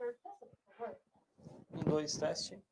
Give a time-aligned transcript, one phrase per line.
[0.00, 2.62] Um, dois, teste.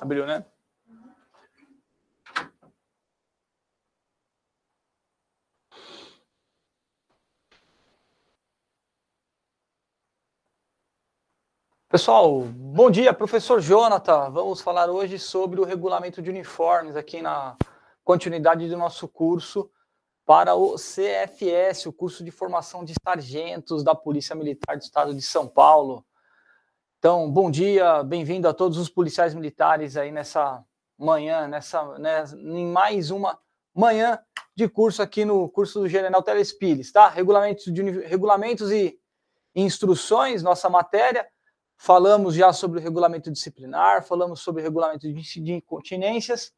[0.00, 0.44] Abriu, né?
[11.88, 14.30] Pessoal, bom dia, professor Jonathan.
[14.30, 17.56] Vamos falar hoje sobre o regulamento de uniformes aqui na
[18.04, 19.68] continuidade do nosso curso
[20.24, 25.22] para o CFS, o curso de formação de sargentos da Polícia Militar do Estado de
[25.22, 26.04] São Paulo.
[27.00, 30.62] Então, bom dia, bem-vindo a todos os policiais militares aí nessa
[30.98, 33.38] manhã, nessa, né, em mais uma
[33.74, 34.22] manhã
[34.54, 37.08] de curso aqui no curso do General Teles Pires, tá?
[37.08, 39.00] Regulamentos, de, regulamentos e
[39.54, 41.26] instruções, nossa matéria.
[41.74, 46.52] Falamos já sobre o regulamento disciplinar, falamos sobre o regulamento de incontinências.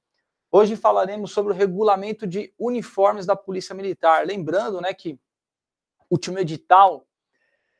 [0.51, 4.27] Hoje falaremos sobre o regulamento de uniformes da Polícia Militar.
[4.27, 5.13] Lembrando né, que
[6.11, 7.07] o último edital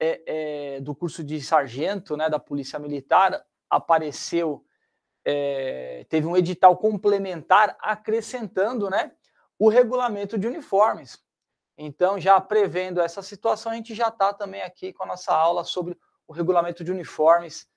[0.03, 4.67] é, é, do curso de sargento né, da Polícia Militar apareceu,
[5.25, 9.13] é, teve um edital complementar acrescentando né,
[9.57, 11.23] o regulamento de uniformes.
[11.79, 15.63] Então, já prevendo essa situação, a gente já está também aqui com a nossa aula
[15.63, 15.97] sobre
[16.27, 17.69] o regulamento de uniformes,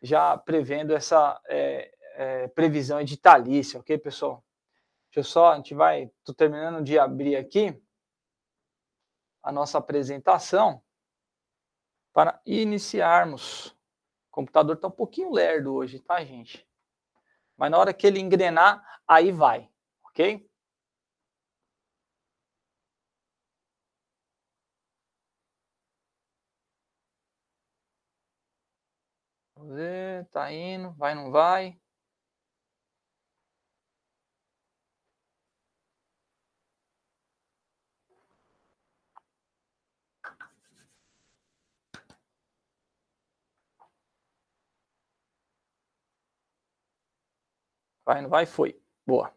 [0.00, 4.42] já prevendo essa é, é, previsão editalícia, ok, pessoal?
[5.10, 7.78] Deixa eu só, a gente vai, estou terminando de abrir aqui
[9.42, 10.82] a nossa apresentação
[12.16, 13.66] para iniciarmos.
[14.30, 16.66] O computador está um pouquinho lerdo hoje, tá, gente?
[17.58, 19.68] Mas na hora que ele engrenar, aí vai,
[20.02, 20.48] ok?
[29.54, 31.78] Vamos ver, tá indo, vai, não vai.
[48.06, 48.80] Vai, não vai, foi.
[49.04, 49.34] Boa.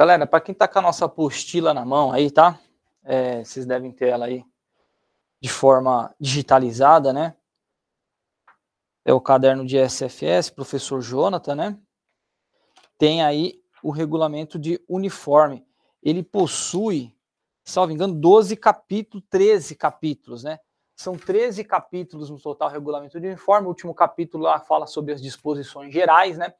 [0.00, 2.58] Galera, para quem está com a nossa apostila na mão aí, tá?
[3.04, 4.42] É, vocês devem ter ela aí
[5.42, 7.36] de forma digitalizada, né?
[9.04, 11.78] É o caderno de SFS, professor Jonathan, né?
[12.96, 15.66] Tem aí o regulamento de uniforme.
[16.02, 17.14] Ele possui,
[17.62, 20.58] salvo engano, 12 capítulos, 13 capítulos, né?
[20.96, 23.66] São 13 capítulos no total regulamento de uniforme.
[23.66, 26.54] O último capítulo lá fala sobre as disposições gerais, né?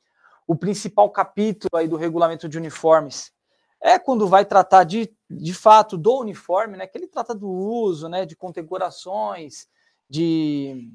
[0.50, 3.32] O principal capítulo aí do regulamento de uniformes
[3.80, 6.88] é quando vai tratar de, de fato do uniforme, né?
[6.88, 8.26] Que ele trata do uso, né?
[8.26, 9.68] De condecorações,
[10.08, 10.90] de,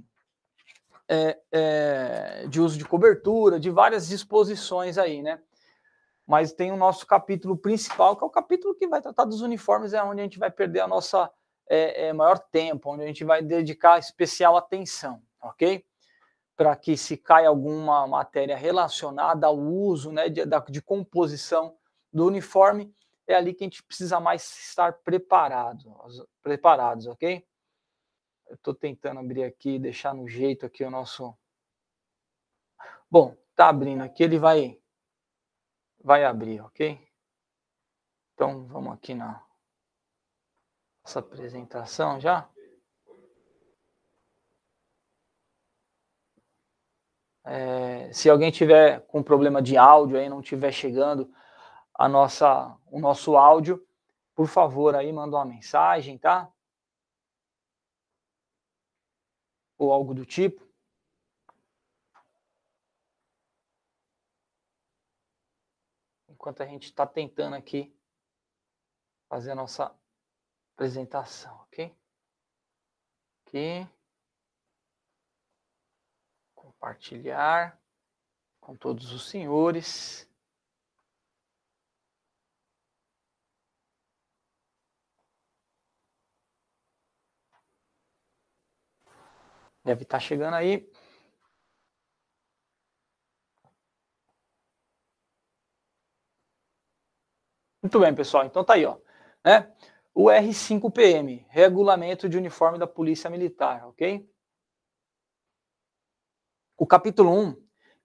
[1.07, 5.39] é, é, de uso de cobertura, de várias disposições aí, né?
[6.27, 9.94] Mas tem o nosso capítulo principal, que é o capítulo que vai tratar dos uniformes,
[9.94, 11.31] é onde a gente vai perder a nossa
[11.69, 15.85] é, é maior tempo, onde a gente vai dedicar especial atenção, ok?
[16.56, 21.78] Para que se caia alguma matéria relacionada ao uso né, de, de composição
[22.12, 22.94] do uniforme,
[23.28, 25.94] é ali que a gente precisa mais estar preparado,
[26.42, 27.46] preparados, ok?
[28.48, 31.36] Eu estou tentando abrir aqui, deixar no jeito aqui o nosso.
[33.10, 34.80] Bom, tá abrindo aqui, ele vai
[36.04, 37.00] vai abrir, ok?
[38.34, 39.44] Então vamos aqui na
[41.04, 42.48] nossa apresentação já.
[47.45, 51.31] É, se alguém tiver com problema de áudio aí, não estiver chegando
[51.94, 53.86] a nossa, o nosso áudio,
[54.33, 56.51] por favor, aí manda uma mensagem, tá?
[59.77, 60.65] Ou algo do tipo.
[66.27, 67.95] Enquanto a gente está tentando aqui
[69.30, 69.95] fazer a nossa
[70.74, 71.95] apresentação, ok?
[73.45, 73.88] Aqui.
[76.85, 77.81] Compartilhar
[78.61, 80.29] com todos os senhores.
[89.83, 90.87] Deve estar tá chegando aí.
[97.81, 98.45] Muito bem, pessoal.
[98.45, 98.99] Então tá aí, ó.
[99.43, 99.73] Né?
[100.13, 104.34] O R5PM, Regulamento de Uniforme da Polícia Militar, ok?
[106.77, 107.56] O capítulo 1,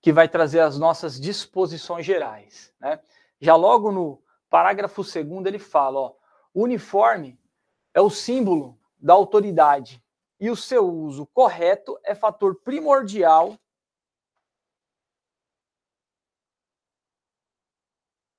[0.01, 3.01] que vai trazer as nossas disposições gerais, né?
[3.41, 6.15] Já logo no parágrafo 2 ele fala, ó,
[6.55, 7.39] o uniforme
[7.93, 10.03] é o símbolo da autoridade
[10.39, 13.59] e o seu uso correto é fator primordial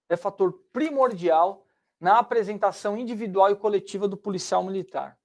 [0.10, 1.66] é fator primordial
[2.00, 5.18] na apresentação individual e coletiva do policial militar,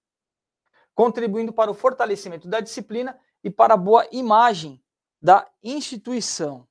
[0.94, 4.80] contribuindo para o fortalecimento da disciplina e para a boa imagem
[5.20, 6.66] da instituição.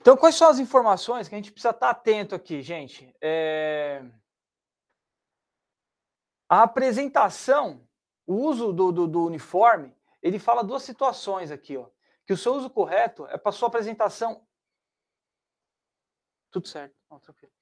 [0.00, 3.14] Então, quais são as informações que a gente precisa estar atento aqui, gente?
[3.20, 4.02] É...
[6.50, 7.86] A apresentação,
[8.26, 11.86] o uso do, do, do, uniforme, ele fala duas situações aqui, ó.
[12.26, 14.44] Que o seu uso correto é para sua apresentação.
[16.50, 17.52] Tudo certo, não, tranquilo.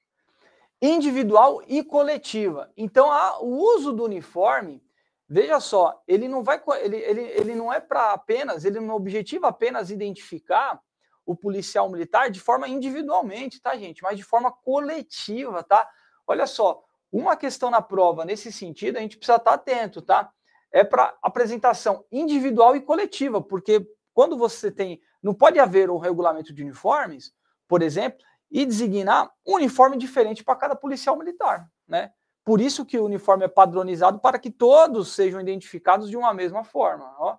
[0.81, 2.73] Individual e coletiva.
[2.79, 4.83] Então, a, o uso do uniforme,
[5.29, 9.49] veja só, ele não vai, ele, ele, ele não é para apenas, ele não objetiva
[9.49, 10.83] apenas identificar
[11.27, 14.03] o policial militar de forma individualmente, tá, gente?
[14.03, 15.87] Mas de forma coletiva, tá?
[16.27, 20.31] Olha só, uma questão na prova nesse sentido, a gente precisa estar atento, tá?
[20.71, 25.01] É para apresentação individual e coletiva, porque quando você tem.
[25.23, 27.33] Não pode haver um regulamento de uniformes,
[27.67, 28.21] por exemplo,
[28.51, 32.13] e designar um uniforme diferente para cada policial militar, né?
[32.45, 36.63] Por isso que o uniforme é padronizado para que todos sejam identificados de uma mesma
[36.63, 37.37] forma, ó,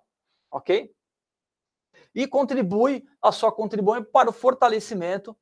[0.50, 0.94] ok?
[2.14, 5.36] e contribui, a sua contribui para o fortalecimento,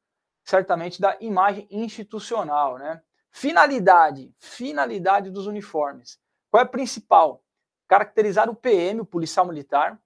[0.44, 2.78] certamente, da imagem institucional.
[2.78, 3.00] Né?
[3.30, 6.18] Finalidade, finalidade dos uniformes.
[6.50, 7.44] Qual é a principal?
[7.86, 10.00] Caracterizar o PM, o policial militar,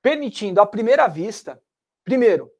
[0.00, 1.62] permitindo à primeira vista,
[2.02, 2.50] primeiro,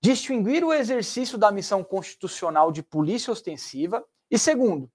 [0.00, 4.90] distinguir o exercício da missão constitucional de polícia ostensiva e segundo,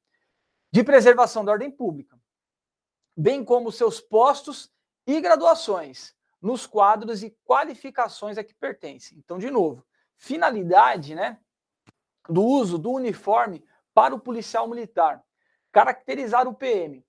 [0.71, 2.19] de preservação da ordem pública,
[3.17, 4.71] bem como seus postos
[5.05, 9.17] e graduações, nos quadros e qualificações a que pertencem.
[9.17, 9.83] Então, de novo,
[10.15, 11.39] finalidade né,
[12.29, 13.63] do uso do uniforme
[13.99, 15.21] para o policial militar.
[15.73, 17.05] Caracterizar o PM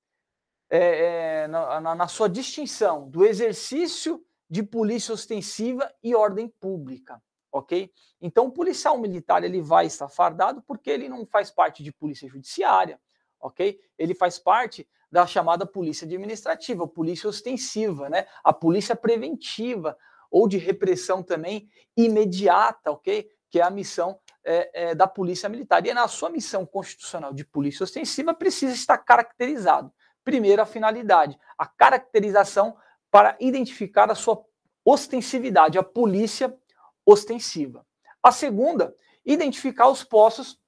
[0.68, 7.92] é, é, na, na, sua distinção do exercício de polícia ostensiva e ordem pública, ok?
[8.20, 12.28] Então, o policial militar ele vai estar fardado porque ele não faz parte de polícia
[12.28, 13.00] judiciária,
[13.40, 13.78] ok?
[13.96, 18.26] Ele faz parte da chamada polícia administrativa, polícia ostensiva, né?
[18.42, 19.96] A polícia preventiva
[20.28, 23.30] ou de repressão também imediata, ok?
[23.48, 25.84] Que é a missão é, é, da polícia militar.
[25.86, 29.92] E na sua missão constitucional de polícia ostensiva precisa estar caracterizado.
[30.24, 32.76] Primeiro, a finalidade, a caracterização
[33.10, 34.44] para identificar a sua
[34.84, 36.56] ostensividade, a polícia
[37.04, 37.84] ostensiva.
[38.22, 38.94] A segunda,
[39.24, 40.58] identificar os postos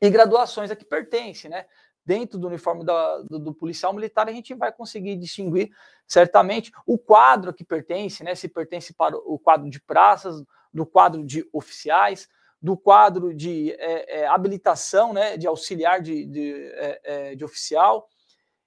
[0.00, 1.66] e graduações a que pertence, né?
[2.04, 5.70] dentro do uniforme da, do, do, policial militar, a gente vai conseguir distinguir
[6.06, 8.34] certamente o quadro que pertence, né?
[8.34, 12.28] Se pertence para o quadro de praças, do quadro de oficiais,
[12.64, 15.36] do quadro de é, é, habilitação, né?
[15.36, 18.08] De auxiliar de, de, é, é de oficial,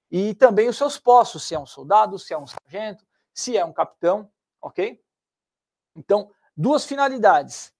[0.08, 3.64] e também os seus postos, se é um soldado, se é um sargento, se é
[3.64, 4.30] um capitão,
[4.62, 5.02] ok?
[5.96, 7.74] Então, duas finalidades.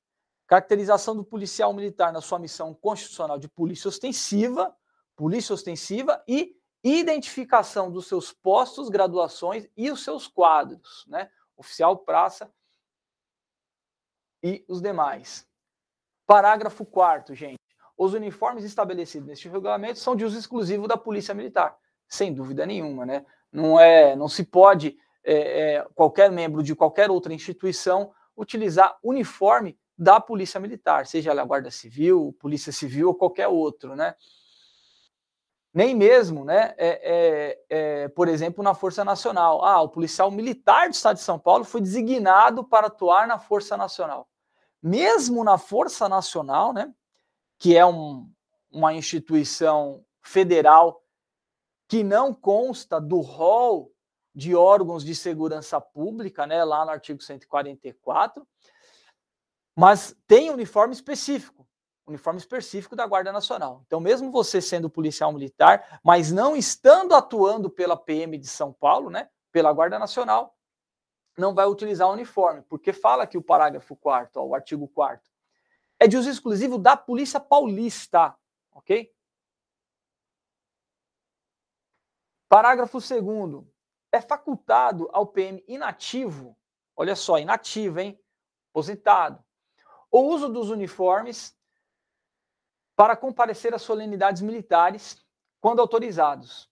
[0.48, 4.76] Caracterização do policial militar na sua missão constitucional de polícia ostensiva,
[5.14, 11.30] polícia ostensiva e identificação dos seus postos, graduações e os seus quadros, né?
[11.56, 12.52] Oficial, praça
[14.42, 15.47] e os demais.
[16.28, 17.58] Parágrafo 4 gente.
[17.96, 21.74] Os uniformes estabelecidos neste regulamento são de uso exclusivo da Polícia Militar.
[22.06, 23.24] Sem dúvida nenhuma, né?
[23.50, 29.78] Não é, não se pode é, é, qualquer membro de qualquer outra instituição utilizar uniforme
[29.96, 34.14] da Polícia Militar, seja ela Guarda Civil, Polícia Civil ou qualquer outro, né?
[35.72, 39.64] Nem mesmo, né, é, é, é, por exemplo, na Força Nacional.
[39.64, 43.76] Ah, o policial militar do Estado de São Paulo foi designado para atuar na Força
[43.76, 44.28] Nacional.
[44.82, 46.92] Mesmo na Força Nacional, né,
[47.58, 48.30] que é um,
[48.70, 51.02] uma instituição federal
[51.88, 53.92] que não consta do rol
[54.34, 58.46] de órgãos de segurança pública, né, lá no artigo 144,
[59.74, 61.66] mas tem uniforme específico,
[62.06, 63.82] uniforme específico da Guarda Nacional.
[63.86, 69.10] Então, mesmo você sendo policial militar, mas não estando atuando pela PM de São Paulo,
[69.10, 70.54] né, pela Guarda Nacional,
[71.38, 75.30] não vai utilizar o uniforme, porque fala que o parágrafo 4 o artigo 4
[75.98, 78.36] é de uso exclusivo da Polícia Paulista,
[78.72, 79.14] ok?
[82.48, 83.64] Parágrafo 2
[84.10, 86.56] é facultado ao PM inativo,
[86.96, 88.20] olha só, inativo, hein?
[88.70, 89.42] Aposentado,
[90.10, 91.56] o uso dos uniformes
[92.96, 95.24] para comparecer às solenidades militares
[95.60, 96.70] quando autorizados,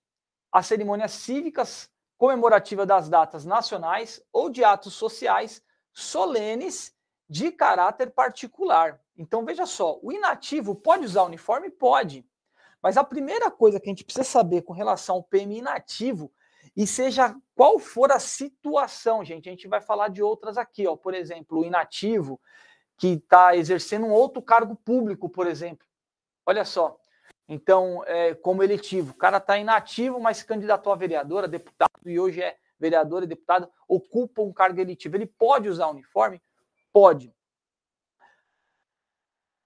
[0.50, 6.94] às cerimônias cívicas comemorativas das datas nacionais ou de atos sociais solenes
[7.28, 9.00] de caráter particular.
[9.16, 11.70] Então veja só, o inativo pode usar uniforme?
[11.70, 12.25] Pode.
[12.82, 16.32] Mas a primeira coisa que a gente precisa saber com relação ao PM inativo,
[16.76, 20.94] e seja qual for a situação, gente, a gente vai falar de outras aqui, ó.
[20.94, 22.40] Por exemplo, o inativo,
[22.99, 25.87] que está exercendo um outro cargo público, por exemplo.
[26.44, 26.99] Olha só.
[27.49, 31.91] Então, é, como eletivo, o cara está inativo, mas se candidatou a vereador, a deputado,
[32.05, 35.17] e hoje é vereador e deputado, ocupa um cargo eletivo.
[35.17, 36.43] Ele pode usar uniforme?
[36.93, 37.33] Pode.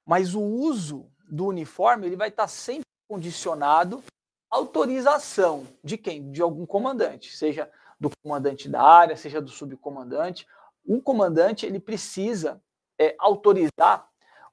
[0.05, 4.03] Mas o uso do uniforme ele vai estar tá sempre condicionado
[4.51, 6.31] à autorização de quem?
[6.31, 10.47] De algum comandante, seja do comandante da área, seja do subcomandante.
[10.85, 12.63] O comandante ele precisa
[12.99, 14.10] é, autorizar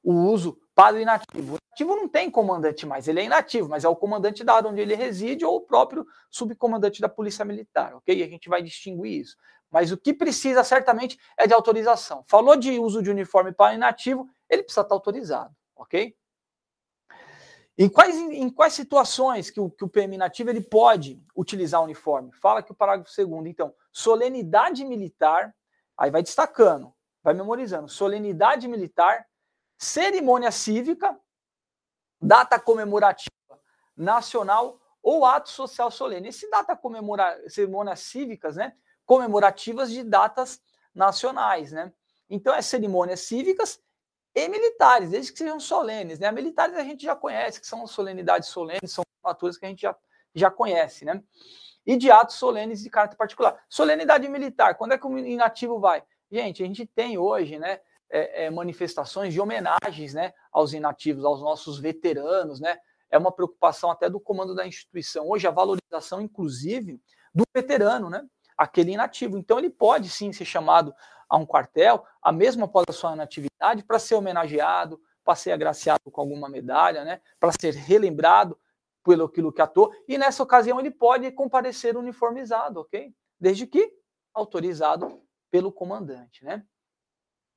[0.08, 1.56] o uso para o inativo.
[1.56, 4.70] O inativo não tem comandante mais, ele é inativo, mas é o comandante da área
[4.70, 8.24] onde ele reside ou o próprio subcomandante da Polícia Militar, ok?
[8.24, 9.36] A gente vai distinguir isso.
[9.70, 12.24] Mas o que precisa certamente é de autorização.
[12.26, 16.16] Falou de uso de uniforme para inativo, ele precisa estar autorizado, ok?
[17.78, 21.84] Em quais, em quais situações que o, que o PM inativo ele pode utilizar o
[21.84, 22.32] uniforme?
[22.32, 23.48] Fala que o parágrafo segundo.
[23.48, 25.54] Então, solenidade militar,
[25.98, 26.94] aí vai destacando
[27.28, 27.90] vai memorizando.
[27.90, 29.26] Solenidade militar,
[29.78, 31.20] cerimônia cívica,
[32.22, 33.32] data comemorativa
[33.96, 36.30] nacional ou ato social solene.
[36.30, 38.74] Esse data comemora cerimônias cívicas, né?
[39.06, 40.62] Comemorativas de datas
[40.94, 41.94] nacionais, né?
[42.30, 43.80] Então é cerimônias cívicas
[44.36, 46.32] e militares, desde que sejam solenes, né?
[46.32, 49.96] Militares a gente já conhece, que são solenidades solenes, são formaturas que a gente já,
[50.36, 51.24] já conhece, né?
[51.86, 53.64] E de atos solenes de caráter particular.
[53.70, 56.04] Solenidade militar, quando é que o inativo vai?
[56.30, 61.42] Gente, a gente tem hoje, né, é, é, manifestações de homenagens, né, aos inativos, aos
[61.42, 62.78] nossos veteranos, né?
[63.10, 65.30] É uma preocupação até do comando da instituição.
[65.30, 67.02] Hoje a valorização, inclusive,
[67.34, 68.26] do veterano, né?
[68.58, 69.38] Aquele inativo.
[69.38, 70.94] Então ele pode sim ser chamado
[71.30, 76.12] a um quartel, a mesma após a sua inatividade, para ser homenageado, para ser agraciado
[76.12, 77.22] com alguma medalha, né?
[77.40, 78.58] Para ser relembrado
[79.04, 79.94] pelo aquilo que atuou.
[80.08, 83.14] E nessa ocasião ele pode comparecer uniformizado, ok?
[83.40, 83.94] Desde que
[84.34, 86.66] autorizado pelo comandante, né?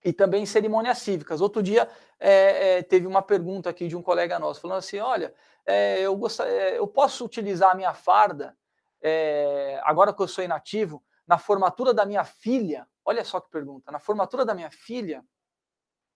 [0.03, 1.41] E também cerimônias cívicas.
[1.41, 1.89] Outro dia
[2.19, 5.35] é, é, teve uma pergunta aqui de um colega nosso, falando assim: olha,
[5.67, 8.57] é, eu, é, eu posso utilizar a minha farda,
[9.03, 12.89] é, agora que eu sou inativo, na formatura da minha filha?
[13.05, 15.25] Olha só que pergunta, na formatura da minha filha,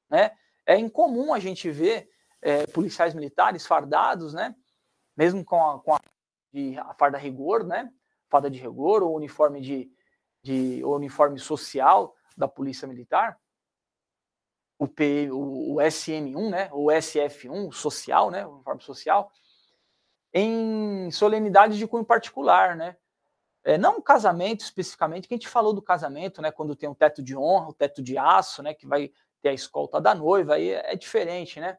[0.08, 0.32] né?
[0.66, 2.08] É incomum a gente ver
[2.40, 4.54] é, policiais militares fardados, né?
[5.16, 6.00] Mesmo com a, com a,
[6.52, 7.92] de, a farda rigor, né?
[8.30, 9.90] Farda de rigor ou uniforme de,
[10.42, 13.38] de uniforme social da Polícia Militar,
[14.78, 19.30] o, P, o, o SM1, né, o SF1, social, né, o uniforme social,
[20.32, 22.96] em solenidades de cunho particular, né?
[23.62, 26.50] É, não casamento especificamente, que a gente falou do casamento, né?
[26.50, 28.74] Quando tem um teto de honra, o um teto de aço, né?
[28.74, 31.78] Que vai ter a escolta da noiva, aí é, é diferente, né?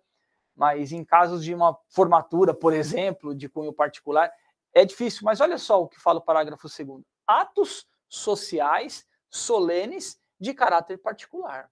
[0.55, 4.31] Mas em casos de uma formatura, por exemplo, de cunho particular,
[4.73, 5.21] é difícil.
[5.23, 7.05] Mas olha só o que fala o parágrafo segundo.
[7.27, 11.69] Atos sociais solenes de caráter particular.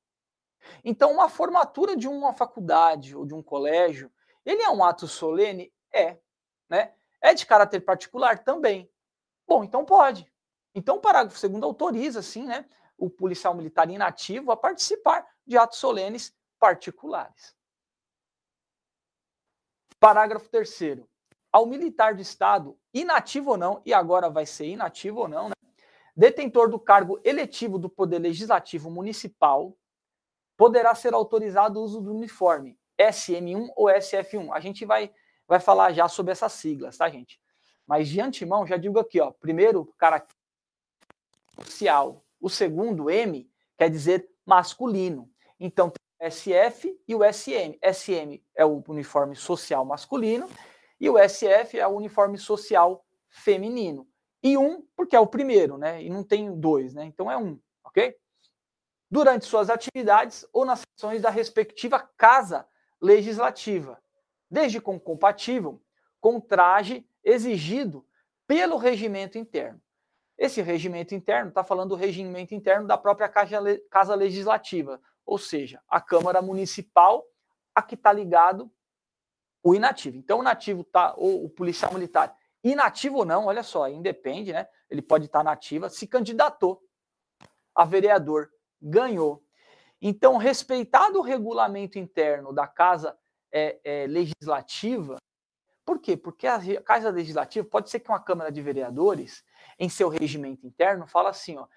[0.83, 4.11] Então, uma formatura de uma faculdade ou de um colégio,
[4.45, 5.73] ele é um ato solene?
[5.91, 6.17] É.
[6.69, 6.93] Né?
[7.21, 8.43] É de caráter particular?
[8.43, 8.89] Também.
[9.47, 10.31] Bom, então pode.
[10.75, 12.65] Então, o parágrafo 2 autoriza, sim, né,
[12.97, 17.55] o policial militar inativo a participar de atos solenes particulares.
[19.99, 21.03] Parágrafo 3
[21.51, 25.53] ao militar do Estado, inativo ou não, e agora vai ser inativo ou não, né?
[26.15, 29.77] detentor do cargo eletivo do Poder Legislativo Municipal,
[30.57, 34.49] poderá ser autorizado o uso do uniforme SM1 ou SF1.
[34.53, 35.11] A gente vai,
[35.47, 37.39] vai falar já sobre essas siglas, tá, gente?
[37.85, 40.25] Mas de antemão, já digo aqui, ó, primeiro, cara
[41.65, 42.23] social.
[42.39, 45.29] O segundo, M, quer dizer masculino.
[45.59, 47.77] Então, tem o SF e o SM.
[47.81, 50.49] SM é o uniforme social masculino
[50.99, 54.07] e o SF é o uniforme social feminino.
[54.41, 56.03] E um, porque é o primeiro, né?
[56.03, 57.05] E não tem dois, né?
[57.05, 58.15] Então é um, ok?
[59.13, 62.67] Durante suas atividades ou nas sessões da respectiva casa
[62.99, 64.01] legislativa,
[64.49, 65.79] desde com compatível
[66.19, 68.03] com traje exigido
[68.47, 69.79] pelo regimento interno.
[70.35, 76.01] Esse regimento interno está falando do regimento interno da própria Casa Legislativa, ou seja, a
[76.01, 77.23] Câmara Municipal
[77.75, 78.71] a que está ligado
[79.61, 80.17] o inativo.
[80.17, 84.67] Então, o nativo tá, ou o policial militar, inativo ou não, olha só, independe, né?
[84.89, 86.81] Ele pode estar tá nativa, se candidatou
[87.75, 88.49] a vereador,
[88.83, 89.41] ganhou.
[90.01, 93.17] Então, respeitado o regulamento interno da Casa
[93.51, 95.17] é, é, Legislativa,
[95.85, 96.17] por quê?
[96.17, 99.43] Porque a Casa Legislativa pode ser que uma Câmara de Vereadores,
[99.79, 101.67] em seu regimento interno, fala assim, ó,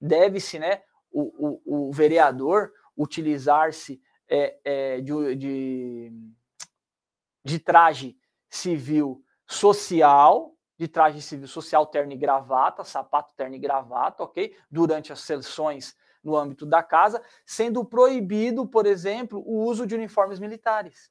[0.00, 6.12] deve-se, né, o, o, o vereador utilizar-se é, é, de, de,
[7.44, 8.16] de traje
[8.48, 14.56] civil social, de traje civil social, terno e gravata, sapato, terno e gravata, ok?
[14.70, 20.38] Durante as sessões no âmbito da casa, sendo proibido, por exemplo, o uso de uniformes
[20.38, 21.10] militares.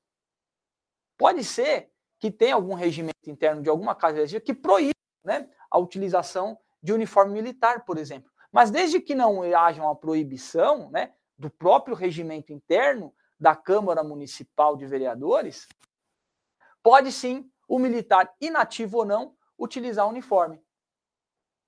[1.18, 6.58] Pode ser que tenha algum regimento interno de alguma casa que proíba né, a utilização
[6.82, 8.32] de uniforme militar, por exemplo.
[8.52, 14.76] Mas desde que não haja uma proibição né, do próprio regimento interno da Câmara Municipal
[14.76, 15.68] de Vereadores,
[16.84, 20.62] pode sim o militar, inativo ou não, utilizar o uniforme.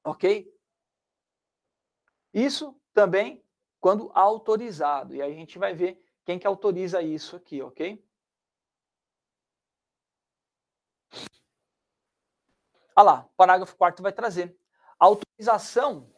[0.04, 0.52] Ok?
[2.34, 3.44] Isso também
[3.80, 5.16] quando autorizado.
[5.16, 8.04] E aí a gente vai ver quem que autoriza isso aqui, ok?
[12.96, 14.56] Olha lá, o parágrafo 4 vai trazer.
[15.00, 16.12] A autorização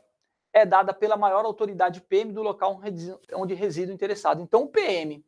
[0.52, 2.82] é dada pela maior autoridade PM do local
[3.34, 4.42] onde reside o interessado.
[4.42, 5.26] Então, o PM,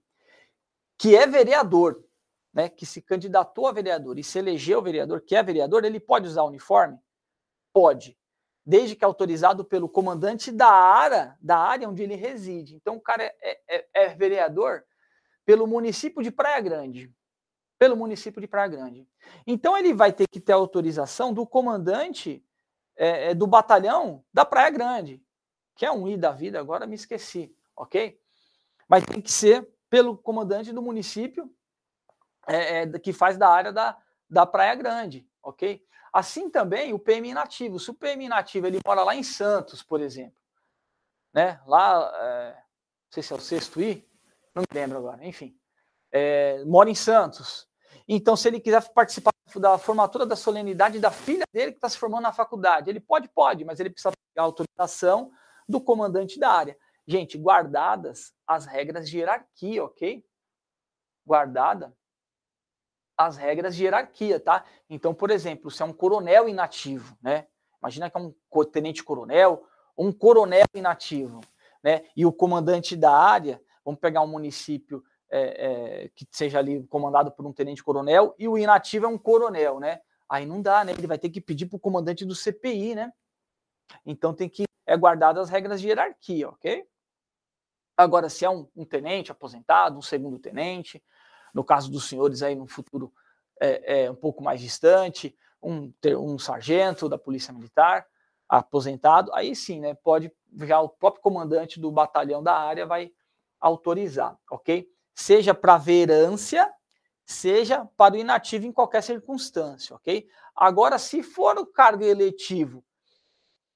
[0.98, 2.04] que é vereador,
[2.54, 6.28] né, que se candidatou a vereador e se elegeu vereador, que é vereador, ele pode
[6.28, 7.00] usar uniforme?
[7.74, 8.18] Pode,
[8.66, 12.76] desde que autorizado pelo comandante da área, da área onde ele reside.
[12.76, 14.84] Então, o cara é, é, é vereador
[15.46, 17.14] pelo município de Praia Grande.
[17.78, 19.08] Pelo município de Praia Grande.
[19.46, 22.44] Então, ele vai ter que ter autorização do comandante
[22.98, 25.22] é, é, do batalhão da Praia Grande,
[25.76, 28.18] que é um I da vida, agora me esqueci, ok?
[28.88, 31.54] Mas tem que ser pelo comandante do município
[32.48, 33.98] é, é, que faz da área da,
[34.30, 35.86] da Praia Grande, ok?
[36.12, 37.80] Assim também o PM inativo.
[37.80, 40.38] Se o PM inativo ele mora lá em Santos, por exemplo,
[41.34, 41.62] né?
[41.68, 44.08] Lá, é, não sei se é o sexto I,
[44.54, 45.58] não me lembro agora, enfim.
[46.12, 47.68] É, mora em Santos.
[48.08, 51.98] Então, se ele quiser participar da formatura da solenidade da filha dele que está se
[51.98, 55.32] formando na faculdade, ele pode, pode, mas ele precisa pegar a autorização
[55.68, 56.78] do comandante da área.
[57.08, 60.26] Gente, guardadas as regras de hierarquia, ok?
[61.26, 61.96] Guardada
[63.18, 64.64] as regras de hierarquia, tá?
[64.90, 67.48] Então, por exemplo, se é um coronel inativo, né?
[67.82, 68.34] Imagina que é um
[68.66, 69.66] tenente-coronel,
[69.98, 71.42] um coronel inativo,
[71.84, 72.04] né?
[72.16, 77.32] E o comandante da área, vamos pegar um município é, é, que seja ali comandado
[77.32, 80.02] por um tenente-coronel e o inativo é um coronel, né?
[80.28, 80.92] Aí não dá, né?
[80.92, 83.14] Ele vai ter que pedir para o comandante do CPI, né?
[84.06, 86.86] Então tem que é guardado as regras de hierarquia, ok?
[87.98, 91.04] Agora, se é um, um tenente aposentado, um segundo tenente,
[91.56, 93.14] no caso dos senhores aí no futuro
[93.62, 98.06] é, é um pouco mais distante, um, um sargento da Polícia Militar
[98.48, 99.96] aposentado, aí sim, né?
[99.96, 103.12] Pode já o próprio comandante do batalhão da área vai
[103.60, 104.88] autorizar, ok?
[105.16, 106.70] Seja para verância,
[107.26, 110.28] seja para o inativo em qualquer circunstância, ok?
[110.54, 112.84] Agora, se for o cargo eletivo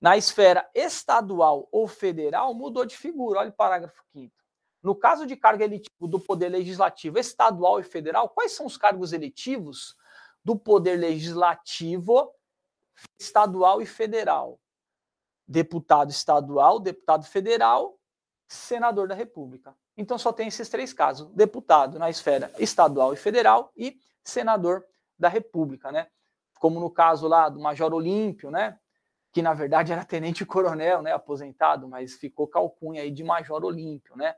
[0.02, 3.40] na esfera estadual ou federal, mudou de figura.
[3.40, 4.39] Olha o parágrafo 5
[4.82, 9.12] no caso de cargo eletivo do Poder Legislativo estadual e federal, quais são os cargos
[9.12, 9.96] eletivos
[10.44, 12.34] do Poder Legislativo
[13.20, 14.60] estadual e federal?
[15.48, 18.00] Deputado estadual, deputado federal,
[18.48, 19.76] senador da República.
[19.98, 24.86] Então só tem esses três casos: deputado na esfera estadual e federal e senador
[25.18, 26.08] da República, né?
[26.60, 28.80] Como no caso lá do Major Olímpio, né?
[29.34, 31.12] Que na verdade era tenente-coronel, né?
[31.12, 34.36] Aposentado, mas ficou calcunha aí de Major Olímpio, né?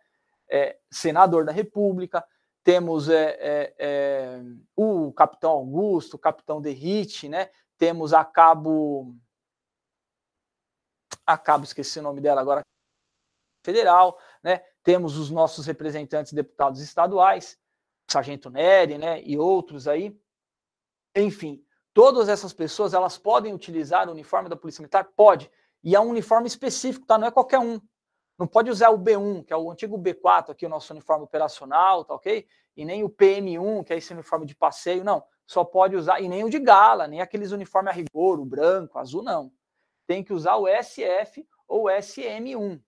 [0.52, 2.24] É, senador da República,
[2.64, 4.42] temos é, é, é,
[4.76, 7.50] o capitão Augusto, o capitão Derrite, né?
[7.78, 9.16] Temos a cabo.
[11.26, 12.62] A cabo, esqueci o nome dela agora.
[13.66, 14.64] Federal, né?
[14.84, 17.58] Temos os nossos representantes deputados estaduais,
[18.10, 19.24] Sargento Nery, né?
[19.24, 20.16] E outros aí.
[21.16, 25.06] Enfim, todas essas pessoas elas podem utilizar o uniforme da Polícia Militar?
[25.16, 25.50] Pode.
[25.84, 27.18] E é um uniforme específico, tá?
[27.18, 27.82] Não é qualquer um.
[28.42, 32.04] Não pode usar o B1, que é o antigo B4, aqui o nosso uniforme operacional,
[32.04, 32.48] tá ok?
[32.76, 35.24] E nem o PM1, que é esse uniforme de passeio, não.
[35.46, 38.98] Só pode usar, e nem o de gala, nem aqueles uniformes a rigor, o branco,
[38.98, 39.54] azul, não.
[40.08, 42.82] Tem que usar o SF ou SM1,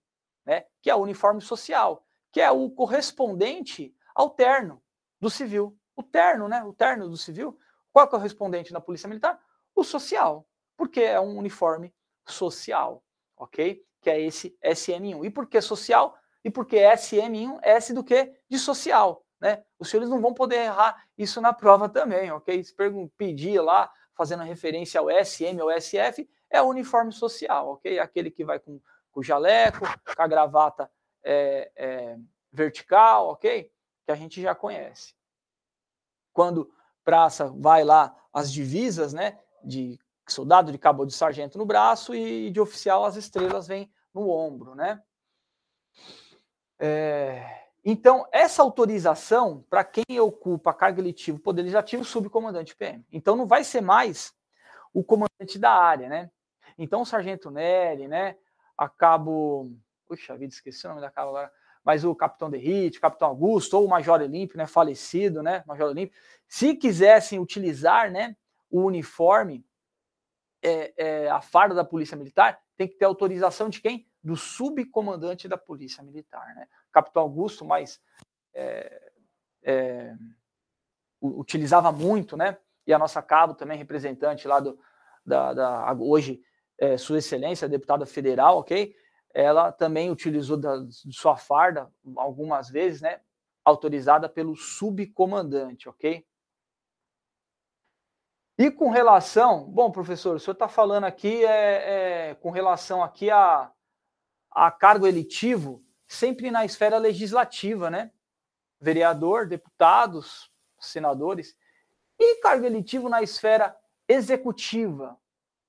[0.44, 0.66] né?
[0.82, 4.82] Que é o uniforme social, que é o correspondente ao terno
[5.22, 5.78] do civil.
[5.96, 6.64] O terno, né?
[6.64, 7.56] O terno do civil.
[7.92, 9.40] Qual é o correspondente na Polícia Militar?
[9.76, 11.94] O social, porque é um uniforme
[12.26, 13.04] social,
[13.38, 13.86] ok?
[14.04, 15.26] Que é esse SM1.
[15.26, 16.16] E por que social?
[16.44, 17.60] E por que SM1?
[17.64, 18.32] S do que?
[18.50, 19.26] De social.
[19.40, 19.64] Né?
[19.80, 22.64] Os senhores não vão poder errar isso na prova também, ok?
[22.64, 22.74] Se
[23.18, 27.98] pedir lá, fazendo referência ao SM ou SF, é o uniforme social, ok?
[28.00, 28.80] Aquele que vai com,
[29.12, 29.86] com o jaleco,
[30.16, 30.90] com a gravata
[31.24, 32.18] é, é,
[32.52, 33.72] vertical, ok?
[34.06, 35.16] Que a gente já conhece.
[36.32, 36.72] Quando
[37.04, 39.40] praça vai lá as divisas, né?
[39.64, 44.30] De soldado de cabo de sargento no braço e de oficial as estrelas vêm no
[44.30, 45.02] ombro, né?
[46.80, 53.06] É, então, essa autorização, para quem ocupa a carga eletiva, poder legislativo, subcomandante PM.
[53.12, 54.34] Então, não vai ser mais
[54.94, 56.32] o comandante da área, né?
[56.78, 58.38] Então, o sargento Nery, né?
[58.78, 59.72] A cabo.
[60.08, 61.52] Puxa vida, esqueci o nome da cabo agora.
[61.84, 64.66] Mas o capitão Derrite, capitão Augusto, ou o major Olímpio, né?
[64.66, 65.64] Falecido, né?
[65.68, 66.18] Major Olímpio.
[66.48, 68.36] Se quisessem utilizar, né?
[68.70, 69.66] O uniforme
[70.64, 74.08] é, é, a farda da Polícia Militar, tem que ter autorização de quem?
[74.24, 76.56] Do subcomandante da Polícia Militar.
[76.56, 76.68] Né?
[76.92, 78.02] Capitão Augusto, mas
[78.54, 79.12] é,
[79.62, 80.16] é,
[81.22, 82.58] utilizava muito, né?
[82.88, 84.80] E a nossa cabo também, representante lá do,
[85.26, 86.42] da, da hoje,
[86.78, 88.96] é, Sua Excelência, deputada federal, ok?
[89.34, 90.78] Ela também utilizou da,
[91.12, 93.20] sua farda algumas vezes, né?
[93.66, 96.26] Autorizada pelo subcomandante, ok?
[98.58, 103.32] E com relação, bom, professor, o senhor está falando aqui é, é, com relação aqui
[103.32, 103.72] a,
[104.52, 108.12] a cargo eletivo, sempre na esfera legislativa, né?
[108.80, 111.58] Vereador, deputados, senadores,
[112.20, 113.76] e cargo eletivo na esfera
[114.08, 115.18] executiva,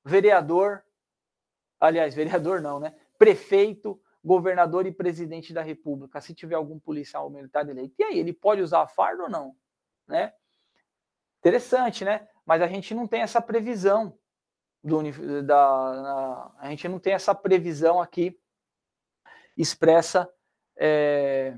[0.05, 0.85] vereador,
[1.81, 2.95] aliás, vereador não, né?
[3.17, 7.95] Prefeito, governador e presidente da República, se tiver algum policial militar eleito.
[7.99, 9.57] E aí, ele pode usar farda ou não?
[10.07, 10.35] Né?
[11.39, 12.29] Interessante, né?
[12.47, 14.17] Mas a gente não tem essa previsão
[14.83, 15.03] do,
[15.43, 18.39] da, a gente não tem essa previsão aqui
[19.57, 20.29] expressa
[20.77, 21.55] é,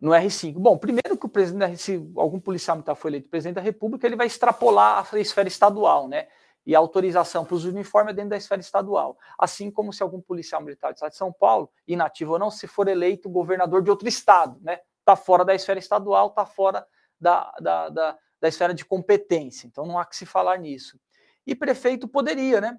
[0.00, 0.54] no R5.
[0.54, 4.16] Bom, primeiro que o presidente, se algum policial militar foi eleito presidente da República, ele
[4.16, 6.28] vai extrapolar a esfera estadual, né?
[6.66, 9.18] E a autorização para os uniformes é dentro da esfera estadual.
[9.38, 12.66] Assim como se algum policial militar do estado de São Paulo, inativo ou não, se
[12.66, 14.80] for eleito governador de outro estado, né?
[15.00, 16.86] Está fora da esfera estadual, está fora
[17.20, 19.66] da, da, da, da esfera de competência.
[19.66, 21.00] Então não há que se falar nisso.
[21.46, 22.78] E prefeito poderia, né?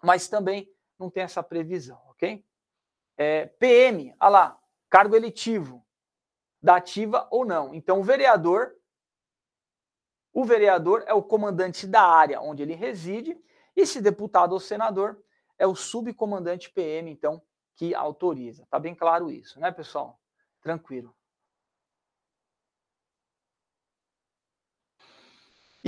[0.00, 2.46] Mas também não tem essa previsão, ok?
[3.16, 5.84] É, PM, olha lá, cargo eletivo,
[6.62, 7.74] da ativa ou não.
[7.74, 8.76] Então o vereador,
[10.32, 13.36] o vereador é o comandante da área onde ele reside,
[13.74, 15.20] e se deputado ou senador
[15.58, 17.42] é o subcomandante PM, então,
[17.74, 18.64] que autoriza.
[18.70, 20.20] Tá bem claro isso, né, pessoal?
[20.62, 21.17] Tranquilo.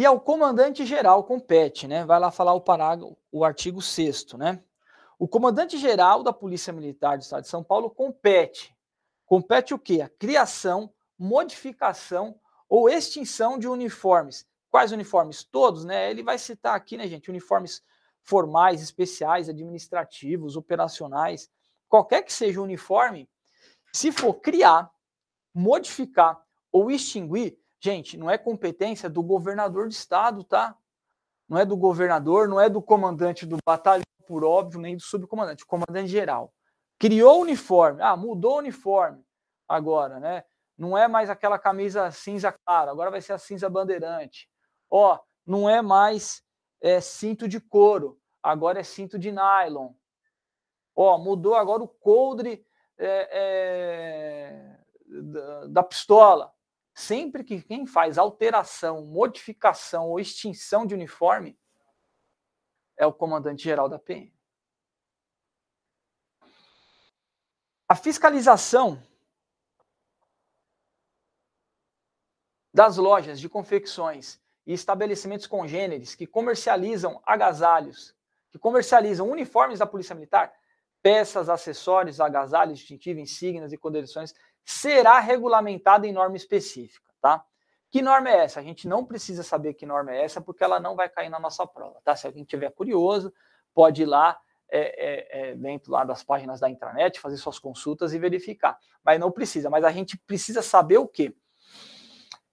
[0.00, 2.06] E ao comandante-geral compete, né?
[2.06, 4.64] Vai lá falar o parágrafo, o artigo 6 né?
[5.18, 8.74] O comandante-geral da Polícia Militar do Estado de São Paulo compete.
[9.26, 10.00] Compete o quê?
[10.00, 14.48] A criação, modificação ou extinção de uniformes.
[14.70, 15.44] Quais uniformes?
[15.44, 16.10] Todos, né?
[16.10, 17.28] Ele vai citar aqui, né, gente?
[17.28, 17.82] Uniformes
[18.22, 21.50] formais, especiais, administrativos, operacionais,
[21.90, 23.28] qualquer que seja o uniforme,
[23.92, 24.90] se for criar,
[25.54, 30.76] modificar ou extinguir, Gente, não é competência do governador de estado, tá?
[31.48, 35.64] Não é do governador, não é do comandante do batalhão, por óbvio, nem do subcomandante,
[35.64, 36.52] comandante geral.
[36.98, 39.24] Criou o uniforme, ah, mudou o uniforme
[39.66, 40.44] agora, né?
[40.76, 44.48] Não é mais aquela camisa cinza clara, agora vai ser a cinza bandeirante.
[44.90, 46.42] Ó, não é mais
[46.80, 49.92] é, cinto de couro, agora é cinto de nylon.
[50.94, 52.64] Ó, mudou agora o coldre
[52.98, 56.52] é, é, da, da pistola.
[57.00, 61.58] Sempre que quem faz alteração, modificação ou extinção de uniforme
[62.94, 64.30] é o comandante-geral da PM.
[67.88, 69.02] A fiscalização
[72.72, 78.14] das lojas de confecções e estabelecimentos congêneres que comercializam agasalhos,
[78.50, 80.54] que comercializam uniformes da Polícia Militar,
[81.02, 87.44] peças, acessórios, agasalhos, distintivos, insígnias e condições, será regulamentada em norma específica, tá?
[87.90, 88.60] Que norma é essa?
[88.60, 91.40] A gente não precisa saber que norma é essa, porque ela não vai cair na
[91.40, 92.14] nossa prova, tá?
[92.14, 93.32] Se alguém tiver curioso,
[93.74, 94.38] pode ir lá
[94.70, 98.78] é, é, é, dentro lá das páginas da intranet, fazer suas consultas e verificar.
[99.04, 99.68] Mas não precisa.
[99.68, 101.34] Mas a gente precisa saber o quê?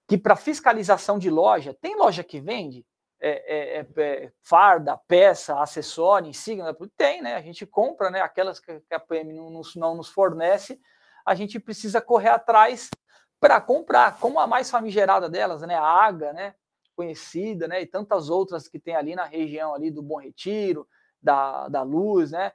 [0.08, 2.84] Que para fiscalização de loja, tem loja que vende
[3.20, 6.76] é, é, é, farda, peça, acessório, insígnia?
[6.96, 7.36] Tem, né?
[7.36, 8.22] A gente compra, né?
[8.22, 10.80] Aquelas que a PM não não nos fornece,
[11.28, 12.90] a gente precisa correr atrás
[13.38, 15.76] para comprar, como a mais famigerada delas, né?
[15.76, 16.56] A AGA, né?
[16.96, 17.82] Conhecida, né?
[17.82, 20.88] E tantas outras que tem ali na região ali do Bom Retiro,
[21.22, 22.54] da, da Luz, né?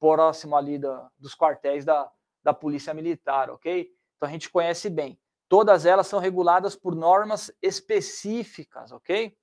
[0.00, 2.10] Próximo ali da, dos quartéis da,
[2.42, 3.92] da Polícia Militar, ok?
[4.16, 5.20] Então a gente conhece bem.
[5.46, 9.36] Todas elas são reguladas por normas específicas, ok?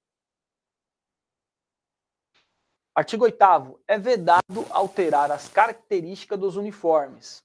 [2.95, 7.44] Artigo 8 É vedado alterar as características dos uniformes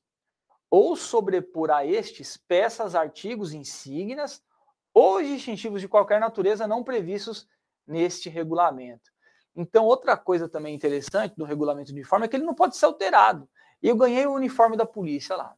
[0.71, 4.43] ou sobrepor a estes peças, artigos, insígnias
[4.95, 7.49] ou distintivos de qualquer natureza não previstos
[7.87, 9.11] neste regulamento.
[9.55, 12.87] Então, outra coisa também interessante do regulamento de uniforme é que ele não pode ser
[12.87, 13.49] alterado.
[13.83, 15.55] E eu ganhei o uniforme da polícia lá.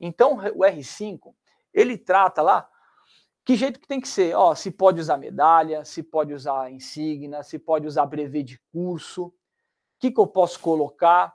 [0.00, 1.34] Então, o R5,
[1.74, 2.68] ele trata lá
[3.44, 4.34] que jeito que tem que ser.
[4.34, 9.26] Ó, se pode usar medalha, se pode usar insígnia, se pode usar brevet de curso,
[9.26, 9.32] o
[9.98, 11.34] que, que eu posso colocar.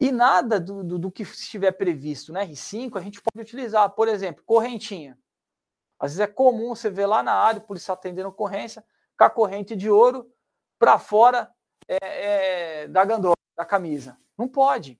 [0.00, 3.90] E nada do, do, do, que estiver previsto no R5 a gente pode utilizar.
[3.90, 5.18] Por exemplo, correntinha.
[5.98, 8.82] Às vezes é comum você ver lá na área o policial atendendo ocorrência
[9.18, 10.32] com a corrente de ouro
[10.78, 11.52] para fora
[11.86, 11.98] é,
[12.84, 14.16] é, da gandola, da camisa.
[14.38, 14.98] Não pode,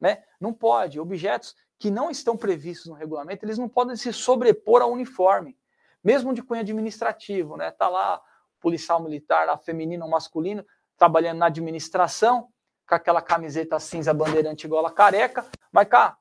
[0.00, 0.24] né?
[0.40, 0.98] Não pode.
[0.98, 5.58] Objetos que não estão previstos no regulamento, eles não podem se sobrepor ao uniforme,
[6.02, 7.70] mesmo de cunho administrativo, né?
[7.70, 8.22] Tá lá
[8.58, 10.64] policial militar, lá feminino ou masculino,
[10.96, 12.48] trabalhando na administração,
[12.88, 16.16] com aquela camiseta cinza bandeirante igual a careca, mas cá,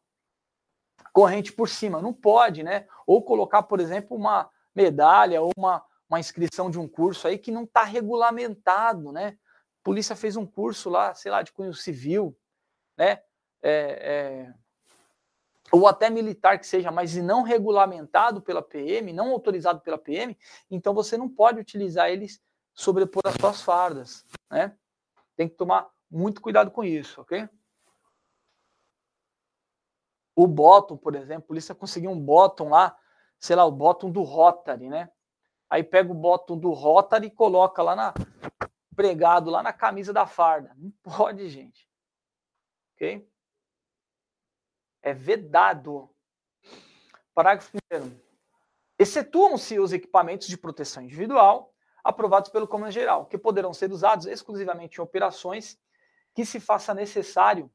[1.14, 2.86] corrente por cima, não pode, né?
[3.06, 7.52] Ou colocar, por exemplo, uma medalha ou uma uma inscrição de um curso aí que
[7.52, 9.38] não está regulamentado, né?
[9.80, 12.38] A polícia fez um curso lá, sei lá, de cunho civil,
[12.98, 13.22] né?
[13.62, 14.54] É, é,
[15.72, 20.38] ou até militar que seja, mas não regulamentado pela PM, não autorizado pela PM,
[20.72, 22.42] então você não pode utilizar eles
[22.74, 24.74] sobrepor as suas fardas, né?
[25.36, 27.48] Tem que tomar muito cuidado com isso, ok?
[30.36, 32.98] O bottom, por exemplo, a polícia conseguiu um bottom lá,
[33.40, 35.12] sei lá, o bottom do Rotary, né?
[35.70, 38.14] Aí pega o botão do Rotary e coloca lá na
[38.96, 40.74] pregado lá na camisa da farda.
[40.76, 41.88] Não pode, gente.
[42.96, 43.30] OK?
[45.04, 46.10] É vedado.
[47.34, 48.20] Parágrafo 1
[48.98, 51.72] Excetuam-se os equipamentos de proteção individual
[52.04, 55.80] aprovados pelo Comando Geral, que poderão ser usados exclusivamente em operações
[56.38, 57.68] que se faça necessário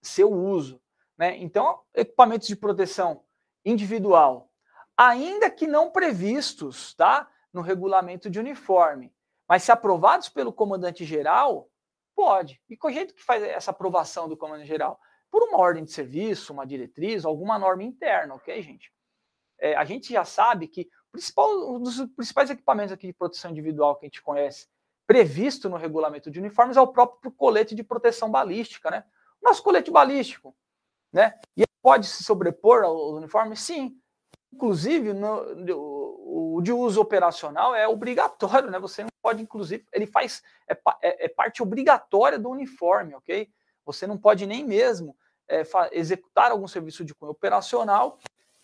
[0.00, 0.80] seu uso.
[1.18, 1.36] Né?
[1.36, 3.22] Então, equipamentos de proteção
[3.62, 4.50] individual
[4.96, 9.14] ainda que não previstos tá, no regulamento de uniforme.
[9.46, 11.68] Mas se aprovados pelo comandante geral,
[12.14, 12.58] pode.
[12.70, 14.98] E qual jeito que faz essa aprovação do comandante geral?
[15.30, 18.90] Por uma ordem de serviço, uma diretriz, alguma norma interna, ok, gente?
[19.58, 23.96] É, a gente já sabe que principal, um dos principais equipamentos aqui de proteção individual
[23.96, 24.71] que a gente conhece,
[25.06, 29.04] previsto no regulamento de uniformes, é o próprio colete de proteção balística, né?
[29.42, 30.54] Nosso colete balístico,
[31.12, 31.34] né?
[31.56, 33.56] E pode se sobrepor ao uniforme?
[33.56, 34.00] Sim,
[34.52, 38.78] Inclusive, no, o de uso operacional é obrigatório, né?
[38.78, 43.48] Você não pode, inclusive, ele faz, é, é, é parte obrigatória do uniforme, ok?
[43.86, 45.16] Você não pode nem mesmo
[45.48, 45.62] é,
[45.92, 48.18] executar algum serviço de cunho operacional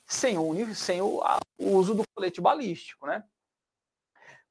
[0.05, 3.25] sem o, sem o, a, o uso do colete balístico, né?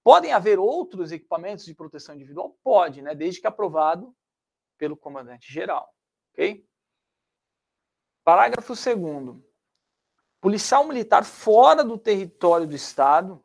[0.07, 2.57] Podem haver outros equipamentos de proteção individual?
[2.63, 3.13] Pode, né?
[3.13, 4.15] Desde que aprovado
[4.77, 5.93] pelo comandante geral,
[6.31, 6.65] ok?
[8.23, 9.43] Parágrafo 2
[10.39, 13.43] policial militar fora do território do Estado,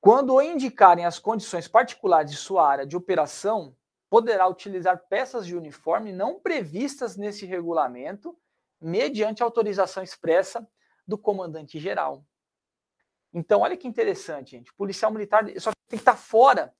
[0.00, 3.76] quando indicarem as condições particulares de sua área de operação,
[4.08, 8.34] poderá utilizar peças de uniforme não previstas nesse regulamento,
[8.80, 10.66] mediante autorização expressa
[11.06, 12.24] do comandante-geral.
[13.32, 14.70] Então, olha que interessante, gente.
[14.70, 16.74] O policial militar só tem que estar fora.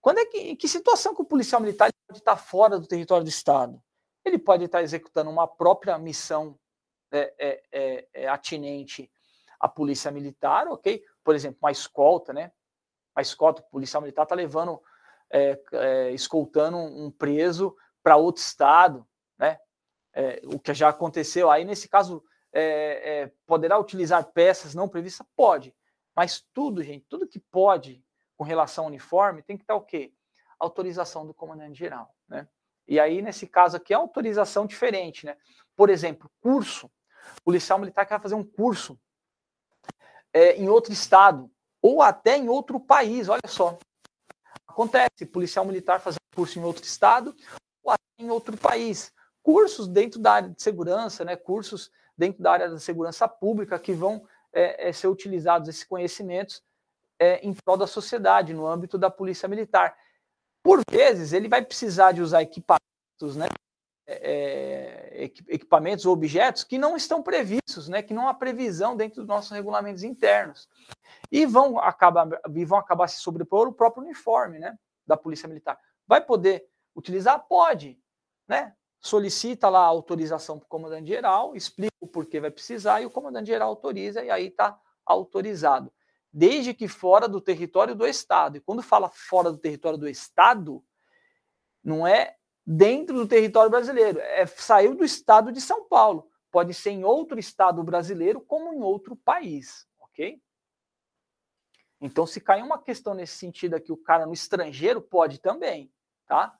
[0.00, 3.28] Quando é que, que situação que o policial militar pode estar fora do território do
[3.30, 3.82] Estado?
[4.24, 6.58] Ele pode estar executando uma própria missão
[7.12, 9.10] é, é, é, é, atinente
[9.60, 11.02] à polícia militar, ok?
[11.22, 12.50] Por exemplo, uma escolta, né?
[13.16, 14.82] Uma escolta, o policial militar está levando,
[15.30, 19.06] é, é, escoltando um preso para outro estado,
[19.38, 19.58] né?
[20.44, 25.26] o que já aconteceu aí, nesse caso, é, é, poderá utilizar peças não previstas?
[25.34, 25.74] Pode.
[26.14, 28.04] Mas tudo, gente, tudo que pode
[28.36, 30.12] com relação ao uniforme tem que estar o quê?
[30.58, 32.48] Autorização do comandante geral, né?
[32.86, 35.36] E aí, nesse caso aqui, é autorização diferente, né?
[35.74, 36.86] Por exemplo, curso.
[37.38, 38.98] O policial militar quer fazer um curso
[40.32, 41.50] é, em outro estado
[41.80, 43.78] ou até em outro país, olha só.
[44.66, 47.34] Acontece, policial militar fazer curso em outro estado
[47.82, 49.12] ou até em outro país.
[49.42, 51.36] Cursos dentro da área de segurança, né?
[51.36, 56.62] Cursos dentro da área da segurança pública que vão é, é, ser utilizados esses conhecimentos
[57.18, 59.96] é, em prol da sociedade, no âmbito da polícia militar.
[60.62, 63.46] Por vezes, ele vai precisar de usar equipamentos, né?
[64.06, 68.02] É, é equipamentos ou objetos que não estão previstos, né?
[68.02, 70.68] Que não há previsão dentro dos nossos regulamentos internos.
[71.30, 72.28] E vão acabar,
[72.66, 74.78] vão acabar se sobrepor o próprio uniforme, né?
[75.06, 75.78] Da polícia militar.
[76.06, 77.38] Vai poder utilizar?
[77.48, 77.98] Pode,
[78.46, 78.74] né?
[79.04, 83.10] Solicita lá a autorização para o comandante geral, explica o porquê vai precisar e o
[83.10, 85.92] comandante geral autoriza e aí está autorizado.
[86.32, 88.56] Desde que fora do território do Estado.
[88.56, 90.82] E quando fala fora do território do Estado,
[91.82, 92.36] não é
[92.66, 96.26] dentro do território brasileiro, é saiu do estado de São Paulo.
[96.50, 100.40] Pode ser em outro estado brasileiro, como em outro país, ok?
[102.00, 105.92] Então, se cair uma questão nesse sentido aqui, o cara no estrangeiro pode também,
[106.26, 106.58] tá?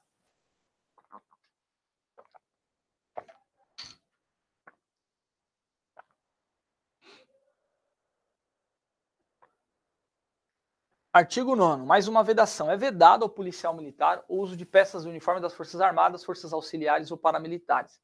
[11.14, 12.68] Artigo 9 mais uma vedação.
[12.68, 16.52] É vedado ao policial militar o uso de peças do uniforme das Forças Armadas, Forças
[16.52, 18.00] Auxiliares ou paramilitares.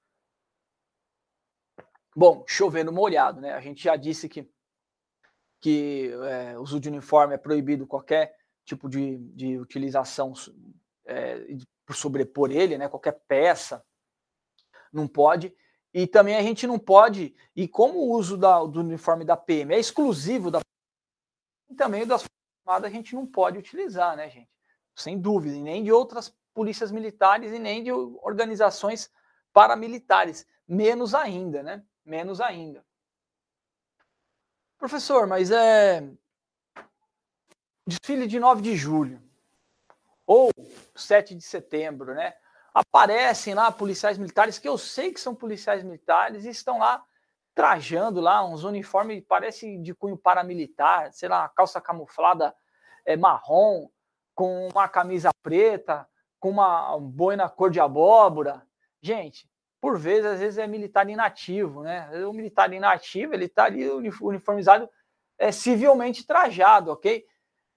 [2.14, 3.52] Bom, chovendo molhado, né?
[3.52, 4.48] A gente já disse que,
[5.60, 10.32] que é, uso de uniforme é proibido qualquer tipo de, de utilização
[11.04, 12.88] é, por sobrepor ele, né?
[12.88, 13.84] Qualquer peça
[14.92, 15.52] não pode.
[15.92, 19.74] E também a gente não pode, e como o uso da, do uniforme da PM
[19.74, 20.60] é exclusivo da
[21.76, 22.24] também das
[22.70, 24.50] a gente não pode utilizar, né, gente?
[24.94, 29.10] Sem dúvida, e nem de outras polícias militares e nem de organizações
[29.52, 31.82] paramilitares, menos ainda, né?
[32.04, 32.84] Menos ainda.
[34.78, 36.08] Professor, mas é
[37.86, 39.20] desfile de 9 de julho
[40.26, 40.50] ou
[40.94, 42.34] 7 de setembro, né?
[42.72, 47.04] Aparecem lá policiais militares que eu sei que são policiais militares e estão lá
[47.52, 52.54] trajando lá uns uniformes, parece de cunho paramilitar, sei lá, calça camuflada
[53.04, 53.88] é, marrom,
[54.34, 56.08] com uma camisa preta,
[56.38, 58.66] com uma boina cor de abóbora.
[59.02, 59.48] Gente,
[59.80, 62.10] por vezes, às vezes é militar inativo, né?
[62.26, 64.88] O militar inativo, ele está ali uniformizado,
[65.38, 67.26] é, civilmente trajado, ok?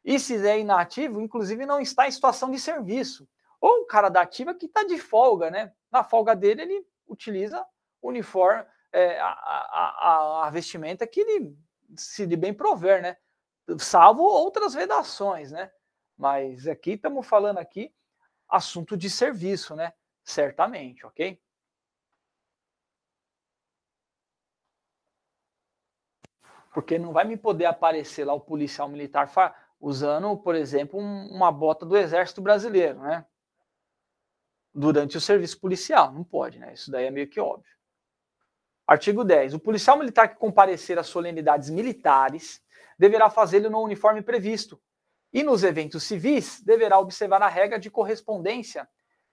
[0.03, 3.27] E se é inativo, inclusive não está em situação de serviço.
[3.61, 5.71] Ou o cara da ativa que está de folga, né?
[5.89, 7.65] Na folga dele, ele utiliza
[8.01, 11.57] uniforme, é, a, a, a, vestimenta que ele
[11.95, 13.17] se de bem prover, né?
[13.79, 15.71] Salvo outras vedações, né?
[16.17, 17.93] Mas aqui estamos falando aqui
[18.47, 19.93] assunto de serviço, né?
[20.23, 21.41] Certamente, ok?
[26.73, 29.29] Porque não vai me poder aparecer lá o policial militar
[29.79, 33.25] usando, por exemplo, um, uma bota do Exército Brasileiro, né?
[34.73, 36.11] Durante o serviço policial.
[36.11, 36.73] Não pode, né?
[36.73, 37.71] Isso daí é meio que óbvio.
[38.87, 39.53] Artigo 10.
[39.53, 42.62] O policial militar que comparecer às solenidades militares
[42.97, 44.81] deverá fazê-lo no uniforme previsto.
[45.31, 48.87] E nos eventos civis, deverá observar a regra de correspondência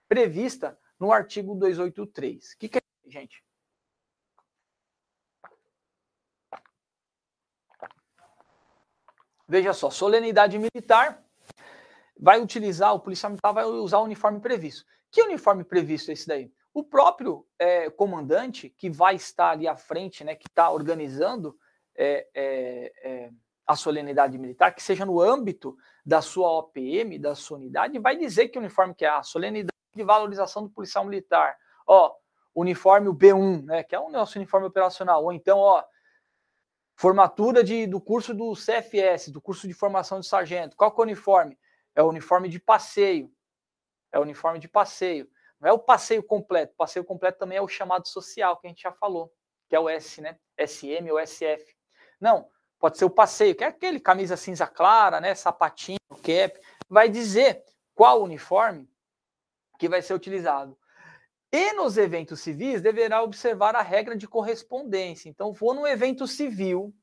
[0.09, 2.53] prevista no artigo 283.
[2.53, 3.45] O que, que é, gente?
[9.47, 11.25] Veja só, solenidade militar
[12.17, 14.85] vai utilizar, o policial militar vai usar o uniforme previsto.
[15.11, 16.53] Que uniforme previsto é esse daí?
[16.73, 21.59] O próprio é, comandante que vai estar ali à frente, né, que está organizando
[21.97, 23.31] é, é, é,
[23.71, 28.49] a solenidade militar, que seja no âmbito da sua OPM, da sua unidade, vai dizer
[28.49, 31.57] que uniforme que é a solenidade de valorização do policial militar.
[31.87, 32.13] Ó,
[32.53, 35.85] uniforme B1, né, que é o nosso uniforme operacional, ou então, ó,
[36.97, 40.77] formatura de, do curso do CFS, do curso de formação de sargento.
[40.77, 41.57] Qual que é o uniforme?
[41.95, 43.33] É o uniforme de passeio.
[44.11, 45.31] É o uniforme de passeio.
[45.61, 46.73] Não é o passeio completo.
[46.73, 49.33] O passeio completo também é o chamado social, que a gente já falou,
[49.69, 50.37] que é o S, né?
[50.59, 51.73] SM ou SF.
[52.21, 52.49] Não,
[52.81, 55.35] pode ser o passeio, que é aquele camisa cinza clara, né?
[55.35, 56.59] Sapatinho, cap.
[56.89, 57.63] Vai dizer
[57.95, 58.91] qual uniforme
[59.79, 60.77] que vai ser utilizado.
[61.53, 65.29] E nos eventos civis, deverá observar a regra de correspondência.
[65.29, 66.95] Então, vou no evento civil,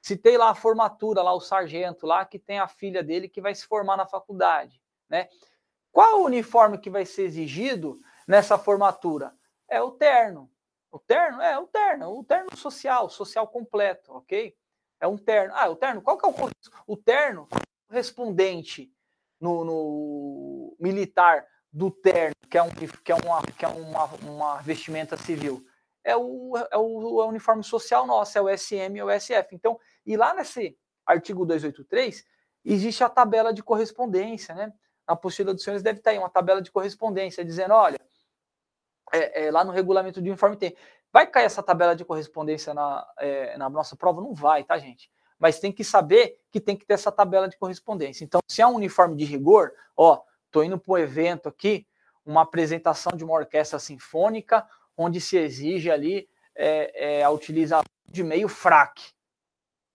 [0.00, 3.54] citei lá a formatura, lá o sargento, lá que tem a filha dele que vai
[3.54, 5.28] se formar na faculdade, né?
[5.90, 9.34] Qual o uniforme que vai ser exigido nessa formatura?
[9.66, 10.50] É o terno.
[10.92, 11.42] O terno?
[11.42, 12.18] É, o terno.
[12.18, 14.54] O terno social, social completo, ok?
[15.00, 15.54] É um terno.
[15.56, 16.50] Ah, o terno, qual que é o,
[16.86, 17.48] o terno
[17.88, 18.90] correspondente
[19.40, 24.56] no, no militar do terno, que é, um, que é, uma, que é uma, uma
[24.62, 25.64] vestimenta civil?
[26.02, 29.54] É o, é o, é o uniforme social nosso, é o SM e o SF.
[29.54, 30.76] Então, e lá nesse
[31.06, 32.24] artigo 283,
[32.64, 34.72] existe a tabela de correspondência, né?
[35.06, 37.98] Na apostila dos senhores deve estar aí uma tabela de correspondência, dizendo, olha,
[39.12, 40.76] é, é, lá no regulamento de uniforme tem.
[41.12, 44.20] Vai cair essa tabela de correspondência na, é, na nossa prova?
[44.20, 45.10] Não vai, tá, gente?
[45.38, 48.24] Mas tem que saber que tem que ter essa tabela de correspondência.
[48.24, 51.86] Então, se é um uniforme de rigor, ó, tô indo para um evento aqui,
[52.26, 58.22] uma apresentação de uma orquestra sinfônica, onde se exige ali é, é, a utilização de
[58.22, 59.12] meio fraque.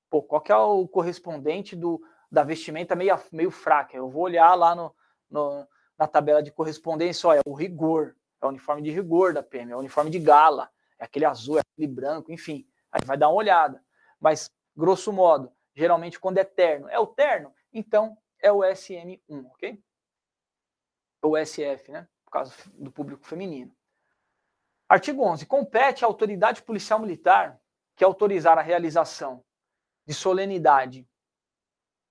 [0.10, 2.02] Pô, qual que é o correspondente do,
[2.32, 3.98] da vestimenta meio, meio fraca?
[3.98, 4.96] Eu vou olhar lá no,
[5.30, 9.72] no, na tabela de correspondência, olha, o rigor, é o uniforme de rigor da PM,
[9.72, 10.70] é o uniforme de gala,
[11.06, 12.68] aquele azul, é aquele branco, enfim.
[12.92, 13.84] Aí vai dar uma olhada.
[14.20, 19.84] Mas, grosso modo, geralmente quando é terno, é o terno, então é o SM1, ok?
[21.22, 22.08] Ou SF, né?
[22.26, 23.76] Por causa do público feminino.
[24.90, 25.46] Artigo 11.
[25.46, 27.60] Compete à autoridade policial militar
[27.96, 29.44] que autorizar a realização
[30.06, 31.08] de solenidade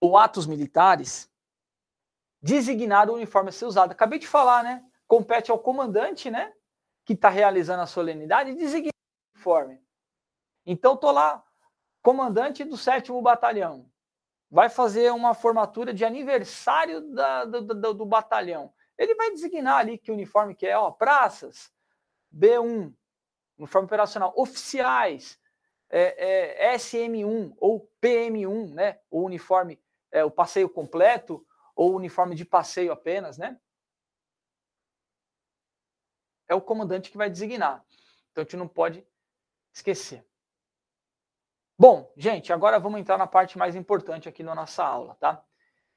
[0.01, 1.30] ou atos militares
[2.43, 3.93] designar o uniforme a ser usado.
[3.93, 4.84] Acabei de falar, né?
[5.07, 6.53] Compete ao comandante, né?
[7.05, 9.82] Que está realizando a solenidade designar o uniforme.
[10.64, 11.42] Então, estou lá,
[12.03, 13.90] comandante do 7 Batalhão.
[14.50, 18.72] Vai fazer uma formatura de aniversário da, do, do, do, batalhão.
[18.98, 21.72] Ele vai designar ali que uniforme que é, ó, praças,
[22.34, 22.94] B1,
[23.57, 25.40] uniforme operacional, oficiais,
[25.88, 28.98] é, é, SM1 ou PM1, né?
[29.11, 29.80] O uniforme,
[30.11, 33.59] é, o passeio completo ou uniforme de passeio apenas, né?
[36.53, 37.84] É o comandante que vai designar.
[38.30, 39.05] Então a gente não pode
[39.72, 40.24] esquecer.
[41.78, 45.42] Bom, gente, agora vamos entrar na parte mais importante aqui na nossa aula, tá?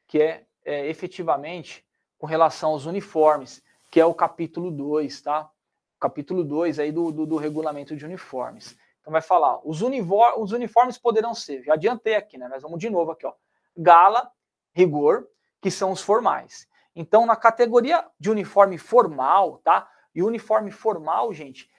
[0.07, 1.85] Que é, é efetivamente
[2.17, 5.51] com relação aos uniformes, que é o capítulo 2, tá?
[5.99, 8.77] capítulo 2 aí do, do, do, regulamento de uniformes.
[9.01, 12.47] Então vai falar, os, uniformes, os uniformes poderão ser, já adiantei aqui, né?
[12.49, 13.33] Mas vamos de novo aqui, ó.
[13.75, 14.31] Gala,
[14.73, 15.27] rigor,
[15.61, 16.67] que são os formais.
[16.95, 19.89] Então, na categoria de uniforme formal, tá?
[20.15, 21.69] E uniforme formal, gente,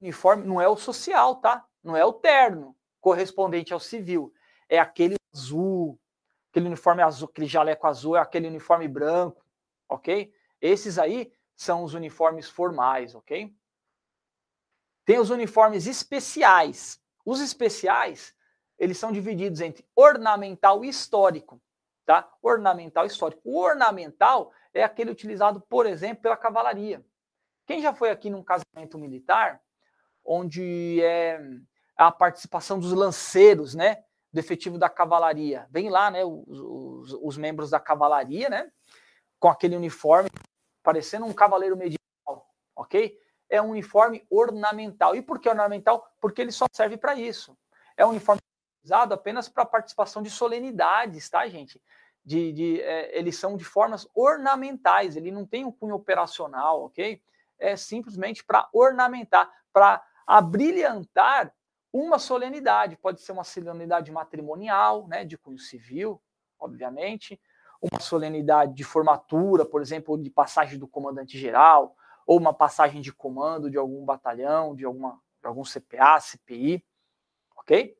[0.00, 1.64] uniforme não é o social, tá?
[1.82, 4.32] Não é o terno correspondente ao civil.
[4.66, 6.00] É aquele azul,
[6.50, 9.44] aquele uniforme azul, aquele jaleco azul, é aquele uniforme branco,
[9.86, 10.32] ok?
[10.60, 13.54] Esses aí são os uniformes formais, ok?
[15.04, 16.98] Tem os uniformes especiais.
[17.26, 18.34] Os especiais,
[18.78, 21.60] eles são divididos entre ornamental e histórico,
[22.06, 22.32] tá?
[22.42, 23.42] Ornamental e histórico.
[23.44, 27.04] O ornamental é aquele utilizado, por exemplo, pela cavalaria.
[27.66, 29.60] Quem já foi aqui num casamento militar,
[30.24, 31.40] onde é
[31.96, 34.04] a participação dos lanceiros, né?
[34.32, 35.66] Do efetivo da cavalaria.
[35.70, 36.24] Vem lá, né?
[36.24, 38.70] Os, os, os membros da cavalaria, né?
[39.38, 40.28] Com aquele uniforme
[40.82, 42.46] parecendo um cavaleiro medieval,
[42.76, 43.18] ok?
[43.48, 45.16] É um uniforme ornamental.
[45.16, 46.06] E por que ornamental?
[46.20, 47.56] Porque ele só serve para isso.
[47.96, 48.40] É um uniforme
[48.84, 51.80] usado apenas para participação de solenidades, tá, gente?
[52.22, 57.22] De, de é, eles são de formas ornamentais, ele não tem um cunho operacional, ok?
[57.58, 61.52] É simplesmente para ornamentar, para abrilhantar
[61.92, 62.96] uma solenidade.
[62.96, 66.20] Pode ser uma solenidade matrimonial, né, de cunho civil,
[66.58, 67.40] obviamente,
[67.80, 71.94] uma solenidade de formatura, por exemplo, de passagem do comandante geral,
[72.26, 76.84] ou uma passagem de comando de algum batalhão, de, alguma, de algum CPA, CPI,
[77.56, 77.96] ok?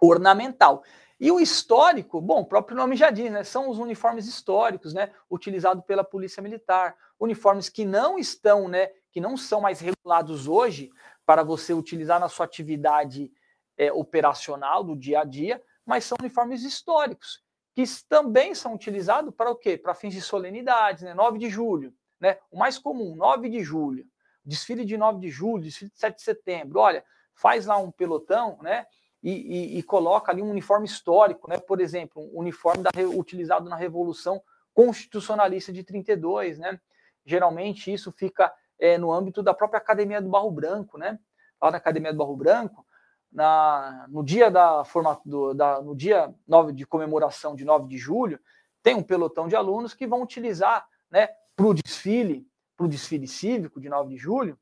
[0.00, 0.82] Ornamental.
[1.18, 3.42] E o histórico, bom, o próprio nome já diz, né?
[3.42, 5.10] São os uniformes históricos, né?
[5.30, 6.96] Utilizados pela Polícia Militar.
[7.18, 8.90] Uniformes que não estão, né?
[9.10, 10.90] Que não são mais regulados hoje
[11.24, 13.32] para você utilizar na sua atividade
[13.78, 17.44] é, operacional do dia a dia, mas são uniformes históricos
[17.76, 19.76] que também são utilizados para o quê?
[19.76, 21.12] Para fins de solenidades, né?
[21.12, 22.38] 9 de julho, né?
[22.50, 24.06] O mais comum, 9 de julho,
[24.42, 26.80] desfile de 9 de julho, desfile de 7 de setembro.
[26.80, 27.04] Olha,
[27.34, 28.86] faz lá um pelotão, né?
[29.26, 31.58] E, e, e coloca ali um uniforme histórico, né?
[31.58, 34.40] Por exemplo, um uniforme da, utilizado na Revolução
[34.72, 36.80] Constitucionalista de 32, né?
[37.24, 41.18] Geralmente isso fica é, no âmbito da própria Academia do Barro Branco, né?
[41.60, 42.86] Lá na Academia do Barro Branco,
[43.32, 47.98] na, no dia da forma, do, da, no dia 9 de comemoração de 9 de
[47.98, 48.38] julho,
[48.80, 52.46] tem um pelotão de alunos que vão utilizar né, para o desfile,
[52.76, 54.56] para o desfile cívico de 9 de julho,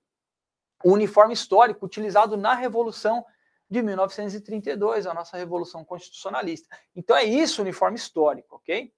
[0.83, 3.27] o uniforme histórico utilizado na Revolução
[3.75, 6.68] de 1932, a nossa Revolução Constitucionalista.
[6.95, 8.93] Então é isso o uniforme histórico, ok?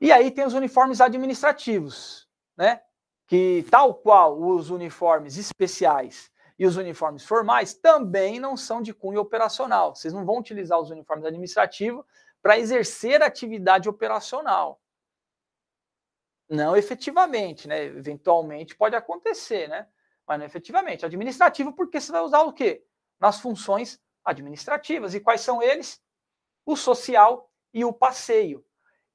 [0.00, 2.80] E aí tem os uniformes administrativos, né?
[3.26, 9.20] que, tal qual os uniformes especiais e os uniformes formais, também não são de cunho
[9.20, 9.94] operacional.
[9.94, 12.04] Vocês não vão utilizar os uniformes administrativos
[12.42, 14.80] para exercer atividade operacional.
[16.48, 17.84] Não efetivamente, né?
[17.84, 19.86] Eventualmente pode acontecer, né?
[20.30, 21.04] Mas não efetivamente.
[21.04, 22.86] Administrativo, porque você vai usar o quê?
[23.18, 25.12] Nas funções administrativas.
[25.12, 26.00] E quais são eles?
[26.64, 28.64] O social e o passeio.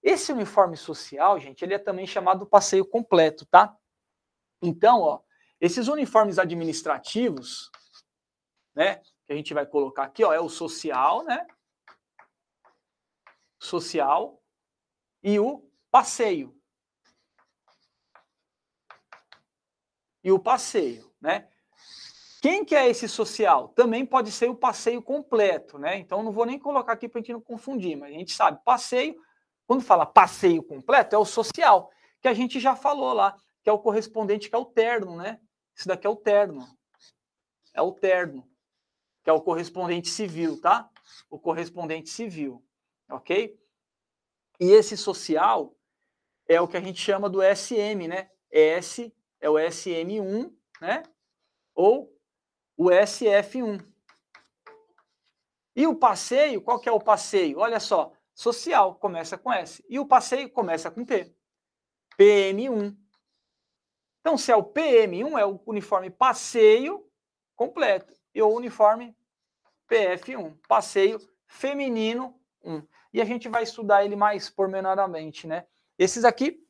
[0.03, 3.73] Esse uniforme social, gente, ele é também chamado passeio completo, tá?
[4.61, 5.21] Então, ó,
[5.61, 7.71] esses uniformes administrativos,
[8.75, 11.47] né, que a gente vai colocar aqui, ó, é o social, né?
[13.57, 14.43] Social
[15.23, 16.54] e o passeio.
[20.25, 21.47] E o passeio, né?
[22.41, 23.69] Quem que é esse social?
[23.69, 25.99] Também pode ser o passeio completo, né?
[25.99, 28.59] Então não vou nem colocar aqui para a gente não confundir, mas a gente sabe,
[28.65, 29.15] passeio,
[29.67, 33.71] quando fala passeio completo, é o social, que a gente já falou lá, que é
[33.71, 35.39] o correspondente, que é o terno, né?
[35.75, 36.67] Isso daqui é o terno.
[37.71, 38.49] É o terno,
[39.23, 40.89] que é o correspondente civil, tá?
[41.29, 42.65] O correspondente civil,
[43.11, 43.55] ok?
[44.59, 45.75] E esse social
[46.47, 48.31] é o que a gente chama do SM, né?
[48.49, 51.03] S é o SM1, né?
[51.73, 52.13] Ou
[52.77, 53.85] o SF1.
[55.75, 57.59] E o passeio, qual que é o passeio?
[57.59, 59.83] Olha só, social começa com S.
[59.89, 61.35] E o passeio começa com P.
[62.17, 62.95] PM1.
[64.21, 67.07] Então, se é o PM1, é o uniforme passeio
[67.55, 68.13] completo.
[68.33, 69.15] E o uniforme
[69.89, 72.81] PF1, passeio feminino 1.
[73.13, 75.67] E a gente vai estudar ele mais pormenoradamente, né?
[75.97, 76.64] Esses aqui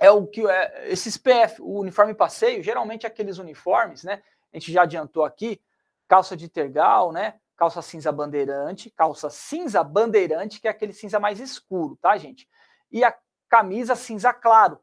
[0.00, 4.22] é o que é, esses PF, o uniforme passeio, geralmente aqueles uniformes, né?
[4.50, 5.62] A gente já adiantou aqui,
[6.08, 7.38] calça de tergal, né?
[7.54, 12.48] Calça cinza bandeirante, calça cinza bandeirante, que é aquele cinza mais escuro, tá, gente?
[12.90, 13.14] E a
[13.46, 14.80] camisa cinza claro,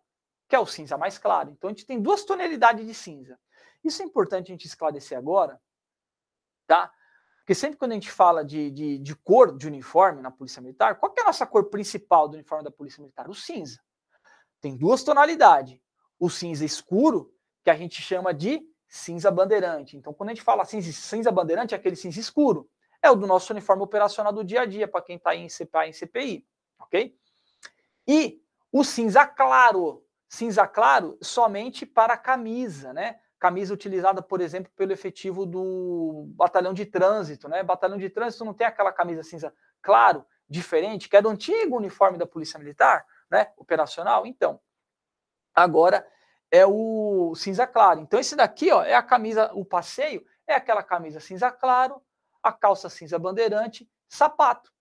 [0.47, 1.49] que é o cinza mais claro.
[1.49, 3.39] Então a gente tem duas tonalidades de cinza.
[3.83, 5.59] Isso é importante a gente esclarecer agora,
[6.67, 6.93] tá?
[7.39, 10.99] Porque sempre quando a gente fala de, de, de cor de uniforme na Polícia Militar,
[10.99, 13.27] qual é a nossa cor principal do uniforme da Polícia Militar?
[13.27, 13.79] O cinza.
[14.61, 15.79] Tem duas tonalidades.
[16.19, 17.33] O cinza escuro,
[17.63, 19.97] que a gente chama de cinza bandeirante.
[19.97, 22.69] Então, quando a gente fala cinza, cinza bandeirante, é aquele cinza escuro.
[23.01, 25.85] É o do nosso uniforme operacional do dia a dia, para quem está em CPA
[25.85, 26.47] e em CPI.
[26.79, 27.15] Ok?
[28.07, 28.41] E
[28.71, 33.19] o cinza claro, cinza claro somente para camisa, né?
[33.39, 37.61] Camisa utilizada, por exemplo, pelo efetivo do batalhão de trânsito, né?
[37.63, 42.17] Batalhão de trânsito não tem aquela camisa cinza claro, diferente, que é do antigo uniforme
[42.17, 43.51] da Polícia Militar, né?
[43.57, 44.25] Operacional.
[44.25, 44.59] Então,
[45.53, 46.07] agora
[46.51, 47.99] é o cinza claro.
[47.99, 52.01] Então, esse daqui, ó, é a camisa, o passeio é aquela camisa cinza claro,
[52.41, 54.71] a calça cinza bandeirante, sapato,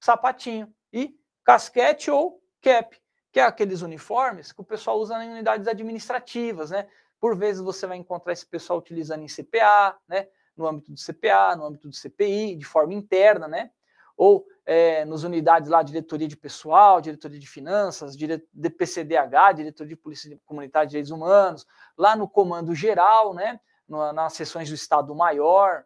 [0.00, 3.02] sapatinho e casquete ou cap
[3.34, 6.86] que é aqueles uniformes que o pessoal usa em unidades administrativas, né?
[7.18, 10.28] Por vezes você vai encontrar esse pessoal utilizando em CPA, né?
[10.56, 13.72] No âmbito do CPA, no âmbito do CPI, de forma interna, né?
[14.16, 18.46] Ou é, nos unidades lá, diretoria de pessoal, diretoria de finanças, dire...
[18.52, 23.60] DPCDH, diretoria de polícia comunitária de direitos humanos, lá no comando geral, né?
[23.88, 25.84] Nas sessões do Estado Maior,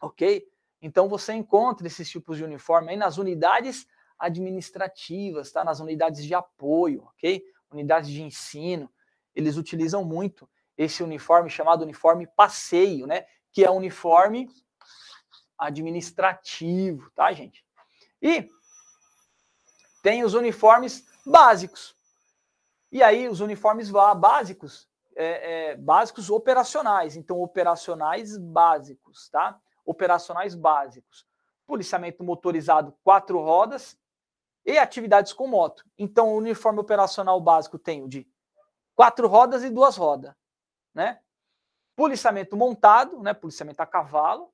[0.00, 0.44] ok?
[0.82, 3.86] Então você encontra esses tipos de uniforme aí nas unidades
[4.18, 5.62] administrativas, tá?
[5.62, 7.44] Nas unidades de apoio, ok?
[7.70, 8.90] Unidades de ensino,
[9.34, 13.24] eles utilizam muito esse uniforme chamado uniforme passeio, né?
[13.52, 14.48] Que é uniforme
[15.58, 17.64] administrativo, tá, gente?
[18.20, 18.48] E
[20.02, 21.94] tem os uniformes básicos.
[22.92, 27.16] E aí, os uniformes básicos, é, é, básicos operacionais.
[27.16, 29.58] Então, operacionais básicos, tá?
[29.84, 31.26] Operacionais básicos.
[31.66, 33.98] Policiamento motorizado quatro rodas,
[34.66, 35.84] e atividades com moto.
[35.96, 38.26] Então, o uniforme operacional básico tem o de
[38.96, 40.34] quatro rodas e duas rodas,
[40.92, 41.20] né?
[41.94, 43.32] Policiamento montado, né?
[43.32, 44.52] Policiamento a cavalo,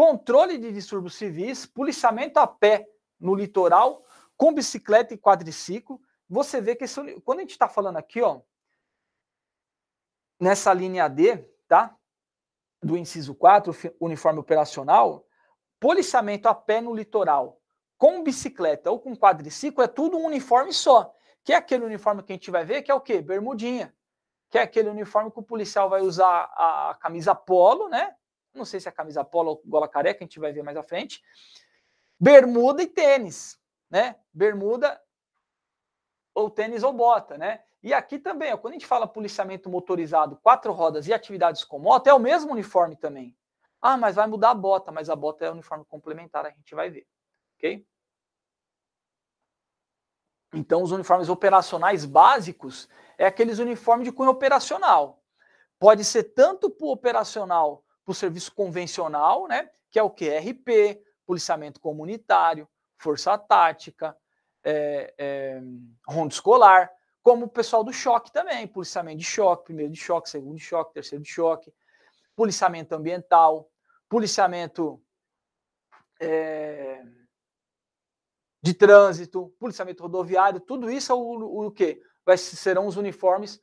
[0.00, 2.88] controle de distúrbios civis, policiamento a pé
[3.20, 4.02] no litoral,
[4.34, 6.00] com bicicleta e quadriciclo.
[6.26, 8.40] Você vê que esse, quando a gente está falando aqui, ó,
[10.40, 11.36] nessa linha D,
[11.68, 11.94] tá?
[12.82, 15.26] Do inciso 4, uniforme operacional,
[15.78, 17.60] policiamento a pé no litoral,
[17.98, 21.14] com bicicleta ou com quadriciclo é tudo um uniforme só.
[21.44, 23.20] Que é aquele uniforme que a gente vai ver, que é o quê?
[23.20, 23.94] Bermudinha.
[24.48, 28.16] Que é aquele uniforme que o policial vai usar a camisa polo, né?
[28.54, 30.82] Não sei se é camisa polo ou gola careca, a gente vai ver mais à
[30.82, 31.22] frente.
[32.18, 34.16] Bermuda e tênis, né?
[34.32, 35.00] Bermuda
[36.34, 37.62] ou tênis ou bota, né?
[37.82, 41.78] E aqui também, ó, quando a gente fala policiamento motorizado, quatro rodas e atividades com
[41.78, 43.36] moto, é o mesmo uniforme também.
[43.80, 46.90] Ah, mas vai mudar a bota, mas a bota é uniforme complementar, a gente vai
[46.90, 47.06] ver,
[47.56, 47.86] ok?
[50.52, 55.22] Então, os uniformes operacionais básicos é aqueles uniformes de cunho operacional.
[55.78, 59.70] Pode ser tanto para o operacional, para o serviço convencional, né?
[59.88, 64.16] Que é o QRP, policiamento comunitário, força tática,
[64.64, 65.62] é, é,
[66.28, 66.90] escolar,
[67.22, 70.94] como o pessoal do choque também, policiamento de choque, primeiro de choque, segundo de choque,
[70.94, 71.72] terceiro de choque,
[72.34, 73.70] policiamento ambiental,
[74.08, 75.00] policiamento
[76.20, 77.04] é,
[78.60, 82.02] de trânsito, policiamento rodoviário, tudo isso é o, o, o que?
[82.36, 83.62] Serão os uniformes,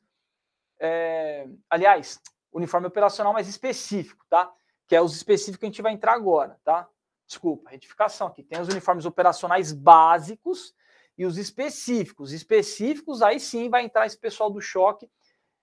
[0.80, 2.20] é, aliás,
[2.58, 4.52] uniforme operacional mais específico, tá?
[4.86, 6.88] Que é os específicos que a gente vai entrar agora, tá?
[7.26, 8.42] Desculpa, retificação aqui.
[8.42, 10.74] Tem os uniformes operacionais básicos
[11.16, 12.32] e os específicos.
[12.32, 15.10] Específicos, aí sim vai entrar esse pessoal do choque,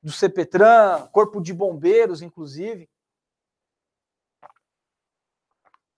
[0.02, 2.90] do CPTRAN, Corpo de Bombeiros, inclusive.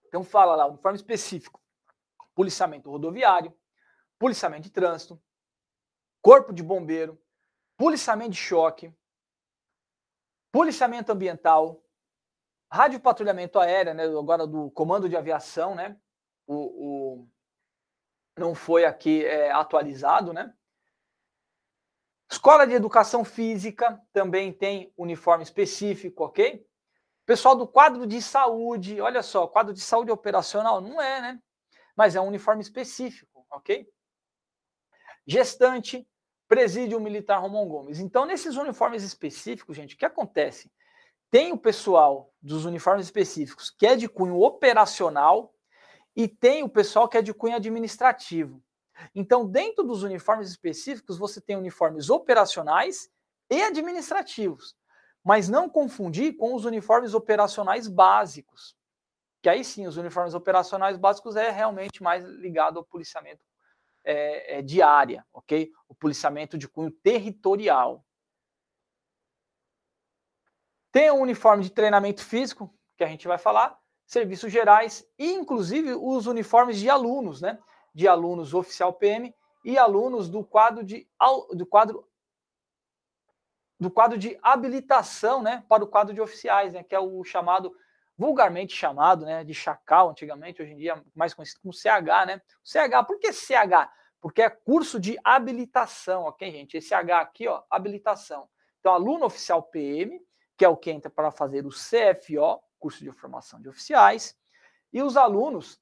[0.07, 1.61] Então fala lá, uniforme específico
[2.37, 3.51] policiamento rodoviário,
[4.19, 5.19] policiamento de trânsito,
[6.21, 7.19] corpo de bombeiro,
[7.75, 8.93] policiamento de choque,
[10.57, 11.83] policiamento ambiental,
[12.71, 15.95] rádio patrulhamento aéreo, né, agora do comando de aviação, né,
[16.47, 17.27] o, o
[18.35, 20.51] não foi aqui é, atualizado, né,
[22.27, 26.67] Escola de Educação Física também tem uniforme específico, ok?
[27.23, 31.39] Pessoal do quadro de saúde, olha só, quadro de saúde operacional não é, né?
[31.95, 33.87] mas é um uniforme específico, ok?
[35.27, 36.07] Gestante,
[36.47, 37.99] presídio militar Romão Gomes.
[37.99, 40.71] Então, nesses uniformes específicos, gente, o que acontece?
[41.29, 45.53] Tem o pessoal dos uniformes específicos que é de cunho operacional
[46.15, 48.63] e tem o pessoal que é de cunho administrativo.
[49.13, 53.09] Então, dentro dos uniformes específicos, você tem uniformes operacionais
[53.49, 54.75] e administrativos,
[55.23, 58.77] mas não confundir com os uniformes operacionais básicos
[59.47, 63.45] que aí sim, os uniformes operacionais básicos é realmente mais ligado ao policiamento
[64.07, 65.69] é, é, de área, ok?
[65.89, 68.05] O policiamento de cunho territorial.
[70.93, 75.93] Tem o uniforme de treinamento físico, que a gente vai falar, serviços gerais e, inclusive,
[75.93, 77.59] os uniformes de alunos, né?
[77.93, 79.35] De alunos oficial PM
[79.65, 81.05] e alunos do quadro de,
[81.53, 82.07] do quadro
[83.79, 87.71] do quadro de habilitação, né, para o quadro de oficiais, né, que é o chamado
[88.17, 92.41] vulgarmente chamado né, de chacal antigamente, hoje em dia mais conhecido como CH, né?
[92.63, 93.91] CH, por que CH?
[94.19, 96.77] Porque é curso de habilitação, ok, gente?
[96.77, 98.49] Esse H aqui, ó, habilitação.
[98.79, 100.19] Então, aluno oficial PM,
[100.57, 104.35] que é o que entra para fazer o CFO, curso de formação de oficiais,
[104.91, 105.79] e os alunos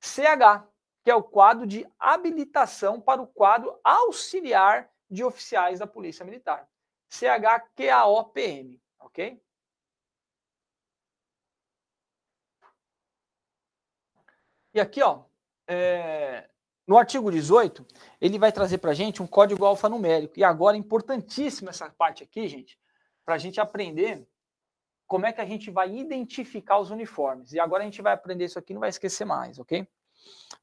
[0.00, 0.66] CH,
[1.04, 6.68] que é o quadro de habilitação para o quadro auxiliar de oficiais da Polícia Militar.
[7.08, 9.40] CHQAOPM, ok?
[14.72, 15.24] E aqui, ó,
[15.66, 16.48] é,
[16.86, 17.86] no artigo 18,
[18.20, 20.38] ele vai trazer para a gente um código alfanumérico.
[20.38, 22.78] E agora, importantíssima essa parte aqui, gente,
[23.24, 24.26] para a gente aprender
[25.06, 27.52] como é que a gente vai identificar os uniformes.
[27.52, 29.86] E agora a gente vai aprender isso aqui, não vai esquecer mais, ok?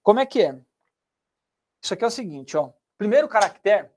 [0.02, 0.58] Como é que é?
[1.82, 2.72] Isso aqui é o seguinte, ó.
[2.98, 3.90] Primeiro caractere,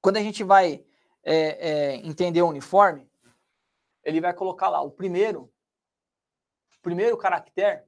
[0.00, 0.84] quando a gente vai
[1.22, 3.08] é, é, entender o uniforme,
[4.02, 5.52] ele vai colocar lá o primeiro,
[6.80, 7.82] primeiro caractere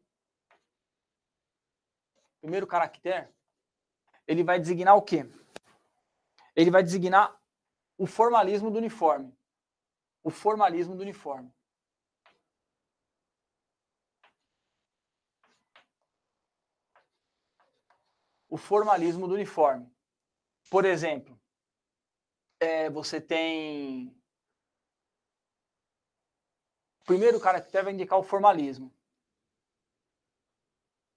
[2.44, 3.26] primeiro caractere,
[4.26, 5.26] ele vai designar o quê?
[6.54, 7.34] Ele vai designar
[7.96, 9.34] o formalismo do uniforme.
[10.22, 11.50] O formalismo do uniforme.
[18.50, 19.90] O formalismo do uniforme.
[20.70, 21.40] Por exemplo,
[22.60, 24.08] é, você tem.
[27.00, 28.92] O primeiro caractere vai indicar o formalismo.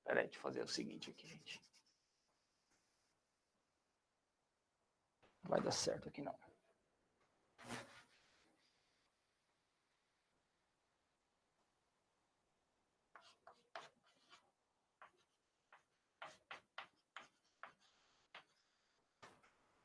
[0.08, 1.62] Espera aí, deixa eu fazer o seguinte aqui, gente.
[5.44, 6.34] Não vai dar certo aqui, não.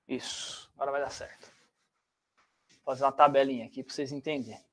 [0.06, 1.52] Isso, agora vai dar certo.
[2.68, 4.64] Vou fazer uma tabelinha aqui para vocês entenderem.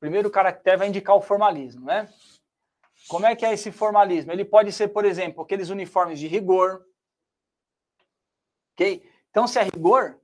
[0.00, 2.10] Primeiro caractere vai indicar o formalismo, né?
[3.08, 4.32] Como é que é esse formalismo?
[4.32, 6.86] Ele pode ser, por exemplo, aqueles uniformes de rigor.
[8.72, 9.08] Ok?
[9.30, 10.20] Então, se é rigor,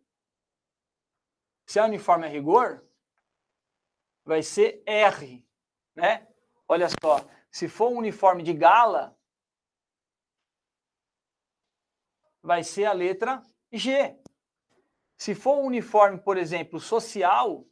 [1.66, 2.84] se é uniforme a rigor,
[4.24, 5.44] vai ser R,
[5.94, 6.26] né?
[6.66, 9.16] Olha só, se for um uniforme de gala,
[12.42, 14.16] vai ser a letra G.
[15.16, 17.66] Se for um uniforme, por exemplo, social,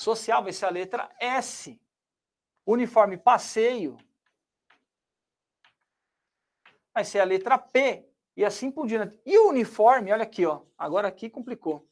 [0.00, 1.78] Social vai ser a letra S.
[2.64, 3.98] Uniforme passeio
[6.94, 9.20] vai ser a letra P e assim por diante.
[9.26, 10.64] E o uniforme, olha aqui, ó.
[10.78, 11.86] Agora aqui complicou.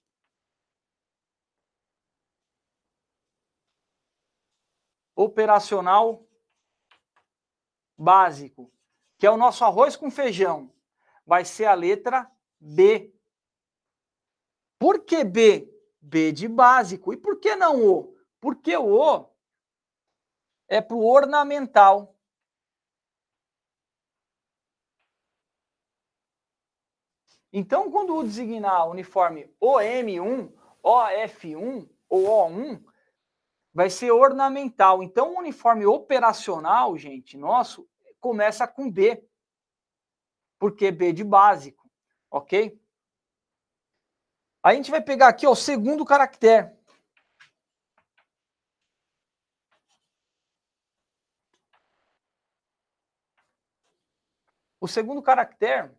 [5.14, 6.26] Operacional
[7.94, 8.72] básico,
[9.18, 10.72] que é o nosso arroz com feijão,
[11.26, 13.14] vai ser a letra B.
[14.78, 15.77] Por que B?
[16.08, 17.12] B de básico.
[17.12, 18.16] E por que não O?
[18.40, 19.28] Porque o O
[20.66, 22.14] é para o ornamental.
[27.52, 30.52] Então, quando designar uniforme OM1,
[30.82, 32.84] OF1 ou O1,
[33.72, 35.02] vai ser ornamental.
[35.02, 37.88] Então, o uniforme operacional, gente, nosso,
[38.20, 39.24] começa com B.
[40.58, 41.88] Porque B de básico,
[42.30, 42.78] ok?
[44.62, 46.76] A gente vai pegar aqui ó, o segundo caractere.
[54.80, 55.90] O segundo caractere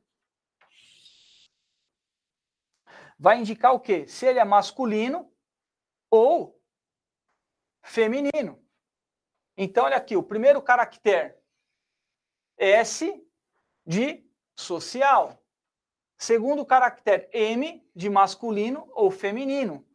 [3.17, 4.07] vai indicar o quê?
[4.07, 5.31] Se ele é masculino
[6.09, 6.59] ou
[7.83, 8.65] feminino.
[9.57, 11.37] Então, olha aqui, o primeiro caractere
[12.57, 13.11] S
[13.85, 15.43] de social.
[16.21, 19.87] Segundo caractere M de masculino ou feminino.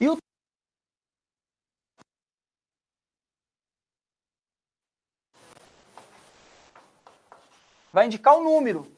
[0.00, 0.18] E o
[7.92, 8.92] vai indicar o número.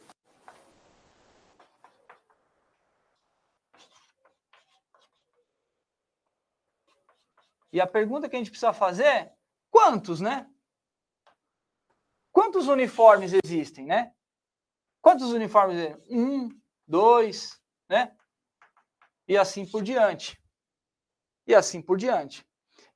[7.71, 9.37] E a pergunta que a gente precisa fazer é:
[9.71, 10.51] quantos, né?
[12.33, 14.16] Quantos uniformes existem, né?
[15.07, 15.97] Quantos uniformes?
[16.11, 16.49] Um,
[16.85, 18.13] dois, né?
[19.29, 20.37] E assim por diante.
[21.47, 22.45] E assim por diante.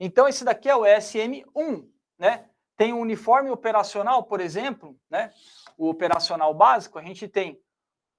[0.00, 1.88] Então, esse daqui é o SM1,
[2.18, 2.50] né?
[2.76, 5.32] Tem um uniforme operacional, por exemplo, né?
[5.78, 7.62] O operacional básico, a gente tem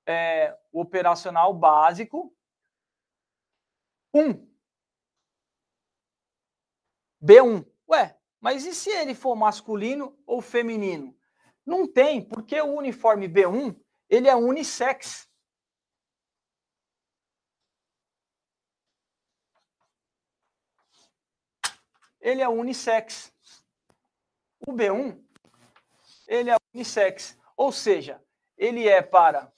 [0.05, 2.33] é, o operacional básico
[4.13, 4.47] 1.
[7.21, 7.65] B1.
[7.89, 11.13] Ué, mas e se ele for masculino ou feminino?
[11.65, 15.29] Não tem, porque o uniforme B1, ele é unissex.
[22.19, 23.33] Ele é unissex.
[24.67, 25.23] O B1,
[26.27, 27.37] ele é unissex.
[27.55, 28.23] Ou seja,
[28.57, 29.51] ele é para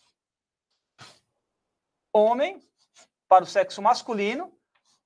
[2.12, 2.62] homem,
[3.28, 4.58] para o sexo masculino,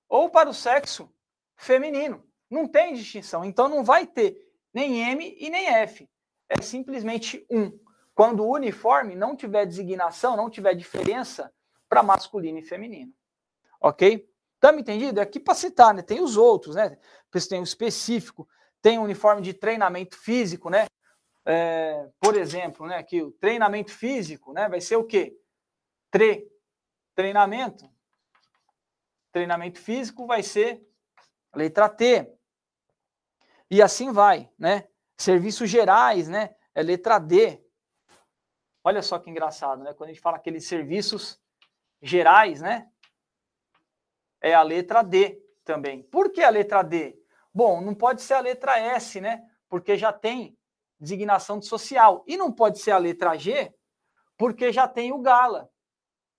[0.09, 1.11] ou para o sexo
[1.55, 2.23] feminino.
[2.49, 3.43] Não tem distinção.
[3.43, 6.07] Então não vai ter nem M e nem F.
[6.49, 7.77] É simplesmente um.
[8.13, 11.53] Quando o uniforme não tiver designação, não tiver diferença
[11.87, 13.13] para masculino e feminino.
[13.79, 14.27] Ok?
[14.55, 15.19] Estamos entendido?
[15.19, 16.01] É aqui para citar, né?
[16.01, 16.97] Tem os outros, né?
[17.47, 18.47] Tem o específico,
[18.81, 20.87] tem o uniforme de treinamento físico, né?
[21.45, 22.97] É, por exemplo, né?
[22.97, 24.67] Aqui o treinamento físico, né?
[24.67, 25.39] Vai ser o quê?
[26.09, 26.51] Tre,
[27.13, 27.87] treinamento.
[29.31, 30.83] Treinamento físico vai ser
[31.53, 32.33] letra T.
[33.69, 34.87] E assim vai, né?
[35.17, 36.55] Serviços gerais, né?
[36.75, 37.63] É letra D.
[38.83, 39.93] Olha só que engraçado, né?
[39.93, 41.41] Quando a gente fala aqueles serviços
[42.01, 42.89] gerais, né?
[44.41, 46.03] É a letra D também.
[46.03, 47.19] Por que a letra D?
[47.53, 49.43] Bom, não pode ser a letra S, né?
[49.67, 50.57] Porque já tem
[50.99, 52.23] designação de social.
[52.27, 53.73] E não pode ser a letra G,
[54.37, 55.69] porque já tem o Gala.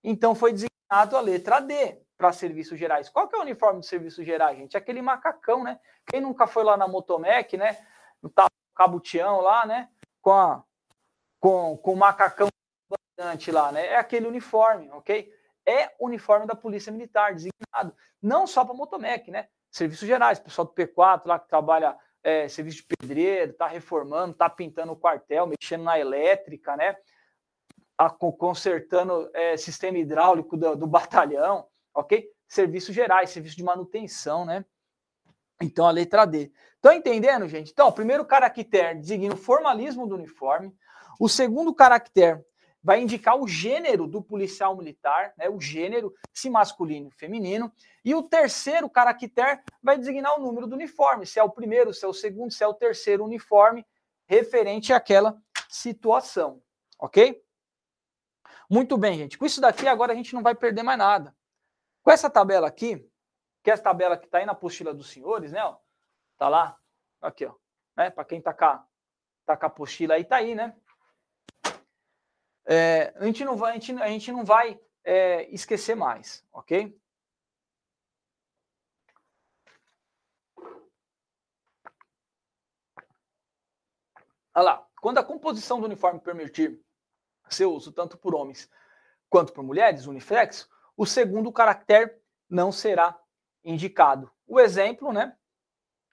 [0.03, 3.09] Então foi designado a letra D para serviços gerais.
[3.09, 4.77] Qual que é o uniforme de serviços gerais, gente?
[4.77, 5.79] Aquele macacão, né?
[6.05, 7.77] Quem nunca foi lá na Motomec, né?
[8.21, 8.29] No
[8.79, 9.89] Cabutião lá, né?
[10.21, 10.63] Com, a,
[11.39, 12.47] com, com o macacão
[12.89, 13.87] bastante lá, né?
[13.87, 15.31] É aquele uniforme, ok?
[15.65, 17.95] É uniforme da Polícia Militar, designado.
[18.21, 19.47] Não só para Motomec, né?
[19.69, 24.49] Serviços gerais, pessoal do P4 lá que trabalha é, serviço de pedreiro, tá reformando, tá
[24.49, 26.95] pintando o quartel, mexendo na elétrica, né?
[27.97, 32.27] Tá consertando é, sistema hidráulico do, do batalhão ok?
[32.47, 34.65] Serviços gerais, serviço de manutenção, né?
[35.61, 36.51] Então, a letra D.
[36.75, 37.71] Estão entendendo, gente?
[37.71, 40.73] Então, o primeiro caractere designa o formalismo do uniforme.
[41.19, 42.41] O segundo caractere
[42.81, 45.49] vai indicar o gênero do policial militar, né?
[45.49, 47.71] O gênero, se masculino feminino.
[48.05, 52.05] E o terceiro caractere vai designar o número do uniforme, se é o primeiro, se
[52.05, 53.85] é o segundo, se é o terceiro uniforme,
[54.25, 55.37] referente àquela
[55.67, 56.61] situação,
[56.97, 57.43] ok?
[58.69, 59.37] Muito bem, gente.
[59.37, 61.35] Com isso daqui, agora a gente não vai perder mais nada.
[62.03, 63.05] Com essa tabela aqui,
[63.63, 65.63] que é a tabela que está aí na apostila dos senhores, né?
[65.63, 65.77] Ó,
[66.37, 66.77] tá lá,
[67.21, 67.55] aqui, ó.
[67.95, 68.87] Né, Para quem está com, a,
[69.45, 70.75] tá com a apostila aí, tá aí, né?
[72.65, 76.97] É, a gente não vai, a gente, a gente não vai é, esquecer mais, ok?
[84.53, 86.79] Olha lá, Quando a composição do uniforme permitir
[87.49, 88.69] seu uso tanto por homens
[89.29, 93.17] quanto por mulheres, uniflex, o segundo caractere não será
[93.69, 94.31] indicado.
[94.47, 95.35] O exemplo, né,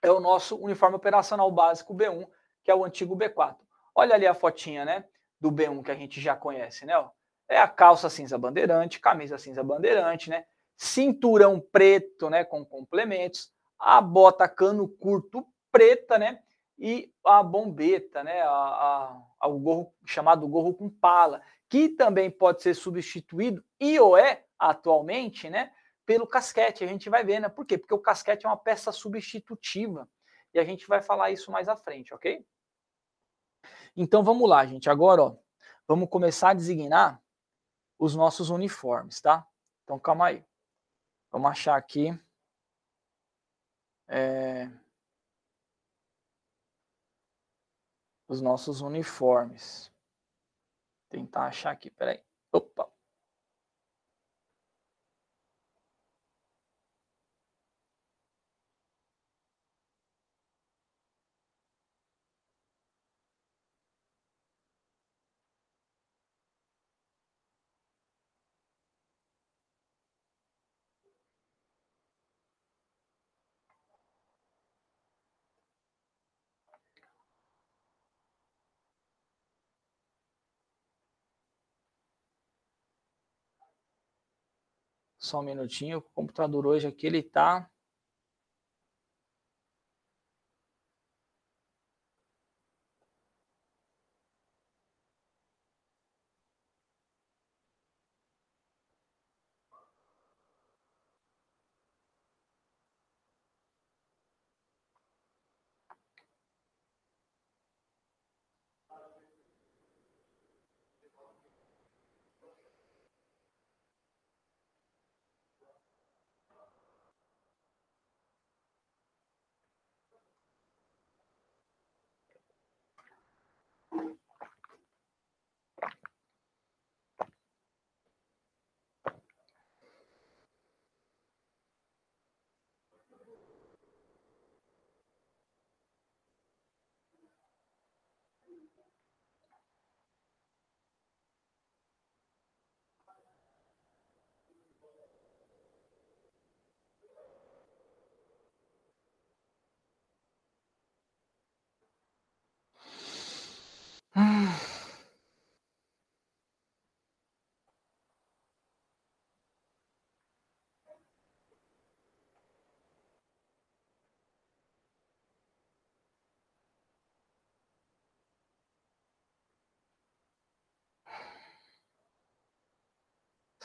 [0.02, 2.28] é o nosso uniforme operacional básico B1,
[2.62, 3.56] que é o antigo B4.
[3.94, 5.04] Olha ali a fotinha, né,
[5.40, 6.96] do B1 que a gente já conhece, né?
[6.98, 7.10] Ó.
[7.48, 10.44] É a calça cinza bandeirante, camisa cinza bandeirante, né?
[10.76, 16.40] Cinturão preto, né, com complementos, a bota cano curto preta, né?
[16.78, 18.42] E a bombeta, né?
[18.42, 23.98] A, a, a, o gorro chamado gorro com pala, que também pode ser substituído e
[23.98, 25.70] ou é atualmente, né?
[26.06, 26.84] Pelo casquete.
[26.84, 27.48] A gente vai ver, né?
[27.48, 27.76] Por quê?
[27.76, 30.08] Porque o casquete é uma peça substitutiva
[30.54, 32.46] e a gente vai falar isso mais à frente, ok?
[33.96, 34.88] Então vamos lá, gente.
[34.88, 35.36] Agora, ó,
[35.86, 37.22] vamos começar a designar
[37.98, 39.46] os nossos uniformes, tá?
[39.84, 40.44] Então calma aí.
[41.30, 42.18] Vamos achar aqui.
[44.08, 44.70] É,
[48.28, 49.92] os nossos uniformes.
[51.08, 52.20] Tentar achar aqui, peraí.
[52.52, 52.95] Opa.
[85.26, 85.98] Só um minutinho.
[85.98, 87.68] O computador hoje aqui ele tá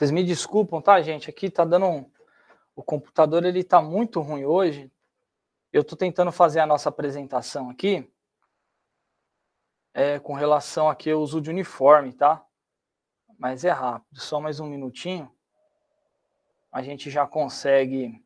[0.02, 1.30] Vocês me desculpam, tá, gente?
[1.30, 2.10] Aqui tá dando um...
[2.74, 4.90] O computador, ele tá muito ruim hoje.
[5.72, 8.12] Eu tô tentando fazer a nossa apresentação aqui
[9.94, 12.44] é, com relação aqui ao uso de uniforme, tá?
[13.38, 15.32] Mas é rápido, só mais um minutinho.
[16.72, 18.21] A gente já consegue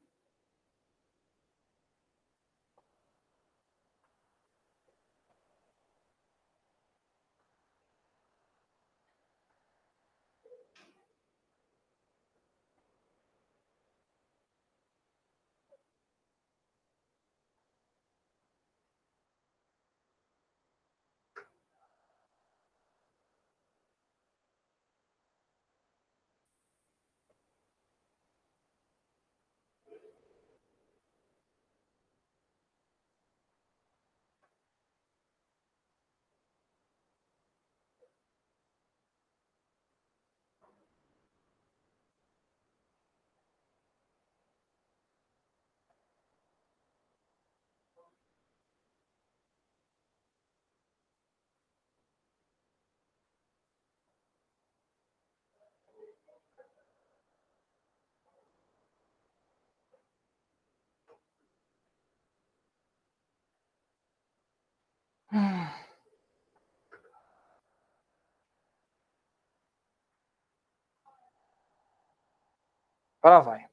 [73.22, 73.66] Agora vai.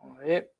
[0.00, 0.53] Vamos ver.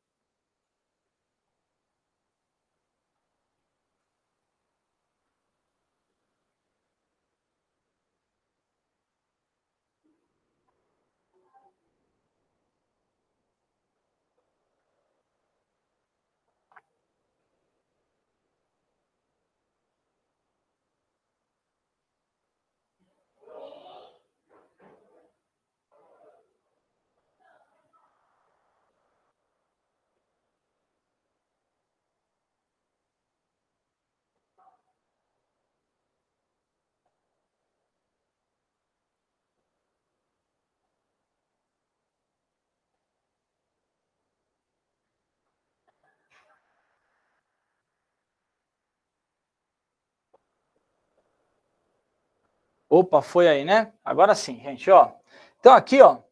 [52.96, 53.92] Opa, foi aí, né?
[54.04, 55.12] Agora sim, gente, ó.
[55.58, 56.22] Então aqui, ó.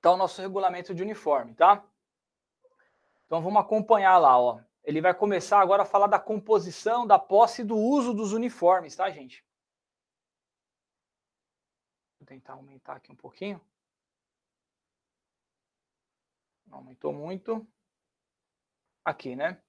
[0.00, 1.84] Tá o nosso regulamento de uniforme, tá?
[3.26, 4.60] Então vamos acompanhar lá, ó.
[4.84, 8.94] Ele vai começar agora a falar da composição, da posse e do uso dos uniformes,
[8.94, 9.44] tá, gente?
[12.20, 13.60] Vou tentar aumentar aqui um pouquinho.
[16.64, 17.66] Não aumentou muito.
[19.04, 19.60] Aqui, né?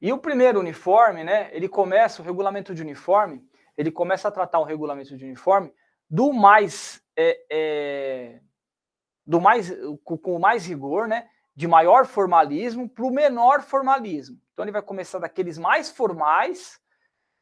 [0.00, 1.48] E o primeiro uniforme, né?
[1.52, 3.42] Ele começa, o regulamento de uniforme,
[3.76, 5.72] ele começa a tratar o regulamento de uniforme
[6.08, 8.40] do mais, é, é,
[9.26, 9.72] do mais
[10.04, 11.28] com, com mais rigor, né?
[11.54, 14.38] De maior formalismo para o menor formalismo.
[14.52, 16.80] Então ele vai começar daqueles mais formais,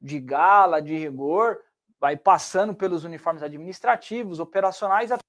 [0.00, 1.60] de gala, de rigor,
[1.98, 5.22] vai passando pelos uniformes administrativos, operacionais, até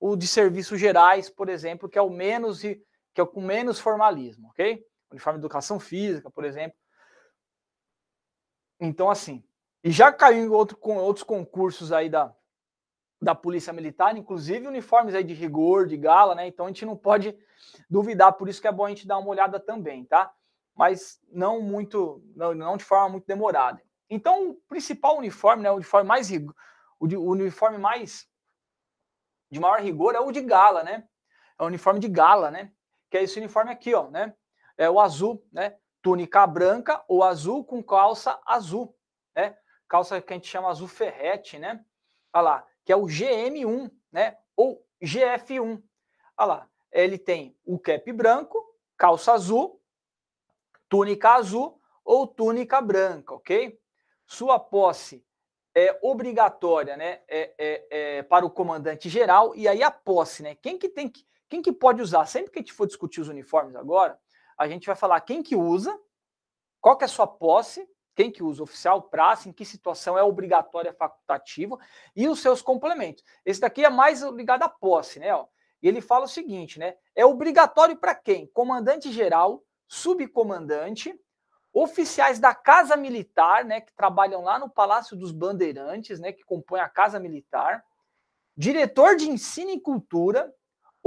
[0.00, 4.48] o de serviços gerais, por exemplo, que é o menos que é com menos formalismo,
[4.50, 4.84] ok?
[5.10, 6.78] Uniforme de educação física, por exemplo.
[8.80, 9.42] Então, assim,
[9.82, 12.34] e já caiu em outro, com outros concursos aí da,
[13.20, 16.46] da Polícia Militar, inclusive uniformes aí de rigor, de gala, né?
[16.46, 17.36] Então a gente não pode
[17.88, 20.32] duvidar, por isso que é bom a gente dar uma olhada também, tá?
[20.74, 23.82] Mas não muito, não, não de forma muito demorada.
[24.08, 28.28] Então, o principal uniforme, né, o uniforme mais o, o uniforme mais
[29.50, 31.06] de maior rigor é o de gala, né?
[31.58, 32.72] É o uniforme de gala, né?
[33.10, 34.34] Que é esse uniforme aqui, ó, né?
[34.78, 35.76] É o azul, né?
[36.00, 38.96] Túnica branca ou azul com calça azul,
[39.34, 39.58] né?
[39.88, 41.84] Calça que a gente chama azul ferrete, né?
[42.32, 44.38] Olha lá, que é o GM1, né?
[44.56, 45.82] Ou GF1.
[46.38, 48.64] Olha lá, ele tem o cap branco,
[48.96, 49.82] calça azul,
[50.88, 53.78] túnica azul ou túnica branca, ok?
[54.24, 55.24] Sua posse
[55.74, 57.20] é obrigatória, né?
[57.28, 60.54] É, é, é, para o comandante geral e aí a posse, né?
[60.54, 62.26] Quem que tem que, quem que pode usar?
[62.26, 64.18] Sempre que a gente for discutir os uniformes agora,
[64.58, 65.98] a gente vai falar quem que usa,
[66.80, 70.22] qual que é a sua posse, quem que usa oficial, praça, em que situação é
[70.22, 71.78] obrigatória, facultativa
[72.16, 73.22] e os seus complementos.
[73.44, 75.28] Esse daqui é mais ligado à posse, né?
[75.80, 76.96] E ele fala o seguinte, né?
[77.14, 78.48] É obrigatório para quem?
[78.48, 81.14] Comandante geral, subcomandante,
[81.72, 86.80] oficiais da Casa Militar, né, que trabalham lá no Palácio dos Bandeirantes, né, que compõe
[86.80, 87.84] a Casa Militar,
[88.56, 90.52] diretor de ensino e cultura,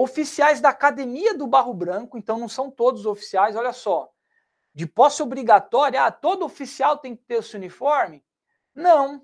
[0.01, 4.11] Oficiais da Academia do Barro Branco, então não são todos oficiais, olha só.
[4.73, 8.25] De posse obrigatória, ah, todo oficial tem que ter seu uniforme?
[8.73, 9.23] Não.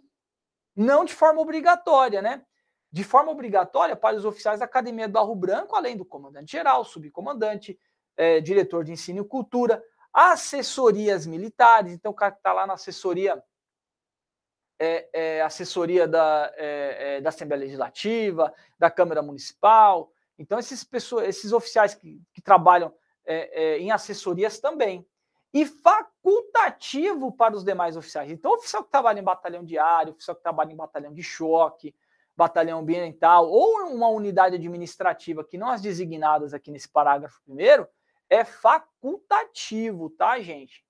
[0.76, 2.46] Não de forma obrigatória, né?
[2.92, 6.86] De forma obrigatória para os oficiais da Academia do Barro Branco, além do comandante geral,
[6.86, 7.80] subcomandante,
[8.16, 12.74] é, diretor de ensino e cultura, assessorias militares, então o cara que está lá na
[12.74, 13.44] assessoria
[14.80, 21.28] é, é, assessoria da, é, é da Assembleia Legislativa, da Câmara Municipal, então, esses, pessoas,
[21.28, 22.94] esses oficiais que, que trabalham
[23.26, 25.06] é, é, em assessorias também.
[25.54, 28.30] E facultativo para os demais oficiais.
[28.30, 31.96] Então, oficial que trabalha em batalhão diário, oficial que trabalha em batalhão de choque,
[32.36, 37.88] batalhão ambiental, ou uma unidade administrativa que não as designadas aqui nesse parágrafo primeiro,
[38.30, 40.86] é facultativo, tá, gente?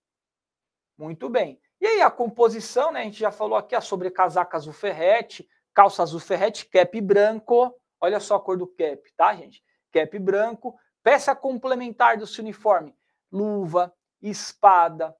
[0.98, 1.62] Muito bem.
[1.80, 3.02] E aí, a composição, né?
[3.02, 8.20] A gente já falou aqui sobre casaca azul ferrete, calça azul ferrete, cap branco, Olha
[8.20, 9.64] só a cor do cap, tá, gente?
[9.91, 12.95] Cap branco, peça complementar do seu uniforme,
[13.32, 15.16] luva, espada,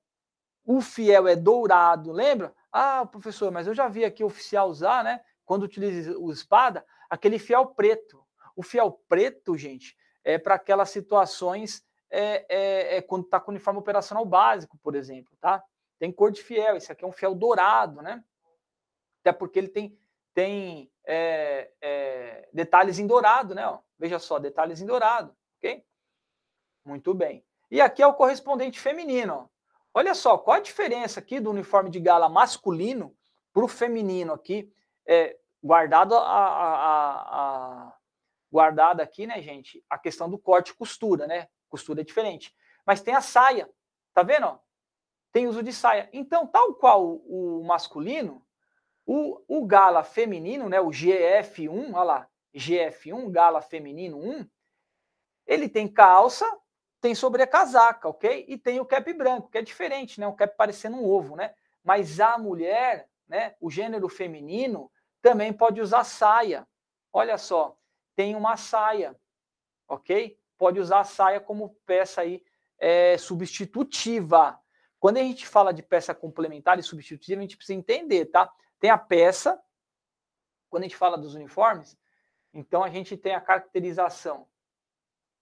[0.68, 2.54] o fiel é dourado, lembra?
[2.70, 5.22] Ah, professor, mas eu já vi aqui oficial usar, né?
[5.46, 8.22] Quando utiliza o espada, aquele fiel preto.
[8.54, 13.80] O fiel preto, gente, é para aquelas situações é, é, é quando está com uniforme
[13.80, 15.64] operacional básico, por exemplo, tá?
[15.98, 18.22] Tem cor de fiel, esse aqui é um fiel dourado, né?
[19.22, 19.98] Até porque ele tem
[20.38, 23.68] tem é, é, detalhes em dourado, né?
[23.68, 23.80] Ó.
[23.98, 25.84] Veja só, detalhes em dourado, ok?
[26.86, 27.44] Muito bem.
[27.72, 29.34] E aqui é o correspondente feminino.
[29.34, 29.48] Ó.
[29.96, 33.18] Olha só, qual a diferença aqui do uniforme de gala masculino
[33.52, 34.72] para o feminino aqui,
[35.08, 37.98] é, guardado a, a, a,
[38.52, 41.48] guardada aqui, né, gente, a questão do corte e costura, né?
[41.68, 42.56] Costura é diferente.
[42.86, 43.68] Mas tem a saia,
[44.14, 44.46] tá vendo?
[44.46, 44.60] Ó?
[45.32, 46.08] Tem uso de saia.
[46.14, 48.47] Então, tal qual o masculino,
[49.08, 54.46] o, o gala feminino, né, o GF1, olha lá, GF1, gala feminino 1,
[55.48, 56.46] ele tem calça,
[57.00, 58.44] tem sobrecasaca, ok?
[58.50, 60.28] E tem o cap branco, que é diferente, né?
[60.28, 61.54] Um cap parecendo um ovo, né?
[61.82, 64.92] Mas a mulher, né, o gênero feminino,
[65.22, 66.68] também pode usar saia.
[67.14, 67.78] Olha só,
[68.14, 69.16] tem uma saia,
[69.88, 70.38] ok?
[70.58, 72.44] Pode usar a saia como peça aí
[72.78, 74.60] é, substitutiva.
[75.00, 78.52] Quando a gente fala de peça complementar e substitutiva, a gente precisa entender, tá?
[78.80, 79.62] Tem a peça,
[80.70, 81.98] quando a gente fala dos uniformes,
[82.54, 84.48] então a gente tem a caracterização.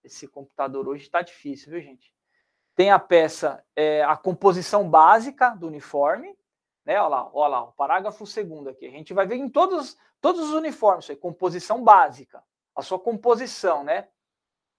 [0.04, 2.14] Esse computador hoje está difícil, viu, gente?
[2.76, 6.38] Tem a peça, é, a composição básica do uniforme,
[6.86, 7.00] né?
[7.00, 8.86] Olha lá, olha lá, o parágrafo segundo aqui.
[8.86, 12.44] A gente vai ver em todos, todos os uniformes, aí, composição básica,
[12.76, 14.10] a sua composição, né?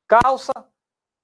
[0.07, 0.53] Calça,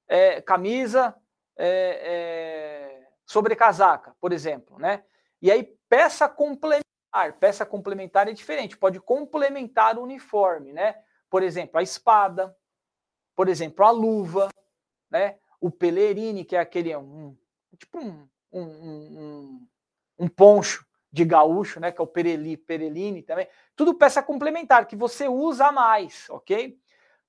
[0.09, 1.14] é, camisa,
[1.57, 1.68] é,
[2.03, 5.05] é, sobrecasaca, por exemplo, né?
[5.41, 6.91] E aí, peça complementar.
[7.39, 10.97] Peça complementar é diferente, pode complementar o uniforme, né?
[11.29, 12.57] Por exemplo, a espada,
[13.35, 14.49] por exemplo, a luva,
[15.11, 15.39] né?
[15.61, 17.37] O pelerine, que é aquele um,
[17.79, 19.69] tipo um, um, um,
[20.19, 21.93] um poncho de gaúcho, né?
[21.93, 23.47] Que é o pereli, pereline também.
[23.77, 26.79] Tudo peça complementar que você usa mais, ok?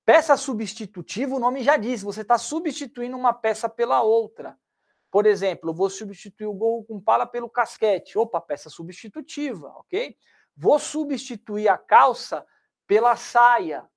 [0.06, 4.58] Peça substitutiva, o nome já diz, você está substituindo uma peça pela outra.
[5.14, 8.18] Por exemplo, vou substituir o gorro com pala pelo casquete.
[8.18, 10.18] Opa, peça substitutiva, ok?
[10.58, 12.44] Vou substituir a calça
[12.88, 13.88] pela saia.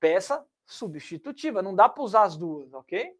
[0.00, 1.60] Peça substitutiva.
[1.60, 3.14] Não dá para usar as duas, ok?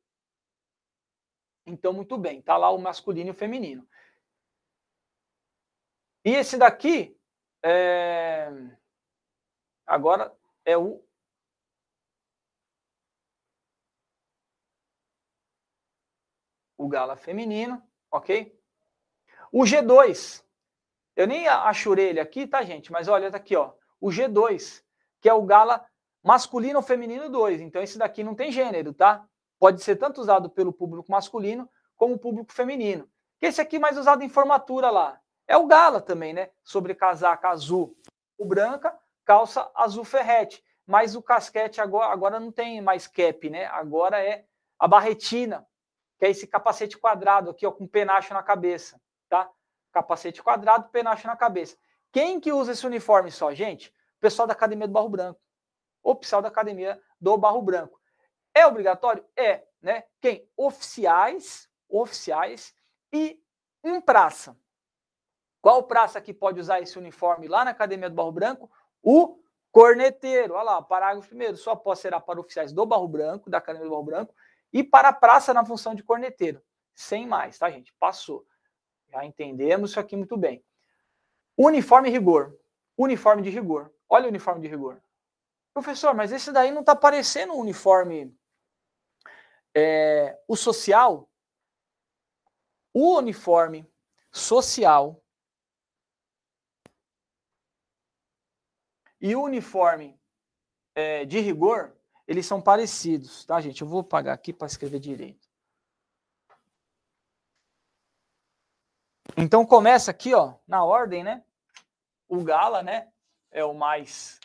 [1.66, 2.40] Então, muito bem.
[2.40, 3.86] Tá lá o masculino e o feminino.
[6.24, 7.14] E esse daqui,
[7.62, 8.50] é...
[9.86, 10.34] agora
[10.64, 11.04] é o
[16.82, 18.58] o gala feminino, ok?
[19.52, 20.42] O G2,
[21.14, 22.90] eu nem achurei ele aqui, tá, gente?
[22.90, 23.72] Mas olha, tá aqui, ó.
[24.00, 24.82] O G2,
[25.20, 25.84] que é o gala
[26.22, 27.60] masculino ou feminino 2.
[27.60, 29.24] Então, esse daqui não tem gênero, tá?
[29.58, 33.08] Pode ser tanto usado pelo público masculino como público feminino.
[33.40, 35.20] Esse aqui mais usado em formatura lá.
[35.46, 36.50] É o gala também, né?
[36.64, 37.96] Sobre casaca azul
[38.38, 40.64] ou branca, calça azul ferrete.
[40.86, 43.66] Mas o casquete agora, agora não tem mais cap, né?
[43.66, 44.44] Agora é
[44.78, 45.66] a barretina,
[46.22, 49.50] que é esse capacete quadrado aqui, ó, com penacho na cabeça, tá?
[49.90, 51.76] Capacete quadrado, penacho na cabeça.
[52.12, 53.88] Quem que usa esse uniforme só, gente?
[53.88, 55.40] O pessoal da Academia do Barro Branco.
[56.00, 58.00] O pessoal da Academia do Barro Branco.
[58.54, 59.26] É obrigatório?
[59.36, 60.04] É, né?
[60.20, 60.48] Quem?
[60.56, 62.72] Oficiais, oficiais
[63.12, 63.42] e
[63.82, 64.56] em praça.
[65.60, 68.70] Qual praça que pode usar esse uniforme lá na Academia do Barro Branco?
[69.02, 69.42] O
[69.72, 70.54] corneteiro.
[70.54, 71.56] Olha lá, parágrafo primeiro.
[71.56, 74.32] Só pode ser para oficiais do Barro Branco, da Academia do Barro Branco,
[74.72, 76.62] e para a praça na função de corneteiro.
[76.94, 77.92] Sem mais, tá, gente?
[77.98, 78.46] Passou.
[79.08, 80.64] Já entendemos isso aqui muito bem.
[81.56, 82.58] Uniforme rigor.
[82.96, 83.92] Uniforme de rigor.
[84.08, 85.02] Olha o uniforme de rigor.
[85.74, 88.36] Professor, mas esse daí não está parecendo um uniforme.
[89.74, 91.28] É, o social.
[92.94, 93.90] O uniforme
[94.30, 95.22] social
[99.22, 100.20] e o uniforme
[100.96, 101.96] é, de rigor
[102.32, 103.82] eles são parecidos, tá, gente?
[103.82, 105.46] Eu vou pagar aqui para escrever direito.
[109.36, 111.44] Então começa aqui, ó, na ordem, né?
[112.26, 113.12] O gala, né,
[113.50, 114.40] é o mais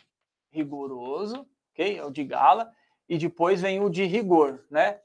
[0.51, 1.97] rigoroso, ok?
[1.97, 2.75] É o de gala
[3.07, 5.01] e depois vem o de rigor, né?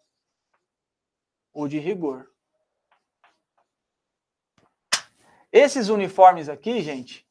[1.52, 2.34] O de rigor.
[5.52, 7.24] Esses uniformes aqui, gente,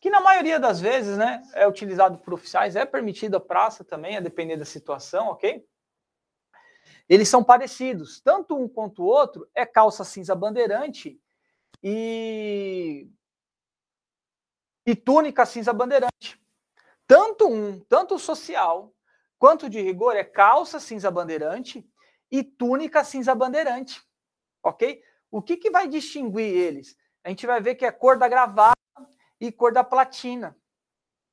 [0.00, 4.16] que na maioria das vezes né, é utilizado por oficiais, é permitido a praça também,
[4.16, 5.66] a depender da situação, ok?
[7.08, 11.20] Eles são parecidos, tanto um quanto o outro é calça cinza bandeirante
[11.82, 13.08] e,
[14.86, 16.40] e túnica cinza bandeirante.
[17.06, 18.94] Tanto um, tanto o social
[19.38, 21.88] quanto de rigor é calça cinza bandeirante
[22.30, 24.02] e túnica cinza bandeirante,
[24.62, 25.02] ok?
[25.30, 26.96] O que, que vai distinguir eles?
[27.24, 28.76] A gente vai ver que é cor da gravata,
[29.40, 30.56] e cor da platina.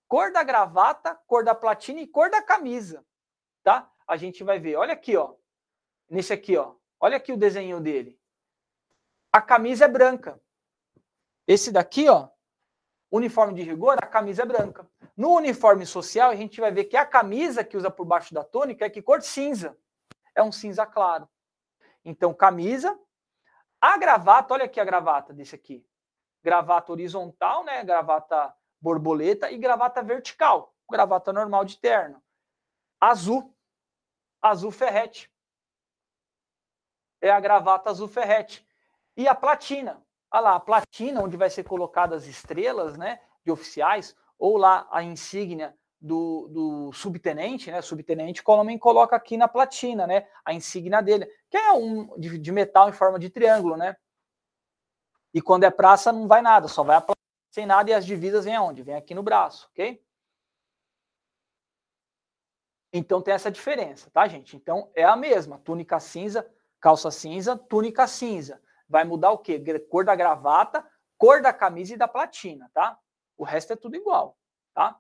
[0.08, 3.06] Cor da gravata, cor da platina e cor da camisa,
[3.64, 3.92] tá?
[4.08, 4.76] A gente vai ver.
[4.76, 5.34] Olha aqui, ó.
[6.10, 6.76] Nesse aqui, ó.
[7.00, 8.20] Olha aqui o desenho dele.
[9.34, 10.40] A camisa é branca.
[11.48, 12.30] Esse daqui, ó,
[13.12, 14.88] uniforme de rigor, a camisa é branca.
[15.18, 18.44] No uniforme social, a gente vai ver que a camisa que usa por baixo da
[18.44, 19.78] tônica é que cor cinza.
[20.34, 21.28] É um cinza claro.
[22.04, 22.98] Então, camisa.
[23.82, 25.86] A gravata, olha aqui a gravata desse aqui
[26.46, 27.84] gravata horizontal, né?
[27.84, 32.22] Gravata borboleta e gravata vertical, gravata normal de terno.
[33.02, 33.52] Azul,
[34.40, 35.28] azul ferrete.
[37.20, 38.64] É a gravata azul ferrete.
[39.18, 40.06] E a platina.
[40.32, 43.20] Olha lá, a platina, onde vai ser colocadas as estrelas, né?
[43.44, 47.82] De oficiais, ou lá a insígnia do, do subtenente, né?
[47.82, 50.28] Subtenente Colomem coloca aqui na platina, né?
[50.46, 53.96] A insígnia dele, que é um de, de metal em forma de triângulo, né?
[55.36, 57.06] E quando é praça, não vai nada, só vai a
[57.52, 58.84] sem nada e as divisas vêm aonde?
[58.84, 60.02] Vem aqui no braço, ok?
[62.94, 64.56] Então tem essa diferença, tá, gente?
[64.56, 66.50] Então é a mesma, túnica cinza,
[66.80, 68.62] calça cinza, túnica cinza.
[68.88, 69.62] Vai mudar o quê?
[69.90, 72.98] Cor da gravata, cor da camisa e da platina, tá?
[73.36, 74.38] O resto é tudo igual,
[74.74, 74.98] tá?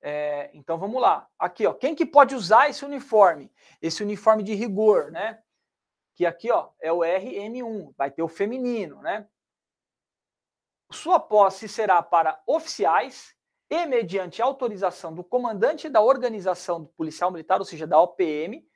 [0.00, 1.28] É, então vamos lá.
[1.36, 3.52] Aqui, ó, quem que pode usar esse uniforme?
[3.82, 5.42] Esse uniforme de rigor, né?
[6.14, 9.26] Que aqui, ó, é o RM1, vai ter o feminino, né?
[10.94, 13.34] Sua posse será para oficiais
[13.68, 18.66] e mediante autorização do comandante da organização policial militar, ou seja, da OPM,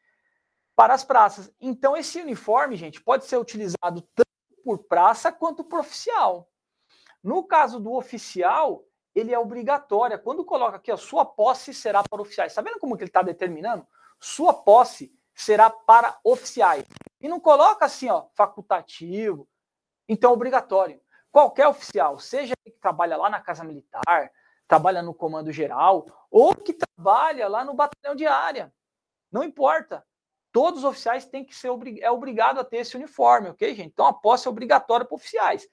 [0.74, 1.52] para as praças.
[1.60, 4.28] Então, esse uniforme, gente, pode ser utilizado tanto
[4.64, 6.50] por praça quanto por oficial.
[7.22, 8.84] No caso do oficial,
[9.14, 10.18] ele é obrigatório.
[10.18, 12.52] Quando coloca aqui, a sua posse será para oficiais.
[12.52, 13.86] Está vendo como que ele está determinando?
[14.20, 16.84] Sua posse será para oficiais.
[17.20, 19.48] E não coloca assim, ó, facultativo.
[20.08, 21.00] Então, obrigatório.
[21.30, 24.30] Qualquer oficial, seja que trabalha lá na Casa Militar,
[24.66, 28.72] trabalha no Comando Geral, ou que trabalha lá no Batalhão de Área.
[29.30, 30.04] Não importa.
[30.50, 32.00] Todos os oficiais têm que ser obrig...
[32.02, 33.88] é obrigado a ter esse uniforme, ok, gente?
[33.88, 35.68] Então a posse é obrigatória para oficiais.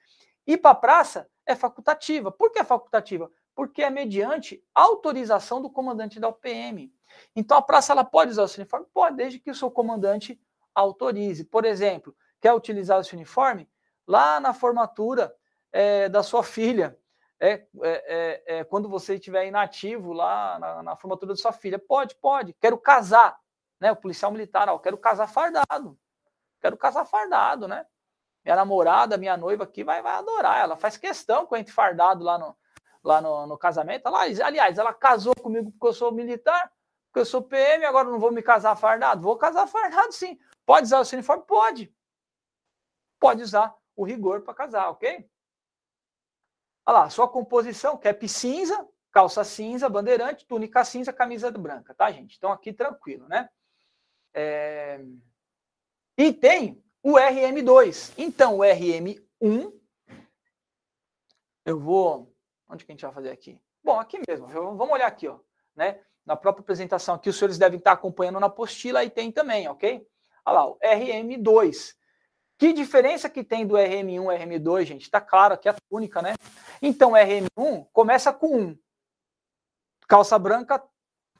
[0.46, 2.30] E para a praça é facultativa.
[2.30, 3.30] Por que é facultativa?
[3.54, 6.92] Porque é mediante autorização do comandante da UPM.
[7.34, 8.86] Então a praça ela pode usar esse uniforme?
[8.92, 10.38] Pode, desde que o seu comandante
[10.74, 11.44] autorize.
[11.44, 13.68] Por exemplo, quer utilizar esse uniforme?
[14.06, 15.34] Lá na formatura
[15.76, 16.98] é, da sua filha,
[17.38, 21.78] é, é, é, é quando você estiver inativo lá na, na, formatura da sua filha.
[21.78, 22.54] Pode, pode.
[22.54, 23.38] Quero casar,
[23.78, 23.92] né?
[23.92, 25.98] O policial militar, ó, quero casar fardado.
[26.62, 27.84] Quero casar fardado, né?
[28.42, 30.60] Minha namorada, minha noiva aqui vai, vai adorar.
[30.60, 32.56] Ela faz questão que eu entre fardado lá no,
[33.04, 34.08] lá no, no casamento.
[34.08, 36.72] Ela, aliás, ela casou comigo porque eu sou militar,
[37.08, 39.20] porque eu sou PM, agora não vou me casar fardado.
[39.20, 40.38] Vou casar fardado, sim.
[40.64, 41.44] Pode usar o seu uniforme?
[41.46, 41.94] Pode.
[43.20, 45.28] Pode usar o rigor para casar, ok?
[46.86, 52.36] Olha lá, sua composição, cap cinza, calça cinza, bandeirante, túnica cinza, camisa branca, tá, gente?
[52.36, 53.48] Então aqui tranquilo, né?
[54.32, 55.04] É...
[56.16, 58.12] E tem o RM2.
[58.16, 59.72] Então, o RM1,
[61.64, 62.32] eu vou.
[62.68, 63.60] Onde que a gente vai fazer aqui?
[63.82, 64.46] Bom, aqui mesmo.
[64.46, 65.40] Vamos olhar aqui, ó.
[65.74, 66.00] Né?
[66.24, 70.06] Na própria apresentação aqui, os senhores devem estar acompanhando na apostila e tem também, ok?
[70.44, 71.95] Olha lá, o RM2.
[72.58, 75.02] Que diferença que tem do RM1 e RM2, gente?
[75.02, 76.34] Está claro aqui a túnica, né?
[76.80, 78.78] Então, RM1 começa com 1.
[80.08, 80.82] Calça branca,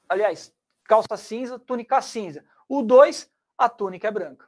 [0.08, 2.44] aliás, calça cinza, túnica cinza.
[2.68, 4.46] O 2, a túnica é branca.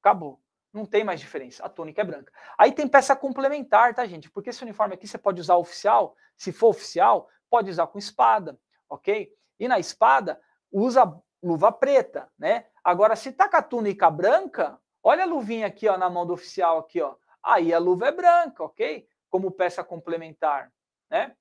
[0.00, 0.40] Acabou.
[0.72, 1.64] Não tem mais diferença.
[1.64, 2.32] A túnica é branca.
[2.56, 4.30] Aí tem peça complementar, tá, gente?
[4.30, 6.16] Porque esse uniforme aqui você pode usar oficial.
[6.36, 9.32] Se for oficial, pode usar com espada, ok?
[9.58, 10.40] E na espada,
[10.70, 12.66] usa luva preta, né?
[12.82, 16.32] Agora, se tá com a túnica branca, olha a luvinha aqui, ó, na mão do
[16.32, 17.14] oficial aqui, ó.
[17.42, 19.08] Aí a luva é branca, ok?
[19.28, 20.72] Como peça complementar,
[21.08, 21.36] né?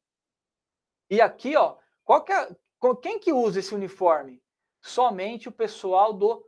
[1.09, 2.55] E aqui, ó, qual que é,
[3.01, 4.41] quem que usa esse uniforme?
[4.81, 6.45] Somente o pessoal do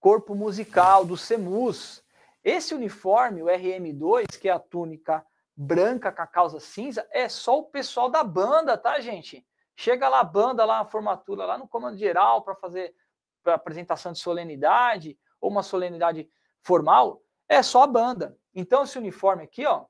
[0.00, 2.04] corpo musical, do CEMUS.
[2.42, 7.58] Esse uniforme, o RM2, que é a túnica branca com a calça cinza, é só
[7.58, 9.44] o pessoal da banda, tá, gente?
[9.76, 12.94] Chega lá a banda, lá na formatura, lá no comando geral para fazer
[13.42, 16.28] pra apresentação de solenidade ou uma solenidade
[16.68, 18.38] formal, é só a banda.
[18.54, 19.86] Então esse uniforme aqui, ó,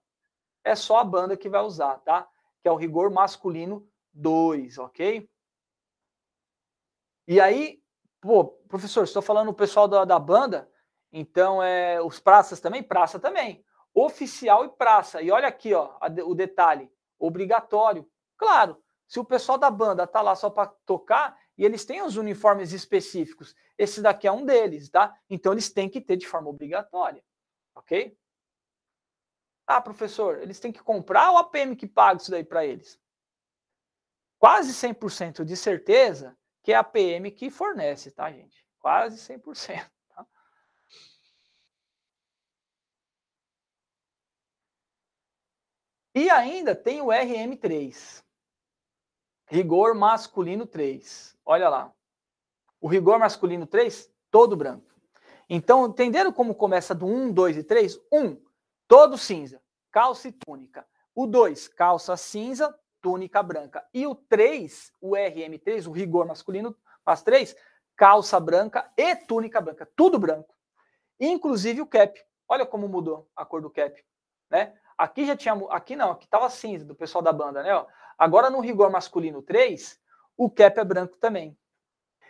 [0.62, 2.28] é só a banda que vai usar, tá?
[2.62, 5.28] Que é o rigor masculino 2, ok?
[7.26, 7.82] E aí,
[8.20, 10.70] pô, professor, estou falando o pessoal da, da banda,
[11.12, 12.80] então é os praças também?
[12.80, 13.64] Praça também.
[13.92, 15.20] Oficial e praça.
[15.20, 16.88] E olha aqui, ó, a, o detalhe,
[17.18, 18.08] obrigatório.
[18.36, 22.16] Claro, se o pessoal da banda tá lá só para tocar e eles têm os
[22.16, 25.18] uniformes específicos, esse daqui é um deles, tá?
[25.28, 27.22] Então eles têm que ter de forma obrigatória,
[27.74, 28.16] ok?
[29.66, 32.98] Ah, professor, eles têm que comprar a PM que paga isso daí para eles?
[34.38, 38.64] Quase 100% de certeza que é a PM que fornece, tá, gente?
[38.78, 39.90] Quase 100%.
[40.08, 40.26] Tá?
[46.14, 48.22] E ainda tem o RM3.
[49.48, 51.36] Rigor masculino 3.
[51.44, 51.92] Olha lá.
[52.80, 54.94] O rigor masculino 3, todo branco.
[55.48, 57.98] Então, entenderam como começa do 1, 2 e 3?
[58.12, 58.40] 1,
[58.86, 60.86] todo cinza, calça e túnica.
[61.14, 63.84] O 2, calça cinza, túnica branca.
[63.94, 67.56] E o 3, o RM3, o rigor masculino, as 3,
[67.96, 70.54] calça branca e túnica branca, tudo branco.
[71.18, 72.20] Inclusive o cap.
[72.46, 74.04] Olha como mudou a cor do cap,
[74.50, 74.74] né?
[74.96, 77.86] Aqui já tinha, aqui não, aqui tava cinza do pessoal da banda, né?
[78.18, 79.98] Agora no rigor masculino 3,
[80.36, 81.56] o cap é branco também.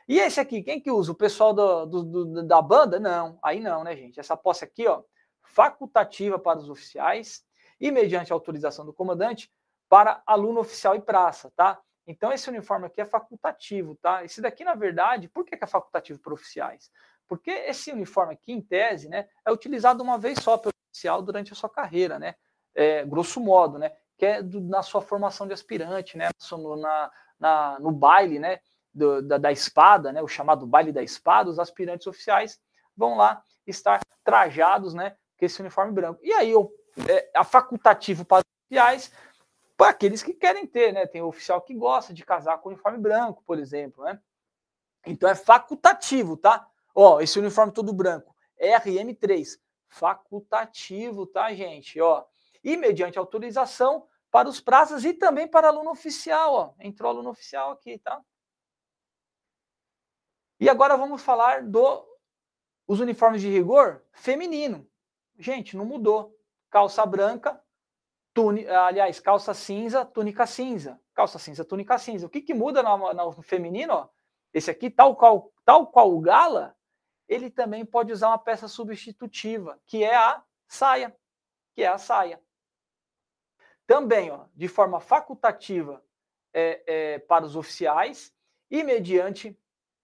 [0.06, 1.12] E esse aqui, quem que usa?
[1.12, 3.00] O pessoal do, do, do, da banda?
[3.00, 4.20] Não, aí não, né, gente?
[4.20, 5.02] Essa posse aqui, ó,
[5.42, 7.44] facultativa para os oficiais
[7.80, 9.50] e mediante autorização do comandante,
[9.88, 11.80] para aluno oficial e praça, tá?
[12.06, 14.24] Então, esse uniforme aqui é facultativo, tá?
[14.24, 16.90] Esse daqui, na verdade, por que é facultativo para oficiais?
[17.26, 21.52] Porque esse uniforme aqui, em tese, né, é utilizado uma vez só pelo oficial durante
[21.52, 22.34] a sua carreira, né?
[22.74, 23.92] É, grosso modo, né?
[24.18, 26.28] Que é do, na sua formação de aspirante, né?
[26.52, 28.60] No, na, na, no baile, né?
[28.92, 30.20] Do, da, da espada, né?
[30.20, 32.60] O chamado baile da espada, os aspirantes oficiais
[32.96, 35.16] vão lá estar trajados, né?
[35.38, 36.20] Com esse uniforme branco.
[36.22, 36.70] E aí, eu,
[37.08, 39.12] é, a facultativo para oficiais,
[39.76, 41.06] para aqueles que querem ter, né?
[41.06, 44.20] Tem oficial que gosta de casar com uniforme branco, por exemplo, né?
[45.06, 46.66] Então é facultativo, tá?
[46.94, 49.56] Ó, esse uniforme todo branco, RM3,
[49.88, 52.00] facultativo, tá, gente?
[52.00, 52.24] Ó,
[52.72, 56.74] e mediante autorização para os praças e também para aluno oficial, ó.
[56.78, 58.20] Entrou aluno oficial aqui, tá?
[60.60, 62.06] E agora vamos falar do
[62.86, 64.86] os uniformes de rigor feminino.
[65.38, 66.36] Gente, não mudou.
[66.70, 67.62] Calça branca,
[68.34, 71.00] túnica, aliás, calça cinza, túnica cinza.
[71.14, 72.26] Calça cinza, túnica cinza.
[72.26, 73.94] O que, que muda no, no feminino?
[73.94, 74.08] Ó?
[74.52, 76.76] Esse aqui, tal qual, tal qual o gala,
[77.26, 81.16] ele também pode usar uma peça substitutiva, que é a saia.
[81.74, 82.42] Que é a saia.
[83.88, 86.04] Também, ó, de forma facultativa
[86.52, 88.34] é, é, para os oficiais
[88.70, 89.58] e mediante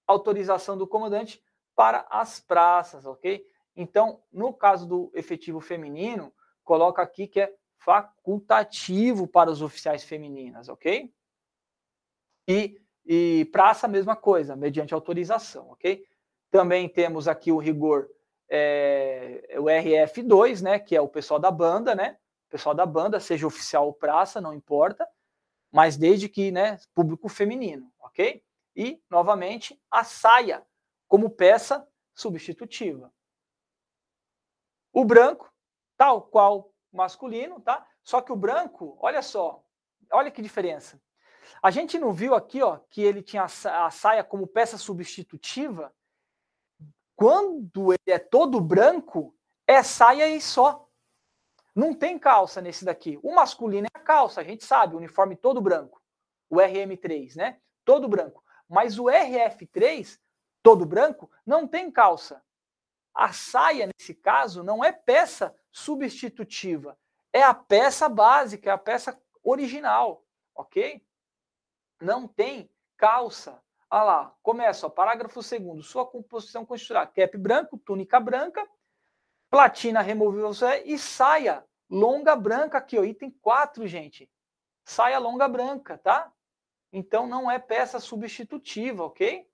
[0.07, 1.45] autorização do comandante
[1.77, 3.47] para as praças, ok?
[3.77, 6.33] Então, no caso do efetivo feminino,
[6.65, 11.13] coloca aqui que é facultativo para os oficiais femininas, ok?
[12.49, 16.07] E, e praça, mesma coisa, mediante autorização, ok?
[16.51, 18.09] Também temos aqui o rigor,
[18.49, 22.17] é, o RF2, né, que é o pessoal da banda, né?
[22.55, 25.09] Pessoal da banda, seja oficial ou praça, não importa,
[25.73, 28.45] mas desde que, né, público feminino, ok?
[28.77, 30.65] E, novamente, a saia
[31.09, 33.13] como peça substitutiva.
[34.93, 35.53] O branco,
[35.97, 37.85] tal qual masculino, tá?
[38.05, 39.61] Só que o branco, olha só,
[40.13, 41.03] olha que diferença.
[41.61, 45.93] A gente não viu aqui, ó, que ele tinha a saia como peça substitutiva?
[47.17, 49.37] Quando ele é todo branco,
[49.67, 50.84] é saia e só.
[51.75, 53.19] Não tem calça nesse daqui.
[53.23, 56.01] O masculino é a calça, a gente sabe, o uniforme todo branco.
[56.49, 57.61] O RM3, né?
[57.85, 58.45] Todo branco.
[58.69, 60.19] Mas o RF3,
[60.63, 62.43] todo branco, não tem calça.
[63.13, 66.99] A saia, nesse caso, não é peça substitutiva,
[67.33, 70.25] é a peça básica, é a peça original,
[70.55, 71.05] ok?
[72.01, 73.61] Não tem calça.
[73.91, 78.69] Olha lá, começa, ó, parágrafo segundo, sua composição constituirá cap branco, túnica branca,
[79.55, 80.51] platina removível
[80.85, 84.29] e saia longa branca aqui, ó, item 4, gente.
[84.85, 86.33] Saia longa branca, tá?
[86.93, 89.49] Então não é peça substitutiva, ok?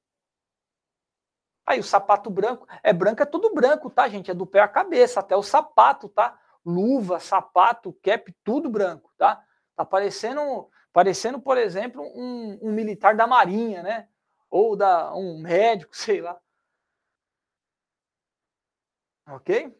[1.66, 4.30] Aí o sapato branco, é branco, é tudo branco, tá, gente?
[4.30, 6.40] É do pé à cabeça, até o sapato, tá?
[6.64, 9.44] Luva, sapato, cap, tudo branco, tá?
[9.76, 14.08] Tá parecendo, parecendo por exemplo, um, um militar da marinha, né?
[14.48, 16.40] Ou da, um médico, sei lá.
[19.26, 19.79] Ok?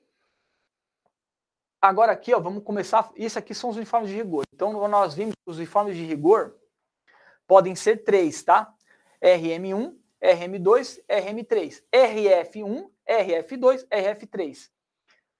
[1.80, 3.10] Agora aqui, ó, vamos começar.
[3.16, 4.44] Isso aqui são os uniformes de rigor.
[4.52, 6.56] Então, nós vimos que os uniformes de rigor
[7.46, 8.74] podem ser três, tá?
[9.22, 11.82] RM1, RM2, RM3.
[11.92, 14.70] RF1, RF2, RF3.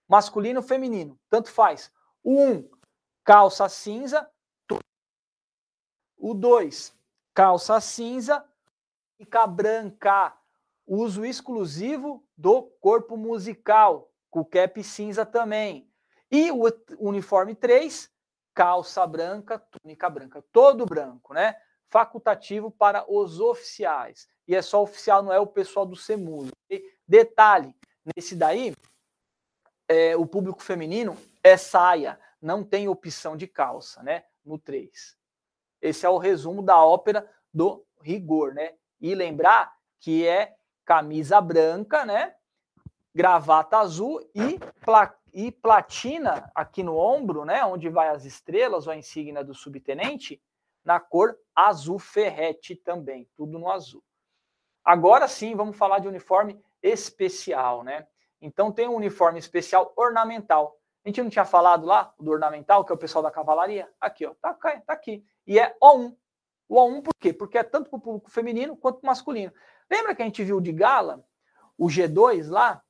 [0.08, 1.92] Masculino, feminino, tanto faz.
[2.22, 2.70] O 1,
[3.24, 4.28] calça cinza.
[6.16, 6.94] O 2,
[7.34, 8.44] calça cinza,
[9.18, 10.36] túnica branca.
[10.86, 15.89] Uso exclusivo do corpo musical, com cap cinza também.
[16.30, 16.64] E o
[16.98, 18.10] uniforme 3,
[18.54, 21.56] calça branca, túnica branca, todo branco, né?
[21.88, 26.50] Facultativo para os oficiais e é só oficial, não é o pessoal do SEMUS.
[27.06, 27.72] Detalhe,
[28.16, 28.74] nesse daí,
[29.86, 34.24] é, o público feminino é saia, não tem opção de calça, né?
[34.44, 35.16] No 3.
[35.80, 38.74] Esse é o resumo da ópera do rigor, né?
[39.00, 42.34] E lembrar que é camisa branca, né?
[43.14, 47.64] Gravata azul e, pla e platina aqui no ombro, né?
[47.64, 50.42] Onde vai as estrelas ou a insígnia do subtenente,
[50.84, 54.02] na cor azul ferrete também, tudo no azul.
[54.84, 58.06] Agora sim, vamos falar de uniforme especial, né?
[58.40, 60.78] Então tem um uniforme especial ornamental.
[61.04, 63.88] A gente não tinha falado lá do ornamental, que é o pessoal da cavalaria?
[64.00, 65.24] Aqui, ó, tá, tá aqui.
[65.46, 66.14] E é O1.
[66.68, 67.32] O O1 por quê?
[67.32, 69.52] Porque é tanto para o público feminino quanto masculino.
[69.90, 71.24] Lembra que a gente viu de gala
[71.76, 72.82] o G2 lá,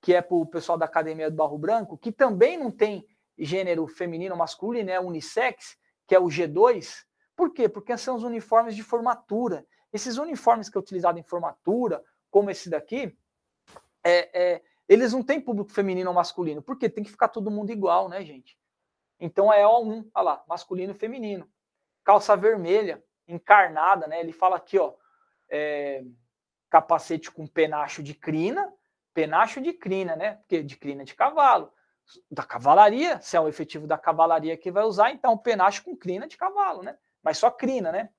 [0.00, 3.06] que é para o pessoal da Academia do Barro Branco, que também não tem
[3.36, 5.76] gênero feminino masculino, é unissex,
[6.06, 7.04] que é o G2.
[7.36, 7.68] Por quê?
[7.68, 9.66] Porque são os uniformes de formatura.
[9.92, 13.16] Esses uniformes que é utilizado em formatura, como esse daqui,
[14.04, 17.70] é, é, eles não têm público feminino ou masculino, porque tem que ficar todo mundo
[17.70, 18.58] igual, né, gente?
[19.20, 21.48] Então é O1, olha lá, masculino e feminino.
[22.04, 24.20] Calça vermelha, encarnada, né?
[24.20, 24.94] Ele fala aqui, ó,
[25.50, 26.04] é,
[26.70, 28.72] capacete com penacho de crina,
[29.18, 30.36] penacho de crina, né?
[30.36, 31.72] Porque de crina de cavalo.
[32.30, 36.28] Da cavalaria, se é o efetivo da cavalaria que vai usar, então penacho com crina
[36.28, 36.96] de cavalo, né?
[37.20, 38.10] Mas só crina, né?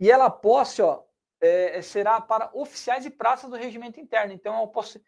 [0.00, 1.04] E ela posse, ó,
[1.40, 4.32] é, será para oficiais e praças do regimento interno.
[4.32, 5.00] Então, é posse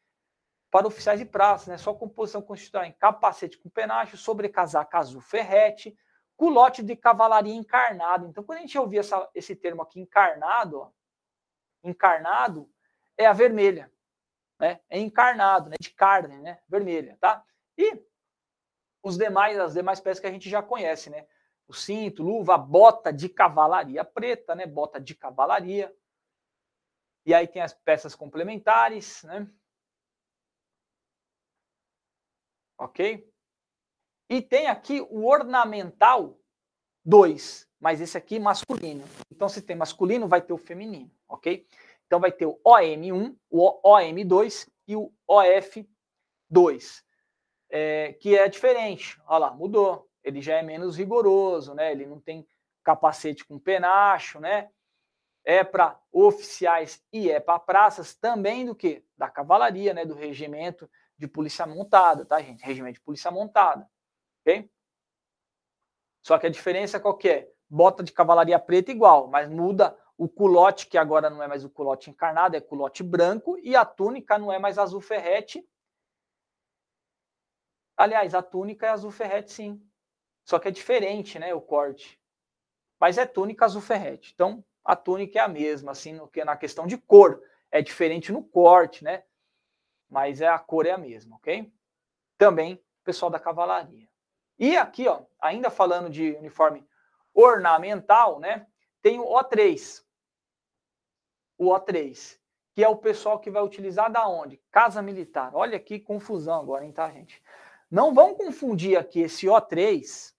[0.70, 1.76] para oficiais de praça, né?
[1.76, 5.98] Sua composição constitui em capacete com penacho, sobrecasaca azul ferrete,
[6.36, 8.28] culote de cavalaria encarnado.
[8.28, 10.90] Então, quando a gente ouvir essa, esse termo aqui, encarnado, ó,
[11.82, 12.70] encarnado,
[13.18, 13.90] é a vermelha,
[14.58, 14.80] né?
[14.88, 15.76] É encarnado, né?
[15.80, 16.58] De carne, né?
[16.68, 17.44] Vermelha, tá?
[17.76, 18.02] E
[19.02, 21.26] os demais, as demais peças que a gente já conhece, né?
[21.68, 24.66] O cinto, luva, bota de cavalaria preta, né?
[24.66, 25.94] Bota de cavalaria.
[27.24, 29.50] E aí tem as peças complementares, né?
[32.78, 33.32] Ok?
[34.28, 36.38] E tem aqui o ornamental
[37.04, 39.04] 2, mas esse aqui masculino.
[39.30, 41.66] Então, se tem masculino, vai ter o feminino, ok?
[42.06, 47.02] Então, vai ter o OM1, o OM2 e o OF2,
[47.70, 49.20] é, que é diferente.
[49.26, 50.08] Olha lá, mudou.
[50.22, 51.92] Ele já é menos rigoroso, né?
[51.92, 52.46] Ele não tem
[52.82, 54.70] capacete com penacho, né?
[55.44, 59.04] É para oficiais e é para praças também do que?
[59.16, 60.04] Da cavalaria, né?
[60.04, 62.64] Do regimento de polícia montada, tá, gente?
[62.64, 63.88] Regimento de polícia montada,
[64.40, 64.70] ok?
[66.22, 67.52] Só que a diferença qual que é?
[67.68, 71.70] Bota de cavalaria preta igual, mas muda o culote, que agora não é mais o
[71.70, 75.66] culote encarnado, é culote branco, e a túnica não é mais azul ferrete.
[77.96, 79.82] Aliás, a túnica é azul ferrete, sim.
[80.44, 82.20] Só que é diferente, né, o corte.
[82.98, 84.32] Mas é túnica azul ferrete.
[84.34, 87.42] Então, a túnica é a mesma, assim, no que na questão de cor.
[87.70, 89.24] É diferente no corte, né?
[90.08, 91.72] mas é a cor é a mesma, ok?
[92.38, 94.08] Também pessoal da cavalaria.
[94.58, 96.86] E aqui, ó, ainda falando de uniforme
[97.34, 98.66] ornamental, né?
[99.02, 100.02] Tem o O3.
[101.58, 102.38] O O3,
[102.74, 104.60] que é o pessoal que vai utilizar da onde?
[104.70, 105.52] Casa militar.
[105.54, 107.42] Olha que confusão agora, hein, tá, gente?
[107.90, 110.34] Não vão confundir aqui esse O3,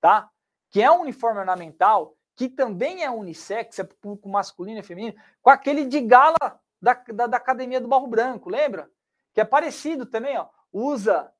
[0.00, 0.30] tá?
[0.70, 5.50] Que é um uniforme ornamental, que também é unissex, é público masculino e feminino, com
[5.50, 8.90] aquele de gala da, da, da Academia do Barro Branco, lembra?
[9.34, 10.48] que é parecido também, ó.
[10.72, 11.30] Usa,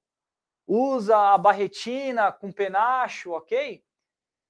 [0.67, 3.83] usa a barretina com penacho, ok?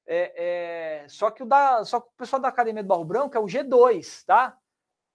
[0.06, 3.36] É, é, só que o da, só que o pessoal da Academia do Barro Branco
[3.36, 4.58] é o G2, tá?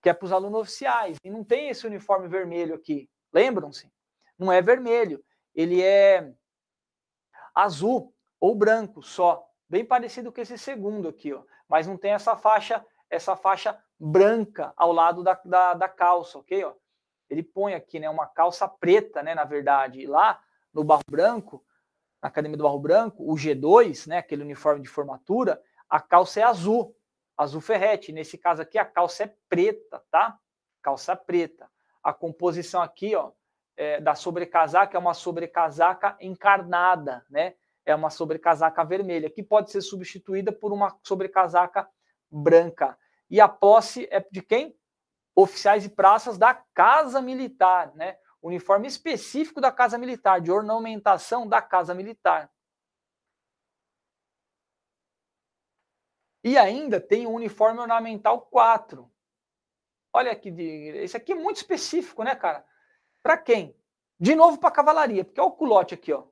[0.02, 1.18] Que é para os alunos oficiais.
[1.24, 3.10] E não tem esse uniforme vermelho aqui.
[3.34, 3.92] Lembram-se?
[4.38, 5.24] Não é vermelho.
[5.54, 6.34] Ele é
[7.54, 9.46] azul ou branco só.
[9.68, 11.44] Bem parecido com esse segundo aqui, ó.
[11.68, 16.64] Mas não tem essa faixa, essa faixa branca ao lado da, da, da calça, ok?
[16.64, 16.74] Ó
[17.30, 20.42] ele põe aqui, né, uma calça preta, né, na verdade, e lá
[20.74, 21.64] no Barro Branco,
[22.22, 26.44] na Academia do Barro Branco, o G2, né, aquele uniforme de formatura, a calça é
[26.44, 26.96] azul,
[27.42, 28.12] azul ferrete.
[28.12, 30.38] Nesse caso aqui, a calça é preta, tá?
[30.82, 31.70] Calça preta.
[32.04, 33.32] A composição aqui, ó,
[33.76, 37.56] é, da sobrecasaca é uma sobrecasaca encarnada, né?
[37.86, 41.88] É uma sobrecasaca vermelha, que pode ser substituída por uma sobrecasaca
[42.30, 42.98] branca.
[43.30, 44.80] E a posse é de quem?
[45.42, 48.18] oficiais e praças da Casa Militar, né?
[48.42, 52.50] Uniforme específico da Casa Militar, de ornamentação da Casa Militar.
[56.50, 59.08] E ainda tem o uniforme ornamental 4.
[60.12, 60.50] Olha aqui,
[60.96, 62.66] esse aqui é muito específico, né, cara?
[63.22, 63.78] Para quem?
[64.20, 66.24] De novo para cavalaria, porque olha o culote aqui, ó.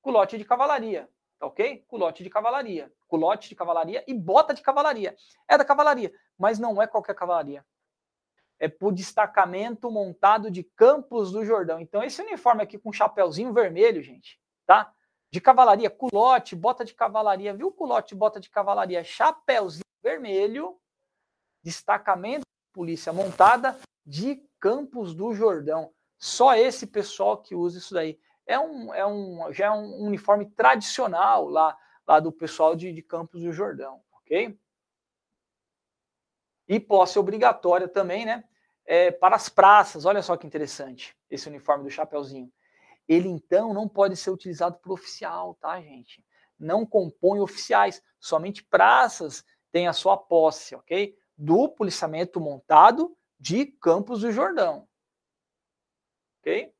[0.00, 1.84] Culote de cavalaria, tá ok?
[1.88, 2.90] Culote de cavalaria.
[3.06, 5.14] Culote de cavalaria e bota de cavalaria.
[5.46, 7.62] É da cavalaria, mas não é qualquer cavalaria
[8.58, 11.78] é por destacamento montado de Campos do Jordão.
[11.78, 14.90] Então, esse uniforme aqui com chapéuzinho vermelho, gente, tá?
[15.30, 17.70] De cavalaria, culote, bota de cavalaria, viu?
[17.72, 20.78] Culote, bota de cavalaria, chapéuzinho vermelho,
[21.64, 25.92] destacamento de polícia montada de Campos do Jordão.
[26.16, 28.18] Só esse pessoal que usa isso daí.
[28.46, 31.76] É um, é um, já é um uniforme tradicional lá,
[32.06, 34.56] lá do pessoal de, de Campos do Jordão, ok?
[36.68, 38.44] E posse obrigatória também, né?
[38.84, 40.04] É, para as praças.
[40.04, 42.52] Olha só que interessante esse uniforme do Chapeuzinho.
[43.08, 46.24] Ele então não pode ser utilizado por oficial, tá, gente?
[46.58, 51.16] Não compõe oficiais, somente praças têm a sua posse, ok?
[51.36, 54.88] Do policiamento montado de Campos do Jordão.
[56.40, 56.72] Ok?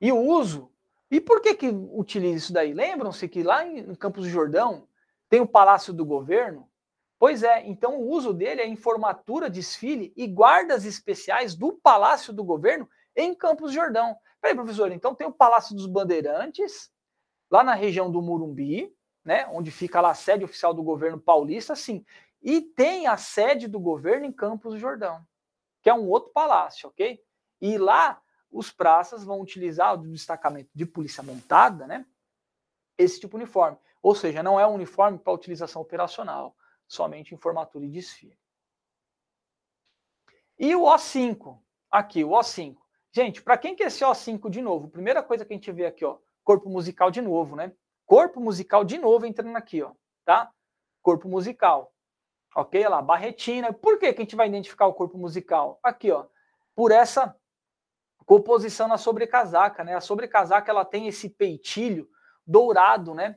[0.00, 0.72] E o uso.
[1.10, 2.72] E por que que utiliza isso daí?
[2.72, 4.88] Lembram-se que lá em Campos do Jordão
[5.28, 6.70] tem o Palácio do Governo,
[7.20, 12.32] Pois é, então o uso dele é em formatura, desfile e guardas especiais do Palácio
[12.32, 14.16] do Governo em Campos Jordão.
[14.40, 16.90] Peraí, professor, então tem o Palácio dos Bandeirantes,
[17.50, 18.94] lá na região do Murumbi,
[19.24, 22.04] né, onde fica lá a sede oficial do governo paulista, sim.
[22.42, 25.22] E tem a sede do governo em Campos do Jordão,
[25.82, 27.22] que é um outro palácio, ok?
[27.60, 32.06] E lá os praças vão utilizar o destacamento de polícia montada, né?
[32.96, 33.78] Esse tipo de uniforme.
[34.02, 36.56] Ou seja, não é um uniforme para utilização operacional
[36.88, 38.36] somente em formatura e desfile.
[40.58, 41.58] E o O5,
[41.90, 42.76] aqui, o O5,
[43.12, 46.04] Gente, para quem quer esse O5 de novo, primeira coisa que a gente vê aqui,
[46.04, 47.72] ó, corpo musical de novo, né?
[48.06, 49.92] Corpo musical de novo entrando aqui, ó,
[50.24, 50.50] tá?
[51.02, 51.92] Corpo musical.
[52.54, 52.80] Ok?
[52.80, 53.72] Olha lá, barretina.
[53.72, 55.78] Por que, que a gente vai identificar o corpo musical?
[55.82, 56.26] Aqui, ó,
[56.74, 57.36] por essa
[58.26, 59.94] composição na sobrecasaca, né?
[59.94, 62.08] A sobrecasaca ela tem esse peitilho
[62.46, 63.36] dourado, né?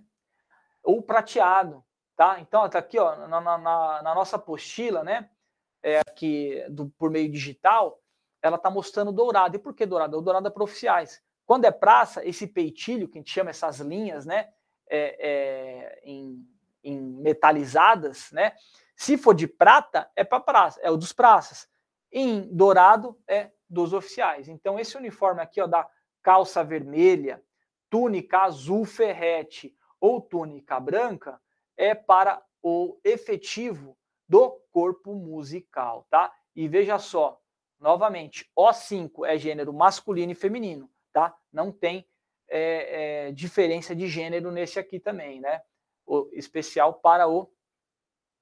[0.83, 1.83] Ou prateado,
[2.15, 2.39] tá?
[2.39, 3.57] Então, tá aqui, ó, na, na,
[4.03, 5.29] na nossa apostila, né?
[5.81, 8.02] É, aqui do, por meio digital,
[8.43, 9.55] ela tá mostrando dourado.
[9.55, 10.17] E por que dourado?
[10.17, 11.23] É o dourado é para oficiais.
[11.45, 14.49] Quando é praça, esse peitilho, que a gente chama essas linhas, né?
[14.87, 16.45] É, é, em,
[16.83, 18.53] em metalizadas, né?
[18.95, 21.67] Se for de prata, é para praça, é o dos praças.
[22.11, 24.47] Em dourado, é dos oficiais.
[24.49, 25.87] Então, esse uniforme aqui, ó, da
[26.21, 27.41] calça vermelha,
[27.89, 31.39] túnica azul ferrete ou túnica branca,
[31.77, 33.97] é para o efetivo
[34.27, 36.31] do corpo musical, tá?
[36.55, 37.41] E veja só,
[37.83, 41.35] novamente, O5 é gênero masculino e feminino, tá?
[41.51, 42.07] Não tem
[42.47, 45.61] é, é, diferença de gênero nesse aqui também, né?
[46.05, 47.51] O especial para o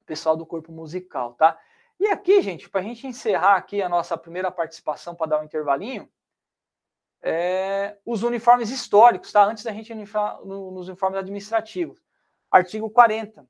[0.06, 1.60] pessoal do corpo musical, tá?
[2.00, 5.44] E aqui, gente, para a gente encerrar aqui a nossa primeira participação para dar um
[5.44, 6.08] intervalinho,
[7.24, 9.44] é, os uniformes históricos, tá?
[9.44, 12.00] Antes da gente nos uniformes administrativos.
[12.52, 13.48] Artigo 40.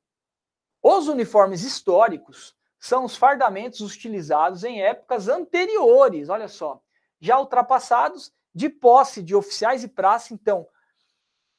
[0.82, 6.82] Os uniformes históricos são os fardamentos utilizados em épocas anteriores, olha só,
[7.20, 10.68] já ultrapassados de posse de oficiais e praça, então,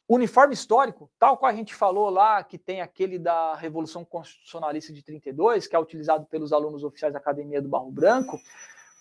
[0.08, 5.00] uniforme histórico, tal qual a gente falou lá, que tem aquele da Revolução Constitucionalista de
[5.00, 8.36] 32, que é utilizado pelos alunos oficiais da Academia do Barro Branco,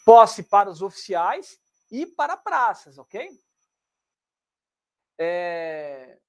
[0.06, 1.60] posse para os oficiais
[1.91, 3.31] e para praças, ok?
[5.18, 6.19] É...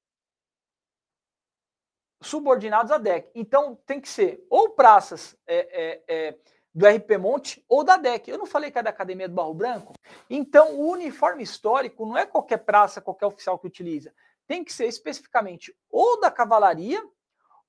[2.23, 3.31] Subordinados à DEC.
[3.35, 6.39] Então, tem que ser ou praças é, é, é
[6.74, 8.28] do RP Monte ou da DEC.
[8.28, 9.93] Eu não falei que é da Academia do Barro Branco?
[10.31, 14.12] Então, o uniforme histórico não é qualquer praça, qualquer oficial que utiliza
[14.47, 17.03] tem que ser especificamente ou da cavalaria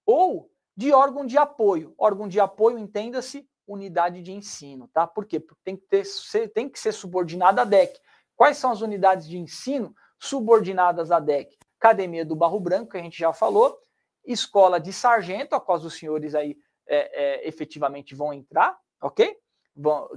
[0.06, 1.94] ou de órgão de apoio.
[1.98, 5.08] Órgão de apoio, entenda-se, unidade de ensino, tá?
[5.08, 5.40] Por quê?
[5.40, 6.04] Porque tem que, ter,
[6.50, 7.98] tem que ser subordinada à DEC.
[8.36, 11.58] Quais são as unidades de ensino subordinadas à DEC?
[11.80, 13.80] Academia do Barro Branco, que a gente já falou,
[14.26, 19.38] Escola de Sargento, a qual os senhores aí é, é, efetivamente vão entrar, ok?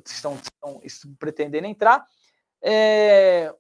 [0.05, 2.07] Estão, estão, estão pretendendo entrar.
[2.63, 3.55] É,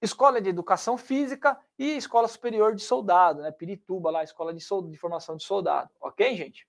[0.00, 3.52] Escola de Educação Física e Escola Superior de Soldado, né?
[3.52, 4.60] Pirituba lá, Escola de,
[4.90, 6.66] de Formação de Soldado, ok, gente?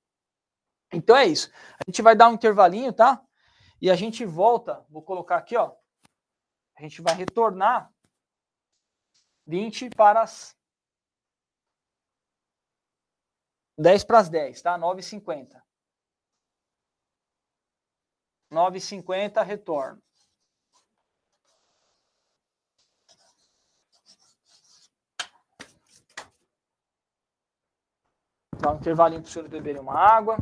[0.93, 1.49] Então é isso.
[1.79, 3.19] A gente vai dar um intervalinho, tá?
[3.81, 5.73] E a gente volta, vou colocar aqui, ó.
[6.77, 7.91] A gente vai retornar
[9.47, 10.55] 20 para as
[13.77, 14.77] 10 para as 10, tá?
[14.77, 15.61] 9h50.
[18.51, 20.01] 9h50, retorno.
[28.59, 30.37] Dá um intervalinho para os senhores beberem uma água.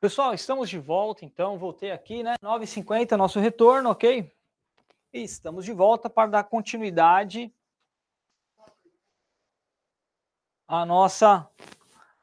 [0.00, 2.36] Pessoal, estamos de volta, então, voltei aqui, né?
[2.40, 4.32] 9h50, nosso retorno, ok?
[5.12, 7.52] E estamos de volta para dar continuidade
[10.68, 11.50] à nossa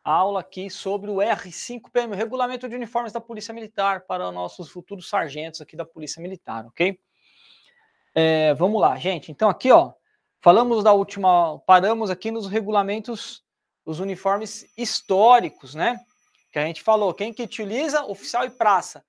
[0.02, 5.10] aula aqui sobre o R5PM, o Regulamento de Uniformes da Polícia Militar, para nossos futuros
[5.10, 6.98] sargentos aqui da Polícia Militar, ok?
[8.14, 9.34] É, vamos lá, gente.
[9.34, 9.92] Então, aqui, ó,
[10.40, 13.44] falamos da última, paramos aqui nos regulamentos,
[13.84, 16.00] os uniformes históricos, né?
[16.56, 18.06] Que a gente falou, quem que utiliza?
[18.06, 19.04] Oficial e praça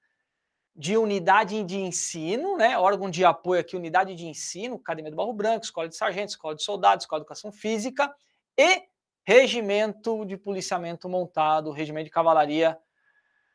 [0.74, 2.76] de unidade de ensino, né?
[2.76, 6.56] Órgão de apoio aqui, unidade de ensino, Academia do Barro Branco, Escola de Sargentos, Escola
[6.56, 8.12] de Soldados, Escola de Educação Física
[8.58, 8.82] e
[9.22, 12.76] Regimento de Policiamento Montado, Regimento de Cavalaria,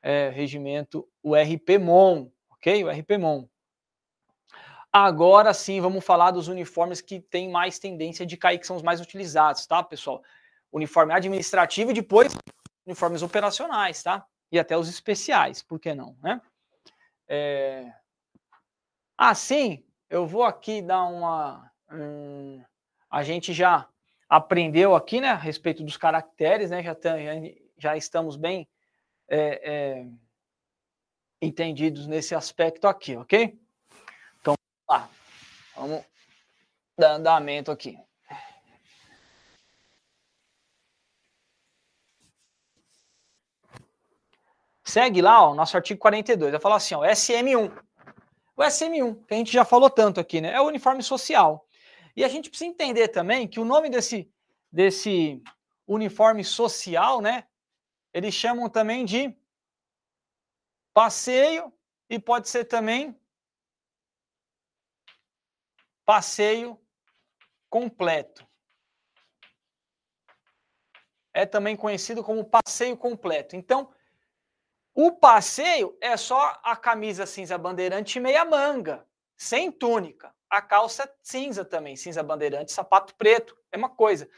[0.01, 2.85] é, Regimento URPMON, ok?
[2.85, 3.45] URPMON.
[4.89, 8.84] Agora sim, vamos falar dos uniformes que têm mais tendência de cair, que são os
[8.84, 10.23] mais utilizados, tá, pessoal?
[10.72, 12.31] Uniforme administrativo e depois
[12.86, 14.26] uniformes operacionais, tá?
[14.52, 16.41] E até os especiais, por que não, né?
[17.28, 17.94] É...
[19.18, 21.72] Assim, eu vou aqui dar uma...
[21.91, 22.64] Hum,
[23.10, 23.88] a gente já
[24.28, 26.82] aprendeu aqui, né, a respeito dos caracteres, né?
[26.82, 28.68] Já, tem, já estamos bem
[29.28, 30.08] é, é,
[31.41, 33.60] entendidos nesse aspecto aqui, ok?
[34.40, 34.56] Então,
[34.88, 35.10] vamos lá.
[35.76, 36.06] Vamos
[36.98, 37.98] dar andamento aqui.
[44.91, 47.72] Segue lá, o nosso artigo 42, vai falar assim, ó, SM1.
[48.57, 50.51] O SM1, que a gente já falou tanto aqui, né?
[50.51, 51.65] É o uniforme social.
[52.13, 54.30] E a gente precisa entender também que o nome desse,
[54.69, 55.41] desse
[55.88, 57.47] uniforme social, né?
[58.13, 59.34] Eles chamam também de
[60.93, 61.72] passeio
[62.09, 63.18] e pode ser também
[66.03, 66.77] passeio
[67.69, 68.45] completo.
[71.34, 73.55] É também conhecido como passeio completo.
[73.55, 73.89] Então,
[74.93, 79.05] o passeio é só a camisa cinza bandeirante e meia manga,
[79.38, 80.34] sem túnica.
[80.49, 84.30] A calça cinza também, cinza bandeirante, sapato preto, é uma coisa.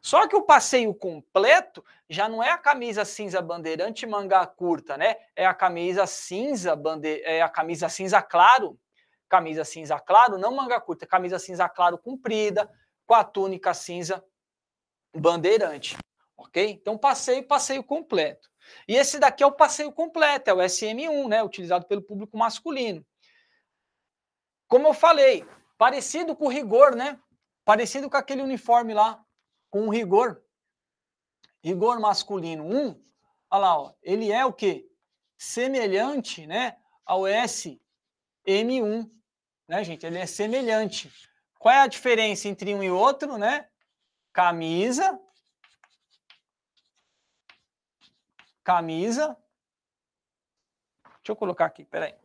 [0.00, 5.16] Só que o passeio completo já não é a camisa cinza bandeirante manga curta, né?
[5.34, 7.20] É a camisa cinza bande...
[7.22, 8.78] é a camisa cinza claro,
[9.28, 12.70] camisa cinza claro, não manga curta, camisa cinza claro comprida,
[13.04, 14.22] com a túnica cinza
[15.12, 15.96] bandeirante,
[16.36, 16.70] ok?
[16.70, 18.48] Então passeio, passeio completo.
[18.86, 23.04] E esse daqui é o passeio completo, é o SM1, né, utilizado pelo público masculino.
[24.68, 25.46] Como eu falei,
[25.78, 27.18] parecido com o rigor, né?
[27.64, 29.24] Parecido com aquele uniforme lá,
[29.70, 30.42] com o rigor.
[31.62, 33.02] Rigor masculino 1,
[33.50, 34.88] olha lá, ó, ele é o quê?
[35.36, 39.10] Semelhante, né, ao SM1,
[39.68, 40.06] né, gente?
[40.06, 41.12] Ele é semelhante.
[41.58, 43.68] Qual é a diferença entre um e outro, né?
[44.32, 45.20] Camisa
[48.66, 49.38] camisa.
[51.04, 52.16] Deixa eu colocar aqui, peraí.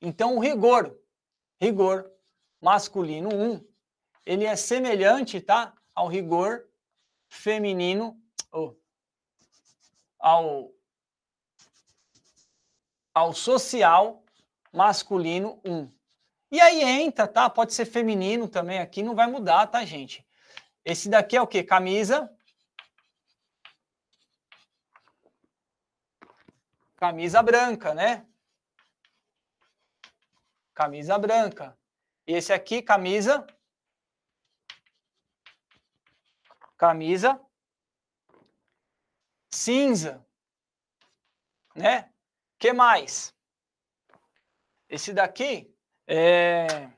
[0.00, 0.98] Então, o rigor,
[1.60, 2.10] rigor
[2.62, 3.68] masculino 1,
[4.24, 5.74] ele é semelhante, tá?
[5.94, 6.66] Ao rigor
[7.28, 8.18] feminino,
[8.50, 8.74] oh,
[10.18, 10.72] ao,
[13.12, 14.24] ao social
[14.72, 15.99] masculino 1.
[16.50, 17.48] E aí entra, tá?
[17.48, 20.26] Pode ser feminino também aqui, não vai mudar, tá, gente?
[20.84, 21.62] Esse daqui é o quê?
[21.62, 22.30] Camisa.
[26.96, 28.26] Camisa branca, né?
[30.74, 31.78] Camisa branca.
[32.26, 33.46] E esse aqui, camisa.
[36.76, 37.40] Camisa
[39.50, 40.26] cinza.
[41.74, 42.10] Né?
[42.58, 43.34] que mais?
[44.88, 45.69] Esse daqui,
[46.10, 46.90] é...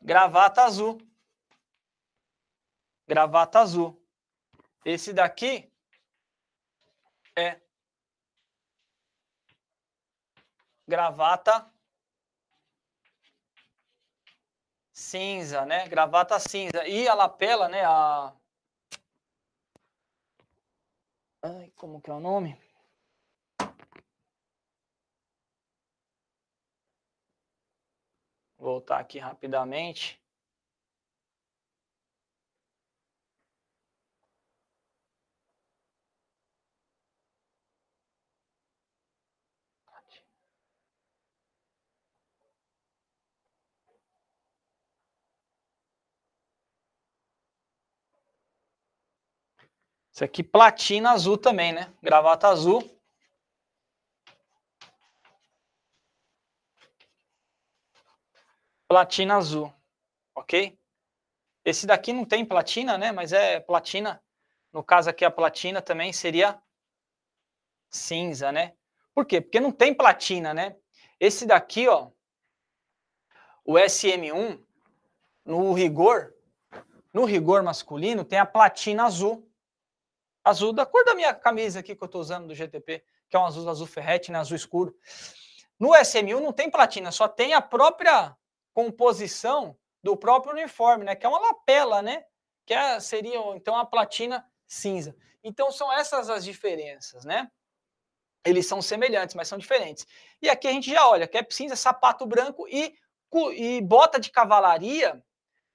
[0.00, 0.98] Gravata azul.
[3.06, 4.00] Gravata azul.
[4.84, 5.70] Esse daqui
[7.36, 7.65] é
[10.86, 11.70] gravata
[14.92, 15.86] cinza, né?
[15.88, 16.86] Gravata cinza.
[16.86, 17.84] E a lapela, né?
[17.84, 18.34] A...
[21.42, 22.58] Ai, como que é o nome?
[28.58, 30.20] Voltar aqui rapidamente.
[50.16, 51.92] Isso aqui platina azul também, né?
[52.02, 52.82] Gravata azul.
[58.88, 59.70] Platina azul,
[60.34, 60.74] ok?
[61.62, 63.12] Esse daqui não tem platina, né?
[63.12, 64.22] Mas é platina.
[64.72, 66.58] No caso aqui, a platina também seria
[67.90, 68.72] cinza, né?
[69.14, 69.42] Por quê?
[69.42, 70.76] Porque não tem platina, né?
[71.20, 72.10] Esse daqui, ó,
[73.62, 74.64] o SM1,
[75.44, 76.32] no rigor,
[77.12, 79.45] no rigor masculino, tem a platina azul.
[80.46, 83.38] Azul da cor da minha camisa aqui que eu estou usando do GTP, que é
[83.38, 84.38] um azul azul ferrete, né?
[84.38, 84.96] azul escuro.
[85.76, 88.36] No SM1 não tem platina, só tem a própria
[88.72, 91.16] composição do próprio uniforme, né?
[91.16, 92.24] Que é uma lapela, né?
[92.64, 95.16] Que é, seria então a platina cinza.
[95.42, 97.50] Então são essas as diferenças, né?
[98.44, 100.06] Eles são semelhantes, mas são diferentes.
[100.40, 102.94] E aqui a gente já olha, cap cinza, sapato branco e,
[103.56, 105.20] e bota de cavalaria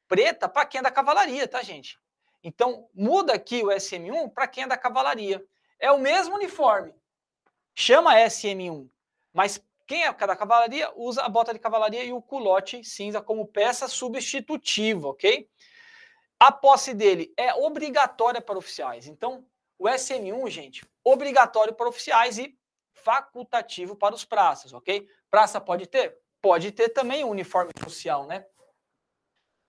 [0.08, 2.00] preta para quem é da cavalaria, tá, gente?
[2.44, 5.46] Então, muda aqui o SM1 para quem é da cavalaria.
[5.80, 6.94] É o mesmo uniforme.
[7.74, 8.90] Chama SM1,
[9.34, 13.46] mas quem é da cavalaria usa a bota de cavalaria e o culote cinza como
[13.46, 15.50] peça substitutiva, ok?
[16.40, 19.08] A posse dele é obrigatória para oficiais.
[19.08, 19.46] Então,
[19.78, 22.58] o SM1, gente, obrigatório para oficiais e
[22.94, 25.08] facultativo para os praças, ok?
[25.30, 26.18] Praça pode ter?
[26.42, 28.46] Pode ter também o uniforme social, né?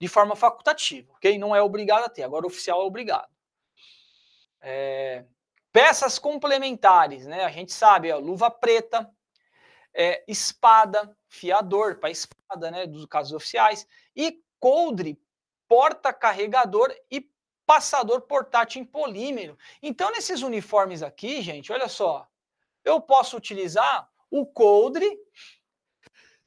[0.03, 1.39] De forma facultativa, ok?
[1.39, 3.31] Não é obrigado a ter, agora oficial é obrigado.
[4.61, 5.25] É,
[5.71, 7.45] peças complementares, né?
[7.45, 9.09] A gente sabe, ó, luva preta,
[9.95, 12.85] é, espada, fiador para espada, né?
[12.85, 15.23] Dos casos oficiais, e coldre,
[15.69, 17.31] porta-carregador e
[17.65, 19.57] passador portátil em polímero.
[19.81, 22.27] Então, nesses uniformes aqui, gente, olha só,
[22.85, 25.17] eu posso utilizar o coldre.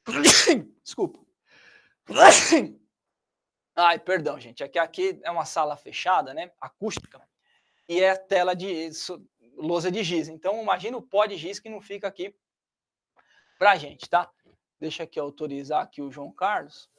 [0.84, 1.20] Desculpa.
[3.76, 4.64] Ai, perdão, gente.
[4.64, 6.50] Aqui, aqui é uma sala fechada, né?
[6.62, 7.22] Acústica.
[7.90, 8.90] E é tela de
[9.58, 10.30] lousa de giz.
[10.30, 12.34] Então, imagina o pó de giz que não fica aqui
[13.60, 14.32] pra gente, tá?
[14.80, 16.90] Deixa aqui autorizar aqui o João Carlos.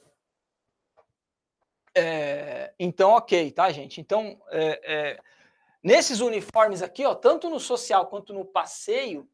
[1.94, 4.00] É, então, ok, tá, gente?
[4.00, 5.20] Então, é, é,
[5.82, 9.26] nesses uniformes aqui, ó, tanto no social quanto no passeio,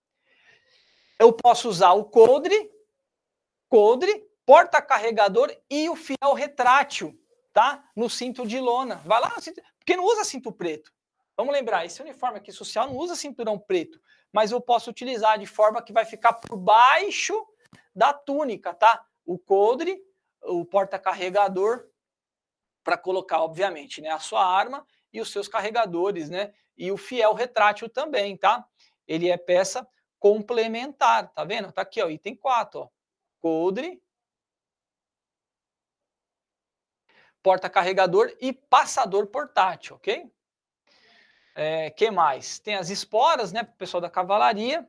[1.18, 2.70] eu posso usar o coldre,
[3.68, 7.18] coldre, porta-carregador e o fiel retrátil
[7.52, 8.96] tá no cinto de lona.
[9.04, 9.34] Vai lá,
[9.78, 10.92] porque não usa cinto preto.
[11.36, 14.00] Vamos lembrar, esse uniforme aqui social não usa cinturão preto,
[14.32, 17.46] mas eu posso utilizar de forma que vai ficar por baixo
[17.94, 19.04] da túnica, tá?
[19.24, 20.00] O coldre,
[20.42, 21.88] o porta-carregador,
[22.84, 26.52] para colocar, obviamente, né, a sua arma e os seus carregadores, né?
[26.76, 28.66] E o fiel retrátil também, tá?
[29.06, 29.86] Ele é peça
[30.18, 31.72] complementar, tá vendo?
[31.72, 32.88] Tá aqui, ó, item 4, ó.
[33.40, 34.00] Coldre,
[37.42, 40.30] porta-carregador e passador portátil, ok?
[41.54, 42.58] É, que mais?
[42.58, 44.88] Tem as esporas, né, para o pessoal da cavalaria.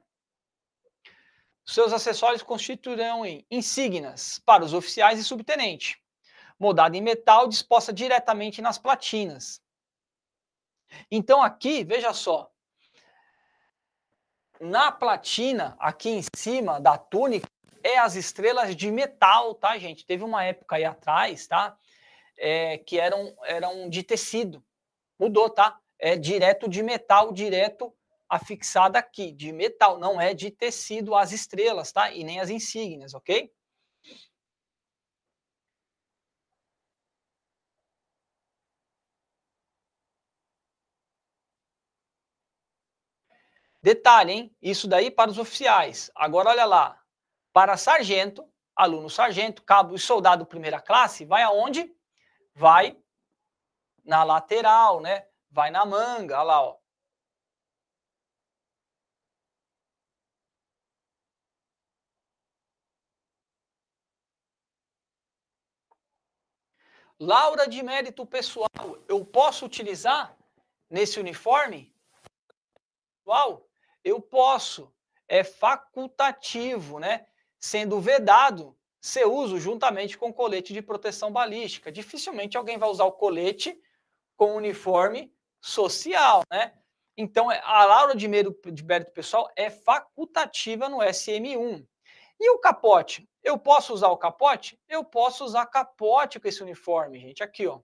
[1.65, 6.01] Seus acessórios constituirão em insígnias para os oficiais e subtenente,
[6.59, 9.61] moldada em metal disposta diretamente nas platinas.
[11.09, 12.51] Então aqui, veja só,
[14.59, 17.47] na platina, aqui em cima da túnica,
[17.84, 20.05] é as estrelas de metal, tá, gente?
[20.05, 21.77] Teve uma época aí atrás, tá?
[22.38, 24.64] É, que eram, eram de tecido.
[25.19, 25.80] Mudou, tá?
[25.99, 27.93] É direto de metal, direto
[28.30, 32.11] afixada aqui, de metal, não é de tecido as estrelas, tá?
[32.11, 33.51] E nem as insígnias, ok?
[43.84, 44.55] Detalhe, hein?
[44.61, 46.10] Isso daí para os oficiais.
[46.15, 46.99] Agora, olha lá.
[47.51, 51.93] Para sargento, aluno sargento, cabo e soldado primeira classe, vai aonde?
[52.55, 52.97] Vai
[54.03, 55.27] na lateral, né?
[55.49, 56.77] Vai na manga, olha lá, ó.
[67.19, 68.67] Laura de mérito pessoal,
[69.07, 70.35] eu posso utilizar
[70.89, 71.95] nesse uniforme?
[73.19, 73.65] Pessoal,
[74.03, 74.93] eu posso.
[75.27, 77.25] É facultativo, né?
[77.57, 81.91] Sendo vedado ser uso juntamente com colete de proteção balística.
[81.91, 83.77] Dificilmente alguém vai usar o colete
[84.38, 86.73] com uniforme social, né?
[87.17, 91.85] Então, é, a Laura de mérito pessoal é facultativa no SM1.
[92.39, 93.30] E o capote?
[93.43, 94.80] Eu posso usar o capote?
[94.88, 97.81] Eu posso usar capote com esse uniforme, gente, aqui, ó.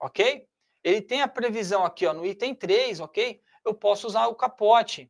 [0.00, 0.44] Ok?
[0.82, 3.40] Ele tem a previsão aqui, ó, no item 3, ok?
[3.64, 5.08] Eu posso usar o capote.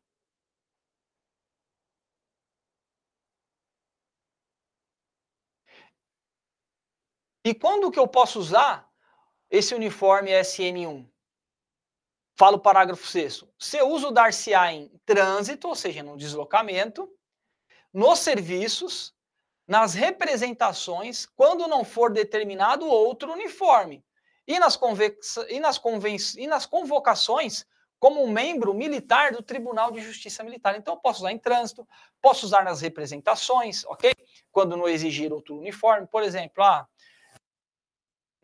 [7.45, 8.89] E quando que eu posso usar
[9.51, 11.07] esse uniforme SN1?
[12.37, 17.07] fala o parágrafo 6 seu uso dar-se-á em trânsito, ou seja, no deslocamento,
[17.93, 19.13] nos serviços,
[19.67, 24.03] nas representações, quando não for determinado outro uniforme,
[24.47, 24.77] e nas,
[25.47, 25.81] e nas,
[26.35, 27.65] e nas convocações
[27.99, 30.75] como membro militar do Tribunal de Justiça Militar.
[30.75, 31.87] Então, eu posso usar em trânsito,
[32.21, 34.11] posso usar nas representações, ok?
[34.51, 36.87] Quando não exigir outro uniforme, por exemplo, ah,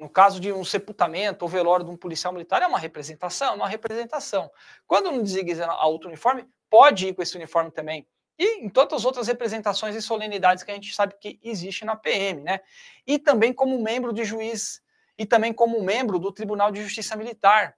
[0.01, 3.67] no caso de um sepultamento ou velório de um policial militar, é uma representação, uma
[3.67, 4.51] representação.
[4.87, 8.07] Quando não designa a outro uniforme, pode ir com esse uniforme também.
[8.35, 11.95] E em todas as outras representações e solenidades que a gente sabe que existe na
[11.95, 12.61] PM, né?
[13.05, 14.81] E também como membro de juiz,
[15.19, 17.77] e também como membro do Tribunal de Justiça Militar.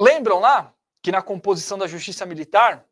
[0.00, 0.72] Lembram lá
[1.02, 2.86] que na composição da Justiça Militar,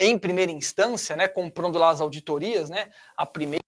[0.00, 3.62] em primeira instância, né, comprando lá as auditorias, né, a primeira,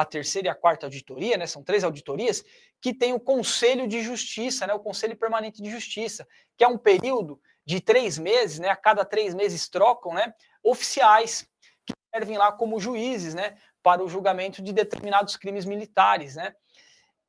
[0.00, 2.42] a terceira e a quarta auditoria, né, são três auditorias,
[2.80, 6.78] que tem o Conselho de Justiça, né, o Conselho Permanente de Justiça, que é um
[6.78, 10.32] período de três meses, né, a cada três meses trocam, né,
[10.62, 11.46] oficiais
[11.84, 16.54] que servem lá como juízes, né, para o julgamento de determinados crimes militares, né.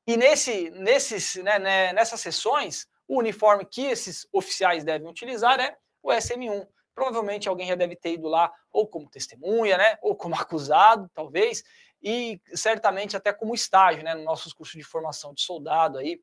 [0.07, 5.76] E nesse, nesses, né, né nessas sessões, o uniforme que esses oficiais devem utilizar é
[6.02, 6.65] o SM1.
[6.95, 11.64] Provavelmente alguém já deve ter ido lá ou como testemunha, né, ou como acusado, talvez,
[12.02, 16.22] e certamente até como estágio, né, nos nossos cursos de formação de soldado aí,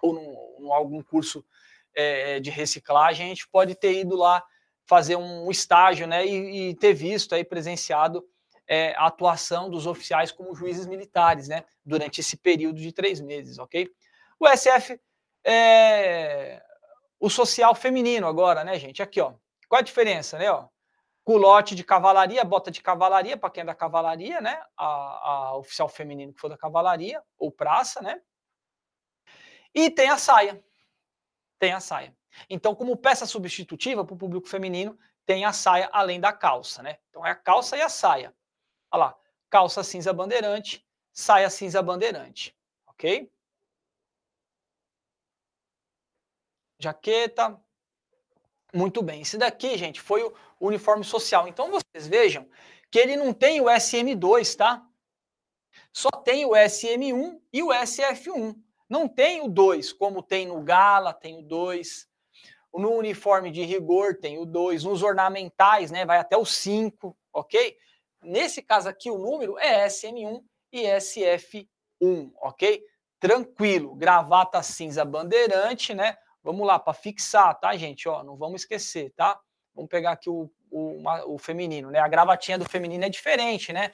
[0.00, 1.44] ou em algum curso
[1.94, 4.44] é, de reciclagem, a gente pode ter ido lá
[4.84, 8.26] fazer um estágio, né, e, e ter visto aí presenciado
[8.66, 13.58] é, a atuação dos oficiais como juízes militares, né, durante esse período de três meses,
[13.58, 13.88] ok?
[14.38, 15.00] O SF
[15.44, 16.62] é
[17.22, 19.00] o social feminino agora, né, gente?
[19.00, 19.34] Aqui, ó.
[19.68, 20.66] Qual a diferença, né, ó?
[21.24, 24.60] Culote de cavalaria, bota de cavalaria, para quem é da cavalaria, né?
[24.76, 28.20] A, a, oficial feminino que for da cavalaria, ou praça, né?
[29.74, 30.62] E tem a saia.
[31.58, 32.16] Tem a saia.
[32.50, 36.98] Então, como peça substitutiva para o público feminino, tem a saia além da calça, né?
[37.08, 38.34] Então é a calça e a saia.
[38.90, 39.18] Olha lá,
[39.48, 43.30] calça cinza bandeirante, saia cinza bandeirante, ok?
[46.78, 47.60] Jaqueta,
[48.74, 49.20] muito bem.
[49.20, 50.34] Esse daqui, gente, foi o
[50.66, 51.48] uniforme social.
[51.48, 52.48] Então vocês vejam
[52.90, 54.86] que ele não tem o SM2, tá?
[55.92, 58.54] Só tem o SM1 e o SF1.
[58.88, 62.06] Não tem o 2, como tem no Gala, tem o 2.
[62.74, 64.84] No uniforme de rigor tem o 2.
[64.84, 67.76] Nos ornamentais, né, vai até o 5, ok?
[68.22, 72.82] Nesse caso aqui, o número é SM1 e SF1, ok?
[73.18, 73.94] Tranquilo.
[73.94, 76.16] Gravata cinza bandeirante, né?
[76.42, 78.08] Vamos lá, para fixar, tá, gente?
[78.08, 79.40] Ó, não vamos esquecer, tá?
[79.74, 81.98] Vamos pegar aqui o, o, uma, o feminino, né?
[81.98, 83.92] A gravatinha do feminino é diferente, né?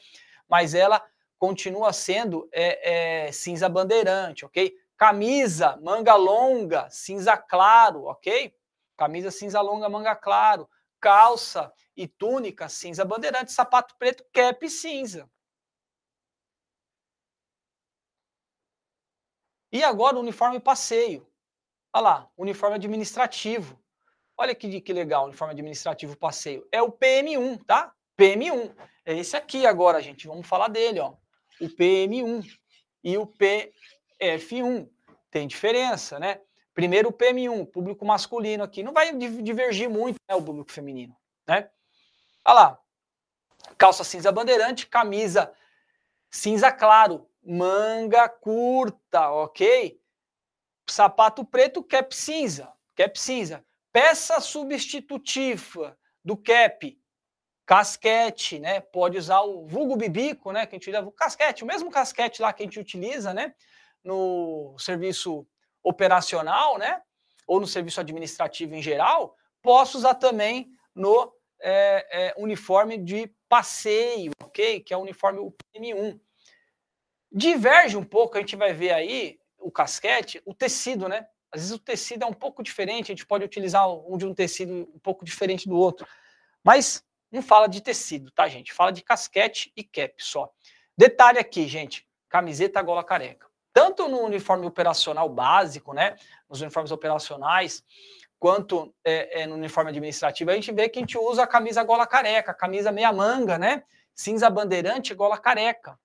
[0.48, 1.02] Mas ela
[1.38, 4.74] continua sendo é, é, cinza bandeirante, ok?
[4.96, 8.52] Camisa, manga longa, cinza claro, ok?
[8.96, 10.68] Camisa cinza longa, manga claro.
[11.00, 15.30] Calça e túnica cinza bandeirante, sapato preto, cap cinza.
[19.70, 21.26] E agora o uniforme passeio.
[21.92, 23.78] Olha lá, uniforme administrativo.
[24.38, 26.66] Olha que, que legal, uniforme administrativo passeio.
[26.70, 27.92] É o PM1, tá?
[28.16, 28.72] PM1.
[29.04, 30.28] É esse aqui agora, gente.
[30.28, 31.14] Vamos falar dele, ó.
[31.60, 32.46] O PM1
[33.02, 34.88] e o PF1.
[35.30, 36.40] Tem diferença, né?
[36.72, 38.82] Primeiro o PM1, público masculino aqui.
[38.82, 41.16] Não vai divergir muito, né, o público feminino,
[41.46, 41.68] né?
[42.44, 42.78] Olha lá.
[43.76, 45.52] Calça cinza bandeirante, camisa
[46.30, 50.00] cinza claro, manga curta, ok?
[50.90, 53.64] sapato preto, cap cinza, cap cinza.
[53.92, 56.98] Peça substitutiva do cap,
[57.64, 58.80] casquete, né?
[58.80, 60.66] Pode usar o vulgo bibico, né?
[60.66, 63.54] Que a gente leva o casquete, o mesmo casquete lá que a gente utiliza, né?
[64.02, 65.46] No serviço
[65.82, 67.02] operacional, né?
[67.46, 74.32] Ou no serviço administrativo em geral, posso usar também no é, é, uniforme de passeio,
[74.42, 74.80] ok?
[74.80, 76.20] Que é o uniforme UPM1.
[77.30, 81.26] Diverge um pouco, a gente vai ver aí, o casquete, o tecido, né?
[81.52, 84.34] Às vezes o tecido é um pouco diferente, a gente pode utilizar um de um
[84.34, 86.06] tecido um pouco diferente do outro.
[86.62, 88.72] Mas não fala de tecido, tá, gente?
[88.72, 90.50] Fala de casquete e cap só.
[90.96, 93.46] Detalhe aqui, gente: camiseta gola careca.
[93.72, 96.16] Tanto no uniforme operacional básico, né?
[96.48, 97.84] Nos uniformes operacionais,
[98.38, 101.82] quanto é, é, no uniforme administrativo, a gente vê que a gente usa a camisa
[101.84, 103.84] gola careca, camisa meia manga, né?
[104.14, 105.98] Cinza bandeirante, gola careca.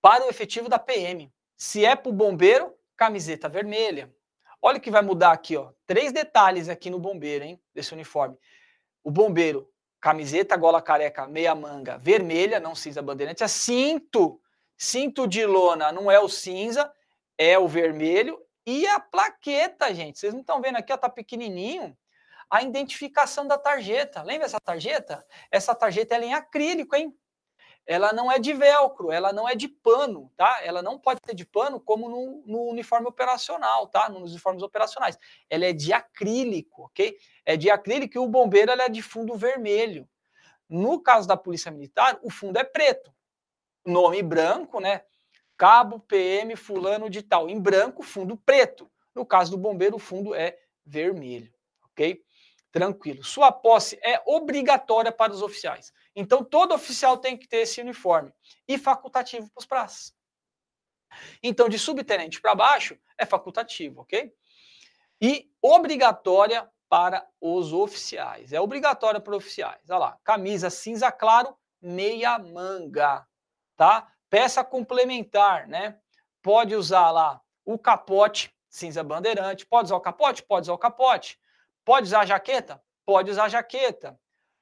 [0.00, 1.32] Para o efetivo da PM.
[1.56, 4.12] Se é para o bombeiro, camiseta vermelha.
[4.60, 5.72] Olha o que vai mudar aqui, ó.
[5.86, 7.60] Três detalhes aqui no bombeiro, hein?
[7.74, 8.36] Desse uniforme.
[9.04, 9.70] O bombeiro,
[10.00, 13.44] camiseta, gola careca, meia manga, vermelha, não cinza bandeirante.
[13.44, 14.40] É cinto.
[14.76, 16.92] Cinto de lona não é o cinza,
[17.38, 18.38] é o vermelho.
[18.66, 20.18] e a plaqueta, gente.
[20.18, 21.96] Vocês não estão vendo aqui, ó, tá pequenininho.
[22.50, 24.22] A identificação da tarjeta.
[24.22, 25.24] Lembra essa tarjeta?
[25.52, 27.16] Essa tarjeta é em acrílico, hein?
[27.86, 30.58] Ela não é de velcro, ela não é de pano, tá?
[30.64, 34.08] Ela não pode ser de pano como no, no uniforme operacional, tá?
[34.08, 35.16] Nos uniformes operacionais.
[35.48, 37.16] Ela é de acrílico, ok?
[37.44, 40.08] É de acrílico e o bombeiro é de fundo vermelho.
[40.68, 43.14] No caso da Polícia Militar, o fundo é preto.
[43.84, 45.02] Nome branco, né?
[45.56, 47.48] Cabo PM fulano de tal.
[47.48, 48.90] Em branco, fundo preto.
[49.14, 51.52] No caso do bombeiro, o fundo é vermelho,
[51.84, 52.20] ok?
[52.72, 53.24] Tranquilo.
[53.24, 55.92] Sua posse é obrigatória para os oficiais.
[56.16, 58.32] Então, todo oficial tem que ter esse uniforme.
[58.66, 60.14] E facultativo para os praças.
[61.42, 64.32] Então, de subtenente para baixo, é facultativo, ok?
[65.20, 68.52] E obrigatória para os oficiais.
[68.52, 69.82] É obrigatória para oficiais.
[69.90, 73.26] Olha lá, camisa cinza claro, meia manga,
[73.76, 74.10] tá?
[74.30, 75.98] Peça complementar, né?
[76.42, 79.66] Pode usar lá o capote, cinza bandeirante.
[79.66, 80.42] Pode usar o capote?
[80.42, 81.38] Pode usar o capote.
[81.84, 82.82] Pode usar a jaqueta?
[83.04, 84.18] Pode usar a jaqueta.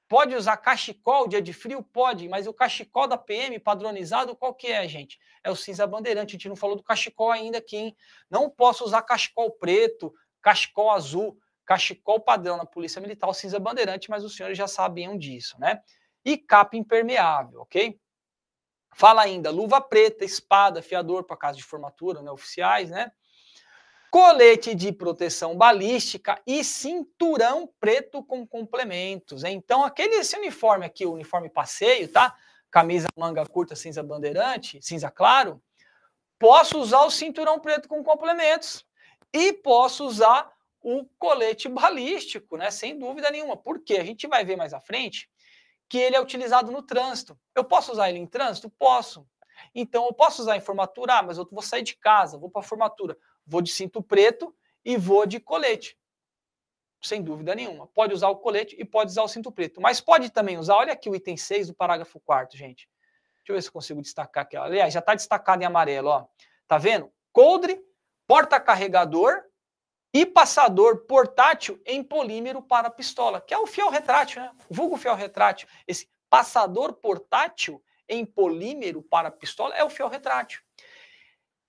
[0.09, 1.83] Pode usar cachecol dia de frio?
[1.83, 5.19] Pode, mas o cachecol da PM padronizado, qual que é, gente?
[5.43, 6.31] É o cinza bandeirante.
[6.31, 7.97] A gente não falou do cachecol ainda aqui, hein?
[8.31, 14.11] Não posso usar cachecol preto, cachecol azul, cachecol padrão na Polícia Militar, o cinza bandeirante,
[14.11, 15.81] mas os senhores já sabiam disso, né?
[16.25, 17.99] E capa impermeável, ok?
[18.95, 23.11] Fala ainda, luva preta, espada, fiador para casa de formatura, né, oficiais, né?
[24.15, 29.43] Colete de proteção balística e cinturão preto com complementos.
[29.43, 32.33] Então, aquele esse uniforme aqui, o uniforme passeio, tá?
[32.71, 35.61] Camisa manga curta, cinza bandeirante, cinza claro.
[36.39, 38.87] Posso usar o cinturão preto com complementos
[39.33, 40.49] e posso usar
[40.81, 42.71] o colete balístico, né?
[42.71, 43.57] Sem dúvida nenhuma.
[43.57, 45.29] Porque a gente vai ver mais à frente
[45.89, 47.37] que ele é utilizado no trânsito.
[47.53, 48.71] Eu posso usar ele em trânsito?
[48.71, 49.27] Posso.
[49.75, 52.61] Então, eu posso usar em formatura, ah, mas eu vou sair de casa, vou para
[52.61, 54.55] a formatura, vou de cinto preto
[54.85, 55.99] e vou de colete.
[57.03, 57.87] Sem dúvida nenhuma.
[57.89, 59.81] Pode usar o colete e pode usar o cinto preto.
[59.81, 62.89] Mas pode também usar, olha aqui o item 6 do parágrafo 4 gente.
[63.39, 64.57] Deixa eu ver se consigo destacar aqui.
[64.57, 66.27] Aliás, já está destacado em amarelo, ó.
[66.67, 67.13] Tá vendo?
[67.31, 67.79] Coldre,
[68.27, 69.45] porta-carregador
[70.15, 74.51] e passador portátil em polímero para pistola, que é o fiel retrátil, né?
[74.69, 75.69] O vulgo fiel retrátil.
[75.87, 80.63] Esse passador portátil em polímero para pistola é o fiel retrátil.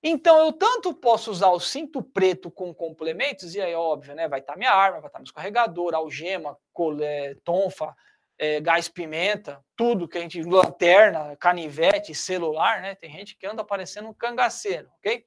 [0.07, 4.27] Então, eu tanto posso usar o cinto preto com complementos, e aí, óbvio, né?
[4.27, 7.91] Vai estar tá minha arma, vai estar tá meu carregador, algema, colé, tonfa,
[8.37, 10.43] é, gás pimenta, tudo que a gente.
[10.43, 12.93] lanterna, canivete, celular, né?
[12.93, 15.25] Tem gente que anda parecendo um cangaceiro, ok?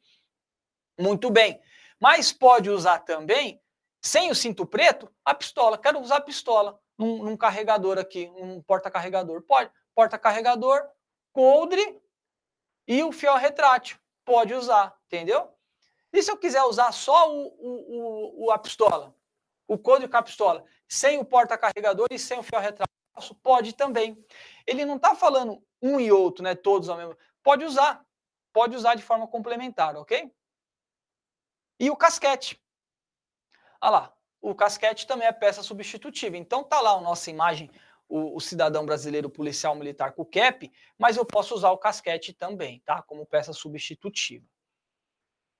[0.97, 1.61] Muito bem.
[1.99, 3.61] Mas pode usar também,
[4.01, 5.77] sem o cinto preto, a pistola.
[5.77, 9.43] Quero usar a pistola num, num carregador aqui, um porta-carregador.
[9.43, 9.73] Pode.
[9.93, 10.83] Porta-carregador,
[11.33, 12.01] coldre
[12.87, 13.99] e o fiel retrátil.
[14.29, 15.51] Pode usar, entendeu?
[16.13, 19.15] E se eu quiser usar só o, o, o a pistola,
[19.67, 22.95] o coldre com a pistola, sem o porta-carregador e sem o fiel retrátil?
[23.43, 24.23] Pode também.
[24.67, 26.55] Ele não está falando um e outro, né?
[26.55, 27.17] Todos ao mesmo.
[27.43, 28.05] Pode usar.
[28.53, 30.31] Pode usar de forma complementar, ok?
[31.81, 32.63] E o casquete.
[33.81, 36.37] Olha lá, o casquete também é peça substitutiva.
[36.37, 37.71] Então tá lá a nossa imagem,
[38.09, 42.33] o, o, cidadão brasileiro policial militar com o cap, mas eu posso usar o casquete
[42.33, 43.03] também, tá?
[43.03, 44.47] Como peça substitutiva.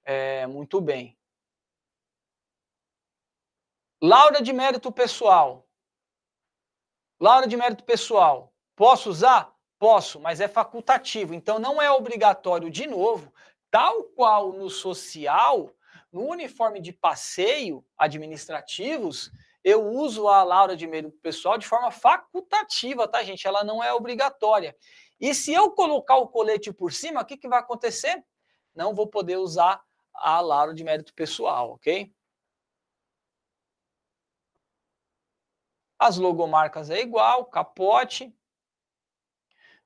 [0.05, 1.19] É, muito bem.
[4.01, 5.69] Laura de mérito pessoal.
[7.21, 8.55] Laura de mérito pessoal.
[8.75, 9.55] Posso usar?
[9.79, 11.35] Posso, mas é facultativo.
[11.35, 13.33] Então não é obrigatório de novo,
[13.71, 15.71] tal qual no social,
[16.13, 19.31] no uniforme de passeio administrativos,
[19.69, 23.47] eu uso a Laura de meio pessoal de forma facultativa, tá, gente?
[23.47, 24.75] Ela não é obrigatória.
[25.21, 28.25] E se eu colocar o colete por cima, o que, que vai acontecer?
[28.75, 29.83] Não vou poder usar
[30.15, 32.11] a Laura de mérito pessoal, ok?
[35.99, 38.33] As logomarcas é igual, capote,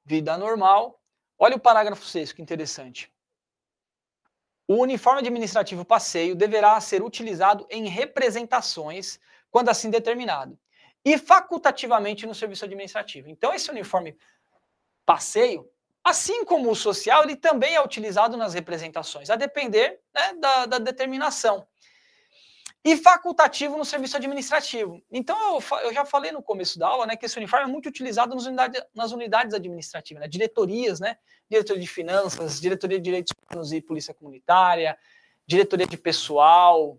[0.05, 1.01] vida normal.
[1.39, 3.13] Olha o parágrafo 6, que interessante.
[4.69, 9.19] O uniforme administrativo passeio deverá ser utilizado em representações,
[9.53, 10.59] quando assim determinado,
[11.05, 13.29] e facultativamente no serviço administrativo.
[13.29, 14.16] Então, esse uniforme
[15.05, 15.69] passeio,
[16.03, 20.79] assim como o social, ele também é utilizado nas representações, a depender né, da, da
[20.79, 21.66] determinação
[22.85, 25.01] e facultativo no serviço administrativo.
[25.11, 27.89] Então, eu, eu, já falei no começo da aula né, que esse uniforme é muito
[27.89, 31.16] utilizado nas unidades, nas unidades administrativas, né, diretorias, né,
[31.49, 34.99] diretoria de finanças, diretoria de direitos humanos e polícia comunitária,
[35.47, 36.99] diretoria de pessoal,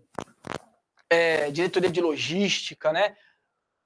[1.14, 3.16] é, diretoria de logística, né,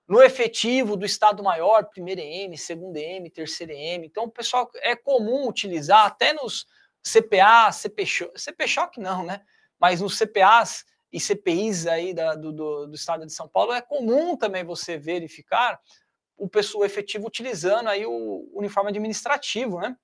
[0.07, 4.05] no efetivo do Estado Maior, primeiro EM, segundo EM, terceiro EM.
[4.05, 6.67] Então, o pessoal é comum utilizar até nos
[7.03, 9.43] CPA, CP, CP Choque não, né?
[9.79, 13.81] mas nos CPAs e CPIs aí da, do, do, do, estado de São Paulo é
[13.81, 15.81] comum também você verificar
[16.37, 19.97] o pessoal efetivo utilizando aí o uniforme administrativo, né?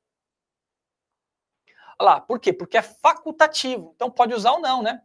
[1.99, 2.53] Olha lá, por quê?
[2.53, 5.01] Porque é facultativo, então pode usar ou não, né?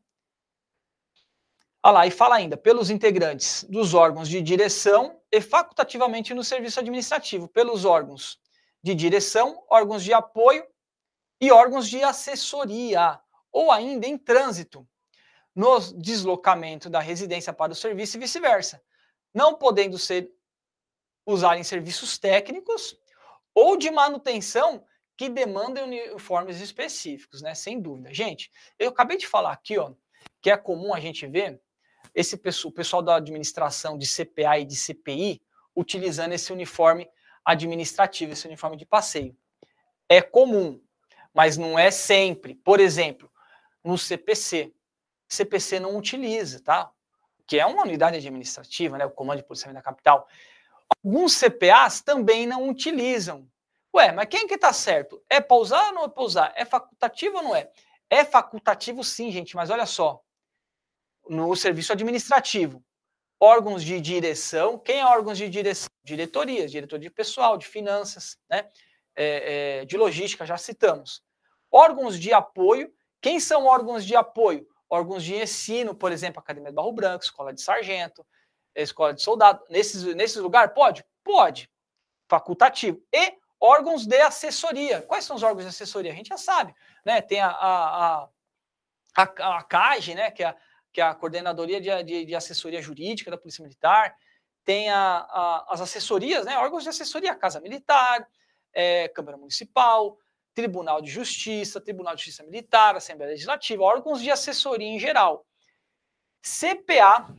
[1.92, 7.48] Lá, e fala ainda, pelos integrantes dos órgãos de direção e facultativamente no serviço administrativo,
[7.48, 8.40] pelos órgãos
[8.84, 10.66] de direção, órgãos de apoio
[11.42, 13.20] e órgãos de assessoria,
[13.52, 14.88] ou ainda em trânsito,
[15.56, 18.82] no deslocamento da residência para o serviço e vice-versa,
[19.34, 20.32] não podendo ser
[21.26, 22.98] usar em serviços técnicos
[23.54, 24.86] ou de manutenção
[25.18, 27.54] que demandem uniformes específicos, né?
[27.54, 28.14] Sem dúvida.
[28.14, 29.92] Gente, eu acabei de falar aqui, ó,
[30.42, 31.62] que é comum a gente ver
[32.14, 35.42] esse pessoal, o pessoal da administração de CPA e de CPI
[35.76, 37.10] utilizando esse uniforme
[37.46, 39.36] administrativo, esse uniforme de passeio.
[40.08, 40.82] É comum,
[41.34, 42.56] mas não é sempre.
[42.56, 43.32] Por exemplo,
[43.84, 44.74] no CPC.
[45.28, 46.92] CPC não utiliza, tá?
[47.46, 49.06] Que é uma unidade administrativa, né?
[49.06, 50.28] O Comando de Policiamento da Capital.
[51.04, 53.48] Alguns CPAs também não utilizam.
[53.96, 55.22] Ué, mas quem que tá certo?
[55.30, 56.54] É para usar ou não é para usar?
[56.56, 57.70] É facultativo ou não é?
[58.10, 60.24] É facultativo sim, gente, mas olha só.
[61.30, 62.84] No serviço administrativo,
[63.40, 65.88] órgãos de direção, quem é órgãos de direção?
[66.04, 68.68] Diretorias, diretor de pessoal, de finanças, né?
[69.16, 71.22] É, é, de logística, já citamos.
[71.72, 72.92] Órgãos de apoio,
[73.22, 74.68] quem são órgãos de apoio?
[74.90, 78.26] Órgãos de ensino, por exemplo, Academia de Barro Branco, Escola de Sargento,
[78.74, 79.64] Escola de Soldado.
[79.70, 81.06] Nesses, nesses lugares, pode?
[81.24, 81.70] Pode.
[82.28, 83.00] Facultativo.
[83.14, 85.04] E órgãos de assessoria.
[85.04, 86.12] Quais são os órgãos de assessoria?
[86.12, 86.74] A gente já sabe.
[87.06, 87.22] Né?
[87.22, 88.30] Tem a, a, a,
[89.16, 90.32] a, a CAGE, né?
[90.32, 90.56] que, é a,
[90.92, 94.16] que é a Coordenadoria de, de, de Assessoria Jurídica da Polícia Militar.
[94.66, 96.58] Tem a, a, as assessorias, né?
[96.58, 98.28] órgãos de assessoria, Casa Militar,
[98.74, 100.18] é, Câmara Municipal,
[100.54, 105.46] Tribunal de Justiça, Tribunal de Justiça Militar, Assembleia Legislativa, órgãos de assessoria em geral.
[106.42, 107.34] CPA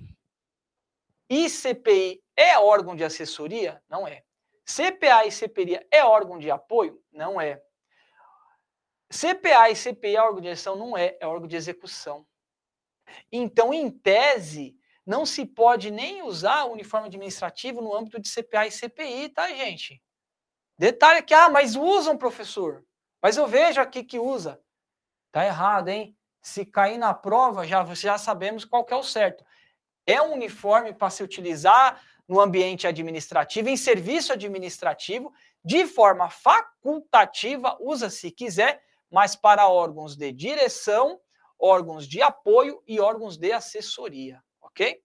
[1.29, 3.83] e CPI é órgão de assessoria?
[3.89, 4.23] Não é.
[4.65, 7.01] CPA e CPI é órgão de apoio?
[7.13, 7.61] Não é.
[9.11, 10.77] CPA e CPI é órgão de gestão?
[10.77, 12.27] Não é, é órgão de execução.
[13.31, 18.67] Então, em tese, não se pode nem usar o uniforme administrativo no âmbito de CPA
[18.67, 20.03] e CPI, tá, gente?
[20.79, 22.85] Detalhe que, ah, mas usam, professor.
[23.23, 24.61] Mas eu vejo aqui que usa.
[25.33, 26.17] Tá errado, hein?
[26.41, 29.45] Se cair na prova, já, já sabemos qual que é o certo.
[30.07, 35.33] É um uniforme para se utilizar no ambiente administrativo, em serviço administrativo,
[35.65, 41.21] de forma facultativa, usa se quiser, mas para órgãos de direção,
[41.61, 45.03] órgãos de apoio e órgãos de assessoria, ok?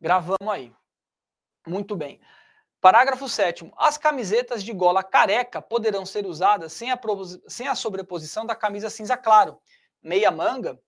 [0.00, 0.72] Gravamos aí.
[1.66, 2.20] Muito bem.
[2.80, 3.72] Parágrafo 7.
[3.76, 7.00] As camisetas de gola careca poderão ser usadas sem a,
[7.48, 9.60] sem a sobreposição da camisa cinza claro,
[10.02, 10.78] meia manga,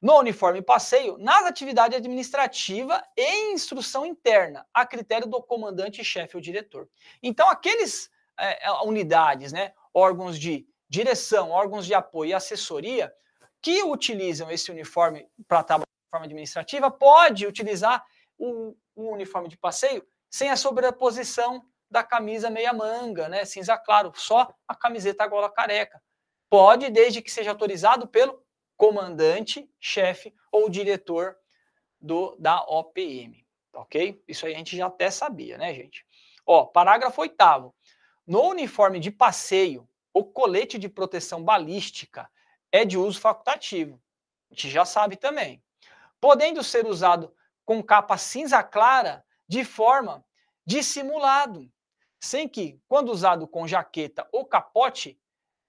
[0.00, 6.88] no uniforme passeio, nas atividades administrativa e instrução interna, a critério do comandante-chefe ou diretor.
[7.22, 13.14] Então, aqueles é, é, unidades, né, órgãos de direção, órgãos de apoio e assessoria
[13.62, 18.04] que utilizam esse uniforme para trabalhar de forma administrativa, pode utilizar
[18.36, 24.52] o, uniforme de passeio sem a sobreposição da camisa meia manga, né, cinza claro, só
[24.66, 26.02] a camiseta gola careca.
[26.48, 28.42] Pode, desde que seja autorizado pelo
[28.76, 31.36] comandante, chefe ou diretor
[32.00, 33.44] do da OPM,
[33.74, 34.22] ok?
[34.26, 36.04] Isso aí a gente já até sabia, né, gente?
[36.46, 37.74] Ó, parágrafo oitavo.
[38.26, 42.30] No uniforme de passeio, o colete de proteção balística
[42.72, 44.00] é de uso facultativo.
[44.50, 45.62] A gente já sabe também.
[46.20, 47.34] Podendo ser usado
[47.64, 50.24] com capa cinza clara de forma
[50.66, 51.70] dissimulado,
[52.20, 55.18] sem que, quando usado com jaqueta ou capote,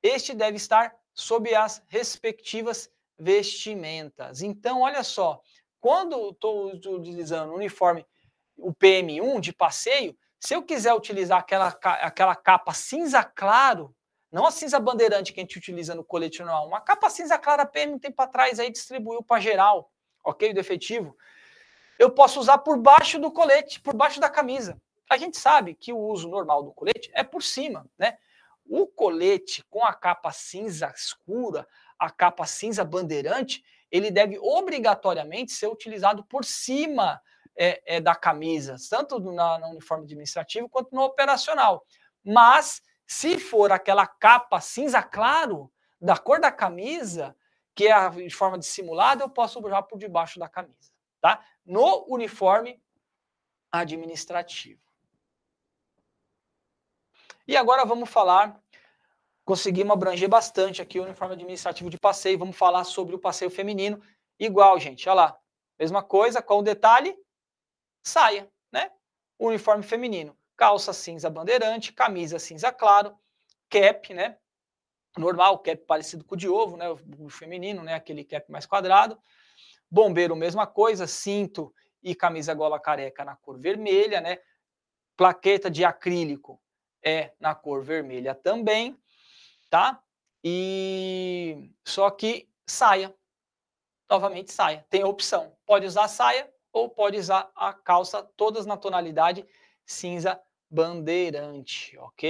[0.04, 4.42] este deve estar sob as respectivas vestimentas.
[4.42, 5.42] Então, olha só,
[5.80, 8.06] quando estou utilizando o uniforme,
[8.58, 13.96] o PM1 de passeio, se eu quiser utilizar aquela, aquela capa cinza claro,
[14.32, 17.66] não a cinza bandeirante que a gente utiliza no colete normal, uma capa cinza clara
[17.66, 19.92] PM um tempo atrás aí distribuiu para geral,
[20.24, 20.54] ok?
[20.54, 21.16] Do efetivo
[22.02, 24.76] eu posso usar por baixo do colete, por baixo da camisa.
[25.08, 28.18] A gente sabe que o uso normal do colete é por cima, né?
[28.66, 31.68] O colete com a capa cinza escura,
[32.00, 37.22] a capa cinza bandeirante, ele deve obrigatoriamente ser utilizado por cima
[37.56, 41.86] é, é, da camisa, tanto na, no uniforme administrativo quanto no operacional.
[42.24, 42.82] Mas,
[43.14, 47.36] se for aquela capa cinza claro, da cor da camisa,
[47.76, 51.46] que é de forma dissimulada, eu posso usar por debaixo da camisa tá?
[51.66, 52.82] No uniforme
[53.72, 54.82] administrativo.
[57.48, 58.60] E agora vamos falar
[59.44, 62.40] conseguimos abranger bastante aqui o uniforme administrativo de passeio.
[62.40, 64.02] Vamos falar sobre o passeio feminino.
[64.40, 65.40] Igual, gente, olha lá.
[65.78, 67.18] Mesma coisa, com o detalhe,
[68.02, 68.90] saia, né?
[69.38, 70.38] Uniforme feminino.
[70.56, 73.18] Calça cinza bandeirante, camisa cinza claro,
[73.70, 74.38] cap, né?
[75.18, 76.90] Normal, cap parecido com o de ovo, né?
[76.90, 77.96] O feminino, né?
[77.96, 79.18] Aquele cap mais quadrado.
[79.90, 84.38] Bombeiro, mesma coisa, cinto e camisa gola careca na cor vermelha, né?
[85.18, 86.62] Plaqueta de acrílico
[87.04, 88.98] é na cor vermelha também
[89.72, 90.04] tá?
[90.44, 93.16] E só que saia,
[94.10, 98.78] novamente saia, tem a opção, pode usar saia ou pode usar a calça, todas na
[98.78, 99.46] tonalidade
[99.98, 100.32] cinza
[100.70, 102.24] bandeirante, ok?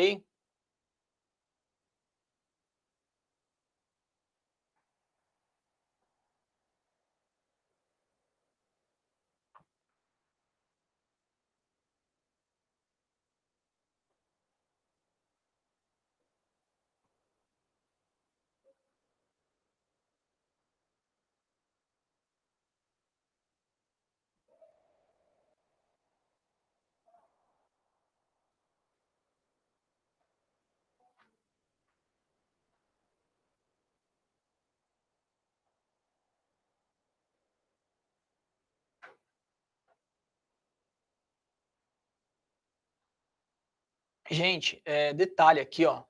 [44.32, 46.06] Gente, é, detalhe aqui, ó.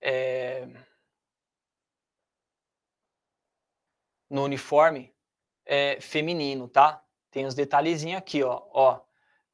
[0.00, 0.66] É...
[4.30, 5.14] No uniforme
[5.66, 7.04] é, feminino, tá?
[7.30, 9.04] Tem os detalhezinhos aqui, ó, ó.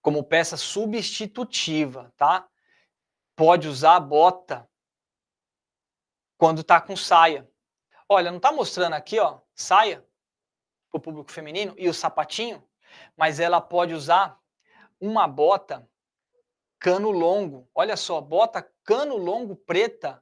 [0.01, 2.49] Como peça substitutiva, tá?
[3.35, 4.71] Pode usar a bota
[6.39, 7.51] quando tá com saia.
[8.09, 10.07] Olha, não tá mostrando aqui, ó, saia
[10.93, 12.63] para o público feminino e o sapatinho,
[13.17, 14.41] mas ela pode usar
[15.01, 15.91] uma bota
[16.83, 17.71] cano longo.
[17.73, 20.21] Olha só, bota cano longo preta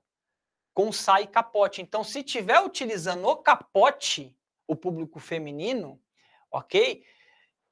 [0.74, 1.80] com saia e capote.
[1.80, 4.36] Então, se tiver utilizando o capote,
[4.68, 5.98] o público feminino,
[6.52, 7.02] ok?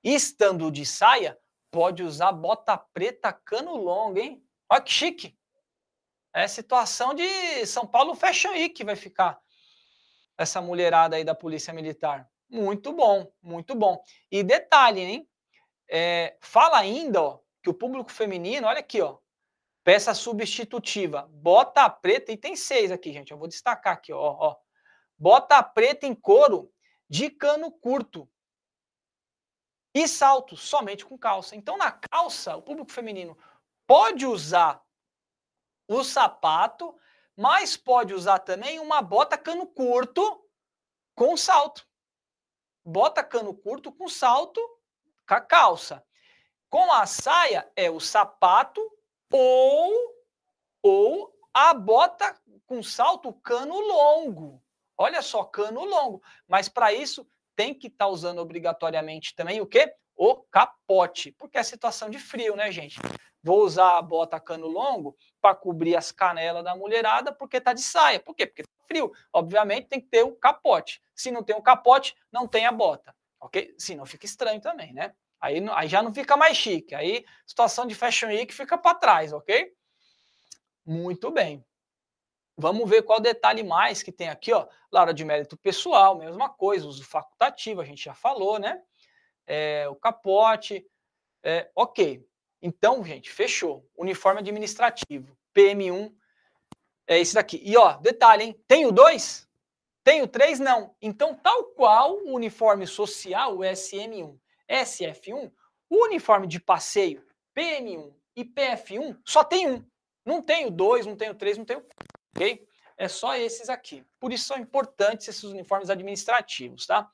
[0.02, 1.39] Estando de saia,
[1.70, 4.43] pode usar bota preta cano longo, hein?
[4.70, 5.39] Olha que chique.
[6.35, 9.39] É situação de São Paulo Fashion Week que vai ficar
[10.39, 12.27] essa mulherada aí da Polícia Militar.
[12.48, 14.02] Muito bom, muito bom.
[14.31, 15.28] E detalhe, hein?
[15.90, 19.18] É, fala ainda, ó, que o público feminino, olha aqui, ó,
[19.84, 24.56] peça substitutiva, bota preta, e tem seis aqui, gente, eu vou destacar aqui, ó, ó,
[25.18, 26.72] bota preta em couro
[27.10, 28.26] de cano curto
[29.94, 31.56] e salto somente com calça.
[31.56, 33.36] Então, na calça, o público feminino
[33.86, 34.82] pode usar
[35.86, 36.98] o sapato,
[37.36, 40.42] mas pode usar também uma bota cano curto
[41.14, 41.86] com salto.
[42.82, 44.60] Bota cano curto com salto
[45.26, 46.07] com a calça.
[46.70, 48.80] Com a saia é o sapato
[49.32, 50.18] ou
[50.82, 54.62] ou a bota com salto cano longo.
[54.96, 56.22] Olha só, cano longo.
[56.46, 57.26] Mas para isso
[57.56, 59.94] tem que estar tá usando obrigatoriamente também o quê?
[60.14, 63.00] O capote, porque é situação de frio, né, gente?
[63.42, 67.82] Vou usar a bota cano longo para cobrir as canelas da mulherada porque tá de
[67.82, 68.20] saia.
[68.20, 68.46] Por quê?
[68.46, 69.12] Porque tá frio.
[69.32, 71.00] Obviamente tem que ter o capote.
[71.14, 73.74] Se não tem o capote, não tem a bota, ok?
[73.78, 75.14] Senão fica estranho também, né?
[75.41, 76.94] Aí, aí já não fica mais chique.
[76.94, 79.73] Aí situação de Fashion Week fica para trás, ok?
[80.84, 81.65] Muito bem.
[82.57, 84.67] Vamos ver qual detalhe mais que tem aqui, ó.
[84.91, 88.83] Laura de mérito pessoal, mesma coisa, uso facultativo, a gente já falou, né?
[89.47, 90.84] É, o capote.
[91.42, 92.26] É, ok.
[92.60, 93.89] Então, gente, fechou.
[93.97, 96.12] Uniforme administrativo, PM1,
[97.07, 97.60] é esse daqui.
[97.65, 98.65] E ó, detalhe, hein?
[98.67, 99.49] Tem o 2?
[100.02, 100.58] Tem o 3?
[100.58, 100.97] Não.
[101.00, 104.36] Então, tal qual o uniforme social, o SM1,
[104.68, 105.50] SF1,
[105.90, 107.24] o uniforme de passeio
[107.56, 109.84] PM1 e PF1 só tem um.
[110.24, 111.97] Não tem o 2, não tem o 3, não tem o 4,
[112.36, 112.68] ok?
[112.97, 114.05] É só esses aqui.
[114.20, 117.08] Por isso são importantes esses uniformes administrativos, tá?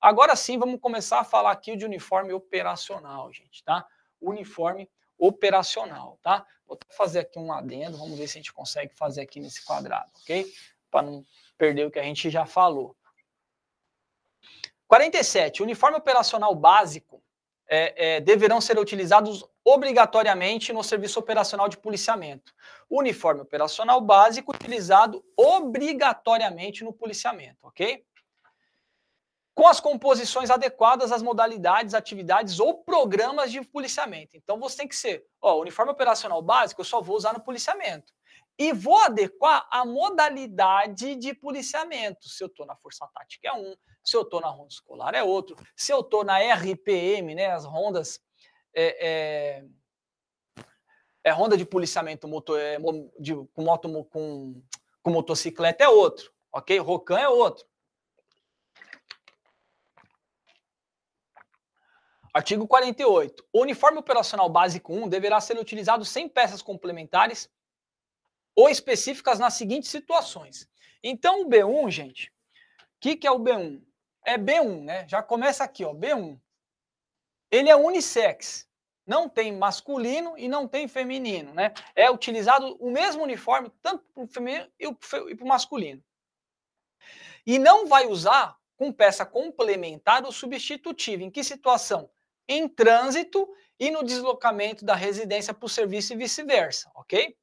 [0.00, 3.86] Agora sim, vamos começar a falar aqui de uniforme operacional, gente, tá?
[4.20, 6.46] Uniforme operacional, tá?
[6.66, 10.10] Vou fazer aqui um adendo, vamos ver se a gente consegue fazer aqui nesse quadrado,
[10.22, 10.46] ok?
[10.90, 11.24] Para não
[11.56, 12.96] perder o que a gente já falou.
[14.88, 15.62] 47.
[15.62, 17.22] Uniforme operacional básico
[17.68, 22.52] é, é, deverão ser utilizados obrigatoriamente no serviço operacional de policiamento.
[22.88, 28.04] Uniforme operacional básico utilizado obrigatoriamente no policiamento, ok?
[29.52, 34.36] Com as composições adequadas às modalidades, atividades ou programas de policiamento.
[34.36, 38.12] Então você tem que ser, ó, uniforme operacional básico eu só vou usar no policiamento
[38.58, 42.28] e vou adequar a modalidade de policiamento.
[42.28, 43.74] Se eu estou na Força Tática é um,
[44.06, 47.64] se eu estou na Ronda Escolar é outro, se eu estou na RPM, né, as
[47.64, 48.20] rondas
[48.72, 49.64] é, é,
[51.24, 52.78] é ronda de policiamento motor, é,
[53.18, 54.62] de, com, moto, com,
[55.02, 56.78] com motocicleta é outro, ok?
[56.78, 57.66] Rocan é outro.
[62.32, 63.44] Artigo 48.
[63.52, 67.50] O uniforme operacional básico 1 deverá ser utilizado sem peças complementares
[68.54, 70.68] ou específicas nas seguintes situações.
[71.02, 73.82] Então, o B1, gente, o que, que é o B1?
[74.26, 75.08] É B1, né?
[75.08, 76.38] Já começa aqui, ó, B1.
[77.48, 78.68] Ele é unissex.
[79.06, 81.72] Não tem masculino e não tem feminino, né?
[81.94, 86.02] É utilizado o mesmo uniforme, tanto para o feminino e para o masculino.
[87.46, 91.22] E não vai usar com peça complementar ou substitutiva.
[91.22, 92.10] Em que situação?
[92.48, 93.48] Em trânsito
[93.78, 97.36] e no deslocamento da residência para o serviço e vice-versa, ok?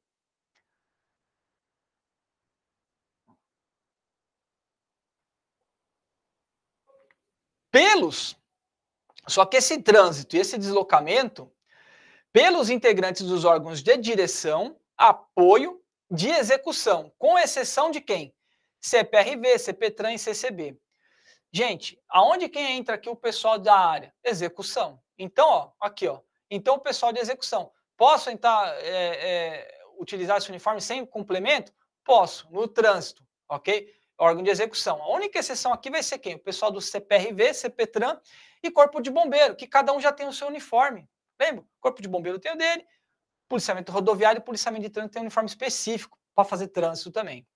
[7.74, 8.36] Pelos.
[9.26, 11.50] Só que esse trânsito e esse deslocamento,
[12.32, 18.32] pelos integrantes dos órgãos de direção, apoio, de execução, com exceção de quem?
[18.80, 20.78] CPRV, CPTRAN e CCB.
[21.52, 24.14] Gente, aonde quem entra aqui o pessoal da área?
[24.22, 25.02] Execução.
[25.18, 26.20] Então, ó, aqui, ó.
[26.48, 27.72] Então, o pessoal de execução.
[27.96, 31.72] Posso entrar, é, é, utilizar esse uniforme sem complemento?
[32.04, 33.92] Posso, no trânsito, ok?
[34.18, 35.02] Órgão de execução.
[35.02, 36.34] A única exceção aqui vai ser quem?
[36.34, 38.20] O pessoal do CPRV, CPTRAN
[38.62, 41.08] e Corpo de Bombeiro, que cada um já tem o seu uniforme.
[41.40, 41.64] Lembra?
[41.80, 42.86] Corpo de Bombeiro tem o dele,
[43.48, 47.46] policiamento rodoviário e policiamento de trânsito tem um uniforme específico para fazer trânsito também.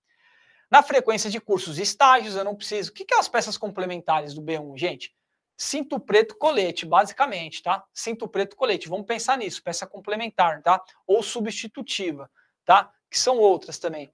[0.69, 2.91] Na frequência de cursos e estágios, eu não preciso.
[2.91, 5.15] O que, que é as peças complementares do B1, gente?
[5.57, 7.83] Cinto preto, colete, basicamente, tá?
[7.93, 8.87] Cinto preto, colete.
[8.87, 10.81] Vamos pensar nisso, peça complementar, tá?
[11.07, 12.29] Ou substitutiva,
[12.63, 12.93] tá?
[13.09, 14.11] Que são outras também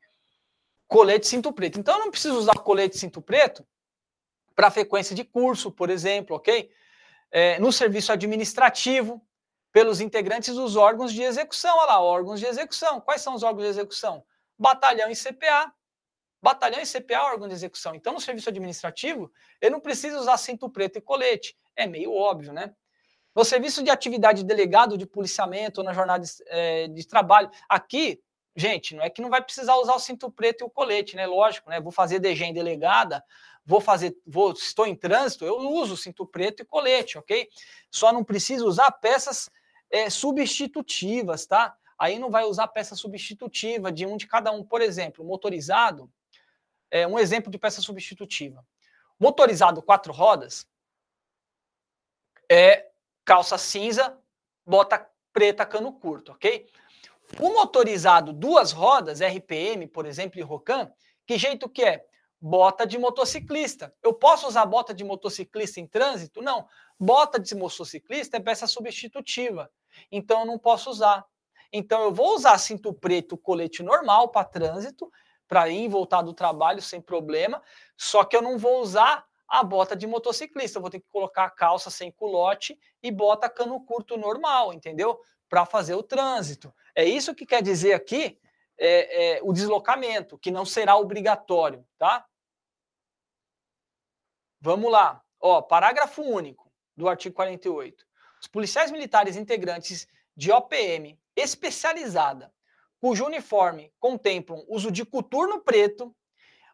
[0.87, 1.79] colete cinto preto.
[1.79, 3.65] Então, eu não preciso usar colete cinto preto
[4.55, 6.69] para frequência de curso, por exemplo, ok?
[7.31, 9.21] É, no serviço administrativo,
[9.75, 11.77] pelos integrantes dos órgãos de execução.
[11.77, 13.01] Olha lá, órgãos de execução.
[13.01, 14.23] Quais são os órgãos de execução?
[14.57, 15.69] Batalhão e CPA.
[16.41, 17.93] Batalhão e CPA, órgão de execução.
[17.93, 21.57] Então, no serviço administrativo, eu não preciso usar cinto preto e colete.
[21.75, 22.73] É meio óbvio, né?
[23.35, 28.21] No serviço de atividade de delegado de policiamento, na jornada de, é, de trabalho, aqui
[28.55, 31.25] gente, não é que não vai precisar usar o cinto preto e o colete, né?
[31.25, 31.79] Lógico, né?
[31.79, 33.23] Vou fazer DG em delegada,
[33.65, 37.49] vou fazer, vou, estou em trânsito, eu uso cinto preto e colete, ok?
[37.91, 39.49] Só não preciso usar peças
[39.89, 41.75] é, substitutivas, tá?
[41.97, 44.63] Aí não vai usar peça substitutiva de um de cada um.
[44.63, 46.11] Por exemplo, motorizado,
[46.91, 48.65] é um exemplo de peça substitutiva.
[49.19, 50.67] Motorizado quatro rodas
[52.51, 52.89] é
[53.23, 54.17] calça cinza,
[54.65, 56.69] bota preta, cano curto, ok?
[57.39, 60.91] O motorizado duas rodas, RPM, por exemplo, e Rocan,
[61.25, 62.05] que jeito que é?
[62.39, 63.93] Bota de motociclista.
[64.03, 66.41] Eu posso usar bota de motociclista em trânsito?
[66.41, 66.67] Não.
[66.99, 69.69] Bota de motociclista é peça substitutiva.
[70.11, 71.25] Então eu não posso usar.
[71.71, 75.11] Então eu vou usar cinto preto, colete normal para trânsito,
[75.47, 77.61] para ir e voltar do trabalho sem problema,
[77.97, 80.77] só que eu não vou usar a bota de motociclista.
[80.77, 85.19] Eu vou ter que colocar a calça sem culote e bota cano curto normal, entendeu?
[85.47, 86.73] Para fazer o trânsito.
[86.95, 88.39] É isso que quer dizer aqui
[88.77, 92.25] é, é, o deslocamento, que não será obrigatório, tá?
[94.61, 95.21] Vamos lá.
[95.39, 98.05] Ó, parágrafo único do artigo 48.
[98.41, 102.53] Os policiais militares integrantes de OPM especializada,
[102.99, 106.15] cujo uniforme contemplam uso de coturno preto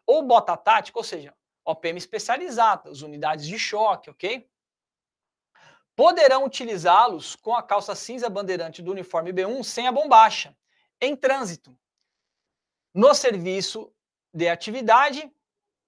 [0.06, 1.34] ou bota tática, ou seja,
[1.64, 4.48] OPM especializada, as unidades de choque, ok?
[5.94, 10.56] Poderão utilizá-los com a calça cinza bandeirante do uniforme B1 sem a bombacha,
[11.00, 11.76] em trânsito,
[12.94, 13.92] no serviço
[14.32, 15.30] de atividade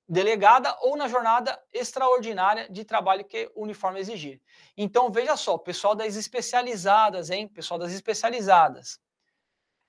[0.06, 4.40] delegada ou na jornada extraordinária de trabalho que o uniforme exigir.
[4.76, 7.48] Então, veja só, pessoal das especializadas, hein?
[7.48, 9.00] Pessoal das especializadas.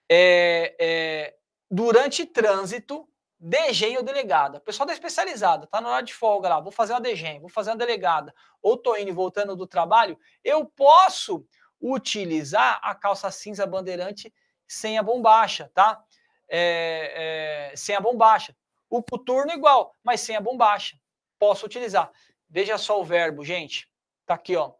[0.09, 1.35] É, é,
[1.69, 3.07] durante trânsito,
[3.47, 4.59] DGEM ou delegada.
[4.59, 7.69] Pessoal da especializada, tá na hora de folga lá, vou fazer uma DGEM, vou fazer
[7.69, 11.45] uma delegada, ou tô indo e voltando do trabalho, eu posso
[11.79, 14.33] utilizar a calça cinza bandeirante
[14.67, 16.03] sem a bombacha, tá?
[16.49, 18.55] É, é, sem a bombacha.
[18.89, 20.97] O coturno igual, mas sem a bombacha.
[21.37, 22.11] Posso utilizar.
[22.49, 23.87] Veja só o verbo, gente.
[24.25, 24.73] Tá aqui, ó.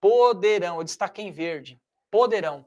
[0.00, 0.78] Poderão.
[0.78, 1.80] Eu destaquei em verde.
[2.10, 2.66] Poderão.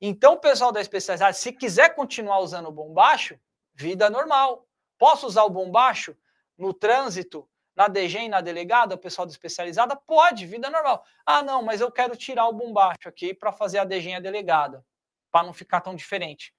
[0.00, 3.38] Então, o pessoal da especializada, se quiser continuar usando o bombacho,
[3.74, 4.66] vida normal.
[5.00, 6.14] Posso usar o bombacho
[6.58, 9.96] no trânsito, na DGEM, na delegada, o pessoal da especializada?
[9.96, 11.02] Pode, vida normal.
[11.24, 14.84] Ah, não, mas eu quero tirar o bombacho aqui para fazer a DGEM a delegada,
[15.30, 16.54] para não ficar tão diferente.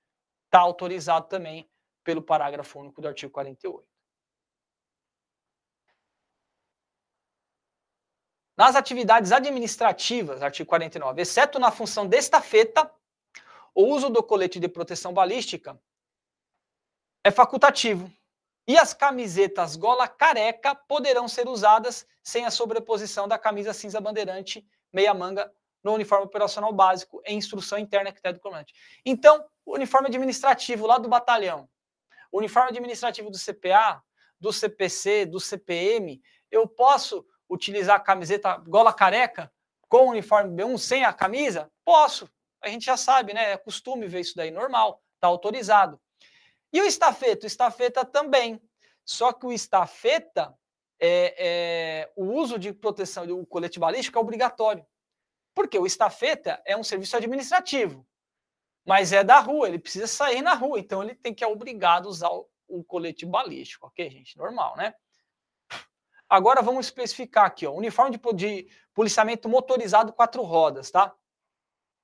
[0.46, 1.70] Está autorizado também
[2.04, 3.88] pelo parágrafo único do artigo 48.
[8.58, 12.92] Nas atividades administrativas, artigo 49, exceto na função destafeta
[13.76, 15.80] o uso do colete de proteção balística
[17.24, 18.12] é facultativo.
[18.68, 24.66] E as camisetas gola careca poderão ser usadas sem a sobreposição da camisa cinza bandeirante
[24.94, 25.52] meia manga
[25.84, 28.74] no uniforme operacional básico em instrução interna que está do comandante.
[29.06, 31.68] Então, o uniforme administrativo lá do batalhão,
[32.32, 34.02] o uniforme administrativo do CPA,
[34.40, 39.52] do CPC, do CPM, eu posso utilizar a camiseta gola careca
[39.90, 41.70] com o uniforme B1 sem a camisa?
[41.84, 42.30] Posso.
[42.62, 43.52] A gente já sabe, né?
[43.52, 46.00] É costume ver isso daí, normal, está autorizado.
[46.72, 47.46] E o estafeta?
[47.46, 48.62] O estafeta também.
[49.04, 50.58] Só que o estafeta,
[51.00, 54.86] é, é, o uso de proteção do colete balístico é obrigatório.
[55.54, 58.08] Porque o estafeta é um serviço administrativo,
[58.86, 62.08] mas é da rua, ele precisa sair na rua, então ele tem que é obrigado
[62.08, 64.38] a usar o, o colete balístico, ok, gente?
[64.38, 64.96] Normal, né?
[66.30, 71.14] Agora vamos especificar aqui, ó, uniforme de, de policiamento motorizado quatro rodas, tá?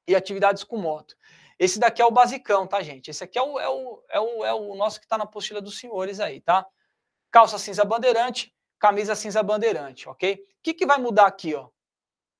[0.06, 1.16] E atividades com moto.
[1.60, 3.10] Esse daqui é o basicão, tá, gente?
[3.10, 5.60] Esse aqui é o, é o, é o, é o nosso que está na apostila
[5.60, 6.66] dos senhores aí, tá?
[7.32, 10.36] Calça cinza bandeirante, camisa cinza bandeirante, ok?
[10.36, 11.70] O que, que vai mudar aqui, ó?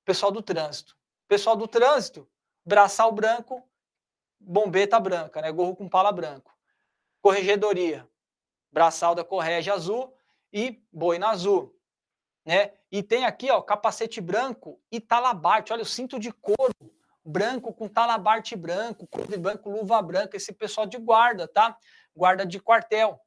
[0.04, 0.96] Pessoal do trânsito.
[1.26, 2.28] Pessoal do trânsito,
[2.64, 3.68] braçal branco,
[4.38, 5.50] bombeta branca, né?
[5.50, 6.56] Gorro com pala branco.
[7.20, 8.08] Corregedoria,
[8.70, 10.14] braçal da correge azul
[10.52, 11.76] e boina azul,
[12.44, 12.72] né?
[12.90, 15.72] E tem aqui, ó, capacete branco e talabarte.
[15.72, 16.72] Olha o cinto de couro
[17.28, 21.76] branco com talabarte branco, couro branco, luva branca, esse pessoal de guarda, tá?
[22.16, 23.20] Guarda de quartel.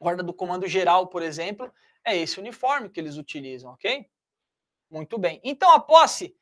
[0.00, 1.72] Guarda do comando geral, por exemplo,
[2.04, 4.10] é esse uniforme que eles utilizam, ok?
[4.90, 5.40] Muito bem.
[5.44, 6.36] Então a posse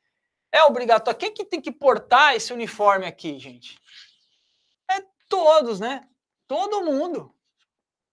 [0.50, 1.18] é obrigatória.
[1.18, 3.78] Quem que tem que portar esse uniforme aqui, gente?
[4.90, 6.08] É todos, né?
[6.48, 7.34] Todo mundo.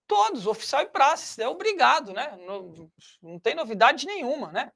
[0.06, 2.38] Todos, oficial e praça, é obrigado, né?
[2.46, 4.72] Não, não tem novidade nenhuma, né?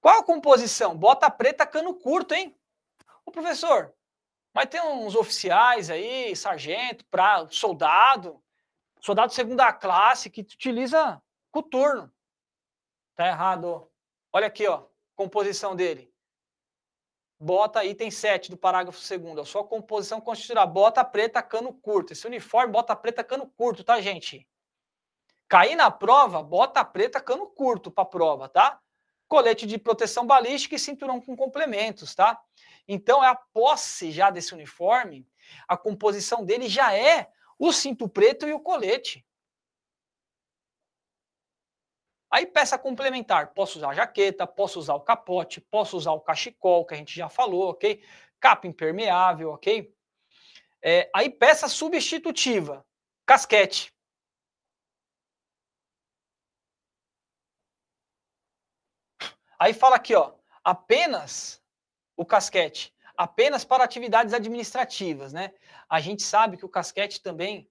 [0.00, 0.96] Qual a composição?
[0.96, 2.55] Bota preta, cano curto, hein?
[3.26, 3.92] Ô, professor,
[4.54, 8.42] mas tem uns oficiais aí, sargento, pra, soldado,
[9.00, 12.10] soldado segunda classe que utiliza coturno.
[13.16, 13.90] Tá errado.
[14.32, 16.10] Olha aqui, ó, composição dele.
[17.38, 22.12] Bota item 7 do parágrafo 2 a sua composição constituirá bota preta, cano curto.
[22.12, 24.48] Esse uniforme, bota preta, cano curto, tá, gente?
[25.48, 28.80] Cair na prova, bota preta, cano curto para prova, tá?
[29.28, 32.40] Colete de proteção balística e cinturão com complementos, tá?
[32.88, 35.26] Então, é a posse já desse uniforme,
[35.66, 39.26] a composição dele já é o cinto preto e o colete.
[42.30, 46.94] Aí peça complementar, posso usar jaqueta, posso usar o capote, posso usar o cachecol, que
[46.94, 48.02] a gente já falou, ok?
[48.40, 49.94] Capa impermeável, ok?
[50.82, 52.84] É, aí peça substitutiva,
[53.24, 53.94] casquete.
[59.58, 61.62] Aí fala aqui, ó, apenas
[62.16, 65.52] o casquete apenas para atividades administrativas, né?
[65.88, 67.68] A gente sabe que o casquete também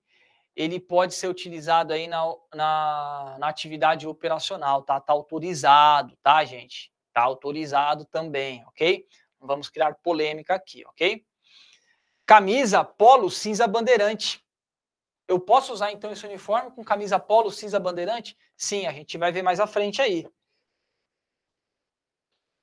[0.55, 4.99] ele pode ser utilizado aí na, na, na atividade operacional, tá?
[4.99, 6.91] Tá autorizado, tá, gente?
[7.13, 9.05] Tá autorizado também, ok?
[9.39, 11.23] Não vamos criar polêmica aqui, ok?
[12.25, 14.43] Camisa polo cinza bandeirante.
[15.27, 18.37] Eu posso usar então esse uniforme com camisa polo cinza bandeirante?
[18.55, 20.25] Sim, a gente vai ver mais à frente aí.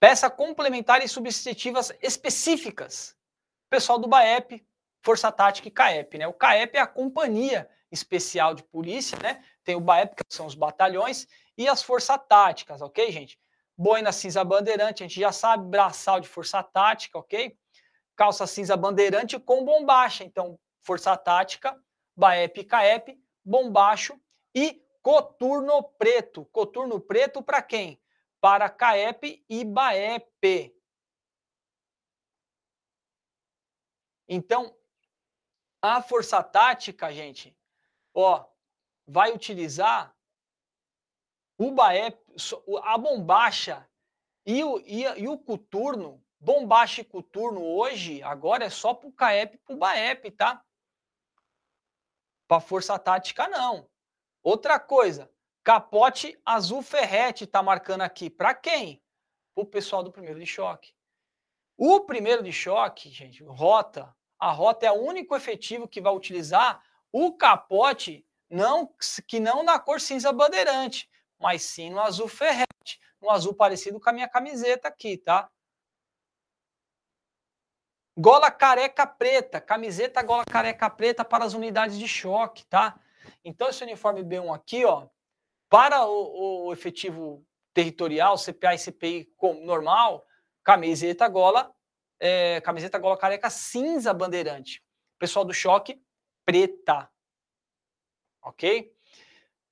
[0.03, 3.17] Peça complementar e substitutivas específicas.
[3.71, 4.67] Pessoal do BAEP,
[5.01, 6.27] Força Tática e CAEP, né?
[6.27, 9.45] O CAEP é a companhia especial de polícia, né?
[9.63, 13.39] Tem o BAEP, que são os batalhões, e as forças táticas, ok, gente?
[13.79, 17.57] Boina cinza bandeirante, a gente já sabe, braçal de força tática, ok?
[18.17, 21.81] Calça cinza bandeirante com bombacha, então, força tática,
[22.17, 24.21] BAEP CAEP, bombacho
[24.53, 26.45] e coturno preto.
[26.47, 28.02] Coturno preto para quem?
[28.43, 30.77] Para CAEP e BAEP.
[34.29, 34.77] Então,
[35.81, 37.57] a força tática, gente,
[38.13, 38.45] ó,
[39.07, 40.13] vai utilizar
[41.57, 42.19] o BAEP,
[42.83, 43.89] a bombacha
[44.45, 49.13] e o, e, e o coturno, bombacha e coturno hoje, agora é só para o
[49.13, 50.65] CAEP e para o BAEP, tá?
[52.49, 53.89] Para força tática, não.
[54.43, 55.32] Outra coisa,
[55.65, 58.29] Capote azul ferrete está marcando aqui.
[58.29, 59.03] Para quem?
[59.55, 60.93] O pessoal do primeiro de choque.
[61.77, 64.15] O primeiro de choque, gente, rota.
[64.39, 66.83] A rota é o único efetivo que vai utilizar
[67.13, 68.93] o capote não
[69.27, 71.09] que não na cor cinza bandeirante,
[71.39, 75.51] mas sim no azul ferrete, no azul parecido com a minha camiseta aqui, tá?
[78.17, 83.01] Gola careca preta, camiseta gola careca preta para as unidades de choque, tá?
[83.43, 85.09] Então esse uniforme B1 aqui, ó,
[85.73, 87.43] para o, o efetivo
[87.73, 89.33] territorial, CPA e CPI
[89.65, 90.23] normal,
[90.63, 91.75] camiseta gola
[92.21, 94.85] é, camiseta gola careca cinza bandeirante.
[95.19, 95.99] Pessoal do choque,
[96.45, 97.11] preta.
[98.43, 98.95] Ok?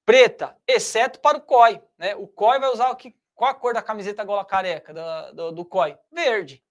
[0.07, 1.83] Preta, exceto para o COI.
[1.99, 2.17] Né?
[2.17, 3.15] O COI vai usar o que?
[3.35, 5.99] Qual a cor da camiseta gola careca do, do, do COI?
[6.11, 6.65] Verde.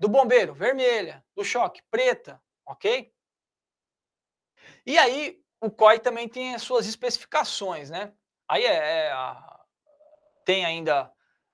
[0.00, 1.22] Do bombeiro, vermelha.
[1.36, 2.42] Do choque, preta.
[2.64, 3.12] Ok?
[4.86, 8.14] E aí, o COI também tem as suas especificações, né?
[8.48, 9.14] Aí é, é
[10.44, 11.10] tem ainda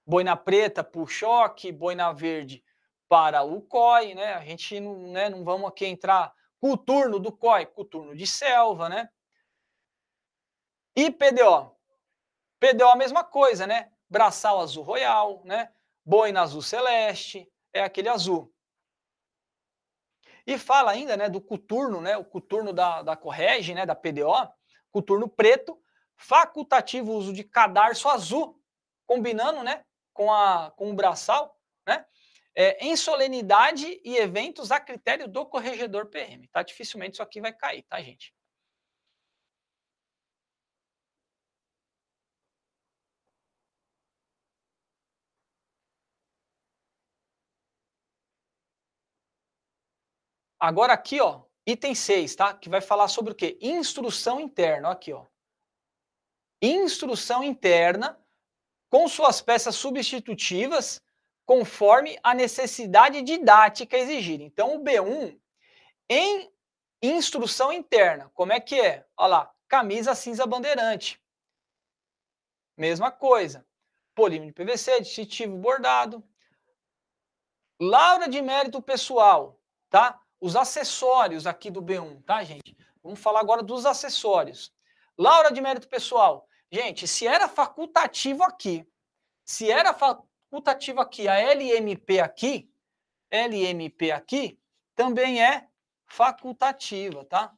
[0.07, 2.65] boina preta o choque, boina verde
[3.09, 4.35] para o COI, né?
[4.35, 7.85] A gente não, né, não vamos aqui entrar com o turno do COI, com o
[7.85, 9.09] turno de selva, né?
[10.97, 11.77] E PDO.
[12.59, 13.91] PDO a mesma coisa, né?
[14.09, 15.73] Braçal azul royal, né?
[16.05, 18.53] Boina azul celeste, é aquele azul.
[20.47, 24.49] E fala ainda, né, do coturno, né, o coturno da, da Correge, né, da PDO,
[24.91, 25.80] coturno preto,
[26.21, 28.61] facultativo uso de cadarço azul,
[29.07, 32.05] combinando, né, com, a, com o braçal, né,
[32.55, 36.63] é, em solenidade e eventos a critério do corregedor PM, tá?
[36.63, 38.35] Dificilmente isso aqui vai cair, tá, gente?
[50.59, 52.53] Agora aqui, ó, item 6, tá?
[52.55, 53.59] Que vai falar sobre o quê?
[53.61, 55.30] Instrução interna, aqui, ó.
[56.63, 58.19] Instrução interna
[58.89, 61.01] com suas peças substitutivas
[61.47, 64.45] conforme a necessidade didática exigida.
[64.45, 65.39] Então, o B1
[66.09, 66.53] em
[67.03, 69.07] instrução interna, como é que é?
[69.17, 71.21] Olha lá, camisa cinza bandeirante.
[72.77, 73.67] Mesma coisa.
[74.15, 76.23] Polímero de PVC, distintivo bordado.
[77.81, 79.59] Laura de mérito pessoal,
[79.89, 80.21] tá?
[80.41, 82.77] os acessórios aqui do B1, tá, gente?
[83.03, 84.73] Vamos falar agora dos acessórios.
[85.17, 86.49] Laura de mérito pessoal.
[86.73, 88.87] Gente, se era facultativo aqui,
[89.45, 92.73] se era facultativo aqui, a LMP aqui,
[93.31, 94.61] LMP aqui,
[94.95, 95.69] também é
[96.07, 97.53] facultativa, tá?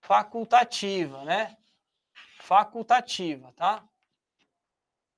[0.00, 1.56] Facultativa, né?
[2.40, 3.82] Facultativa, tá?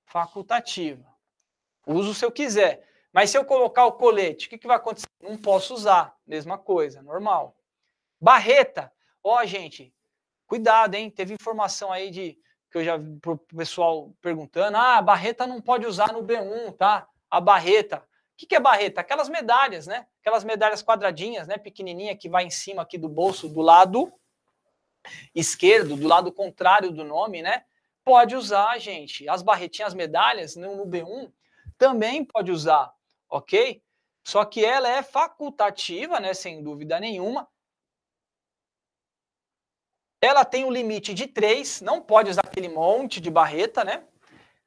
[0.06, 1.06] Facultativa.
[1.86, 2.88] Uso se eu quiser.
[3.12, 5.08] Mas se eu colocar o colete, o que, que vai acontecer?
[5.20, 6.16] Não posso usar.
[6.26, 7.56] Mesma coisa, normal.
[8.20, 8.92] Barreta.
[9.22, 9.94] Ó, gente,
[10.48, 11.08] cuidado, hein?
[11.08, 12.36] Teve informação aí de
[12.70, 16.76] que eu já vi pro pessoal perguntando: ah, a barreta não pode usar no B1,
[16.76, 17.06] tá?
[17.30, 17.98] A barreta.
[17.98, 18.02] O
[18.38, 19.00] que, que é barreta?
[19.00, 20.06] Aquelas medalhas, né?
[20.20, 21.56] Aquelas medalhas quadradinhas, né?
[21.56, 24.12] Pequenininha que vai em cima aqui do bolso, do lado
[25.34, 27.64] esquerdo, do lado contrário do nome, né?
[28.04, 29.28] Pode usar, gente.
[29.28, 31.30] As barretinhas, as medalhas no, no B1
[31.76, 32.92] também pode usar
[33.28, 33.82] ok?
[34.24, 37.48] Só que ela é facultativa, né, sem dúvida nenhuma.
[40.20, 44.04] Ela tem um limite de três, não pode usar aquele monte de barreta, né?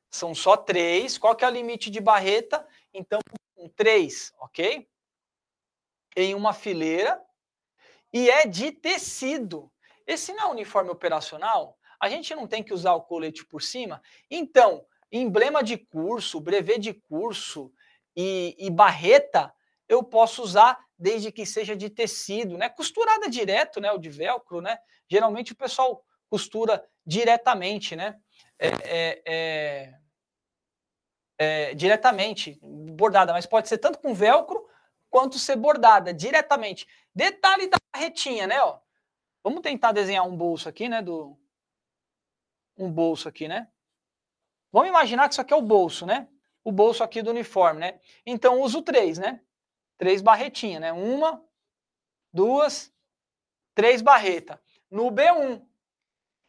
[0.09, 1.17] São só três.
[1.17, 2.65] Qual que é o limite de barreta?
[2.93, 3.19] Então,
[3.57, 4.88] um três, ok?
[6.15, 7.21] Em uma fileira.
[8.13, 9.71] E é de tecido.
[10.07, 11.77] Esse não é uniforme operacional?
[11.99, 14.01] A gente não tem que usar o colete por cima?
[14.30, 17.71] Então, emblema de curso, brevet de curso,
[18.15, 19.53] e, e barreta
[19.88, 22.69] eu posso usar desde que seja de tecido, né?
[22.69, 23.91] Costurada direto, né?
[23.91, 24.77] O de velcro, né?
[25.11, 28.19] Geralmente o pessoal costura diretamente, né?
[28.57, 29.99] É, é, é,
[31.38, 34.65] é, diretamente, bordada, mas pode ser tanto com velcro
[35.09, 36.88] quanto ser bordada diretamente.
[37.14, 38.61] Detalhe da barretinha, né?
[38.64, 38.80] Ó.
[39.43, 41.01] Vamos tentar desenhar um bolso aqui, né?
[41.01, 41.38] Do,
[42.77, 43.67] um bolso aqui, né?
[44.72, 46.30] Vamos imaginar que isso aqui é o bolso, né?
[46.64, 47.99] o bolso aqui do uniforme, né?
[48.25, 49.41] Então, uso três, né?
[49.98, 50.93] Três barretinhas, né?
[50.93, 51.43] Uma,
[52.31, 52.93] duas,
[53.73, 54.59] três barretas.
[54.91, 55.65] No B1.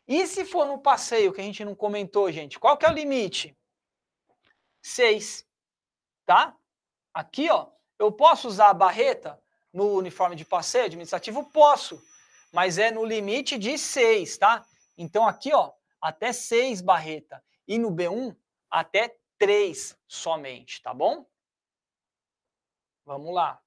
[0.08, 2.92] E se for no passeio, que a gente não comentou, gente, qual que é o
[2.92, 3.56] limite?
[4.82, 5.48] Seis,
[6.26, 6.56] tá?
[7.14, 9.40] Aqui, ó, eu posso usar a barreta
[9.72, 11.48] no uniforme de passeio administrativo?
[11.50, 12.02] Posso,
[12.52, 14.66] mas é no limite de seis, tá?
[14.98, 17.42] Então, aqui, ó, até seis barreta.
[17.68, 18.36] E no B1,
[18.68, 21.24] até três somente, tá bom?
[23.04, 23.61] Vamos lá.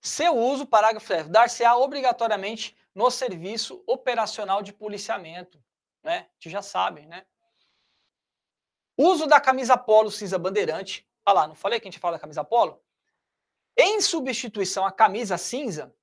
[0.00, 5.62] Seu uso, parágrafo F, dar-se-á obrigatoriamente no serviço operacional de policiamento,
[6.02, 6.28] né?
[6.38, 7.26] Gente já sabe, né?
[8.96, 11.08] Uso da camisa polo cinza bandeirante.
[11.26, 12.82] Olha lá, não falei que a gente fala da camisa polo?
[13.76, 15.94] Em substituição à camisa cinza,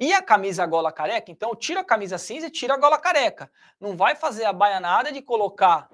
[0.00, 3.50] e a camisa gola careca, então tira a camisa cinza e tira a gola careca.
[3.80, 5.90] Não vai fazer a baianada de colocar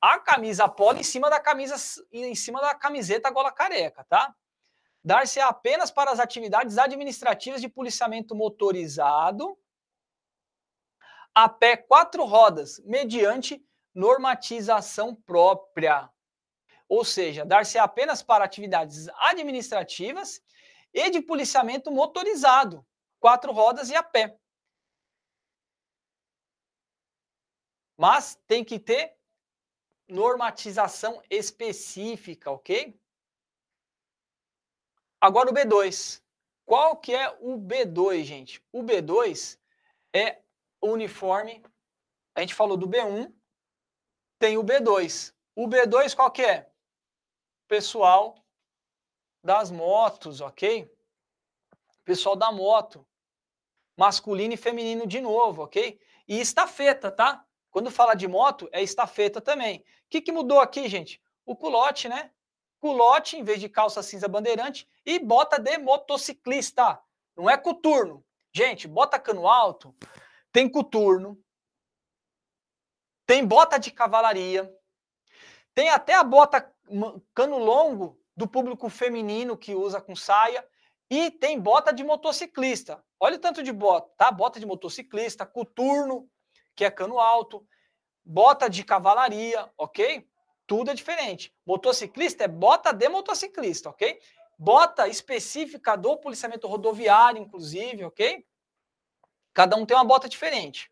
[0.00, 1.76] a camisa polo em cima da camisa
[2.10, 4.34] em cima da camiseta gola careca, tá?
[5.06, 9.56] Dar-se apenas para as atividades administrativas de policiamento motorizado
[11.32, 16.10] a pé quatro rodas, mediante normatização própria.
[16.88, 20.42] Ou seja, dar-se apenas para atividades administrativas
[20.92, 22.84] e de policiamento motorizado,
[23.20, 24.36] quatro rodas e a pé.
[27.96, 29.16] Mas tem que ter
[30.08, 32.98] normatização específica, ok?
[35.26, 36.22] Agora o B2.
[36.64, 38.62] Qual que é o B2, gente?
[38.70, 39.58] O B2
[40.12, 40.40] é
[40.80, 41.64] o uniforme.
[42.32, 43.34] A gente falou do B1,
[44.38, 45.34] tem o B2.
[45.56, 46.70] O B2 qual que é?
[47.66, 48.36] Pessoal
[49.42, 50.88] das motos, ok?
[52.04, 53.04] Pessoal da moto.
[53.96, 56.00] Masculino e feminino de novo, ok?
[56.28, 57.44] E estafeta, tá?
[57.72, 59.80] Quando fala de moto, é estafeta também.
[59.80, 61.20] O que, que mudou aqui, gente?
[61.44, 62.30] O culote, né?
[62.86, 67.00] Culote, em vez de calça cinza bandeirante, e bota de motociclista.
[67.36, 68.24] Não é coturno.
[68.54, 69.92] Gente, bota cano alto,
[70.52, 71.36] tem coturno,
[73.26, 74.72] tem bota de cavalaria,
[75.74, 76.72] tem até a bota
[77.34, 80.64] cano longo do público feminino que usa com saia
[81.10, 83.04] e tem bota de motociclista.
[83.18, 84.30] Olha o tanto de bota, tá?
[84.30, 86.30] Bota de motociclista, coturno,
[86.76, 87.66] que é cano alto,
[88.24, 90.24] bota de cavalaria, ok?
[90.66, 91.54] Tudo é diferente.
[91.64, 94.20] Motociclista é bota de motociclista, ok?
[94.58, 98.44] Bota específica do policiamento rodoviário, inclusive, ok?
[99.54, 100.90] Cada um tem uma bota diferente.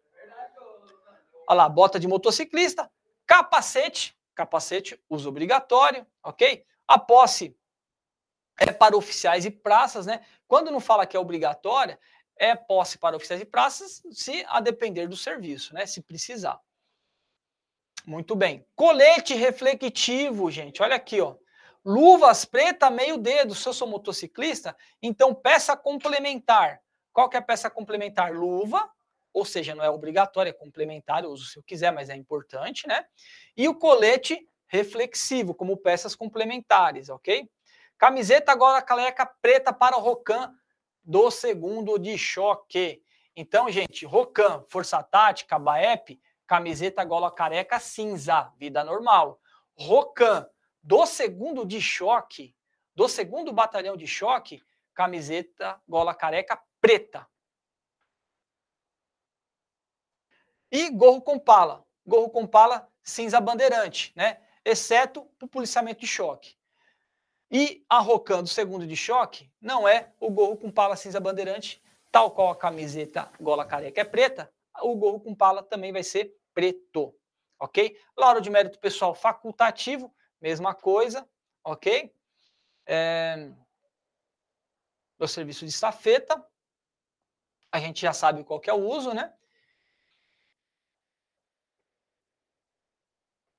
[1.48, 2.90] Olha lá, bota de motociclista,
[3.26, 6.64] capacete, capacete, uso obrigatório, ok?
[6.86, 7.56] A posse
[8.58, 10.24] é para oficiais e praças, né?
[10.46, 11.98] Quando não fala que é obrigatória,
[12.36, 15.86] é posse para oficiais e praças, se a depender do serviço, né?
[15.86, 16.60] Se precisar.
[18.07, 18.66] Muito bem.
[18.74, 20.83] Colete reflectivo, gente.
[20.83, 21.36] Olha aqui, ó.
[21.84, 23.55] Luvas preta meio dedo.
[23.55, 26.81] Se eu sou motociclista, então peça complementar.
[27.12, 28.33] Qual que é a peça complementar?
[28.33, 28.91] Luva,
[29.33, 32.86] ou seja, não é obrigatório, é complementar, eu uso se eu quiser, mas é importante,
[32.86, 33.05] né?
[33.57, 37.49] E o colete reflexivo, como peças complementares, ok?
[37.97, 40.52] Camiseta agora caleca preta para o Rocan
[41.02, 43.02] do segundo de choque.
[43.36, 49.40] Então, gente, Rocan, Força Tática, Baep, camiseta gola careca cinza, vida normal.
[49.76, 50.48] Rocan,
[50.82, 52.55] do segundo de choque,
[52.94, 54.62] do segundo batalhão de choque,
[54.94, 57.26] camiseta gola careca preta.
[60.70, 64.40] E gorro com pala, gorro com pala cinza bandeirante, né?
[64.64, 66.56] Exceto o policiamento de choque.
[67.50, 71.82] E a Rocan do segundo de choque não é o gorro com pala cinza bandeirante,
[72.10, 76.36] tal qual a camiseta gola careca é preta, o gorro com pala também vai ser
[76.52, 77.14] preto,
[77.58, 77.98] ok?
[78.16, 81.28] Lauro de mérito pessoal facultativo, mesma coisa,
[81.62, 82.14] ok?
[82.86, 83.52] É...
[85.18, 86.44] O serviço de estafeta,
[87.72, 89.34] a gente já sabe qual é o uso, né?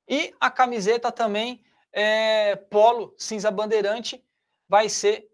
[0.07, 4.23] E a camiseta também é, polo cinza bandeirante
[4.67, 5.31] vai ser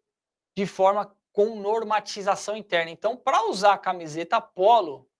[0.55, 2.91] de forma com normatização interna.
[2.91, 5.10] Então, para usar a camiseta polo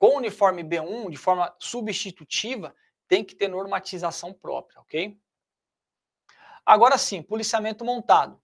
[0.00, 2.74] com uniforme B1 de forma substitutiva,
[3.06, 5.20] tem que ter normatização própria, ok?
[6.64, 8.40] Agora sim, policiamento montado,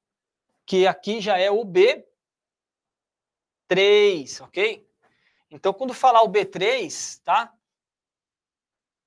[0.66, 2.04] que aqui já é o B3,
[4.44, 4.86] ok?
[5.50, 7.54] Então, quando falar o B3, tá?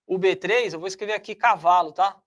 [0.07, 2.19] O B3, eu vou escrever aqui cavalo, tá?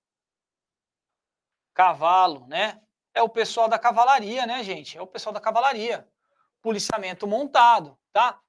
[1.74, 2.80] Cavalo, né?
[3.12, 4.96] É o pessoal da cavalaria, né, gente?
[4.96, 6.08] É o pessoal da cavalaria.
[6.60, 8.41] Policiamento montado, tá?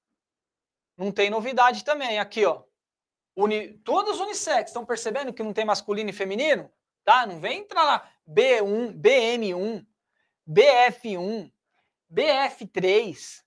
[0.97, 2.19] Não tem novidade também.
[2.19, 2.63] Aqui, ó.
[3.35, 3.73] Uni...
[3.79, 4.69] Todos unissex.
[4.69, 6.71] Estão percebendo que não tem masculino e feminino?
[7.03, 7.25] Tá?
[7.25, 8.09] Não vem entrar lá.
[8.29, 9.85] B1, BM1,
[10.49, 11.51] BF1,
[12.11, 13.43] BF3,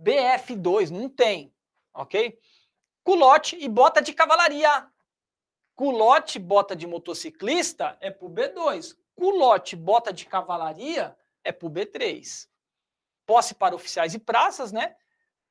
[0.00, 0.90] BF2.
[0.90, 1.54] Não tem.
[1.94, 2.38] Ok?
[3.02, 4.86] Culote e bota de cavalaria.
[5.74, 12.48] Culote, bota de motociclista é pro B2 culote bota de cavalaria é para o B3.
[13.26, 14.96] Posse para oficiais e praças, né?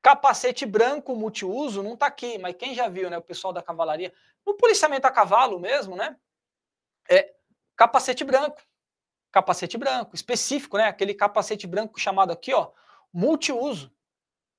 [0.02, 3.16] Capacete branco multiuso não está aqui, mas quem já viu, né?
[3.18, 4.12] O pessoal da cavalaria,
[4.44, 6.16] no policiamento a cavalo mesmo, né?
[7.08, 7.32] É
[7.76, 8.60] capacete branco.
[9.30, 10.88] Capacete branco, específico, né?
[10.88, 12.72] Aquele capacete branco chamado aqui, ó,
[13.12, 13.94] multiuso.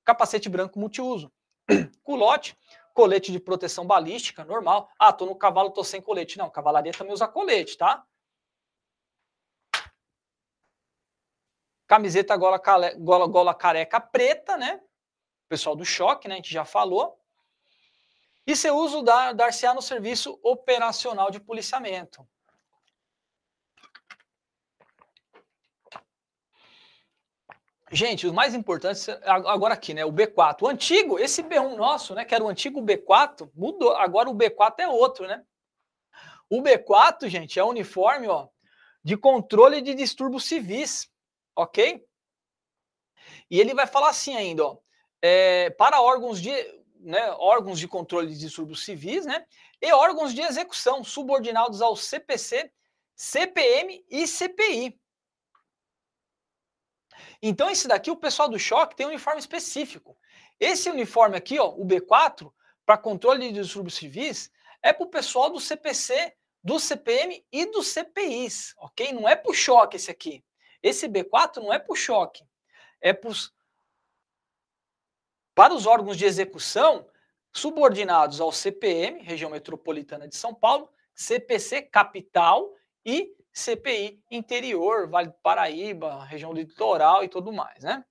[0.02, 1.30] Capacete branco multiuso.
[2.02, 2.58] Culote,
[2.94, 4.90] colete de proteção balística, normal.
[4.98, 6.38] Ah, tô no cavalo, tô sem colete.
[6.38, 8.02] Não, cavalaria também usa colete, tá?
[11.86, 12.58] Camiseta gola,
[12.96, 14.80] gola, gola careca preta, né?
[15.54, 16.34] Pessoal do choque, né?
[16.34, 17.16] A gente já falou.
[18.44, 22.26] E seu uso da, dar-se-á no serviço operacional de policiamento.
[27.92, 30.04] Gente, os mais importantes, agora aqui, né?
[30.04, 30.62] O B4.
[30.62, 32.24] O antigo, esse B1 nosso, né?
[32.24, 33.94] Que era o antigo B4, mudou.
[33.94, 35.40] Agora o B4 é outro, né?
[36.50, 38.48] O B4, gente, é uniforme ó,
[39.04, 41.08] de controle de distúrbios civis,
[41.54, 42.04] ok?
[43.48, 44.78] E ele vai falar assim ainda, ó,
[45.26, 46.52] é, para órgãos de,
[47.00, 49.46] né, órgãos de controle de distúrbios civis, né,
[49.80, 52.70] e órgãos de execução subordinados ao CPC,
[53.16, 55.00] CPM e CPI.
[57.40, 60.14] Então, esse daqui, o pessoal do choque tem um uniforme específico.
[60.60, 62.52] Esse uniforme aqui, ó, o B4,
[62.84, 67.88] para controle de distúrbios civis, é para o pessoal do CPC, do CPM e dos
[67.88, 69.10] CPIs, ok?
[69.14, 70.44] Não é para o choque esse aqui.
[70.82, 72.46] Esse B4 não é para o choque.
[73.00, 73.54] É pros,
[75.54, 77.06] para os órgãos de execução
[77.52, 82.72] subordinados ao CPM, região metropolitana de São Paulo, CPC capital
[83.04, 88.04] e CPI interior, Vale do Paraíba, região litoral e tudo mais, né?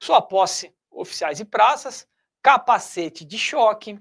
[0.00, 2.08] Sua posse, oficiais e praças,
[2.42, 4.00] capacete de choque,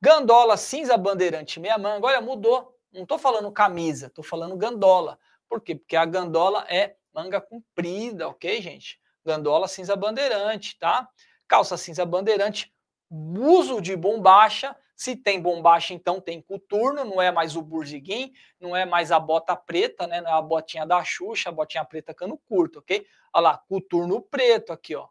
[0.00, 2.06] gandola cinza bandeirante meia manga.
[2.06, 2.76] Olha, mudou.
[2.92, 5.18] Não estou falando camisa, estou falando gandola.
[5.48, 5.74] Por quê?
[5.74, 9.00] Porque a gandola é manga comprida, ok, gente?
[9.24, 11.08] Gandola cinza bandeirante, tá?
[11.46, 12.72] Calça cinza bandeirante,
[13.10, 14.76] uso de bombacha.
[14.96, 19.18] Se tem bombacha, então tem coturno, não é mais o burziguim, não é mais a
[19.18, 20.20] bota preta, né?
[20.20, 23.04] Não é a botinha da Xuxa, a botinha preta cano curto, ok?
[23.32, 25.08] Olha lá, coturno preto aqui, ó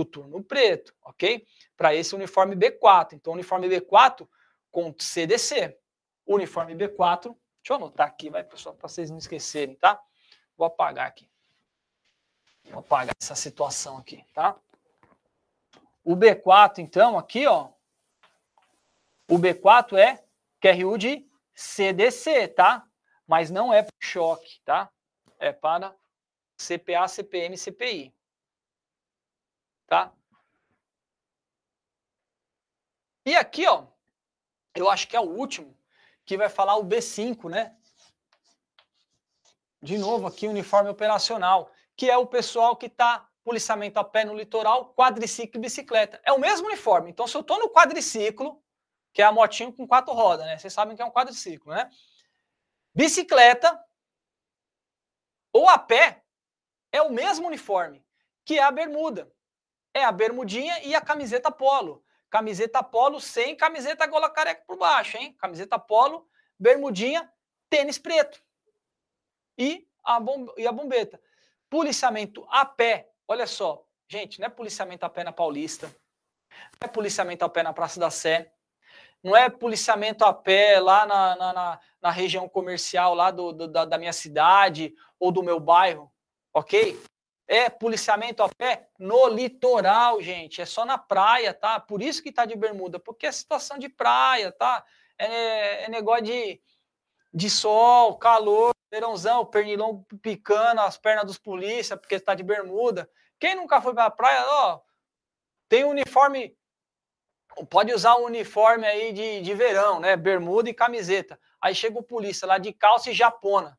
[0.00, 1.46] coturno preto, ok?
[1.76, 3.14] Para esse uniforme B4.
[3.14, 4.26] Então, uniforme B4
[4.70, 5.78] com CDC.
[6.26, 7.36] Uniforme B4, deixa
[7.70, 10.00] eu anotar aqui, vai, pessoal, para vocês não esquecerem, tá?
[10.56, 11.28] Vou apagar aqui.
[12.70, 14.56] Vou apagar essa situação aqui, tá?
[16.04, 17.70] O B4, então, aqui, ó.
[19.28, 20.24] O B4 é
[20.60, 22.86] QRU de CDC, tá?
[23.26, 24.90] Mas não é para choque, tá?
[25.38, 25.94] É para
[26.58, 28.12] CPA, CPM, CPI
[29.90, 30.12] tá?
[33.26, 33.86] E aqui, ó,
[34.74, 35.76] eu acho que é o último
[36.24, 37.76] que vai falar o B5, né?
[39.82, 44.34] De novo aqui, uniforme operacional, que é o pessoal que está policiamento a pé no
[44.34, 46.20] litoral, quadriciclo e bicicleta.
[46.24, 47.10] É o mesmo uniforme.
[47.10, 48.62] Então, se eu estou no quadriciclo,
[49.12, 50.58] que é a motinho com quatro rodas, né?
[50.58, 51.90] Vocês sabem que é um quadriciclo, né?
[52.94, 53.78] Bicicleta
[55.52, 56.22] ou a pé
[56.92, 58.04] é o mesmo uniforme,
[58.44, 59.30] que é a bermuda
[59.92, 62.04] é a bermudinha e a camiseta polo.
[62.28, 65.34] Camiseta polo sem camiseta gola careca por baixo, hein?
[65.34, 66.28] Camiseta polo,
[66.58, 67.30] bermudinha,
[67.68, 68.40] tênis preto.
[69.58, 71.20] E a, bom, e a bombeta.
[71.68, 73.09] Policiamento a pé.
[73.30, 75.86] Olha só, gente, não é policiamento a pé na Paulista.
[76.50, 78.52] Não é policiamento a pé na Praça da Sé.
[79.22, 83.68] Não é policiamento a pé lá na, na, na, na região comercial lá do, do
[83.68, 86.12] da, da minha cidade ou do meu bairro,
[86.52, 87.00] ok?
[87.50, 90.62] é policiamento a pé no litoral, gente.
[90.62, 91.80] É só na praia, tá?
[91.80, 94.84] Por isso que tá de bermuda, porque é situação de praia, tá?
[95.18, 96.60] É, é negócio de,
[97.34, 103.10] de sol, calor, verãozão, pernilongo picando as pernas dos polícia, porque está de bermuda.
[103.40, 104.80] Quem nunca foi para a praia, ó,
[105.68, 106.54] tem uniforme,
[107.70, 110.14] pode usar um uniforme aí de, de verão, né?
[110.16, 111.40] Bermuda e camiseta.
[111.60, 113.78] Aí chega o polícia lá de calça e japona.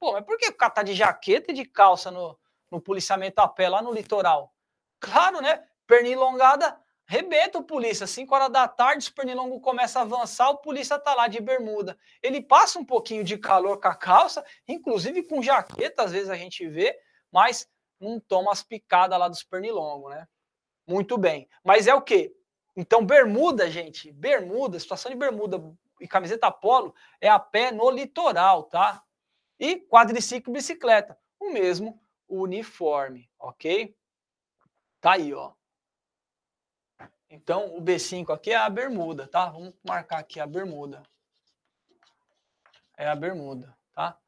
[0.00, 2.38] Pô, mas por que o cara tá de jaqueta e de calça no,
[2.70, 4.54] no policiamento a pé lá no litoral.
[4.98, 5.62] Claro, né?
[5.86, 8.06] Pernilongada, rebenta o polícia.
[8.06, 11.98] 5 horas da tarde, o pernilongo começa a avançar, o polícia tá lá de bermuda.
[12.22, 16.36] Ele passa um pouquinho de calor com a calça, inclusive com jaqueta, às vezes a
[16.36, 16.98] gente vê,
[17.30, 17.68] mas
[18.04, 20.28] não toma as picadas lá dos pernilongos, né?
[20.86, 21.48] Muito bem.
[21.62, 22.34] Mas é o quê?
[22.76, 25.62] Então, bermuda, gente, bermuda, situação de bermuda
[26.00, 29.02] e camiseta polo é a pé no litoral, tá?
[29.58, 33.96] E quadriciclo e bicicleta, o mesmo uniforme, ok?
[35.00, 35.52] Tá aí, ó.
[37.30, 39.50] Então, o B5 aqui é a bermuda, tá?
[39.50, 41.02] Vamos marcar aqui a bermuda.
[42.96, 44.18] É a bermuda, tá?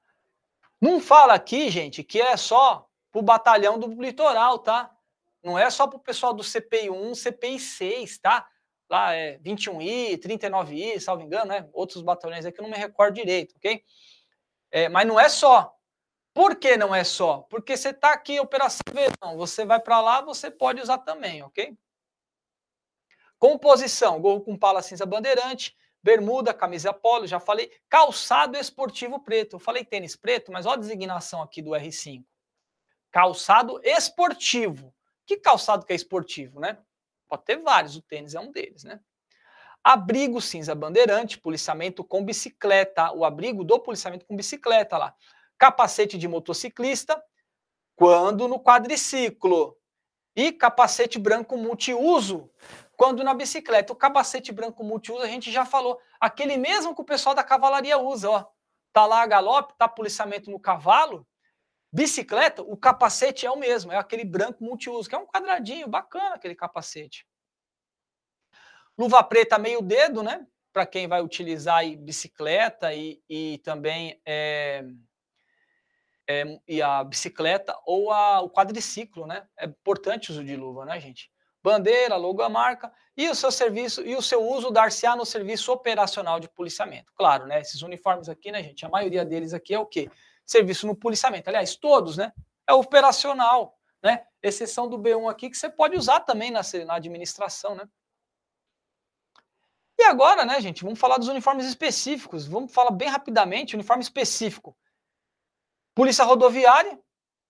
[0.81, 2.86] Não fala aqui, gente, que é só
[3.17, 4.95] pro batalhão do litoral, tá?
[5.43, 8.47] Não é só pro pessoal do CPI 1, CPI 6, tá?
[8.91, 11.67] Lá é 21I, 39I, salvo engano, né?
[11.73, 13.83] Outros batalhões aqui eu não me recordo direito, ok?
[14.71, 15.75] É, mas não é só.
[16.35, 17.39] Por que não é só?
[17.49, 21.75] Porque você está aqui, Operação Verão, você vai para lá, você pode usar também, ok?
[23.39, 27.73] Composição, gorro com pala cinza bandeirante, bermuda, camisa polo, já falei.
[27.89, 29.57] Calçado esportivo preto.
[29.57, 32.23] Eu falei tênis preto, mas olha a designação aqui do R5.
[33.17, 34.95] Calçado esportivo.
[35.25, 36.77] Que calçado que é esportivo, né?
[37.27, 39.01] Pode ter vários, o tênis é um deles, né?
[39.83, 43.11] Abrigo cinza bandeirante, policiamento com bicicleta.
[43.13, 45.15] O abrigo do policiamento com bicicleta lá
[45.59, 47.19] capacete de motociclista,
[47.95, 49.77] quando no quadriciclo.
[50.35, 52.51] E capacete branco multiuso,
[52.99, 53.95] quando na bicicleta.
[53.95, 57.97] O capacete branco multiuso, a gente já falou, aquele mesmo que o pessoal da cavalaria
[57.97, 58.45] usa, ó.
[58.93, 61.27] Tá lá a galope, tá policiamento no cavalo.
[61.97, 66.35] Bicicleta, o capacete é o mesmo, é aquele branco multiuso, que é um quadradinho, bacana
[66.35, 67.27] aquele capacete.
[68.99, 70.47] Luva preta meio dedo, né?
[70.75, 74.85] Para quem vai utilizar aí bicicleta e, e também é,
[76.29, 79.49] é, e a bicicleta ou a, o quadriciclo, né?
[79.57, 81.33] É importante o uso de luva, né, gente?
[81.63, 86.49] Bandeira, logomarca e o seu serviço e o seu uso dar-se-á no serviço operacional de
[86.51, 87.11] policiamento.
[87.15, 87.63] Claro, né?
[87.63, 88.85] Esses uniformes aqui, né, gente?
[88.85, 90.11] A maioria deles aqui é o quê?
[90.47, 91.49] Serviço no policiamento.
[91.49, 92.33] Aliás, todos, né?
[92.67, 94.27] É operacional, né?
[94.43, 97.89] Exceção do B1 aqui que você pode usar também na, na administração, né?
[99.99, 102.47] E agora, né, gente, vamos falar dos uniformes específicos.
[102.47, 104.77] Vamos falar bem rapidamente, uniforme específico.
[105.95, 107.01] Polícia rodoviária,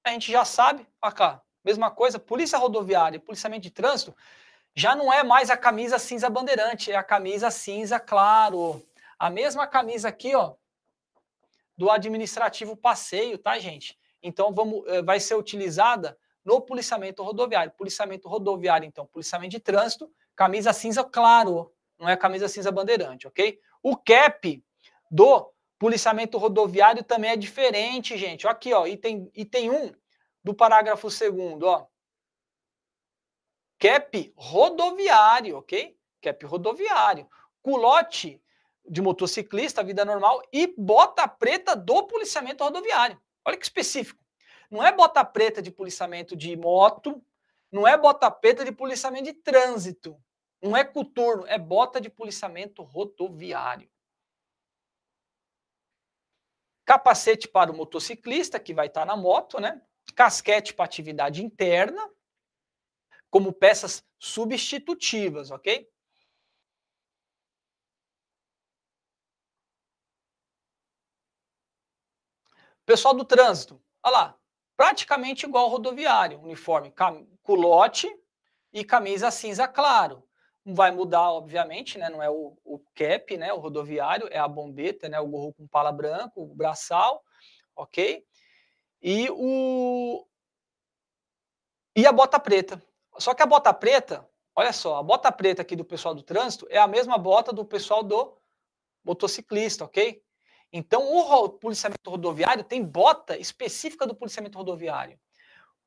[0.05, 4.17] a gente já sabe, cá, mesma coisa, polícia rodoviária, policiamento de trânsito,
[4.73, 8.81] já não é mais a camisa cinza bandeirante, é a camisa cinza claro.
[9.19, 10.55] A mesma camisa aqui, ó,
[11.77, 13.99] do administrativo passeio, tá, gente?
[14.23, 17.73] Então vamos, eh, vai ser utilizada no policiamento rodoviário.
[17.73, 23.59] Policiamento rodoviário, então, policiamento de trânsito, camisa cinza claro, não é camisa cinza bandeirante, ok?
[23.83, 24.63] O CAP
[25.11, 28.47] do policiamento rodoviário também é diferente, gente.
[28.47, 29.93] Aqui, ó, item, item 1
[30.43, 31.87] do parágrafo 2 ó.
[33.79, 35.97] CAP rodoviário, ok?
[36.23, 37.29] CAP rodoviário.
[37.63, 38.41] Culote
[38.89, 43.21] de motociclista, vida normal, e bota preta do policiamento rodoviário.
[43.45, 44.25] Olha que específico.
[44.71, 47.23] Não é bota preta de policiamento de moto,
[47.71, 50.21] não é bota preta de policiamento de trânsito.
[50.63, 53.91] Não é coturno, é bota de policiamento rodoviário.
[56.85, 59.83] Capacete para o motociclista, que vai estar na moto, né?
[60.15, 62.09] Casquete para atividade interna,
[63.29, 65.89] como peças substitutivas, ok?
[72.87, 74.39] Pessoal do trânsito, olha lá,
[74.77, 76.95] praticamente igual ao rodoviário, uniforme,
[77.43, 78.09] culote
[78.73, 80.23] e camisa cinza claro
[80.65, 82.09] vai mudar, obviamente, né?
[82.09, 83.53] Não é o, o cap, né?
[83.53, 85.19] O rodoviário, é a bombeta, né?
[85.19, 87.23] O gorro com pala branco, o braçal,
[87.75, 88.25] ok?
[89.03, 90.25] E o
[91.97, 92.81] e a bota preta.
[93.19, 96.67] Só que a bota preta, olha só, a bota preta aqui do pessoal do trânsito
[96.71, 98.37] é a mesma bota do pessoal do
[99.05, 100.23] motociclista, ok?
[100.77, 105.19] Então, o policiamento rodoviário tem bota específica do policiamento rodoviário.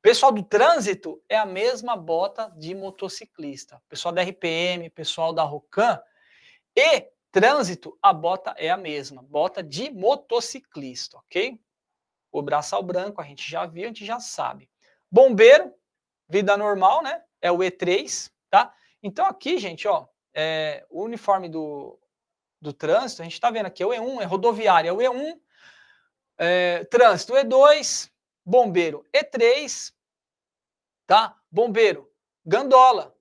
[0.02, 3.80] Pessoal do trânsito é a mesma bota de motociclista.
[3.88, 6.02] Pessoal da RPM, pessoal da Rocan
[6.76, 11.60] e trânsito, a bota é a mesma, bota de motociclista, ok?
[12.32, 14.68] O braçal branco a gente já viu, a gente já sabe.
[15.12, 15.72] Bombeiro,
[16.28, 17.22] vida normal, né?
[17.40, 18.74] É o E3, tá?
[19.04, 22.00] Então aqui, gente, ó, é, o uniforme do,
[22.62, 25.40] do trânsito, a gente tá vendo aqui, é o E1, é rodoviária, é o E1,
[26.38, 28.12] é, trânsito E2,
[28.46, 29.94] Bombeiro E3,
[31.06, 31.38] tá?
[31.52, 32.12] Bombeiro,
[32.46, 33.16] gandola.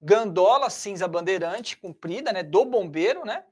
[0.00, 2.42] Gandola cinza bandeirante, comprida, né?
[2.42, 3.44] Do bombeiro, né?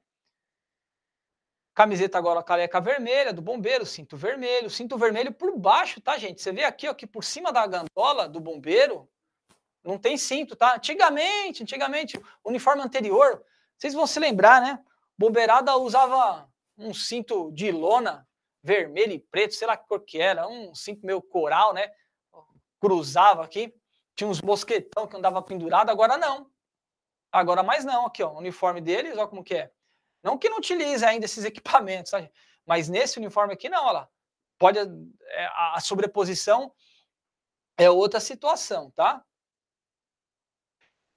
[1.75, 6.43] Camiseta agora careca vermelha do bombeiro, cinto vermelho, cinto vermelho por baixo, tá, gente?
[6.43, 9.09] Você vê aqui, ó, que por cima da gandola do bombeiro
[9.83, 10.77] não tem cinto, tá?
[10.77, 13.45] Antigamente, antigamente, uniforme anterior,
[13.81, 14.79] vocês vão se lembrar, né?
[15.17, 18.29] Bombeirada usava um cinto de lona
[18.63, 21.91] vermelho e preto, sei lá que cor que era, um cinto meio coral, né?
[22.79, 23.75] Cruzava aqui,
[24.15, 26.51] tinha uns mosquetão que andava pendurado, agora não.
[27.33, 29.73] Agora mais não, aqui ó, o uniforme deles, ó como que é.
[30.23, 32.31] Não que não utilize ainda esses equipamentos, sabe?
[32.67, 34.09] mas nesse uniforme aqui não, olha lá.
[34.59, 36.73] Pode, é, a sobreposição
[37.77, 39.25] é outra situação, tá?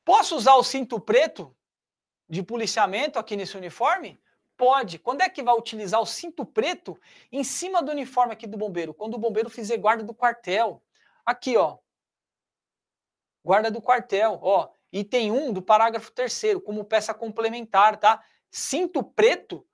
[0.06, 1.56] Posso usar o cinto preto
[2.34, 4.20] de policiamento aqui nesse uniforme?
[4.58, 4.98] Pode.
[4.98, 7.00] Quando é que vai utilizar o cinto preto
[7.32, 8.94] em cima do uniforme aqui do bombeiro?
[8.94, 10.82] Quando o bombeiro fizer guarda do quartel.
[11.24, 11.78] Aqui, ó.
[13.46, 14.70] Guarda do quartel, ó.
[14.92, 18.24] Item 1 do parágrafo 3 como peça complementar, tá?
[18.50, 19.66] Cinto preto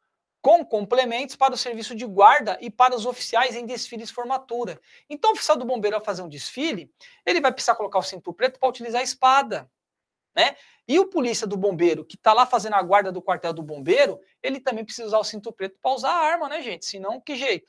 [0.41, 4.79] com complementos para o serviço de guarda e para os oficiais em desfiles formatura.
[5.09, 6.93] Então, o oficial do bombeiro vai fazer um desfile,
[7.25, 9.69] ele vai precisar colocar o cinto preto para utilizar a espada.
[10.35, 10.55] Né?
[10.87, 14.19] E o polícia do bombeiro, que está lá fazendo a guarda do quartel do bombeiro,
[14.41, 16.85] ele também precisa usar o cinto preto para usar a arma, né, gente?
[16.85, 17.67] Senão, que jeito?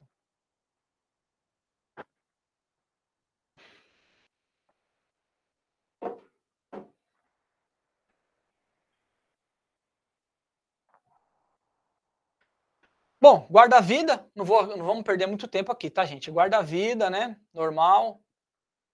[13.21, 16.31] Bom, guarda-vida, não, vou, não vamos perder muito tempo aqui, tá, gente?
[16.31, 17.37] Guarda-vida, né?
[17.53, 18.21] Normal.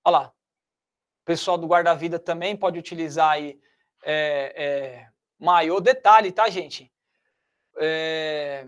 [0.05, 0.35] Olha lá.
[1.27, 3.61] Pessoal do guarda-vida também pode utilizar aí
[4.05, 6.91] é, é, maior detalhe, tá, gente?
[7.79, 8.65] É,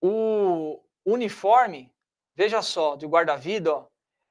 [0.00, 1.92] o uniforme,
[2.36, 3.84] veja só, de guarda-vida,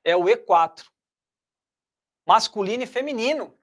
[0.03, 0.85] é o E4.
[2.25, 3.53] Masculino e feminino.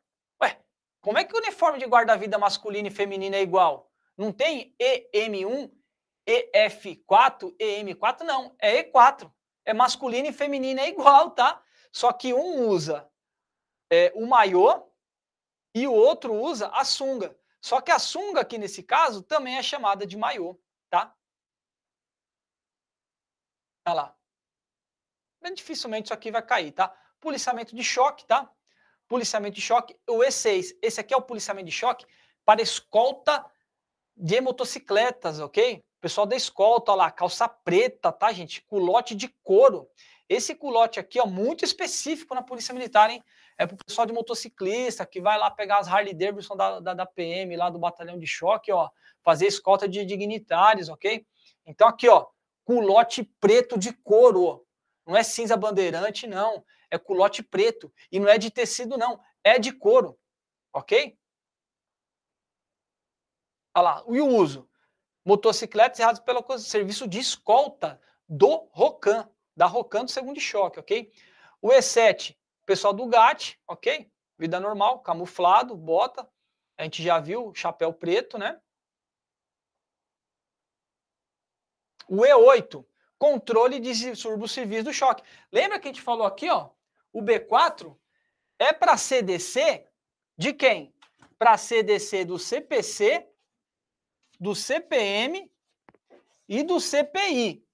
[0.41, 0.61] Ué,
[1.01, 3.91] como é que o uniforme de guarda-vida masculino e feminino é igual?
[4.19, 5.71] Não tem EM1,
[6.29, 8.55] EF4, EM4, não.
[8.59, 9.33] É E4.
[9.65, 11.63] É masculino e feminino, é igual, tá?
[11.91, 13.09] Só que um usa
[13.91, 14.91] é, o maiô
[15.75, 17.39] e o outro usa a sunga.
[17.61, 20.59] Só que a sunga aqui nesse caso também é chamada de maiô,
[20.89, 21.15] tá?
[23.87, 24.17] Olha lá.
[25.43, 26.89] Bem dificilmente isso aqui vai cair, tá?
[27.21, 28.51] Policiamento de choque, tá?
[29.09, 30.77] Policiamento de choque, o E6.
[30.83, 32.07] Esse aqui é o policiamento de choque
[32.45, 33.45] para escolta
[34.17, 35.85] de motocicletas, ok?
[36.01, 38.63] Pessoal da escolta, olha lá, calça preta, tá, gente?
[38.63, 39.89] Culote de couro.
[40.29, 43.23] Esse culote aqui, ó, muito específico na Polícia Militar, hein?
[43.57, 46.95] É para o pessoal de motociclista que vai lá pegar as Harley Davidson da, da,
[46.95, 48.91] da, PM, lá do batalhão de choque, ó,
[49.23, 51.25] fazer escolta de dignitários, ok?
[51.65, 52.27] Então aqui, ó,
[52.65, 54.61] culote preto de couro, ó.
[55.07, 59.59] não é cinza bandeirante, não, é culote preto e não é de tecido, não, é
[59.59, 60.19] de couro,
[60.73, 61.17] ok?
[63.75, 64.69] Olha lá, e o uso?
[65.25, 71.11] Motocicletas errados pelo serviço de escolta do ROCAN, da ROCAN do segundo choque, ok?
[71.63, 72.37] O E7,
[72.67, 74.11] pessoal do GAT, ok?
[74.39, 76.29] Vida normal, camuflado, bota.
[76.77, 78.61] A gente já viu, chapéu preto, né?
[82.07, 82.87] O E8,
[83.19, 85.23] controle de distúrbios civis do choque.
[85.51, 86.71] Lembra que a gente falou aqui, ó?
[87.13, 87.97] O B4
[88.59, 89.89] é para CDC
[90.37, 90.95] de quem?
[91.39, 93.27] Para CDC do CPC,
[94.39, 95.51] do CPM
[96.47, 97.67] e do CPI.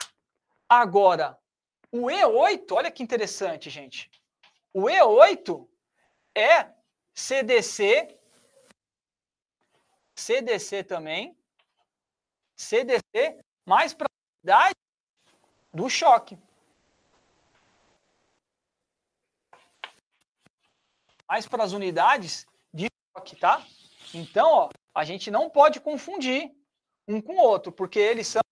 [0.69, 1.39] Agora,
[1.93, 4.11] o E8, olha que interessante, gente.
[4.73, 5.69] O E8
[6.35, 6.73] é
[7.15, 8.19] CDC,
[10.17, 11.37] CDC também,
[12.57, 13.95] CDC mais
[14.49, 14.71] a
[15.73, 16.39] do choque.
[21.29, 23.67] Mais para as unidades de choque, tá?
[24.15, 26.51] Então, ó, a gente não pode confundir
[27.07, 28.43] um com o outro, porque eles são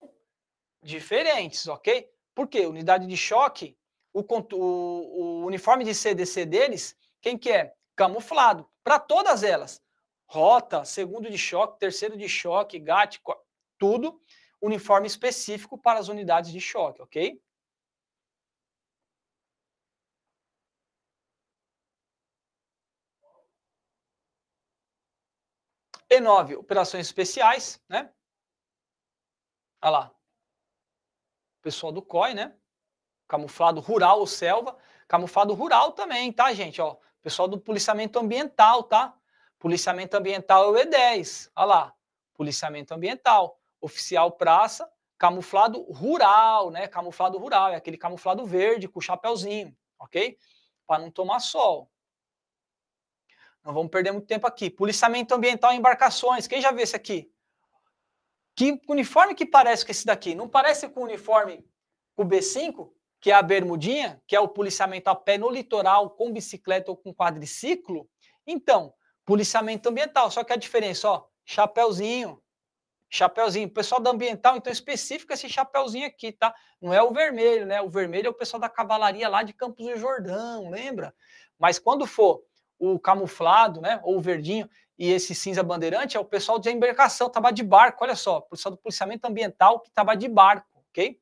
[0.82, 2.10] diferentes, ok?
[2.34, 3.76] Porque unidade de choque,
[4.12, 7.74] o, o, o uniforme de CDC deles, quem que é?
[7.96, 9.82] Camuflado, para todas elas.
[10.26, 13.20] Rota, segundo de choque, terceiro de choque, GAT,
[13.78, 14.20] tudo
[14.60, 17.42] uniforme específico para as unidades de choque, ok?
[26.10, 28.12] E9, operações especiais, né?
[29.82, 30.19] Olha lá
[31.62, 32.54] pessoal do COI, né?
[33.28, 34.76] Camuflado rural ou selva.
[35.06, 36.80] Camuflado rural também, tá, gente?
[36.80, 39.14] Ó, pessoal do policiamento ambiental, tá?
[39.58, 41.50] Policiamento ambiental é o E10.
[41.54, 41.94] Olha lá.
[42.34, 43.58] Policiamento ambiental.
[43.80, 46.86] Oficial praça, camuflado rural, né?
[46.88, 50.38] Camuflado rural, é aquele camuflado verde com chapéuzinho, ok?
[50.86, 51.90] Para não tomar sol.
[53.62, 54.70] Não vamos perder muito tempo aqui.
[54.70, 56.46] Policiamento ambiental em embarcações.
[56.46, 57.30] Quem já viu esse aqui?
[58.54, 60.34] Que uniforme que parece com esse daqui?
[60.34, 61.64] Não parece com o uniforme
[62.16, 66.32] o B5, que é a bermudinha, que é o policiamento a pé no litoral, com
[66.32, 68.08] bicicleta ou com quadriciclo?
[68.46, 68.92] Então,
[69.24, 72.42] policiamento ambiental, só que a diferença, ó, chapéuzinho,
[73.08, 73.68] chapéuzinho.
[73.68, 76.54] O pessoal da ambiental, então, específico esse chapéuzinho aqui, tá?
[76.80, 77.82] Não é o vermelho, né?
[77.82, 81.14] O vermelho é o pessoal da cavalaria lá de Campos do Jordão, lembra?
[81.58, 82.42] Mas quando for
[82.78, 84.68] o camuflado, né, ou o verdinho,
[85.00, 88.74] e esse cinza bandeirante é o pessoal de embarcação, trabalha de barco, olha só, pessoal
[88.74, 91.18] do policiamento ambiental que trabalha de barco, ok?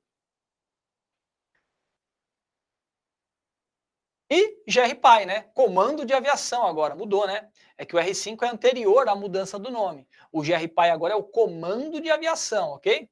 [4.29, 5.43] E GRPAI, né?
[5.55, 7.49] Comando de aviação agora, mudou, né?
[7.79, 10.09] É que o R5 é anterior à mudança do nome.
[10.33, 13.09] O GRPAI agora é o comando de aviação, ok?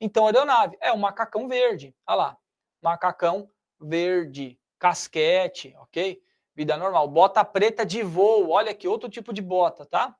[0.00, 2.38] Então, aeronave é o macacão verde, olha lá,
[2.80, 6.22] macacão verde, casquete, ok?
[6.54, 7.08] Vida normal.
[7.08, 8.50] Bota preta de voo.
[8.50, 10.16] Olha aqui, outro tipo de bota, tá?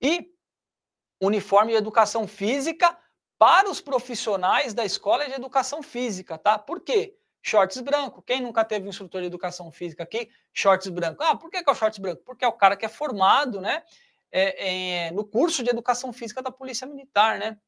[0.00, 0.32] E
[1.20, 2.96] uniforme de educação física
[3.38, 6.58] para os profissionais da escola de educação física, tá?
[6.58, 7.18] Por quê?
[7.42, 8.22] Shorts branco.
[8.22, 10.30] Quem nunca teve um instrutor de educação física aqui?
[10.52, 11.22] Shorts branco.
[11.22, 12.22] Ah, por que, que é o shorts branco?
[12.24, 13.84] Porque é o cara que é formado, né?
[14.32, 17.58] É, é, no curso de educação física da Polícia Militar, né?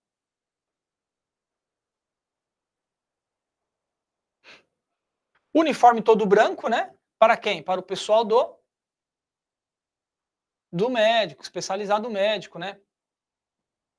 [5.54, 6.92] Uniforme todo branco, né?
[7.18, 7.62] Para quem?
[7.62, 8.56] Para o pessoal do
[10.70, 12.78] do médico, especializado médico, né?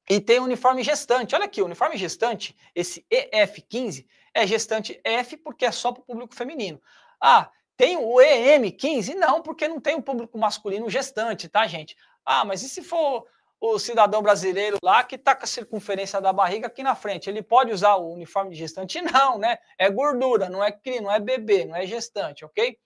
[0.10, 1.36] E tem uniforme gestante.
[1.36, 6.06] Olha aqui, o uniforme gestante, esse EF15, é gestante F porque é só para o
[6.06, 6.82] público feminino.
[7.22, 9.14] Ah, Tem o EM15?
[9.16, 11.96] Não, porque não tem o público masculino gestante, tá, gente?
[12.26, 13.26] Ah, mas e se for
[13.62, 17.42] o cidadão brasileiro lá que está com a circunferência da barriga aqui na frente, ele
[17.42, 19.02] pode usar o uniforme de gestante?
[19.02, 19.58] Não, né?
[19.78, 22.78] É gordura, não é cri, não é bebê, não é gestante, ok?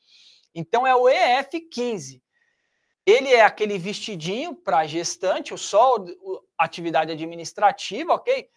[0.53, 2.21] Então é o EF15.
[3.05, 5.97] Ele é aquele vestidinho para gestante, o só
[6.57, 8.49] atividade administrativa, ok?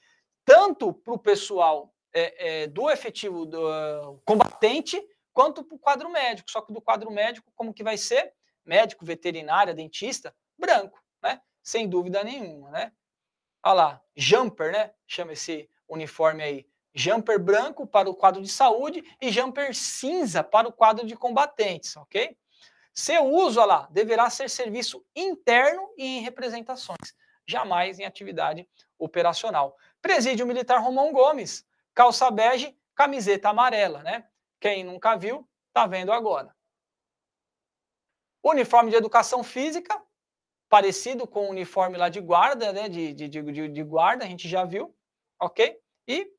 [0.45, 6.09] Tanto para o pessoal é, é, do efetivo do uh, combatente, quanto para o quadro
[6.09, 6.51] médico.
[6.51, 8.33] Só que do quadro médico, como que vai ser?
[8.65, 11.41] Médico, veterinária, dentista, branco, né?
[11.67, 12.93] Sem dúvida nenhuma, né?
[13.65, 14.93] Olha lá, jumper, né?
[15.05, 16.67] Chama esse uniforme aí.
[16.95, 21.97] Jumper branco para o quadro de saúde e jumper cinza para o quadro de combatentes,
[21.97, 22.39] ok?
[22.95, 29.77] Seu uso, olha lá, deverá ser serviço interno e em representações, jamais em atividade operacional.
[30.01, 34.29] Presídio Militar Romão Gomes, calça bege, camiseta amarela, né?
[34.61, 36.55] Quem nunca viu, tá vendo agora.
[38.41, 40.01] Uniforme de educação física,
[40.77, 42.87] parecido com o uniforme lá de guarda, né?
[42.87, 44.95] De, de, de, de guarda, a gente já viu,
[45.41, 45.81] ok?
[46.07, 46.31] E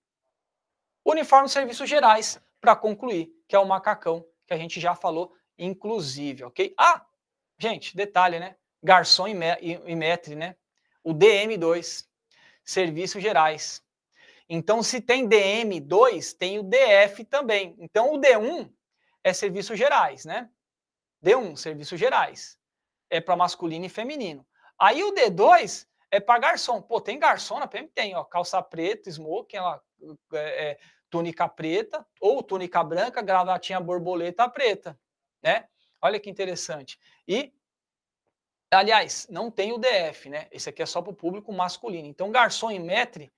[1.03, 5.33] uniforme de serviços gerais, para concluir, que é o macacão, que a gente já falou,
[5.57, 6.71] inclusive, ok?
[6.77, 7.03] Ah,
[7.57, 8.55] gente, detalhe, né?
[8.83, 10.55] Garçom e, me, metre, né?
[11.03, 12.05] O DM2,
[12.63, 13.83] serviços gerais.
[14.47, 17.75] Então, se tem DM2, tem o DF também.
[17.79, 18.71] Então, o D1
[19.23, 20.47] é serviços gerais, né?
[21.23, 22.56] D1, serviços gerais
[23.09, 24.45] é para masculino e feminino.
[24.79, 26.81] Aí o D2 é para garçom.
[26.81, 27.87] Pô, tem garçom na PM?
[27.89, 29.81] Tem, ó, calça preta, smoking, ela,
[30.33, 30.79] é, é,
[31.09, 34.99] túnica preta, ou túnica branca, gravatinha borboleta preta,
[35.41, 35.67] né?
[36.01, 36.99] Olha que interessante.
[37.27, 37.51] E,
[38.71, 40.47] aliás, não tem o DF, né?
[40.51, 42.07] Esse aqui é só para o público masculino.
[42.07, 43.31] Então, garçom e metre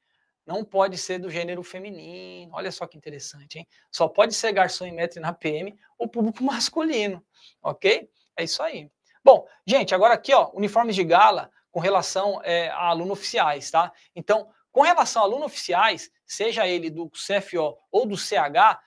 [0.46, 2.52] não pode ser do gênero feminino.
[2.54, 3.68] Olha só que interessante, hein?
[3.92, 7.24] Só pode ser garçom e metre na PM o público masculino,
[7.62, 8.10] ok?
[8.36, 8.92] É isso aí.
[9.32, 13.94] Bom, gente, agora aqui, ó, uniformes de gala com relação é, a alunos oficiais, tá?
[14.16, 18.82] Então, com relação a alunos oficiais, seja ele do CFO ou do CH,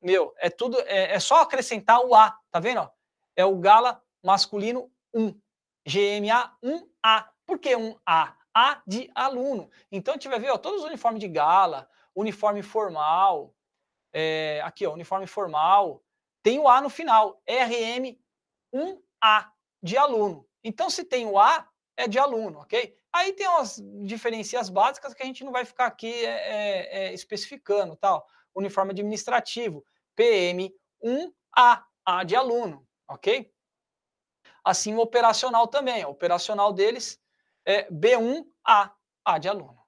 [0.00, 2.90] meu, é tudo, é, é só acrescentar o A, tá vendo?
[3.36, 5.38] É o gala masculino 1,
[5.86, 7.28] GMA 1A.
[7.44, 8.34] Por que 1A?
[8.54, 9.68] A de aluno.
[9.92, 13.54] Então, vai ver ó, todos os uniformes de gala, uniforme formal,
[14.14, 16.02] é, aqui, ó, uniforme formal,
[16.42, 18.16] tem o A no final, RM
[18.72, 19.52] 1A
[19.84, 20.48] de aluno.
[20.64, 22.98] Então, se tem o A, é de aluno, ok?
[23.12, 27.12] Aí tem umas diferenças básicas que a gente não vai ficar aqui é, é, é
[27.12, 28.26] especificando, tal.
[28.54, 29.84] Uniforme administrativo,
[30.18, 33.52] PM1A, A de aluno, ok?
[34.64, 37.20] Assim o operacional também, o operacional deles
[37.66, 38.90] é B1A,
[39.22, 39.84] A de aluno.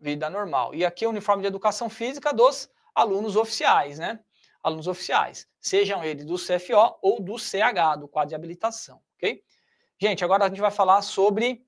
[0.00, 0.74] Vida normal.
[0.74, 4.18] E aqui é o uniforme de educação física dos alunos oficiais, né?
[4.64, 9.44] Alunos oficiais, sejam eles do CFO ou do CH, do quadro de habilitação, ok?
[10.00, 11.64] Gente, agora a gente vai falar sobre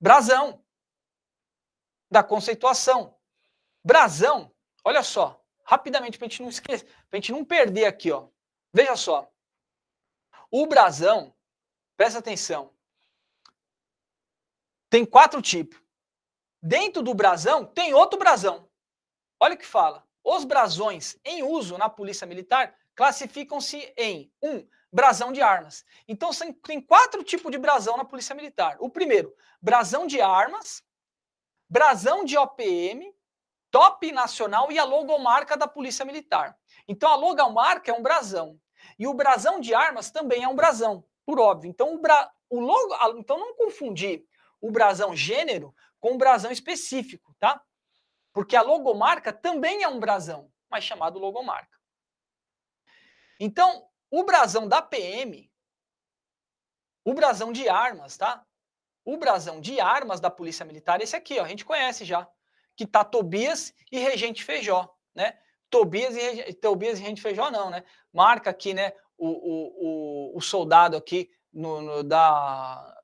[0.00, 0.62] brasão,
[2.10, 3.16] da conceituação.
[3.84, 4.52] Brasão,
[4.84, 8.28] olha só, rapidamente, para a gente não esquecer, para a gente não perder aqui, ó.
[8.72, 9.30] Veja só.
[10.50, 11.34] O brasão,
[11.96, 12.74] presta atenção,
[14.90, 15.80] tem quatro tipos.
[16.62, 18.68] Dentro do brasão tem outro brasão.
[19.38, 20.05] Olha o que fala.
[20.28, 25.84] Os brasões em uso na Polícia Militar classificam-se em um brasão de armas.
[26.08, 26.30] Então
[26.64, 28.76] tem quatro tipos de brasão na Polícia Militar.
[28.80, 29.32] O primeiro,
[29.62, 30.82] brasão de armas,
[31.70, 33.14] brasão de OPM,
[33.70, 36.58] top nacional e a logomarca da Polícia Militar.
[36.88, 38.60] Então a logomarca é um brasão
[38.98, 41.70] e o brasão de armas também é um brasão, por óbvio.
[41.70, 42.32] Então o, bra...
[42.50, 44.24] o logo, então não confundir
[44.60, 47.62] o brasão gênero com o brasão específico, tá?
[48.36, 51.78] Porque a logomarca também é um brasão, mas chamado logomarca.
[53.40, 55.50] Então, o brasão da PM,
[57.02, 58.44] o brasão de armas, tá?
[59.06, 62.28] O brasão de armas da Polícia Militar, esse aqui, ó, a gente conhece já,
[62.76, 65.38] que tá Tobias e Regente Feijó, né?
[65.70, 67.84] Tobias e, Tobias e Regente Feijó não, né?
[68.12, 73.02] Marca aqui, né, o, o, o, o soldado aqui no, no, da,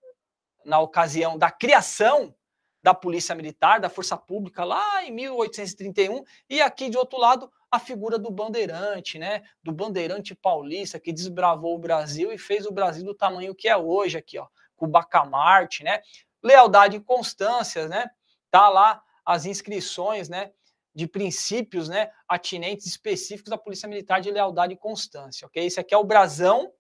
[0.63, 2.37] na ocasião da criação
[2.83, 7.79] da Polícia Militar, da Força Pública, lá em 1831, e aqui de outro lado a
[7.79, 9.43] figura do bandeirante, né?
[9.63, 13.77] Do bandeirante paulista que desbravou o Brasil e fez o Brasil do tamanho que é
[13.77, 14.47] hoje aqui, ó,
[14.77, 16.03] com o Bacamarte, né?
[16.43, 18.11] Lealdade e constância, né?
[18.51, 20.53] Tá lá as inscrições, né?
[20.95, 22.11] De princípios, né?
[22.29, 25.65] Atinentes específicos da Polícia Militar de lealdade e constância, ok?
[25.65, 26.71] Esse aqui é o brasão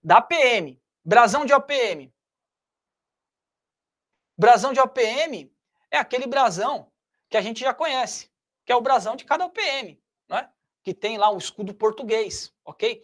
[0.00, 2.12] da PM, brasão de OPM.
[4.36, 5.50] Brasão de OPM
[5.90, 6.90] é aquele brasão
[7.28, 8.30] que a gente já conhece,
[8.64, 10.50] que é o brasão de cada OPM, né?
[10.82, 13.02] que tem lá o escudo português, ok?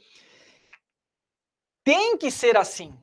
[1.82, 2.96] Tem que ser assim.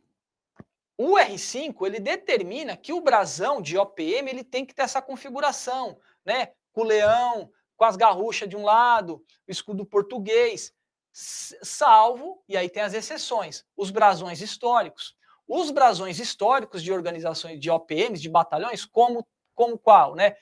[0.98, 6.00] O R5 ele determina que o brasão de OPM ele tem que ter essa configuração,
[6.24, 6.54] né?
[6.72, 10.74] Com o leão, com as garruchas de um lado, o escudo português,
[11.12, 15.16] salvo, e aí tem as exceções, os brasões históricos.
[15.52, 20.36] Os brasões históricos de organizações de OPMs, de batalhões, como, como qual, né?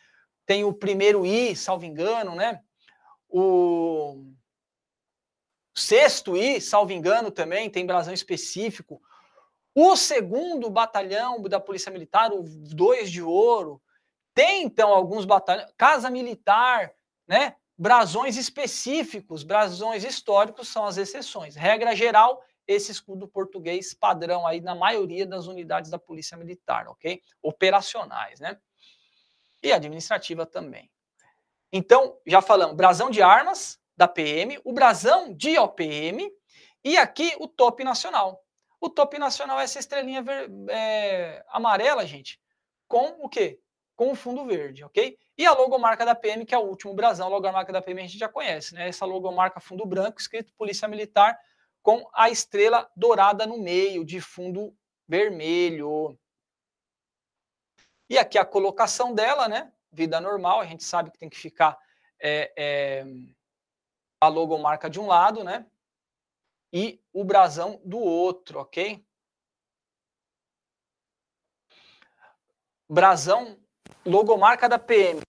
[0.45, 2.61] Tem o primeiro I, salvo engano, né?
[3.30, 4.26] O
[5.74, 9.02] sexto I, salvo engano, também tem brasão específico.
[9.74, 13.82] O segundo batalhão da Polícia Militar, o 2 de ouro,
[14.34, 16.92] tem então alguns batalhões, Casa Militar,
[17.26, 17.56] né?
[17.77, 21.56] Brasões específicos, brasões históricos são as exceções.
[21.56, 27.22] Regra geral, esse escudo português padrão aí na maioria das unidades da Polícia Militar, ok?
[27.42, 28.60] Operacionais, né?
[29.64, 30.92] E administrativa também.
[31.72, 36.32] Então, já falamos, brasão de armas da PM, o brasão de OPM
[36.84, 38.44] e aqui o top nacional.
[38.80, 42.40] O top nacional é essa estrelinha ver, é, amarela, gente,
[42.88, 43.60] com o quê?
[43.96, 45.18] Com o fundo verde, ok?
[45.36, 48.06] E a logomarca da PM, que é o último brasão, a logomarca da PM a
[48.06, 48.88] gente já conhece, né?
[48.88, 51.38] Essa logomarca fundo branco, escrito Polícia Militar,
[51.88, 56.19] com a estrela dourada no meio, de fundo vermelho.
[58.09, 59.72] E aqui a colocação dela, né?
[59.90, 61.80] Vida normal, a gente sabe que tem que ficar
[62.19, 63.06] é, é,
[64.19, 65.66] a logomarca de um lado, né?
[66.74, 69.07] E o brasão do outro, ok?
[72.90, 73.57] Brasão,
[74.06, 75.22] logomarca da PM,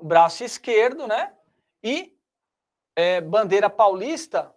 [0.00, 1.36] braço esquerdo, né?
[1.82, 2.16] E
[2.94, 4.55] é, bandeira paulista,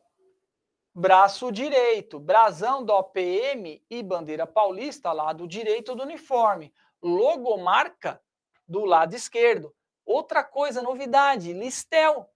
[0.99, 2.19] braço direito.
[2.19, 6.73] Brasão da OPM e bandeira paulista, lado direito do uniforme.
[7.01, 8.21] Logomarca
[8.67, 9.73] do lado esquerdo.
[10.05, 12.29] Outra coisa, novidade, listel.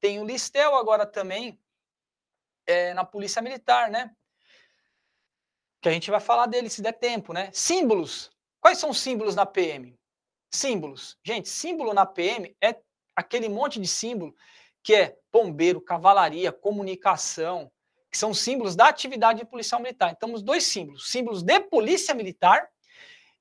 [0.00, 1.60] Tem o listel agora também
[2.66, 4.14] é, na Polícia Militar, né?
[5.82, 7.50] Que a gente vai falar dele se der tempo, né?
[7.52, 8.30] Símbolos.
[8.60, 9.94] Quais são os símbolos na PM?
[10.50, 11.18] Símbolos.
[11.22, 12.80] Gente, símbolo na PM é
[13.14, 14.34] aquele monte de símbolo
[14.82, 17.70] que é bombeiro, cavalaria, comunicação,
[18.10, 20.12] que são símbolos da atividade policial militar.
[20.16, 22.68] Então, os dois símbolos, símbolos de polícia militar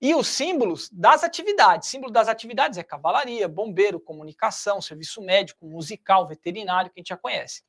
[0.01, 1.89] e os símbolos das atividades.
[1.89, 7.17] Símbolo das atividades é cavalaria, bombeiro, comunicação, serviço médico, musical, veterinário, que a gente já
[7.17, 7.63] conhece.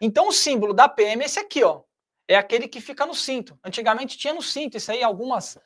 [0.00, 1.82] Então, o símbolo da PM é esse aqui, ó.
[2.26, 3.58] É aquele que fica no cinto.
[3.62, 5.58] Antigamente tinha no cinto, isso aí algumas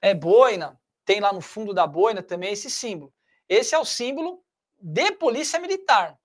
[0.00, 3.12] é boina, tem lá no fundo da boina também esse símbolo.
[3.48, 4.42] Esse é o símbolo
[4.78, 6.18] de polícia militar.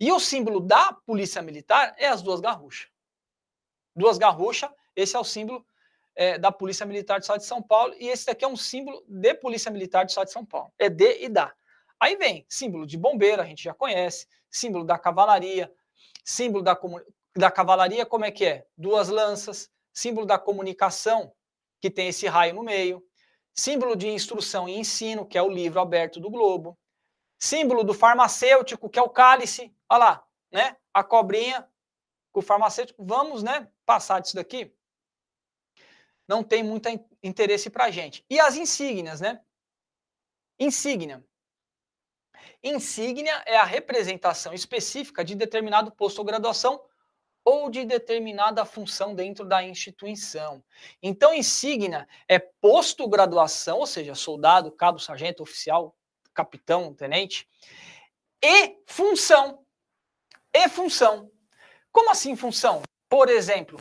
[0.00, 2.88] E o símbolo da polícia militar é as duas garruchas.
[3.94, 5.66] Duas garruchas, esse é o símbolo
[6.14, 9.04] é, da Polícia Militar do Estado de São Paulo, e esse daqui é um símbolo
[9.08, 10.72] de Polícia Militar do Estado de São Paulo.
[10.78, 11.52] É de e da.
[12.00, 15.72] Aí vem símbolo de bombeiro, a gente já conhece, símbolo da cavalaria,
[16.24, 16.78] símbolo da,
[17.36, 18.66] da cavalaria, como é que é?
[18.76, 21.32] Duas lanças, símbolo da comunicação,
[21.80, 23.02] que tem esse raio no meio,
[23.54, 26.78] símbolo de instrução e ensino, que é o livro aberto do globo,
[27.38, 30.76] símbolo do farmacêutico, que é o cálice, olha lá, né?
[30.92, 31.68] A cobrinha
[32.32, 34.74] com o farmacêutico, vamos, né, passar disso daqui.
[36.26, 36.88] Não tem muito
[37.22, 38.24] interesse para a gente.
[38.28, 39.40] E as insígnias, né?
[40.58, 41.24] Insígnia.
[42.62, 46.84] Insígnia é a representação específica de determinado posto ou graduação
[47.44, 50.62] ou de determinada função dentro da instituição.
[51.02, 55.96] Então, insígnia é posto graduação, ou seja, soldado, cabo, sargento, oficial,
[56.38, 57.48] capitão, tenente,
[58.40, 59.64] e função.
[60.54, 61.30] E função.
[61.90, 62.82] Como assim função?
[63.08, 63.76] Por exemplo,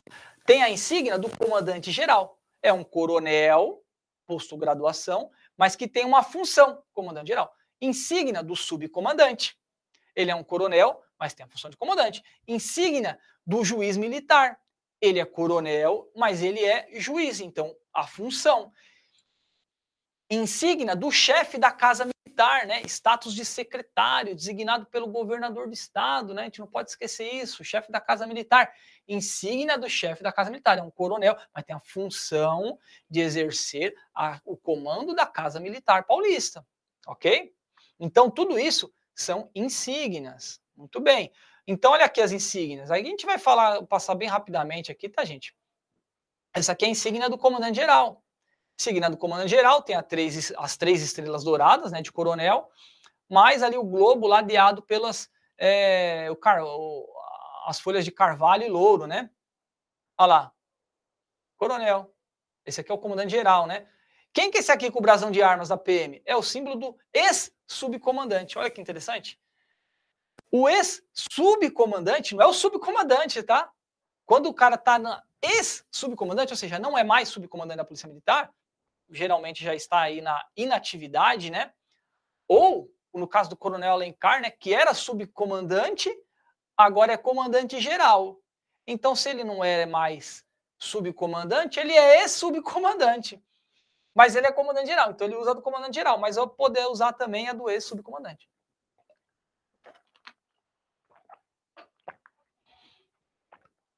[0.45, 2.39] tem a insígnia do comandante geral.
[2.63, 3.83] É um coronel,
[4.25, 9.55] posto graduação, mas que tem uma função, comandante geral insígnia do subcomandante.
[10.15, 12.23] Ele é um coronel, mas tem a função de comandante.
[12.47, 14.59] Insígnia do juiz militar.
[14.99, 18.71] Ele é coronel, mas ele é juiz, então a função.
[20.29, 22.81] Insígnia do chefe da Casa Militar, né?
[22.83, 26.41] Status de secretário, designado pelo governador do estado, né?
[26.43, 28.71] A gente não pode esquecer isso, chefe da Casa Militar.
[29.07, 32.77] Insígnia do chefe da Casa Militar, é um coronel, mas tem a função
[33.09, 36.65] de exercer a, o comando da Casa Militar paulista,
[37.07, 37.53] ok?
[37.99, 40.61] Então, tudo isso são insígnias.
[40.75, 41.31] Muito bem.
[41.65, 42.91] Então, olha aqui as insígnias.
[42.91, 45.55] Aí a gente vai falar, passar bem rapidamente aqui, tá, gente?
[46.53, 48.23] Essa aqui é a insígnia do comandante geral.
[48.79, 52.69] Insígnia do comandante geral tem três, as três estrelas douradas, né, de coronel,
[53.29, 57.07] mais ali o globo ladeado pelas é, o car, o,
[57.65, 59.29] as folhas de carvalho e louro, né?
[60.17, 60.51] Olha lá,
[61.57, 62.13] coronel.
[62.65, 63.87] Esse aqui é o comandante geral, né?
[64.31, 66.21] Quem que é esse aqui com o brasão de armas da PM?
[66.25, 68.57] É o símbolo do ex-subcomandante.
[68.57, 69.39] Olha que interessante.
[70.51, 73.71] O ex-subcomandante não é o subcomandante, tá?
[74.25, 78.53] Quando o cara está na ex-subcomandante, ou seja, não é mais subcomandante da Polícia Militar,
[79.09, 81.73] geralmente já está aí na inatividade, né?
[82.47, 86.09] Ou, no caso do Coronel Alencar, né, que era subcomandante,
[86.75, 88.39] agora é comandante geral.
[88.85, 90.45] Então, se ele não é mais
[90.77, 93.43] subcomandante, ele é ex-subcomandante.
[94.13, 97.13] Mas ele é comandante geral, então ele usa do comandante geral, mas eu poder usar
[97.13, 98.49] também a do ex-subcomandante.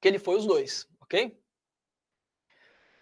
[0.01, 1.37] Que ele foi os dois, ok?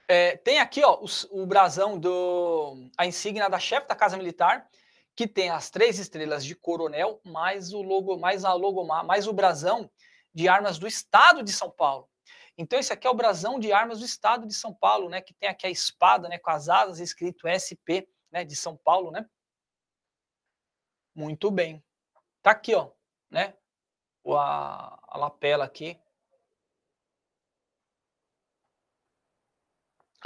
[0.07, 4.69] É, tem aqui ó, o, o brasão do a insígnia da chefe da Casa Militar,
[5.13, 9.33] que tem as três estrelas de coronel, mais o logo, mais a logomar, mais o
[9.33, 9.91] brasão
[10.33, 12.07] de armas do Estado de São Paulo.
[12.57, 15.21] Então esse aqui é o brasão de armas do Estado de São Paulo, né?
[15.21, 16.39] Que tem aqui a espada, né?
[16.39, 18.45] Com as asas escrito SP, né?
[18.45, 19.25] De São Paulo, né?
[21.13, 21.83] Muito bem.
[22.41, 22.91] Tá aqui, ó,
[23.29, 23.55] né?
[24.25, 25.99] A, a lapela aqui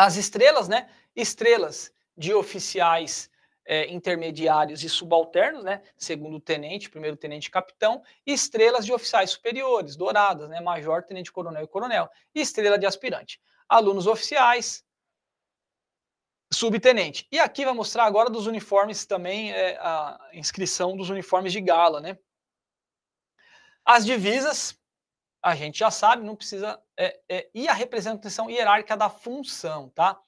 [0.04, 0.90] As estrelas, né?
[1.16, 3.30] Estrelas de oficiais
[3.64, 5.84] é, intermediários e subalternos, né?
[5.96, 10.60] Segundo tenente, primeiro tenente capitão, e estrelas de oficiais superiores, douradas, né?
[10.60, 13.40] Major, tenente coronel e coronel, e estrela de aspirante.
[13.70, 14.84] Alunos oficiais,
[16.52, 17.28] subtenente.
[17.32, 22.02] E aqui vai mostrar agora dos uniformes também, é, a inscrição dos uniformes de gala,
[22.02, 22.18] né?
[23.86, 24.76] As divisas,
[25.42, 26.82] a gente já sabe, não precisa.
[26.96, 30.20] É, é, e a representação hierárquica da função, tá?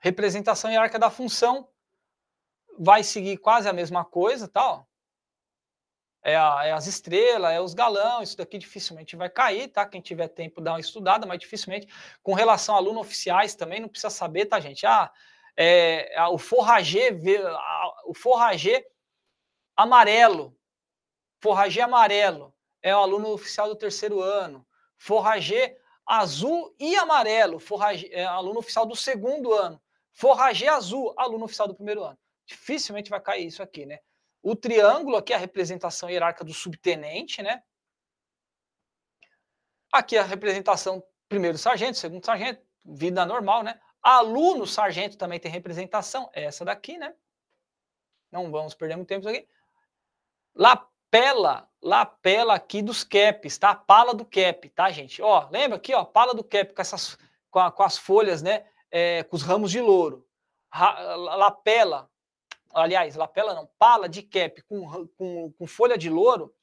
[0.00, 1.68] Representação hierárquica da função
[2.78, 4.66] vai seguir quase a mesma coisa, tá?
[4.66, 4.84] Ó.
[6.24, 9.84] É, a, é, as estrelas, é os galão, isso daqui dificilmente vai cair, tá?
[9.84, 11.86] Quem tiver tempo dá uma estudada, mas dificilmente.
[12.22, 14.86] Com relação a aluno oficiais também, não precisa saber, tá, gente?
[14.86, 15.12] Ah,
[15.54, 17.10] é, o forragê,
[18.06, 18.86] o forragê
[19.76, 20.56] amarelo,
[21.40, 24.66] forragê amarelo, é o aluno oficial do terceiro ano.
[24.98, 29.80] Forragê azul e amarelo, forragê, é aluno oficial do segundo ano.
[30.12, 32.18] Forragê azul, aluno oficial do primeiro ano.
[32.44, 34.00] Dificilmente vai cair isso aqui, né?
[34.42, 37.62] O triângulo aqui é a representação hierárquica do subtenente, né?
[39.92, 43.80] Aqui a representação primeiro sargento, segundo sargento, vida normal, né?
[44.02, 47.14] Aluno sargento também tem representação, é essa daqui, né?
[48.30, 49.48] Não vamos perder muito tempo aqui.
[50.54, 53.74] Lapela, lapela aqui dos caps, tá?
[53.74, 55.20] Pala do cap, tá, gente?
[55.20, 57.18] Ó, lembra aqui, ó, pala do cap com essas,
[57.50, 58.64] com, a, com as folhas, né?
[58.90, 60.26] É, com os ramos de louro.
[60.70, 62.08] Ra, lapela,
[62.72, 66.54] aliás, lapela não, pala de cap com, com, com folha de louro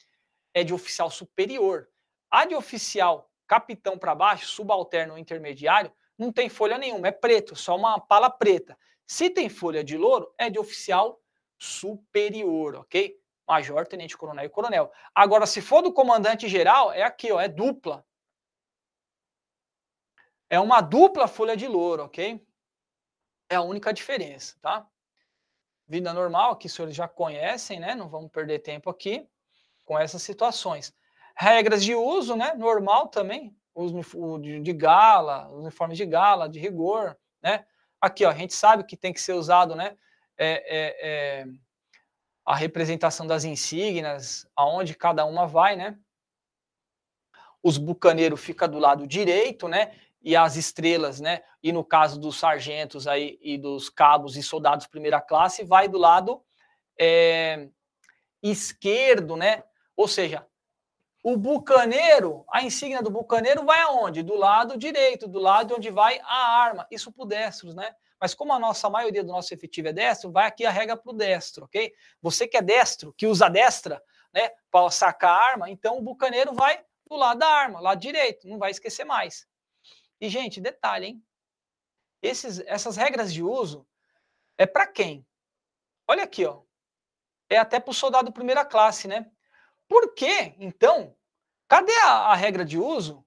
[0.53, 1.89] é de oficial superior.
[2.31, 7.75] A de oficial capitão para baixo, subalterno intermediário, não tem folha nenhuma, é preto, só
[7.75, 8.77] uma pala preta.
[9.05, 11.19] Se tem folha de louro, é de oficial
[11.57, 13.19] superior, ok?
[13.49, 14.91] Major, tenente coronel e coronel.
[15.13, 18.05] Agora, se for do comandante geral, é aqui, ó, é dupla.
[20.47, 22.45] É uma dupla folha de louro, ok?
[23.49, 24.87] É a única diferença, tá?
[25.87, 27.95] Vida normal, que os senhores já conhecem, né?
[27.95, 29.27] Não vamos perder tempo aqui
[29.83, 30.93] com essas situações.
[31.35, 32.53] Regras de uso, né?
[32.53, 33.99] Normal também, uso
[34.39, 37.65] de gala, uniformes de gala, de rigor, né?
[37.99, 39.97] Aqui, ó, a gente sabe que tem que ser usado, né?
[40.37, 41.45] É, é, é
[42.45, 45.97] a representação das insígnias, aonde cada uma vai, né?
[47.61, 49.95] Os bucaneiros fica do lado direito, né?
[50.21, 51.41] E as estrelas, né?
[51.61, 55.97] E no caso dos sargentos aí e dos cabos e soldados primeira classe, vai do
[55.97, 56.41] lado
[56.97, 57.69] é,
[58.41, 59.63] esquerdo, né?
[59.95, 60.45] Ou seja,
[61.23, 64.23] o bucaneiro, a insígnia do bucaneiro vai aonde?
[64.23, 66.87] Do lado direito, do lado onde vai a arma.
[66.89, 67.93] Isso por destros, né?
[68.19, 70.97] Mas como a nossa a maioria do nosso efetivo é destro, vai aqui a regra
[70.97, 71.93] para o destro, ok?
[72.21, 76.53] Você que é destro, que usa destra, né, para sacar a arma, então o bucaneiro
[76.53, 79.47] vai do lado da arma, lado direito, não vai esquecer mais.
[80.21, 81.23] E, gente, detalhe, hein?
[82.21, 83.87] Esses, essas regras de uso
[84.57, 85.25] é para quem?
[86.07, 86.61] Olha aqui, ó.
[87.49, 89.31] É até para o soldado primeira classe, né?
[89.87, 91.15] Por quê, então?
[91.67, 93.25] Cadê a, a regra de uso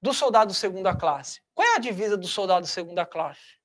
[0.00, 1.42] do soldado segunda classe?
[1.54, 3.57] Qual é a divisa do soldado segunda classe?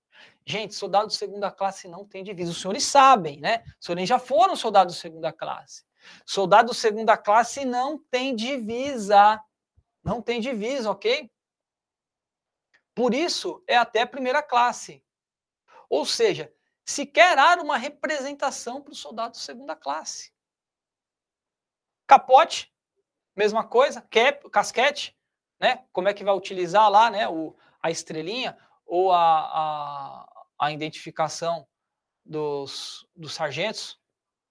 [0.45, 2.51] Gente, soldado de segunda classe não tem divisa.
[2.51, 3.63] Os senhores sabem, né?
[3.79, 5.85] Os senhores já foram soldados de segunda classe.
[6.25, 9.41] Soldado de segunda classe não tem divisa.
[10.03, 11.31] Não tem divisa, ok?
[12.93, 15.03] Por isso, é até primeira classe.
[15.89, 16.53] Ou seja,
[16.85, 20.33] se quer dar uma representação para o soldado de segunda classe.
[22.05, 22.73] Capote,
[23.35, 24.01] mesma coisa.
[24.01, 25.17] Cap, casquete,
[25.59, 25.85] né?
[25.93, 27.29] Como é que vai utilizar lá, né?
[27.29, 30.32] O, a estrelinha ou a, a
[30.63, 31.67] a identificação
[32.25, 33.99] dos, dos sargentos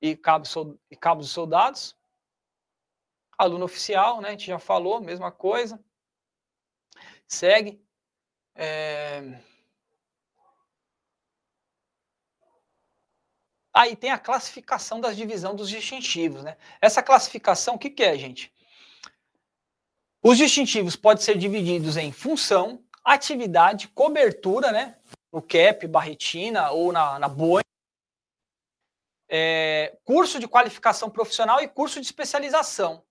[0.00, 0.55] e cabos,
[0.91, 1.97] e cabos de soldados.
[3.39, 4.28] aluno oficial, né?
[4.28, 5.82] A gente já falou, mesma coisa.
[7.26, 7.82] Segue.
[8.55, 9.41] É...
[13.74, 16.58] Aí tem a classificação das divisão dos distintivos, né?
[16.78, 18.52] Essa classificação, o que, que é, gente?
[20.23, 24.99] Os distintivos podem ser divididos em função, atividade, cobertura, né?
[25.33, 27.62] No CAP, barretina ou na, na Boeing.
[29.28, 33.02] É, curso de qualificação profissional e curso de especialização.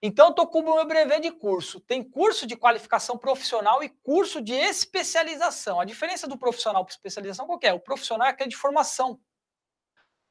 [0.00, 1.80] Então, estou com o meu brevet de curso.
[1.80, 5.80] Tem curso de qualificação profissional e curso de especialização.
[5.80, 7.72] A diferença do profissional para especialização qual é?
[7.72, 9.20] O profissional é aquele de formação.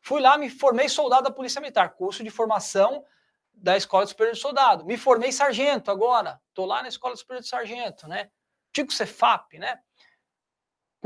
[0.01, 3.05] Fui lá, me formei soldado da Polícia Militar, curso de formação
[3.53, 4.85] da Escola Superior de Soldado.
[4.85, 8.29] Me formei sargento agora, estou lá na Escola Superior de Sargento, né?
[8.71, 9.81] Tico Cefap, né?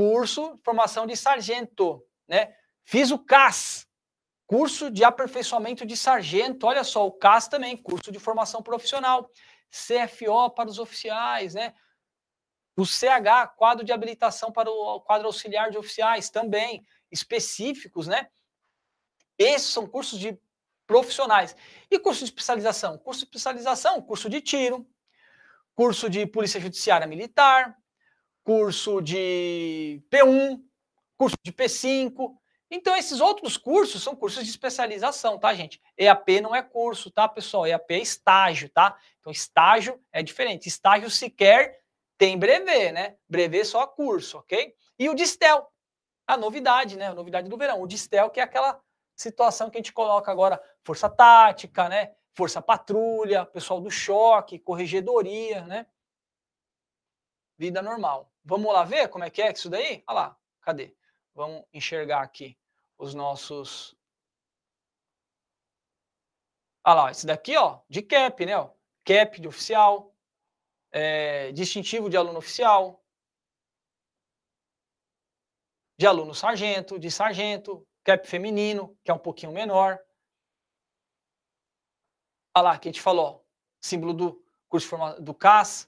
[0.01, 2.55] Curso de formação de sargento, né?
[2.83, 3.87] Fiz o CAS,
[4.47, 6.65] curso de aperfeiçoamento de sargento.
[6.65, 9.29] Olha só, o CAS também, curso de formação profissional.
[9.69, 11.75] CFO para os oficiais, né?
[12.75, 18.27] O CH, quadro de habilitação para o quadro auxiliar de oficiais, também específicos, né?
[19.37, 20.35] Esses são cursos de
[20.87, 21.55] profissionais.
[21.91, 22.97] E curso de especialização?
[22.97, 24.83] Curso de especialização, curso de tiro,
[25.75, 27.77] curso de polícia judiciária militar,
[28.43, 30.61] curso de P1,
[31.17, 32.35] curso de P5.
[32.69, 35.81] Então, esses outros cursos são cursos de especialização, tá, gente?
[35.97, 37.67] EAP não é curso, tá, pessoal?
[37.67, 38.97] EAP é estágio, tá?
[39.19, 40.67] Então, estágio é diferente.
[40.67, 41.81] Estágio sequer
[42.17, 43.17] tem brevet, né?
[43.27, 44.73] Brevet só curso, ok?
[44.97, 45.67] E o Distel,
[46.25, 47.07] a novidade, né?
[47.07, 47.81] A novidade do verão.
[47.81, 48.81] O Distel, que é aquela
[49.15, 52.13] situação que a gente coloca agora força tática, né?
[52.33, 55.85] Força patrulha, pessoal do choque, corregedoria, né?
[57.57, 58.30] Vida normal.
[58.43, 60.03] Vamos lá ver como é que é isso daí?
[60.07, 60.95] Olha lá, cadê?
[61.33, 62.57] Vamos enxergar aqui
[62.97, 63.95] os nossos.
[66.83, 68.57] Olha lá, esse daqui, ó, de CAP, né?
[68.57, 68.71] Ó,
[69.05, 70.15] CAP de oficial,
[70.91, 73.03] é, distintivo de aluno oficial,
[75.97, 79.99] de aluno sargento, de sargento, cap feminino, que é um pouquinho menor.
[82.55, 83.45] Olha lá, que a gente falou,
[83.79, 85.87] símbolo do curso do CAS,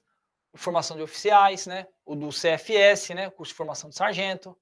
[0.54, 1.88] formação de oficiais, né?
[2.04, 3.30] O do CFS, né?
[3.30, 4.56] Curso de formação de sargento.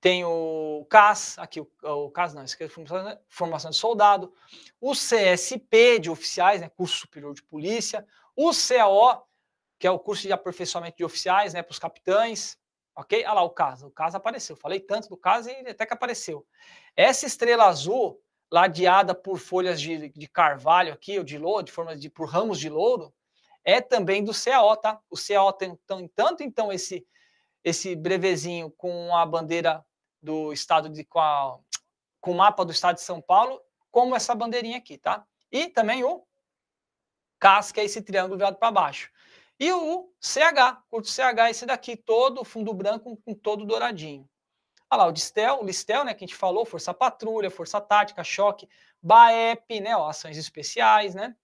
[0.00, 4.32] Tem o CAS, aqui o, o CAS não, esse aqui é formação de soldado.
[4.80, 6.68] O CSP de oficiais, né?
[6.68, 8.06] Curso superior de polícia.
[8.36, 9.26] O CAO,
[9.78, 11.62] que é o curso de aperfeiçoamento de oficiais, né?
[11.62, 12.56] Para os capitães.
[12.94, 13.24] Ok?
[13.24, 13.88] Olha lá o caso.
[13.88, 14.56] O caso apareceu.
[14.56, 16.46] Falei tanto do caso e até que apareceu.
[16.94, 22.00] Essa estrela azul, ladeada por folhas de, de carvalho aqui, ou de louro, de formas
[22.00, 23.12] de por ramos de louro,
[23.68, 24.98] é também do CAO, tá?
[25.10, 25.78] O CAO tem
[26.16, 27.06] tanto então esse
[27.62, 29.84] esse brevezinho com a bandeira
[30.22, 31.58] do estado de com, a,
[32.18, 35.22] com o mapa do estado de São Paulo, como essa bandeirinha aqui, tá?
[35.52, 36.24] E também o
[37.38, 39.10] CAS, que é esse triângulo virado para baixo.
[39.60, 44.26] E o CH, curto CH, esse daqui, todo fundo branco com todo douradinho.
[44.90, 48.24] Olha lá, o Distel, o Listel, né, que a gente falou, Força Patrulha, Força Tática,
[48.24, 48.66] Choque,
[49.02, 51.36] BAEP, né, ó, Ações Especiais, né,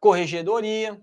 [0.00, 1.00] Corregedoria.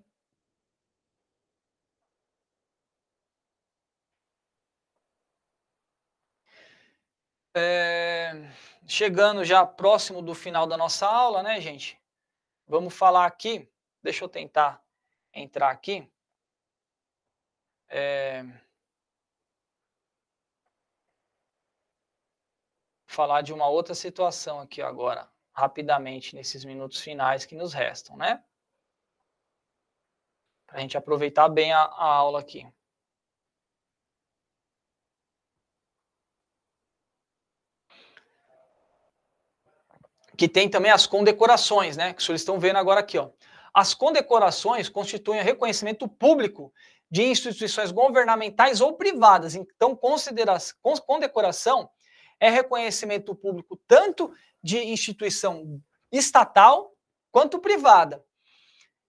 [7.55, 8.31] É,
[8.88, 11.99] chegando já próximo do final da nossa aula, né, gente?
[12.67, 13.69] Vamos falar aqui,
[14.01, 14.83] deixa eu tentar
[15.33, 16.09] entrar aqui.
[17.89, 18.43] É...
[23.07, 28.43] Falar de uma outra situação aqui agora, rapidamente, nesses minutos finais que nos restam, né?
[30.74, 32.68] Para a gente aproveitar bem a, a aula aqui.
[40.35, 42.11] que tem também as condecorações, né?
[42.11, 43.30] Que vocês estão vendo agora aqui, ó.
[43.72, 46.74] As condecorações constituem reconhecimento público
[47.10, 49.53] de instituições governamentais ou privadas.
[49.53, 49.95] Então,
[51.06, 51.88] condecoração
[52.40, 55.80] é reconhecimento público tanto de instituição
[56.11, 56.95] estatal
[57.32, 58.26] quanto privada.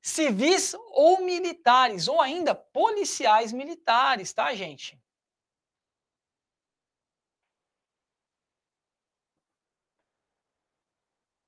[0.04, 5.00] Civis ou militares, ou ainda policiais militares, tá, gente?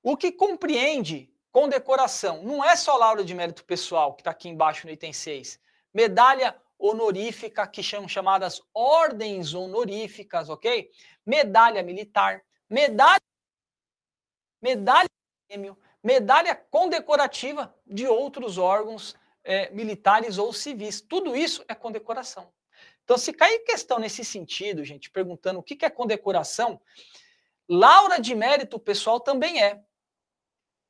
[0.03, 2.43] O que compreende Condecoração.
[2.43, 5.59] Não é só laura de mérito pessoal, que está aqui embaixo no item 6.
[5.91, 10.91] Medalha honorífica, que são chamadas ordens honoríficas, ok?
[11.25, 13.23] Medalha militar, medalha,
[14.61, 15.09] medalha
[15.49, 21.01] prêmio, medalha condecorativa de outros órgãos é, militares ou civis.
[21.01, 22.49] Tudo isso é condecoração.
[23.03, 26.81] Então, se cair questão nesse sentido, gente, perguntando o que é condecoração,
[27.69, 29.83] laura de mérito pessoal também é.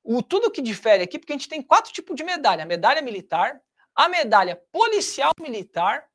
[0.04, 3.00] o tudo que difere aqui, porque a gente tem quatro tipos de medalha: a medalha
[3.00, 3.58] militar,
[3.94, 6.06] a medalha policial militar,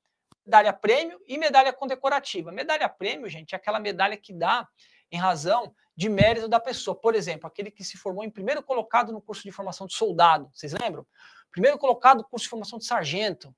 [0.46, 2.52] medalha prêmio e medalha condecorativa.
[2.52, 4.68] Medalha prêmio, gente, é aquela medalha que dá
[5.12, 6.95] em razão de mérito da pessoa.
[6.95, 10.50] Por exemplo, aquele que se formou em primeiro colocado no curso de formação de soldado,
[10.53, 11.06] vocês lembram?
[11.52, 13.53] Primeiro colocado no curso de formação de sargento,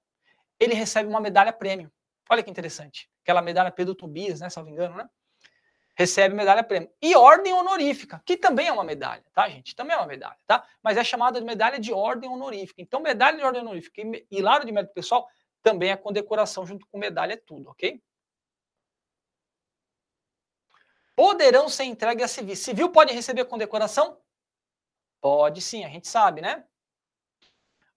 [0.60, 1.92] ele recebe uma medalha prêmio.
[2.30, 3.10] Olha que interessante.
[3.22, 5.08] Aquela medalha Pedro Tobias, né, me engano, né?
[5.96, 6.90] Recebe medalha prêmio.
[7.00, 9.76] E ordem honorífica, que também é uma medalha, tá, gente?
[9.76, 10.68] Também é uma medalha, tá?
[10.82, 12.82] Mas é chamada de medalha de ordem honorífica.
[12.82, 15.28] Então, medalha de ordem honorífica e, e lado de mérito pessoal
[15.62, 18.02] também é condecoração junto com medalha, é tudo, ok?
[21.16, 22.56] Poderão ser entregues a civil.
[22.56, 24.20] Civil pode receber condecoração?
[25.22, 26.66] Pode sim, a gente sabe, né?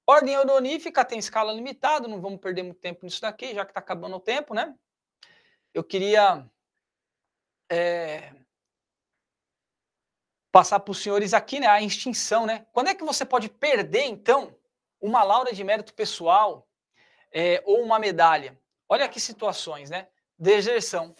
[0.07, 3.81] Ordem honorífica tem escala limitada, não vamos perder muito tempo nisso daqui, já que está
[3.81, 4.73] acabando o tempo, né?
[5.75, 6.49] Eu queria
[7.69, 8.33] é,
[10.53, 11.67] passar para os senhores aqui, né?
[11.67, 12.65] A extinção, né?
[12.73, 14.57] Quando é que você pode perder, então,
[15.01, 16.69] uma lauda de mérito pessoal
[17.33, 18.57] é, ou uma medalha?
[18.89, 20.07] Olha que situações, né?
[20.39, 21.17] Deserção.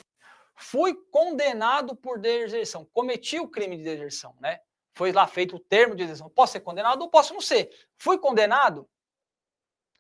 [0.57, 2.85] Fui condenado por deserção.
[2.93, 4.59] Cometi o crime de deserção, né?
[4.97, 6.31] foi lá feito o termo de decisão.
[6.31, 7.71] Posso ser condenado ou posso não ser.
[7.99, 8.89] Fui condenado?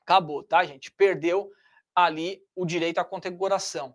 [0.00, 0.90] Acabou, tá, gente?
[0.90, 1.52] Perdeu
[1.94, 3.94] ali o direito à condecoração.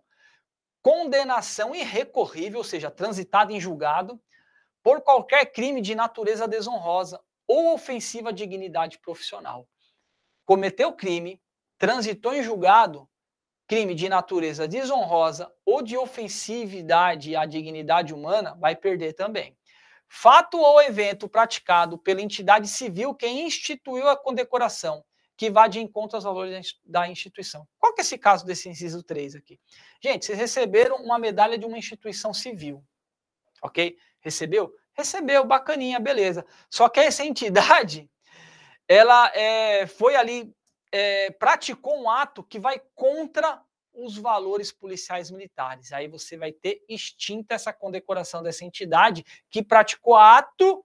[0.80, 4.22] Condenação irrecorrível, ou seja, transitada em julgado,
[4.80, 9.68] por qualquer crime de natureza desonrosa ou ofensiva à dignidade profissional.
[10.44, 11.42] Cometeu crime,
[11.78, 13.10] transitou em julgado,
[13.72, 19.56] crime de natureza desonrosa ou de ofensividade à dignidade humana, vai perder também.
[20.06, 25.02] Fato ou evento praticado pela entidade civil que instituiu a condecoração,
[25.38, 27.66] que vá de encontro aos valores da instituição.
[27.78, 29.58] Qual que é esse caso desse inciso 3 aqui?
[30.04, 32.84] Gente, vocês receberam uma medalha de uma instituição civil,
[33.62, 33.96] ok?
[34.20, 34.70] Recebeu?
[34.92, 36.44] Recebeu, bacaninha, beleza.
[36.68, 38.06] Só que essa entidade,
[38.86, 40.54] ela é, foi ali,
[40.92, 43.60] é, praticou um ato que vai contra
[43.94, 45.92] os valores policiais militares.
[45.92, 50.84] Aí você vai ter extinta essa condecoração dessa entidade que praticou ato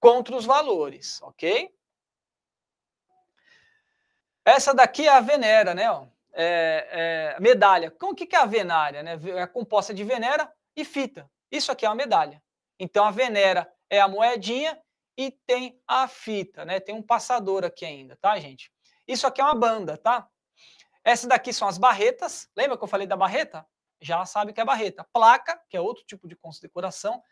[0.00, 1.72] contra os valores, ok?
[4.44, 5.84] Essa daqui é a venera, né?
[6.32, 7.94] É, é, medalha.
[8.00, 9.02] O que é a venária?
[9.02, 9.18] Né?
[9.36, 11.28] É composta de venera e fita.
[11.50, 12.42] Isso aqui é uma medalha.
[12.78, 14.80] Então a venera é a moedinha
[15.16, 16.78] e tem a fita, né?
[16.78, 18.70] Tem um passador aqui ainda, tá, gente?
[19.08, 20.28] Isso aqui é uma banda, tá?
[21.02, 22.50] Essa daqui são as barretas.
[22.54, 23.66] Lembra que eu falei da barreta?
[23.98, 25.08] Já sabe que é barreta.
[25.10, 27.22] Placa, que é outro tipo de condecoração,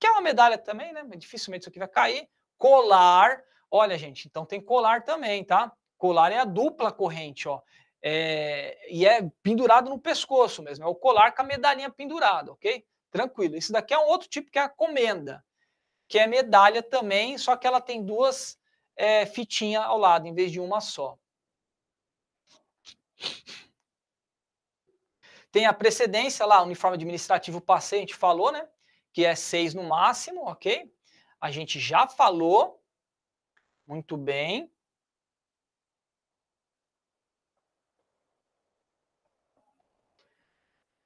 [0.00, 1.04] que é uma medalha também, né?
[1.16, 2.26] Dificilmente isso aqui vai cair.
[2.56, 3.38] Colar.
[3.70, 5.70] Olha, gente, então tem colar também, tá?
[5.98, 7.60] Colar é a dupla corrente, ó.
[8.02, 10.84] É, e é pendurado no pescoço mesmo.
[10.84, 12.82] É o colar com a medalhinha pendurada, ok?
[13.10, 13.56] Tranquilo.
[13.56, 15.44] Isso daqui é um outro tipo que é a comenda,
[16.08, 18.58] que é medalha também, só que ela tem duas
[18.96, 21.18] é, fitinhas ao lado, em vez de uma só.
[25.50, 27.62] Tem a precedência lá, uniforme administrativo
[28.00, 28.68] gente falou, né?
[29.12, 30.92] Que é seis no máximo, ok?
[31.40, 32.82] A gente já falou.
[33.86, 34.70] Muito bem.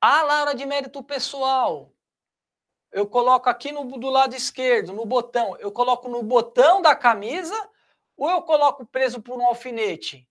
[0.01, 1.93] A Laura de mérito pessoal.
[2.91, 5.57] Eu coloco aqui no, do lado esquerdo, no botão.
[5.59, 7.55] Eu coloco no botão da camisa
[8.17, 10.30] ou eu coloco preso por um alfinete?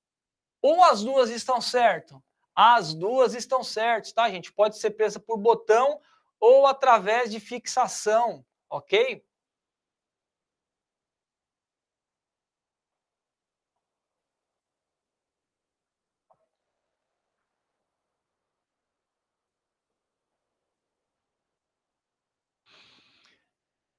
[0.62, 2.18] Ou as duas estão certas?
[2.56, 4.52] As duas estão certas, tá, gente?
[4.52, 6.00] Pode ser presa por botão
[6.40, 9.24] ou através de fixação, ok?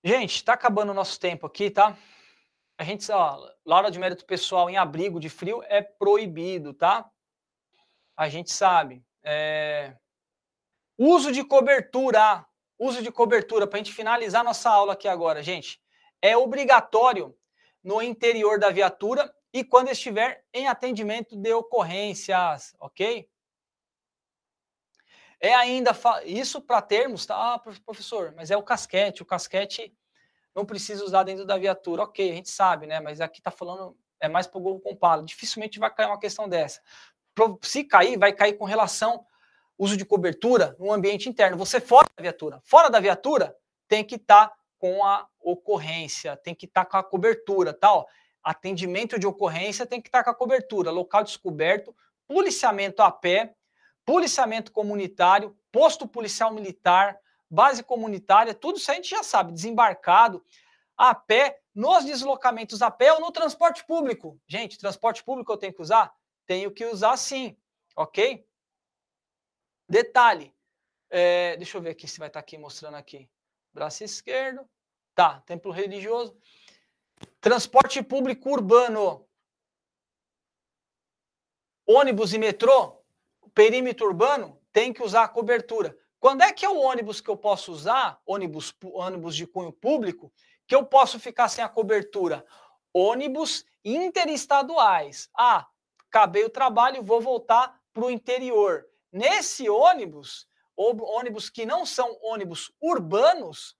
[0.02, 1.94] Gente, está acabando o nosso tempo aqui, tá?
[2.80, 7.10] A gente, ó, Laura de mérito pessoal em abrigo de frio é proibido, tá?
[8.20, 9.02] a gente sabe.
[9.22, 9.96] É...
[10.98, 12.46] Uso de cobertura.
[12.78, 15.80] Uso de cobertura, para a gente finalizar nossa aula aqui agora, gente.
[16.20, 17.34] É obrigatório
[17.82, 23.26] no interior da viatura e quando estiver em atendimento de ocorrências, ok?
[25.40, 26.22] É ainda fa...
[26.24, 28.34] isso para termos, tá, ah, professor?
[28.36, 29.22] Mas é o casquete.
[29.22, 29.96] O casquete
[30.54, 32.30] não precisa usar dentro da viatura, ok?
[32.30, 33.00] A gente sabe, né?
[33.00, 35.24] Mas aqui está falando é mais para o gol com.
[35.24, 36.80] Dificilmente vai cair uma questão dessa
[37.62, 39.24] se cair, vai cair com relação
[39.78, 41.56] uso de cobertura no ambiente interno.
[41.56, 42.60] Você fora da viatura.
[42.64, 43.56] Fora da viatura,
[43.88, 48.04] tem que estar tá com a ocorrência, tem que estar tá com a cobertura, tal.
[48.04, 48.10] Tá,
[48.42, 51.94] Atendimento de ocorrência tem que estar tá com a cobertura, local descoberto,
[52.26, 53.54] policiamento a pé,
[54.04, 57.18] policiamento comunitário, posto policial militar,
[57.50, 60.44] base comunitária, tudo isso a gente já sabe, desembarcado,
[60.96, 64.40] a pé, nos deslocamentos a pé ou no transporte público.
[64.46, 66.14] Gente, transporte público eu tenho que usar?
[66.46, 67.56] Tenho que usar sim,
[67.96, 68.46] ok?
[69.88, 70.54] Detalhe,
[71.08, 73.28] é, deixa eu ver aqui se vai estar aqui mostrando aqui.
[73.72, 74.68] Braço esquerdo,
[75.14, 76.36] tá, templo religioso.
[77.40, 79.26] Transporte público urbano,
[81.86, 83.02] ônibus e metrô,
[83.52, 85.98] perímetro urbano, tem que usar a cobertura.
[86.20, 90.30] Quando é que é o ônibus que eu posso usar, ônibus, ônibus de cunho público,
[90.66, 92.44] que eu posso ficar sem a cobertura?
[92.92, 95.30] Ônibus interestaduais.
[95.34, 95.66] Ah,
[96.06, 98.86] acabei o trabalho, vou voltar para o interior.
[99.10, 103.74] Nesse ônibus, ônibus que não são ônibus urbanos,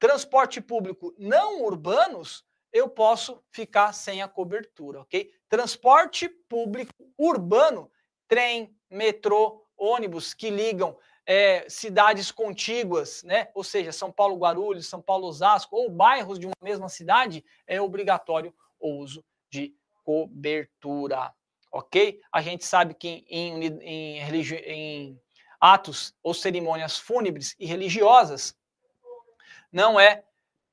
[0.00, 5.30] transporte público não urbanos, eu posso ficar sem a cobertura, ok?
[5.48, 7.90] Transporte público urbano,
[8.26, 10.98] trem, metrô, ônibus que ligam
[11.30, 13.48] é, cidades contíguas, né?
[13.54, 17.78] Ou seja, São Paulo Guarulhos, São Paulo Osasco ou bairros de uma mesma cidade, é
[17.78, 21.30] obrigatório o uso de cobertura,
[21.70, 22.18] ok?
[22.32, 25.20] A gente sabe que em, em, em
[25.60, 28.56] atos ou cerimônias fúnebres e religiosas
[29.70, 30.24] não é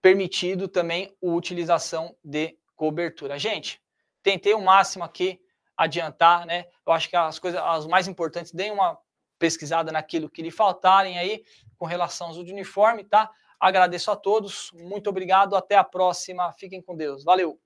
[0.01, 3.37] permitido também a utilização de cobertura.
[3.37, 3.81] Gente,
[4.23, 5.37] tentei o máximo aqui
[5.75, 6.65] adiantar, né?
[6.87, 8.97] Eu acho que as coisas as mais importantes, deem uma
[9.37, 11.43] pesquisada naquilo que lhe faltarem aí
[11.77, 13.29] com relação ao uso de uniforme, tá?
[13.59, 17.59] Agradeço a todos, muito obrigado, até a próxima, fiquem com Deus, valeu!